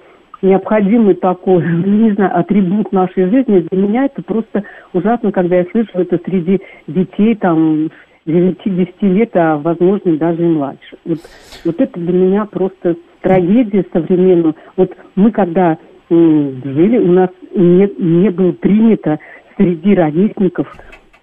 необходимый 0.45 1.15
такой, 1.15 1.65
не 1.85 2.13
знаю, 2.13 2.39
атрибут 2.39 2.93
нашей 2.93 3.29
жизни. 3.31 3.67
Для 3.71 3.83
меня 3.83 4.05
это 4.05 4.23
просто 4.23 4.63
ужасно, 4.93 5.33
когда 5.33 5.57
я 5.57 5.67
слышу 5.73 5.91
это 5.95 6.21
среди 6.25 6.61
детей, 6.87 7.35
там, 7.35 7.91
9-10 8.27 8.93
лет, 9.03 9.31
а 9.35 9.57
возможно 9.59 10.17
даже 10.17 10.43
и 10.43 10.49
младше. 10.49 10.97
Вот, 11.05 11.19
вот 11.65 11.81
это 11.81 12.01
для 12.01 12.13
меня 12.13 12.45
просто 12.47 12.97
трагедия 13.21 13.85
современная. 13.93 14.55
Вот 14.77 14.93
мы 15.15 15.31
когда 15.31 15.79
жили, 16.11 16.99
у 16.99 17.13
нас 17.13 17.31
не, 17.55 17.91
не 17.99 18.31
было 18.31 18.53
принято 18.53 19.19
среди 19.57 19.95
ровесников 19.95 20.73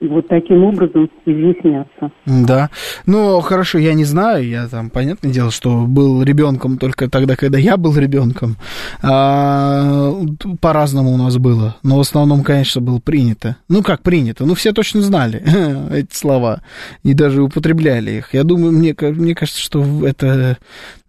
вот 0.08 0.28
таким 0.28 0.64
образом 0.64 1.10
изъясняться. 1.26 2.12
Да. 2.26 2.70
Ну, 3.06 3.40
хорошо, 3.42 3.78
я 3.78 3.94
не 3.94 4.04
знаю, 4.04 4.48
я 4.48 4.68
там, 4.68 4.90
понятное 4.90 5.32
дело, 5.32 5.52
что 5.52 5.86
был 5.86 6.24
ребенком 6.24 6.78
только 6.78 7.10
тогда, 7.10 7.36
когда 7.36 7.58
я 7.60 7.78
был 7.78 7.96
ребенком. 7.96 8.58
А, 9.04 10.12
по-разному 10.60 11.12
у 11.12 11.18
нас 11.18 11.38
было. 11.38 11.76
Но 11.84 11.98
в 11.98 12.00
основном, 12.00 12.44
конечно, 12.44 12.82
было 12.82 13.00
принято. 13.00 13.58
Ну, 13.70 13.84
как 13.84 14.02
принято? 14.02 14.46
Ну, 14.46 14.56
все 14.56 14.74
точно 14.74 15.02
знали 15.02 15.44
эти 15.94 16.16
слова. 16.16 16.62
И 17.04 17.14
даже 17.14 17.44
употребляли 17.44 18.12
их. 18.12 18.34
Я 18.34 18.44
думаю, 18.44 18.72
мне, 18.72 18.96
мне 19.00 19.36
кажется, 19.36 19.62
что 19.62 19.86
это 20.06 20.58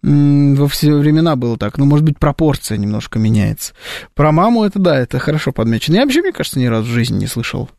во 0.03 0.67
все 0.67 0.93
времена 0.93 1.35
было 1.35 1.57
так. 1.57 1.77
Ну, 1.77 1.85
может 1.85 2.05
быть, 2.05 2.19
пропорция 2.19 2.77
немножко 2.77 3.19
меняется. 3.19 3.73
Про 4.13 4.31
маму 4.31 4.63
это, 4.63 4.77
да, 4.77 4.99
это 4.99 5.17
хорошо 5.17 5.51
подмечено. 5.51 5.95
Я 5.95 6.03
вообще, 6.03 6.21
мне 6.21 6.33
кажется, 6.33 6.59
ни 6.59 6.65
разу 6.65 6.89
в 6.89 6.93
жизни 6.93 7.17
не 7.19 7.27
слышал 7.27 7.69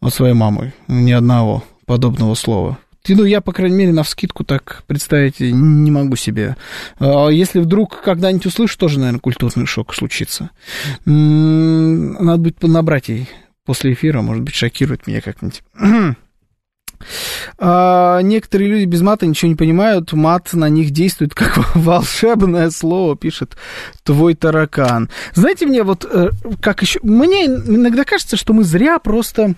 от 0.00 0.14
своей 0.14 0.34
мамы. 0.34 0.72
Ни 0.88 1.12
одного 1.12 1.64
подобного 1.86 2.34
слова. 2.34 2.78
Ну, 3.08 3.24
я, 3.24 3.40
по 3.40 3.52
крайней 3.52 3.76
мере, 3.76 3.92
на 3.92 4.02
вскидку 4.02 4.42
так 4.42 4.82
представить 4.86 5.38
не 5.38 5.90
могу 5.90 6.16
себе. 6.16 6.56
А 6.98 7.28
если 7.28 7.60
вдруг 7.60 8.00
когда-нибудь 8.02 8.46
услышу, 8.46 8.76
тоже, 8.78 8.98
наверное, 8.98 9.20
культурный 9.20 9.66
шок 9.66 9.94
случится. 9.94 10.50
Надо 11.04 12.38
будет 12.38 12.62
набрать 12.62 13.08
ей 13.08 13.28
после 13.64 13.92
эфира, 13.92 14.22
может 14.22 14.42
быть, 14.42 14.54
шокирует 14.54 15.06
меня 15.06 15.20
как-нибудь. 15.20 15.62
А, 17.58 18.20
некоторые 18.20 18.70
люди 18.70 18.84
без 18.84 19.02
мата 19.02 19.26
ничего 19.26 19.48
не 19.48 19.56
понимают, 19.56 20.12
мат 20.12 20.52
на 20.52 20.68
них 20.68 20.90
действует 20.90 21.34
как 21.34 21.58
волшебное 21.74 22.70
слово, 22.70 23.16
пишет 23.16 23.56
твой 24.04 24.34
таракан. 24.34 25.10
Знаете, 25.34 25.66
мне 25.66 25.82
вот 25.82 26.04
э, 26.10 26.30
как 26.60 26.82
еще... 26.82 27.00
Мне 27.02 27.46
иногда 27.46 28.04
кажется, 28.04 28.36
что 28.36 28.52
мы 28.52 28.64
зря 28.64 28.98
просто... 28.98 29.54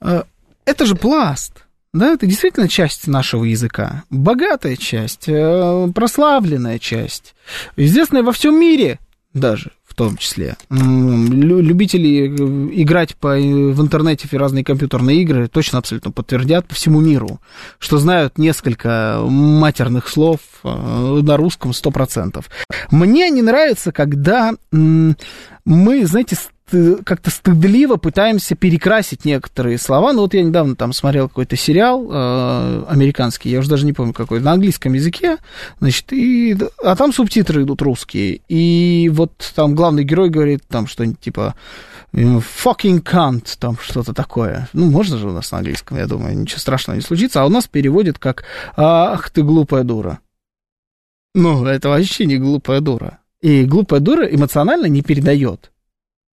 Э, 0.00 0.22
это 0.64 0.86
же 0.86 0.96
пласт. 0.96 1.64
Да, 1.92 2.12
это 2.12 2.26
действительно 2.26 2.68
часть 2.68 3.06
нашего 3.06 3.44
языка. 3.44 4.04
Богатая 4.10 4.76
часть, 4.76 5.28
э, 5.28 5.88
прославленная 5.94 6.78
часть. 6.78 7.34
Известная 7.76 8.22
во 8.22 8.32
всем 8.32 8.60
мире 8.60 8.98
даже 9.32 9.70
том 9.96 10.16
числе. 10.18 10.56
Любители 10.70 12.28
э, 12.28 12.82
играть 12.82 13.16
по, 13.16 13.38
э, 13.38 13.40
в 13.40 13.80
интернете 13.80 14.28
в 14.28 14.32
разные 14.34 14.62
компьютерные 14.62 15.22
игры 15.22 15.48
точно 15.48 15.78
абсолютно 15.78 16.12
подтвердят 16.12 16.68
по 16.68 16.74
всему 16.74 17.00
миру, 17.00 17.40
что 17.78 17.98
знают 17.98 18.38
несколько 18.38 19.20
матерных 19.26 20.08
слов 20.08 20.40
э, 20.62 21.20
на 21.22 21.36
русском 21.36 21.70
100%. 21.70 22.44
Мне 22.90 23.30
не 23.30 23.42
нравится, 23.42 23.90
когда 23.90 24.52
мы, 24.70 26.06
знаете, 26.06 26.36
как-то 26.70 27.30
стыдливо 27.30 27.96
пытаемся 27.96 28.56
перекрасить 28.56 29.24
некоторые 29.24 29.78
слова. 29.78 30.12
Ну 30.12 30.22
вот 30.22 30.34
я 30.34 30.42
недавно 30.42 30.74
там 30.74 30.92
смотрел 30.92 31.28
какой-то 31.28 31.56
сериал 31.56 32.08
э, 32.10 32.84
американский, 32.88 33.50
я 33.50 33.60
уже 33.60 33.68
даже 33.68 33.86
не 33.86 33.92
помню 33.92 34.12
какой, 34.12 34.40
на 34.40 34.52
английском 34.52 34.92
языке, 34.92 35.38
значит, 35.78 36.12
и, 36.12 36.56
а 36.82 36.96
там 36.96 37.12
субтитры 37.12 37.62
идут 37.62 37.82
русские. 37.82 38.40
И 38.48 39.10
вот 39.12 39.32
там 39.54 39.74
главный 39.74 40.04
герой 40.04 40.28
говорит 40.28 40.62
там 40.68 40.86
что-нибудь 40.86 41.20
типа 41.20 41.54
fucking 42.12 43.02
cunt, 43.02 43.56
там 43.58 43.78
что-то 43.80 44.12
такое. 44.14 44.68
Ну, 44.72 44.90
можно 44.90 45.18
же 45.18 45.28
у 45.28 45.32
нас 45.32 45.52
на 45.52 45.58
английском, 45.58 45.98
я 45.98 46.06
думаю, 46.06 46.36
ничего 46.36 46.58
страшного 46.58 46.96
не 46.96 47.02
случится. 47.02 47.42
А 47.42 47.46
у 47.46 47.50
нас 47.50 47.66
переводит 47.66 48.18
как 48.18 48.44
«Ах 48.76 49.30
ты 49.30 49.42
глупая 49.42 49.84
дура». 49.84 50.20
Ну, 51.34 51.64
это 51.66 51.90
вообще 51.90 52.24
не 52.24 52.38
глупая 52.38 52.80
дура. 52.80 53.18
И 53.42 53.64
глупая 53.64 54.00
дура 54.00 54.24
эмоционально 54.26 54.86
не 54.86 55.02
передает 55.02 55.70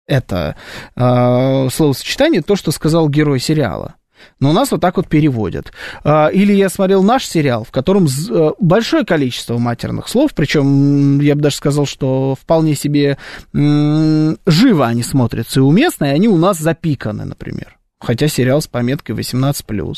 это 0.08 0.56
э, 0.96 1.68
словосочетание, 1.70 2.42
то, 2.42 2.56
что 2.56 2.72
сказал 2.72 3.08
герой 3.08 3.38
сериала. 3.38 3.94
Но 4.40 4.50
у 4.50 4.52
нас 4.52 4.72
вот 4.72 4.80
так 4.80 4.96
вот 4.96 5.08
переводят. 5.08 5.72
А, 6.02 6.28
или 6.28 6.52
я 6.52 6.68
смотрел 6.68 7.02
наш 7.02 7.24
сериал, 7.24 7.64
в 7.64 7.70
котором 7.70 8.06
э, 8.06 8.50
большое 8.58 9.04
количество 9.04 9.58
матерных 9.58 10.08
слов, 10.08 10.32
причем 10.34 11.20
я 11.20 11.36
бы 11.36 11.42
даже 11.42 11.56
сказал, 11.56 11.86
что 11.86 12.34
вполне 12.40 12.74
себе 12.74 13.16
живо 13.52 14.86
они 14.86 15.02
смотрятся 15.02 15.60
и 15.60 15.62
уместно, 15.62 16.06
и 16.06 16.14
они 16.14 16.28
у 16.28 16.36
нас 16.36 16.58
запиканы, 16.58 17.24
например. 17.24 17.78
хотя 18.00 18.28
сериал 18.28 18.62
с 18.62 18.68
пометкой 18.68 19.16
18+. 19.16 19.94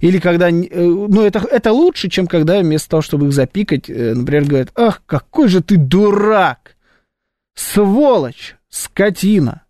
Или 0.00 0.18
когда, 0.18 0.50
э, 0.50 0.52
ну, 0.52 1.22
это, 1.22 1.40
это 1.40 1.72
лучше, 1.72 2.08
чем 2.08 2.26
когда 2.26 2.60
вместо 2.60 2.90
того, 2.90 3.02
чтобы 3.02 3.26
их 3.26 3.32
запикать, 3.32 3.90
э, 3.90 4.14
например, 4.14 4.44
говорят, 4.44 4.68
ах, 4.76 5.02
какой 5.06 5.48
же 5.48 5.60
ты 5.60 5.76
дурак, 5.76 6.76
сволочь, 7.54 8.56
скотина 8.70 9.64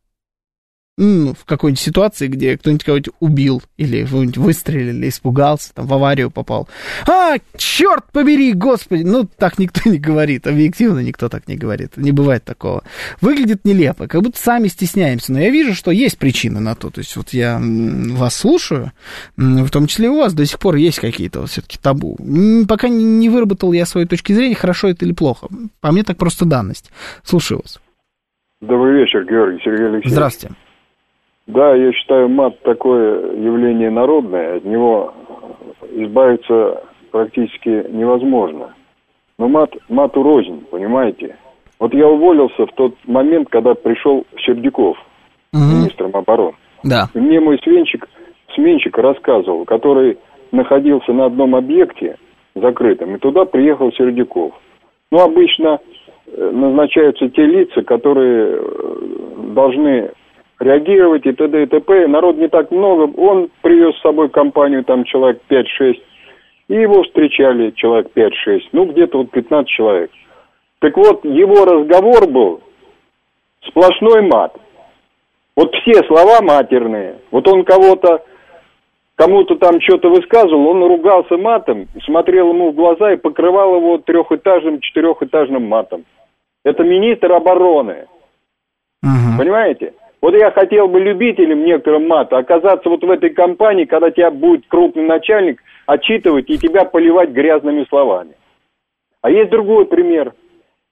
ну, 1.00 1.32
в 1.32 1.46
какой-нибудь 1.46 1.80
ситуации, 1.80 2.28
где 2.28 2.58
кто-нибудь 2.58 2.84
кого-нибудь 2.84 3.14
убил 3.20 3.62
или 3.78 4.02
выстрелили, 4.02 5.08
испугался, 5.08 5.72
там 5.72 5.86
в 5.86 5.94
аварию 5.94 6.30
попал. 6.30 6.68
А, 7.08 7.36
черт 7.56 8.04
побери, 8.12 8.52
господи! 8.52 9.02
Ну, 9.02 9.24
так 9.24 9.58
никто 9.58 9.88
не 9.88 9.98
говорит, 9.98 10.46
объективно 10.46 10.98
никто 11.00 11.30
так 11.30 11.48
не 11.48 11.56
говорит, 11.56 11.96
не 11.96 12.12
бывает 12.12 12.44
такого. 12.44 12.84
Выглядит 13.22 13.64
нелепо, 13.64 14.08
как 14.08 14.20
будто 14.20 14.38
сами 14.38 14.68
стесняемся, 14.68 15.32
но 15.32 15.40
я 15.40 15.48
вижу, 15.48 15.74
что 15.74 15.90
есть 15.90 16.18
причины 16.18 16.60
на 16.60 16.74
то, 16.74 16.90
то 16.90 16.98
есть 16.98 17.16
вот 17.16 17.30
я 17.30 17.58
вас 17.58 18.36
слушаю, 18.36 18.92
в 19.36 19.70
том 19.70 19.86
числе 19.86 20.10
у 20.10 20.18
вас 20.18 20.34
до 20.34 20.44
сих 20.44 20.58
пор 20.58 20.74
есть 20.74 20.98
какие-то 20.98 21.40
вот 21.40 21.50
все-таки 21.50 21.78
табу. 21.78 22.18
Пока 22.68 22.90
не 22.90 23.30
выработал 23.30 23.72
я 23.72 23.86
своей 23.86 24.06
точки 24.06 24.34
зрения, 24.34 24.54
хорошо 24.54 24.88
это 24.88 25.06
или 25.06 25.12
плохо. 25.12 25.48
По 25.80 25.92
мне 25.92 26.02
так 26.02 26.18
просто 26.18 26.44
данность. 26.44 26.90
Слушаю 27.24 27.62
вас. 27.62 27.80
Добрый 28.60 29.00
вечер, 29.00 29.24
Георгий 29.24 29.62
Сергей 29.64 29.86
Алексеевич. 29.86 30.10
Здравствуйте. 30.10 30.54
Да, 31.46 31.74
я 31.74 31.92
считаю, 31.92 32.28
мат 32.28 32.60
такое 32.60 33.32
явление 33.32 33.90
народное, 33.90 34.58
от 34.58 34.64
него 34.64 35.14
избавиться 35.92 36.82
практически 37.10 37.86
невозможно. 37.90 38.74
Но 39.38 39.48
мат, 39.48 39.70
мату 39.88 40.22
рознь, 40.22 40.66
понимаете? 40.70 41.36
Вот 41.78 41.94
я 41.94 42.06
уволился 42.06 42.66
в 42.66 42.72
тот 42.74 42.94
момент, 43.06 43.48
когда 43.48 43.74
пришел 43.74 44.26
Сердюков, 44.44 44.98
угу. 45.54 45.62
министром 45.62 46.14
обороны. 46.14 46.56
Да. 46.84 47.08
И 47.14 47.18
мне 47.18 47.40
мой 47.40 47.58
сменщик, 47.64 48.06
сменщик 48.54 48.98
рассказывал, 48.98 49.64
который 49.64 50.18
находился 50.52 51.14
на 51.14 51.26
одном 51.26 51.56
объекте 51.56 52.18
закрытом, 52.54 53.16
и 53.16 53.18
туда 53.18 53.46
приехал 53.46 53.90
Сердюков. 53.92 54.52
Ну, 55.10 55.18
обычно 55.18 55.78
назначаются 56.36 57.28
те 57.28 57.44
лица, 57.44 57.82
которые 57.82 58.56
э, 58.56 58.62
должны 59.54 60.10
реагировать 60.60 61.26
и 61.26 61.32
т.д. 61.32 61.62
и 61.62 61.66
т.п. 61.66 62.06
Народ 62.06 62.36
не 62.36 62.48
так 62.48 62.70
много. 62.70 63.10
Он 63.18 63.50
привез 63.62 63.96
с 63.96 64.02
собой 64.02 64.28
компанию, 64.28 64.84
там 64.84 65.04
человек 65.04 65.40
5-6. 65.48 66.00
И 66.68 66.74
его 66.74 67.02
встречали 67.02 67.70
человек 67.72 68.08
5-6. 68.14 68.60
Ну, 68.72 68.86
где-то 68.86 69.18
вот 69.18 69.30
15 69.30 69.68
человек. 69.68 70.10
Так 70.80 70.96
вот, 70.96 71.24
его 71.24 71.64
разговор 71.64 72.28
был 72.28 72.60
сплошной 73.66 74.22
мат. 74.22 74.56
Вот 75.56 75.74
все 75.74 76.02
слова 76.04 76.40
матерные. 76.40 77.16
Вот 77.30 77.46
он 77.48 77.64
кого-то, 77.64 78.24
кому-то 79.16 79.56
там 79.56 79.80
что-то 79.80 80.08
высказывал, 80.08 80.68
он 80.68 80.82
ругался 80.84 81.36
матом, 81.36 81.88
смотрел 82.04 82.50
ему 82.50 82.70
в 82.70 82.74
глаза 82.74 83.12
и 83.12 83.16
покрывал 83.16 83.76
его 83.76 83.98
трехэтажным, 83.98 84.80
четырехэтажным 84.80 85.64
матом. 85.64 86.04
Это 86.64 86.82
министр 86.84 87.32
обороны. 87.32 88.06
Угу. 89.02 89.38
Понимаете? 89.38 89.94
Вот 90.20 90.34
я 90.34 90.50
хотел 90.50 90.86
бы 90.88 91.00
любителям 91.00 91.64
некоторым 91.64 92.06
мата 92.06 92.36
оказаться 92.36 92.88
вот 92.90 93.02
в 93.02 93.10
этой 93.10 93.30
компании, 93.30 93.86
когда 93.86 94.10
тебя 94.10 94.30
будет 94.30 94.66
крупный 94.68 95.04
начальник 95.04 95.62
отчитывать 95.86 96.50
и 96.50 96.58
тебя 96.58 96.84
поливать 96.84 97.30
грязными 97.30 97.84
словами. 97.88 98.34
А 99.22 99.30
есть 99.30 99.50
другой 99.50 99.86
пример. 99.86 100.34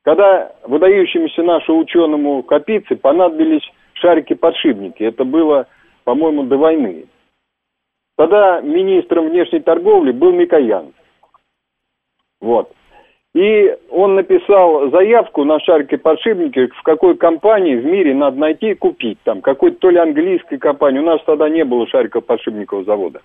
Когда 0.03 0.53
выдающемуся 0.65 1.43
нашему 1.43 1.81
ученому 1.81 2.43
Капице 2.43 2.97
понадобились 2.97 3.63
шарики-подшипники. 4.01 5.03
Это 5.03 5.25
было, 5.25 5.67
по-моему, 6.05 6.45
до 6.45 6.57
войны. 6.57 7.07
Тогда 8.17 8.61
министром 8.61 9.29
внешней 9.29 9.61
торговли 9.61 10.13
был 10.13 10.33
Микоян. 10.33 10.93
Вот. 12.41 12.73
И 13.35 13.77
он 13.91 14.15
написал 14.15 14.91
заявку 14.91 15.45
на 15.45 15.61
шарики-подшипники, 15.61 16.69
в 16.69 16.83
какой 16.83 17.17
компании 17.17 17.77
в 17.77 17.85
мире 17.85 18.15
надо 18.15 18.39
найти 18.39 18.71
и 18.71 18.75
купить. 18.75 19.19
Там 19.25 19.43
какой-то 19.43 19.79
то 19.79 19.91
ли 19.91 19.99
английской 19.99 20.59
компании. 20.59 21.01
У 21.01 21.05
нас 21.05 21.21
тогда 21.27 21.49
не 21.49 21.65
было 21.65 21.87
шариков-подшипникового 21.87 22.85
завода. 22.85 23.21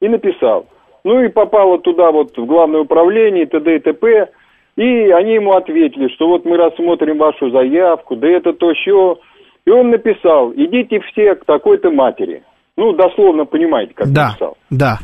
И 0.00 0.08
написал. 0.08 0.66
Ну 1.04 1.22
и 1.22 1.28
попало 1.28 1.78
туда 1.78 2.10
вот 2.12 2.36
в 2.36 2.44
главное 2.44 2.80
управление, 2.82 3.46
т.д. 3.46 3.76
и 3.76 3.78
т.п. 3.78 4.28
И 4.76 5.10
они 5.10 5.34
ему 5.34 5.52
ответили, 5.52 6.08
что 6.14 6.28
вот 6.28 6.44
мы 6.44 6.56
рассмотрим 6.56 7.18
вашу 7.18 7.50
заявку, 7.50 8.14
да 8.14 8.28
это 8.28 8.52
то 8.52 8.72
все. 8.74 9.18
И 9.64 9.70
он 9.70 9.90
написал, 9.90 10.52
идите 10.52 11.00
все 11.00 11.34
к 11.34 11.44
такой-то 11.44 11.90
матери. 11.90 12.42
Ну, 12.76 12.92
дословно 12.92 13.44
понимаете, 13.44 13.92
как 13.94 14.12
да, 14.12 14.28
написал. 14.28 14.56
Да, 14.70 14.98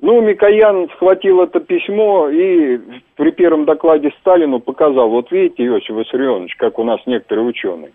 ну, 0.00 0.20
Микоян 0.22 0.88
схватил 0.94 1.42
это 1.42 1.60
письмо 1.60 2.28
и 2.30 2.78
при 3.16 3.32
первом 3.32 3.66
докладе 3.66 4.10
Сталину 4.20 4.58
показал, 4.58 5.10
вот 5.10 5.30
видите, 5.30 5.66
Иосиф 5.66 5.90
Виссарионович, 5.90 6.56
как 6.56 6.78
у 6.78 6.84
нас 6.84 7.00
некоторые 7.06 7.46
ученые. 7.46 7.92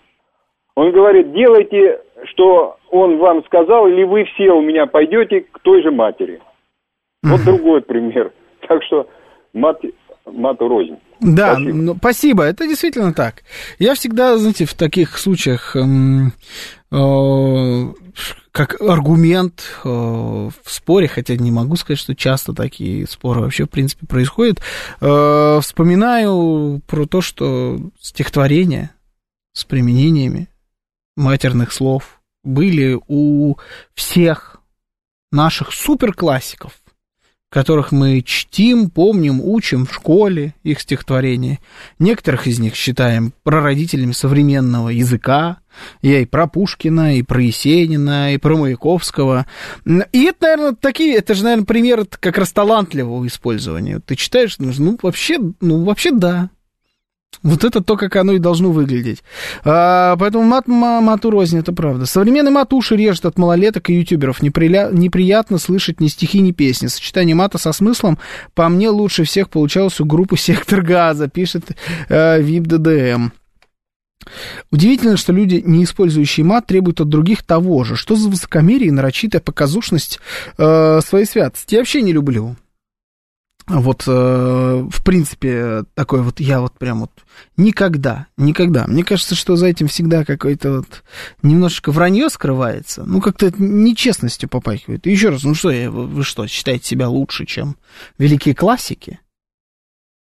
Он 0.76 0.92
говорит, 0.92 1.34
делайте, 1.34 2.00
что 2.26 2.78
он 2.92 3.18
вам 3.18 3.44
сказал, 3.46 3.88
или 3.88 4.04
вы 4.04 4.26
все 4.26 4.52
у 4.52 4.62
меня 4.62 4.86
пойдете 4.86 5.42
к 5.42 5.60
той 5.60 5.82
же 5.82 5.92
матери. 5.92 6.42
Вот 7.24 7.44
другой 7.44 7.82
пример. 7.82 8.32
Так 8.68 8.82
что 8.82 9.08
мат, 9.54 9.80
мату 10.26 10.68
рознь. 10.68 10.98
Да, 11.20 11.54
спасибо. 11.54 11.74
Ну, 11.76 11.96
спасибо, 11.96 12.44
это 12.44 12.68
действительно 12.68 13.14
так. 13.14 13.44
Я 13.78 13.94
всегда, 13.94 14.38
знаете, 14.38 14.66
в 14.66 14.74
таких 14.74 15.20
случаях 15.20 15.76
эм, 15.76 16.32
как 18.52 18.80
аргумент 18.80 19.66
э, 19.84 19.90
в 19.90 20.54
споре, 20.72 21.10
хотя 21.10 21.36
не 21.36 21.52
могу 21.52 21.76
сказать, 21.76 22.00
что 22.00 22.16
часто 22.16 22.54
такие 22.54 23.06
споры 23.06 23.42
вообще, 23.42 23.66
в 23.66 23.70
принципе, 23.70 24.08
происходят, 24.08 24.62
э, 25.02 25.60
вспоминаю 25.62 26.82
про 26.88 27.06
то, 27.06 27.20
что 27.20 27.78
стихотворения 28.00 28.92
с 29.52 29.66
применениями 29.66 30.48
матерных 31.18 31.74
слов 31.74 32.22
были 32.46 32.98
у 33.08 33.56
всех 33.94 34.62
наших 35.34 35.74
суперклассиков 35.74 36.80
которых 37.56 37.94
мы 37.94 38.22
чтим, 38.22 38.90
помним, 38.90 39.40
учим 39.42 39.86
в 39.86 39.94
школе, 39.94 40.56
их 40.64 40.82
стихотворения. 40.82 41.60
Некоторых 42.00 42.48
из 42.48 42.60
них 42.60 42.76
считаем 42.76 43.32
прародителями 43.44 44.12
современного 44.12 44.90
языка. 44.90 45.60
Я 46.02 46.20
и 46.20 46.26
про 46.26 46.48
Пушкина, 46.48 47.18
и 47.18 47.22
про 47.22 47.42
Есенина, 47.42 48.34
и 48.34 48.38
про 48.38 48.58
Маяковского. 48.58 49.46
И 49.86 50.24
это, 50.26 50.38
наверное, 50.42 50.76
такие, 50.76 51.16
это 51.16 51.34
же, 51.34 51.46
наверное, 51.46 51.66
пример 51.66 52.06
как 52.20 52.38
раз 52.38 52.52
талантливого 52.52 53.26
использования. 53.26 54.02
Ты 54.06 54.18
читаешь, 54.18 54.58
ну, 54.60 55.00
вообще, 55.02 55.40
ну, 55.62 55.86
вообще 55.86 56.12
да. 56.12 56.50
Вот 57.44 57.64
это 57.64 57.84
то, 57.84 57.98
как 57.98 58.16
оно 58.16 58.34
и 58.34 58.40
должно 58.40 58.72
выглядеть. 58.72 59.24
А, 59.64 60.16
поэтому 60.18 60.44
мат, 60.44 60.68
мату 60.68 61.30
рознь, 61.30 61.58
это 61.58 61.74
правда. 61.74 62.06
Современный 62.06 62.52
мат 62.52 62.74
уши 62.74 62.96
режет 62.96 63.26
от 63.26 63.38
малолеток 63.38 63.90
и 63.90 63.94
ютуберов. 63.94 64.42
Неприля... 64.42 64.90
Неприятно 64.92 65.58
слышать 65.58 66.00
ни 66.00 66.08
стихи, 66.08 66.40
ни 66.40 66.52
песни. 66.52 66.88
Сочетание 66.88 67.36
мата 67.36 67.58
со 67.58 67.72
смыслом, 67.72 68.18
по 68.54 68.70
мне, 68.70 68.90
лучше 68.90 69.24
всех 69.24 69.50
получалось 69.50 70.00
у 70.00 70.06
группы 70.06 70.38
«Сектор 70.38 70.82
газа», 70.82 71.28
пишет 71.28 71.66
э, 72.10 72.42
ВИП 72.42 72.64
ДДМ. 72.64 73.30
Удивительно, 74.72 75.18
что 75.18 75.34
люди, 75.34 75.62
не 75.64 75.84
использующие 75.84 76.46
мат, 76.46 76.66
требуют 76.66 77.02
от 77.02 77.10
других 77.10 77.44
того 77.44 77.84
же. 77.84 77.96
Что 77.96 78.16
за 78.16 78.30
высокомерие 78.30 78.88
и 78.88 78.92
нарочитая 78.92 79.42
показушность 79.42 80.20
э, 80.58 81.00
своей 81.06 81.26
святости? 81.26 81.76
Я 81.76 81.82
вообще 81.82 82.02
не 82.02 82.12
люблю 82.12 82.56
вот, 83.68 84.04
э, 84.06 84.88
в 84.92 85.04
принципе, 85.04 85.86
такой 85.96 86.22
вот, 86.22 86.40
я 86.40 86.62
вот 86.62 86.78
прям 86.78 87.02
вот 87.02 87.12
никогда, 87.58 88.28
никогда. 88.38 88.86
Мне 88.86 89.04
кажется, 89.04 89.34
что 89.34 89.56
за 89.56 89.68
этим 89.68 89.88
всегда 89.88 90.24
какое-то 90.24 90.78
вот 90.78 91.04
немножечко 91.42 91.92
вранье 91.92 92.30
скрывается. 92.30 93.04
Ну, 93.06 93.22
как-то 93.22 93.52
нечестностью 93.58 94.50
попахивает. 94.50 95.08
И 95.08 95.12
еще 95.12 95.30
раз, 95.30 95.44
ну 95.44 95.56
что, 95.56 95.70
вы 95.70 96.24
что, 96.24 96.46
считаете 96.46 96.86
себя 96.86 97.10
лучше, 97.10 97.46
чем 97.46 97.78
великие 98.20 98.54
классики? 98.54 99.20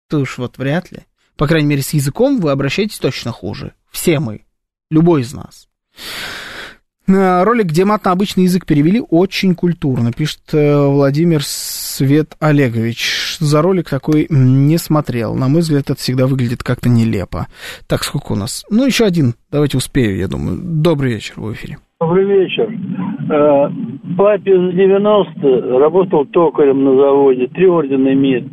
То 0.09 0.21
уж 0.21 0.39
вот 0.39 0.59
вряд 0.59 0.93
ли. 0.93 1.01
По 1.37 1.49
крайней 1.49 1.69
мере, 1.69 1.83
с 1.83 1.91
языком 1.91 2.41
вы 2.41 2.53
обращаетесь 2.53 2.99
точно 2.99 3.33
хуже. 3.33 3.75
Все 3.91 4.21
мы. 4.21 4.45
Любой 4.91 5.23
из 5.23 5.33
нас. 5.33 5.69
Э, 7.09 7.43
ролик, 7.43 7.67
где 7.67 7.85
мат 7.85 8.05
на 8.05 8.13
обычный 8.13 8.45
язык 8.45 8.67
перевели, 8.67 9.03
очень 9.11 9.55
культурно, 9.55 10.13
пишет 10.13 10.43
э, 10.53 10.87
Владимир 10.87 11.43
Свет 11.45 12.37
Олегович. 12.39 13.22
За 13.43 13.61
ролик 13.61 13.91
такой 13.91 14.29
не 14.31 14.79
смотрел. 14.79 15.35
На 15.35 15.49
мой 15.49 15.63
взгляд, 15.63 15.91
это 15.91 15.97
всегда 15.97 16.29
выглядит 16.29 16.63
как-то 16.63 16.89
нелепо. 16.89 17.49
Так, 17.89 18.05
сколько 18.05 18.33
у 18.33 18.37
нас? 18.37 18.65
Ну, 18.71 18.87
еще 18.87 19.05
один. 19.05 19.35
Давайте 19.51 19.79
успею, 19.79 20.17
я 20.17 20.29
думаю. 20.29 20.59
Добрый 20.63 21.15
вечер 21.15 21.35
в 21.39 21.53
эфире. 21.53 21.79
Добрый 22.01 22.25
вечер. 22.25 22.71
Э, 22.71 23.69
папе 24.17 24.53
с 24.55 24.75
90 24.75 25.79
работал 25.81 26.25
токарем 26.27 26.85
на 26.85 26.95
заводе, 26.95 27.49
три 27.49 27.67
ордена 27.67 28.13
имеет. 28.13 28.45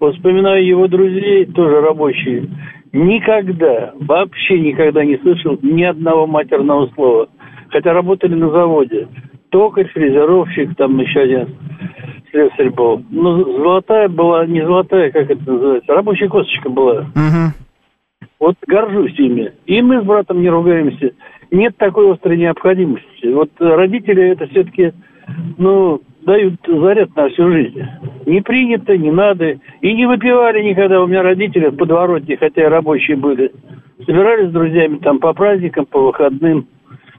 Вот 0.00 0.14
вспоминаю 0.14 0.66
его 0.66 0.88
друзей, 0.88 1.44
тоже 1.44 1.82
рабочие. 1.82 2.48
Никогда, 2.92 3.92
вообще 4.00 4.60
никогда 4.60 5.04
не 5.04 5.18
слышал 5.18 5.58
ни 5.60 5.82
одного 5.82 6.26
матерного 6.26 6.88
слова 6.94 7.28
хотя 7.70 7.92
работали 7.92 8.34
на 8.34 8.50
заводе. 8.50 9.08
токарь, 9.50 9.88
фрезеровщик, 9.92 10.74
там 10.76 10.98
еще 11.00 11.20
один 11.20 11.48
слесарь 12.30 12.70
был. 12.70 13.02
Ну, 13.10 13.58
золотая 13.58 14.08
была, 14.08 14.46
не 14.46 14.64
золотая, 14.64 15.10
как 15.10 15.30
это 15.30 15.50
называется, 15.50 15.94
рабочая 15.94 16.28
косточка 16.28 16.68
была. 16.68 17.00
Угу. 17.00 17.52
Вот 18.40 18.56
горжусь 18.66 19.18
ими. 19.18 19.52
И 19.66 19.82
мы 19.82 20.00
с 20.00 20.04
братом 20.04 20.40
не 20.42 20.48
ругаемся. 20.48 21.12
Нет 21.50 21.76
такой 21.76 22.12
острой 22.12 22.36
необходимости. 22.36 23.26
Вот 23.26 23.50
родители 23.58 24.22
это 24.22 24.46
все-таки, 24.48 24.92
ну, 25.56 26.00
дают 26.22 26.54
заряд 26.66 27.14
на 27.16 27.28
всю 27.30 27.50
жизнь. 27.50 27.82
Не 28.26 28.40
принято, 28.42 28.96
не 28.96 29.10
надо. 29.10 29.58
И 29.80 29.94
не 29.94 30.06
выпивали 30.06 30.62
никогда 30.62 31.02
у 31.02 31.06
меня 31.06 31.22
родители 31.22 31.68
в 31.68 31.76
подворотне, 31.76 32.36
хотя 32.36 32.62
и 32.62 32.68
рабочие 32.68 33.16
были. 33.16 33.52
Собирались 34.04 34.50
с 34.50 34.52
друзьями 34.52 34.98
там 34.98 35.18
по 35.18 35.32
праздникам, 35.32 35.86
по 35.86 36.00
выходным. 36.00 36.66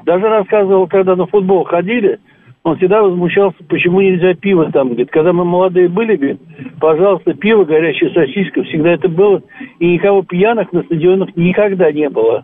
Даже 0.06 0.28
рассказывал, 0.28 0.88
когда 0.88 1.16
на 1.16 1.26
футбол 1.26 1.66
ходили, 1.66 2.20
он 2.64 2.78
всегда 2.78 3.02
возмущался, 3.02 3.58
почему 3.68 4.02
нельзя 4.02 4.34
пиво 4.34 4.72
там. 4.72 4.90
Говорит, 4.90 5.10
когда 5.12 5.32
мы 5.34 5.46
молодые 5.46 5.88
были, 5.88 6.16
говорит, 6.16 6.42
пожалуйста, 6.80 7.34
пиво, 7.34 7.64
горячая 7.64 8.14
сосиска, 8.14 8.64
всегда 8.64 8.92
это 8.92 9.08
было. 9.08 9.42
И 9.80 9.94
никого 9.94 10.24
пьяных 10.24 10.72
на 10.74 10.84
стадионах 10.84 11.30
никогда 11.36 11.92
не 11.92 12.10
было. 12.10 12.44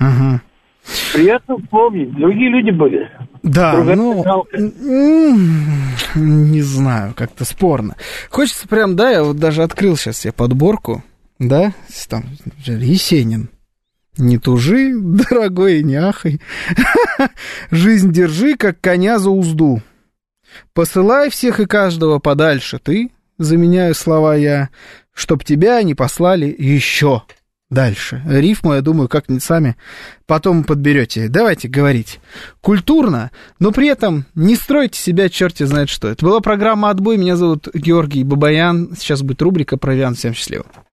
Угу. 0.00 0.40
Приятно 1.14 1.58
вспомнить. 1.58 2.12
Другие 2.14 2.50
люди 2.50 2.70
были. 2.70 3.10
Да, 3.42 3.82
ну, 3.84 4.24
не 6.14 6.62
знаю, 6.62 7.12
как-то 7.14 7.44
спорно. 7.44 7.96
Хочется 8.30 8.66
прям, 8.66 8.96
да, 8.96 9.10
я 9.10 9.22
вот 9.22 9.36
даже 9.36 9.62
открыл 9.62 9.96
сейчас 9.96 10.18
себе 10.18 10.32
подборку, 10.32 11.02
да, 11.38 11.72
там, 12.08 12.24
Есенин. 12.66 13.48
Не 14.16 14.38
тужи, 14.38 14.92
дорогой, 14.96 15.82
не 15.82 15.96
ахай. 15.96 16.40
Жизнь 17.70 18.12
держи, 18.12 18.56
как 18.56 18.80
коня 18.80 19.18
за 19.18 19.30
узду. 19.30 19.82
Посылай 20.72 21.30
всех 21.30 21.60
и 21.60 21.66
каждого 21.66 22.18
подальше 22.20 22.78
ты, 22.78 23.10
заменяю 23.38 23.94
слова 23.94 24.36
я, 24.36 24.68
чтоб 25.12 25.42
тебя 25.42 25.82
не 25.82 25.94
послали 25.94 26.54
еще 26.56 27.22
дальше. 27.70 28.22
Рифму, 28.26 28.74
я 28.74 28.80
думаю, 28.80 29.08
как-нибудь 29.08 29.42
сами 29.42 29.76
потом 30.26 30.64
подберете. 30.64 31.28
Давайте 31.28 31.68
говорить 31.68 32.20
культурно, 32.60 33.30
но 33.58 33.72
при 33.72 33.88
этом 33.88 34.26
не 34.34 34.54
стройте 34.54 34.98
себя 34.98 35.28
черти 35.28 35.64
знает 35.64 35.88
что. 35.88 36.08
Это 36.08 36.24
была 36.24 36.40
программа 36.40 36.90
«Отбой». 36.90 37.16
Меня 37.16 37.36
зовут 37.36 37.68
Георгий 37.74 38.24
Бабаян. 38.24 38.94
Сейчас 38.96 39.22
будет 39.22 39.42
рубрика 39.42 39.76
«Провиан». 39.76 40.14
Всем 40.14 40.34
счастливо. 40.34 40.64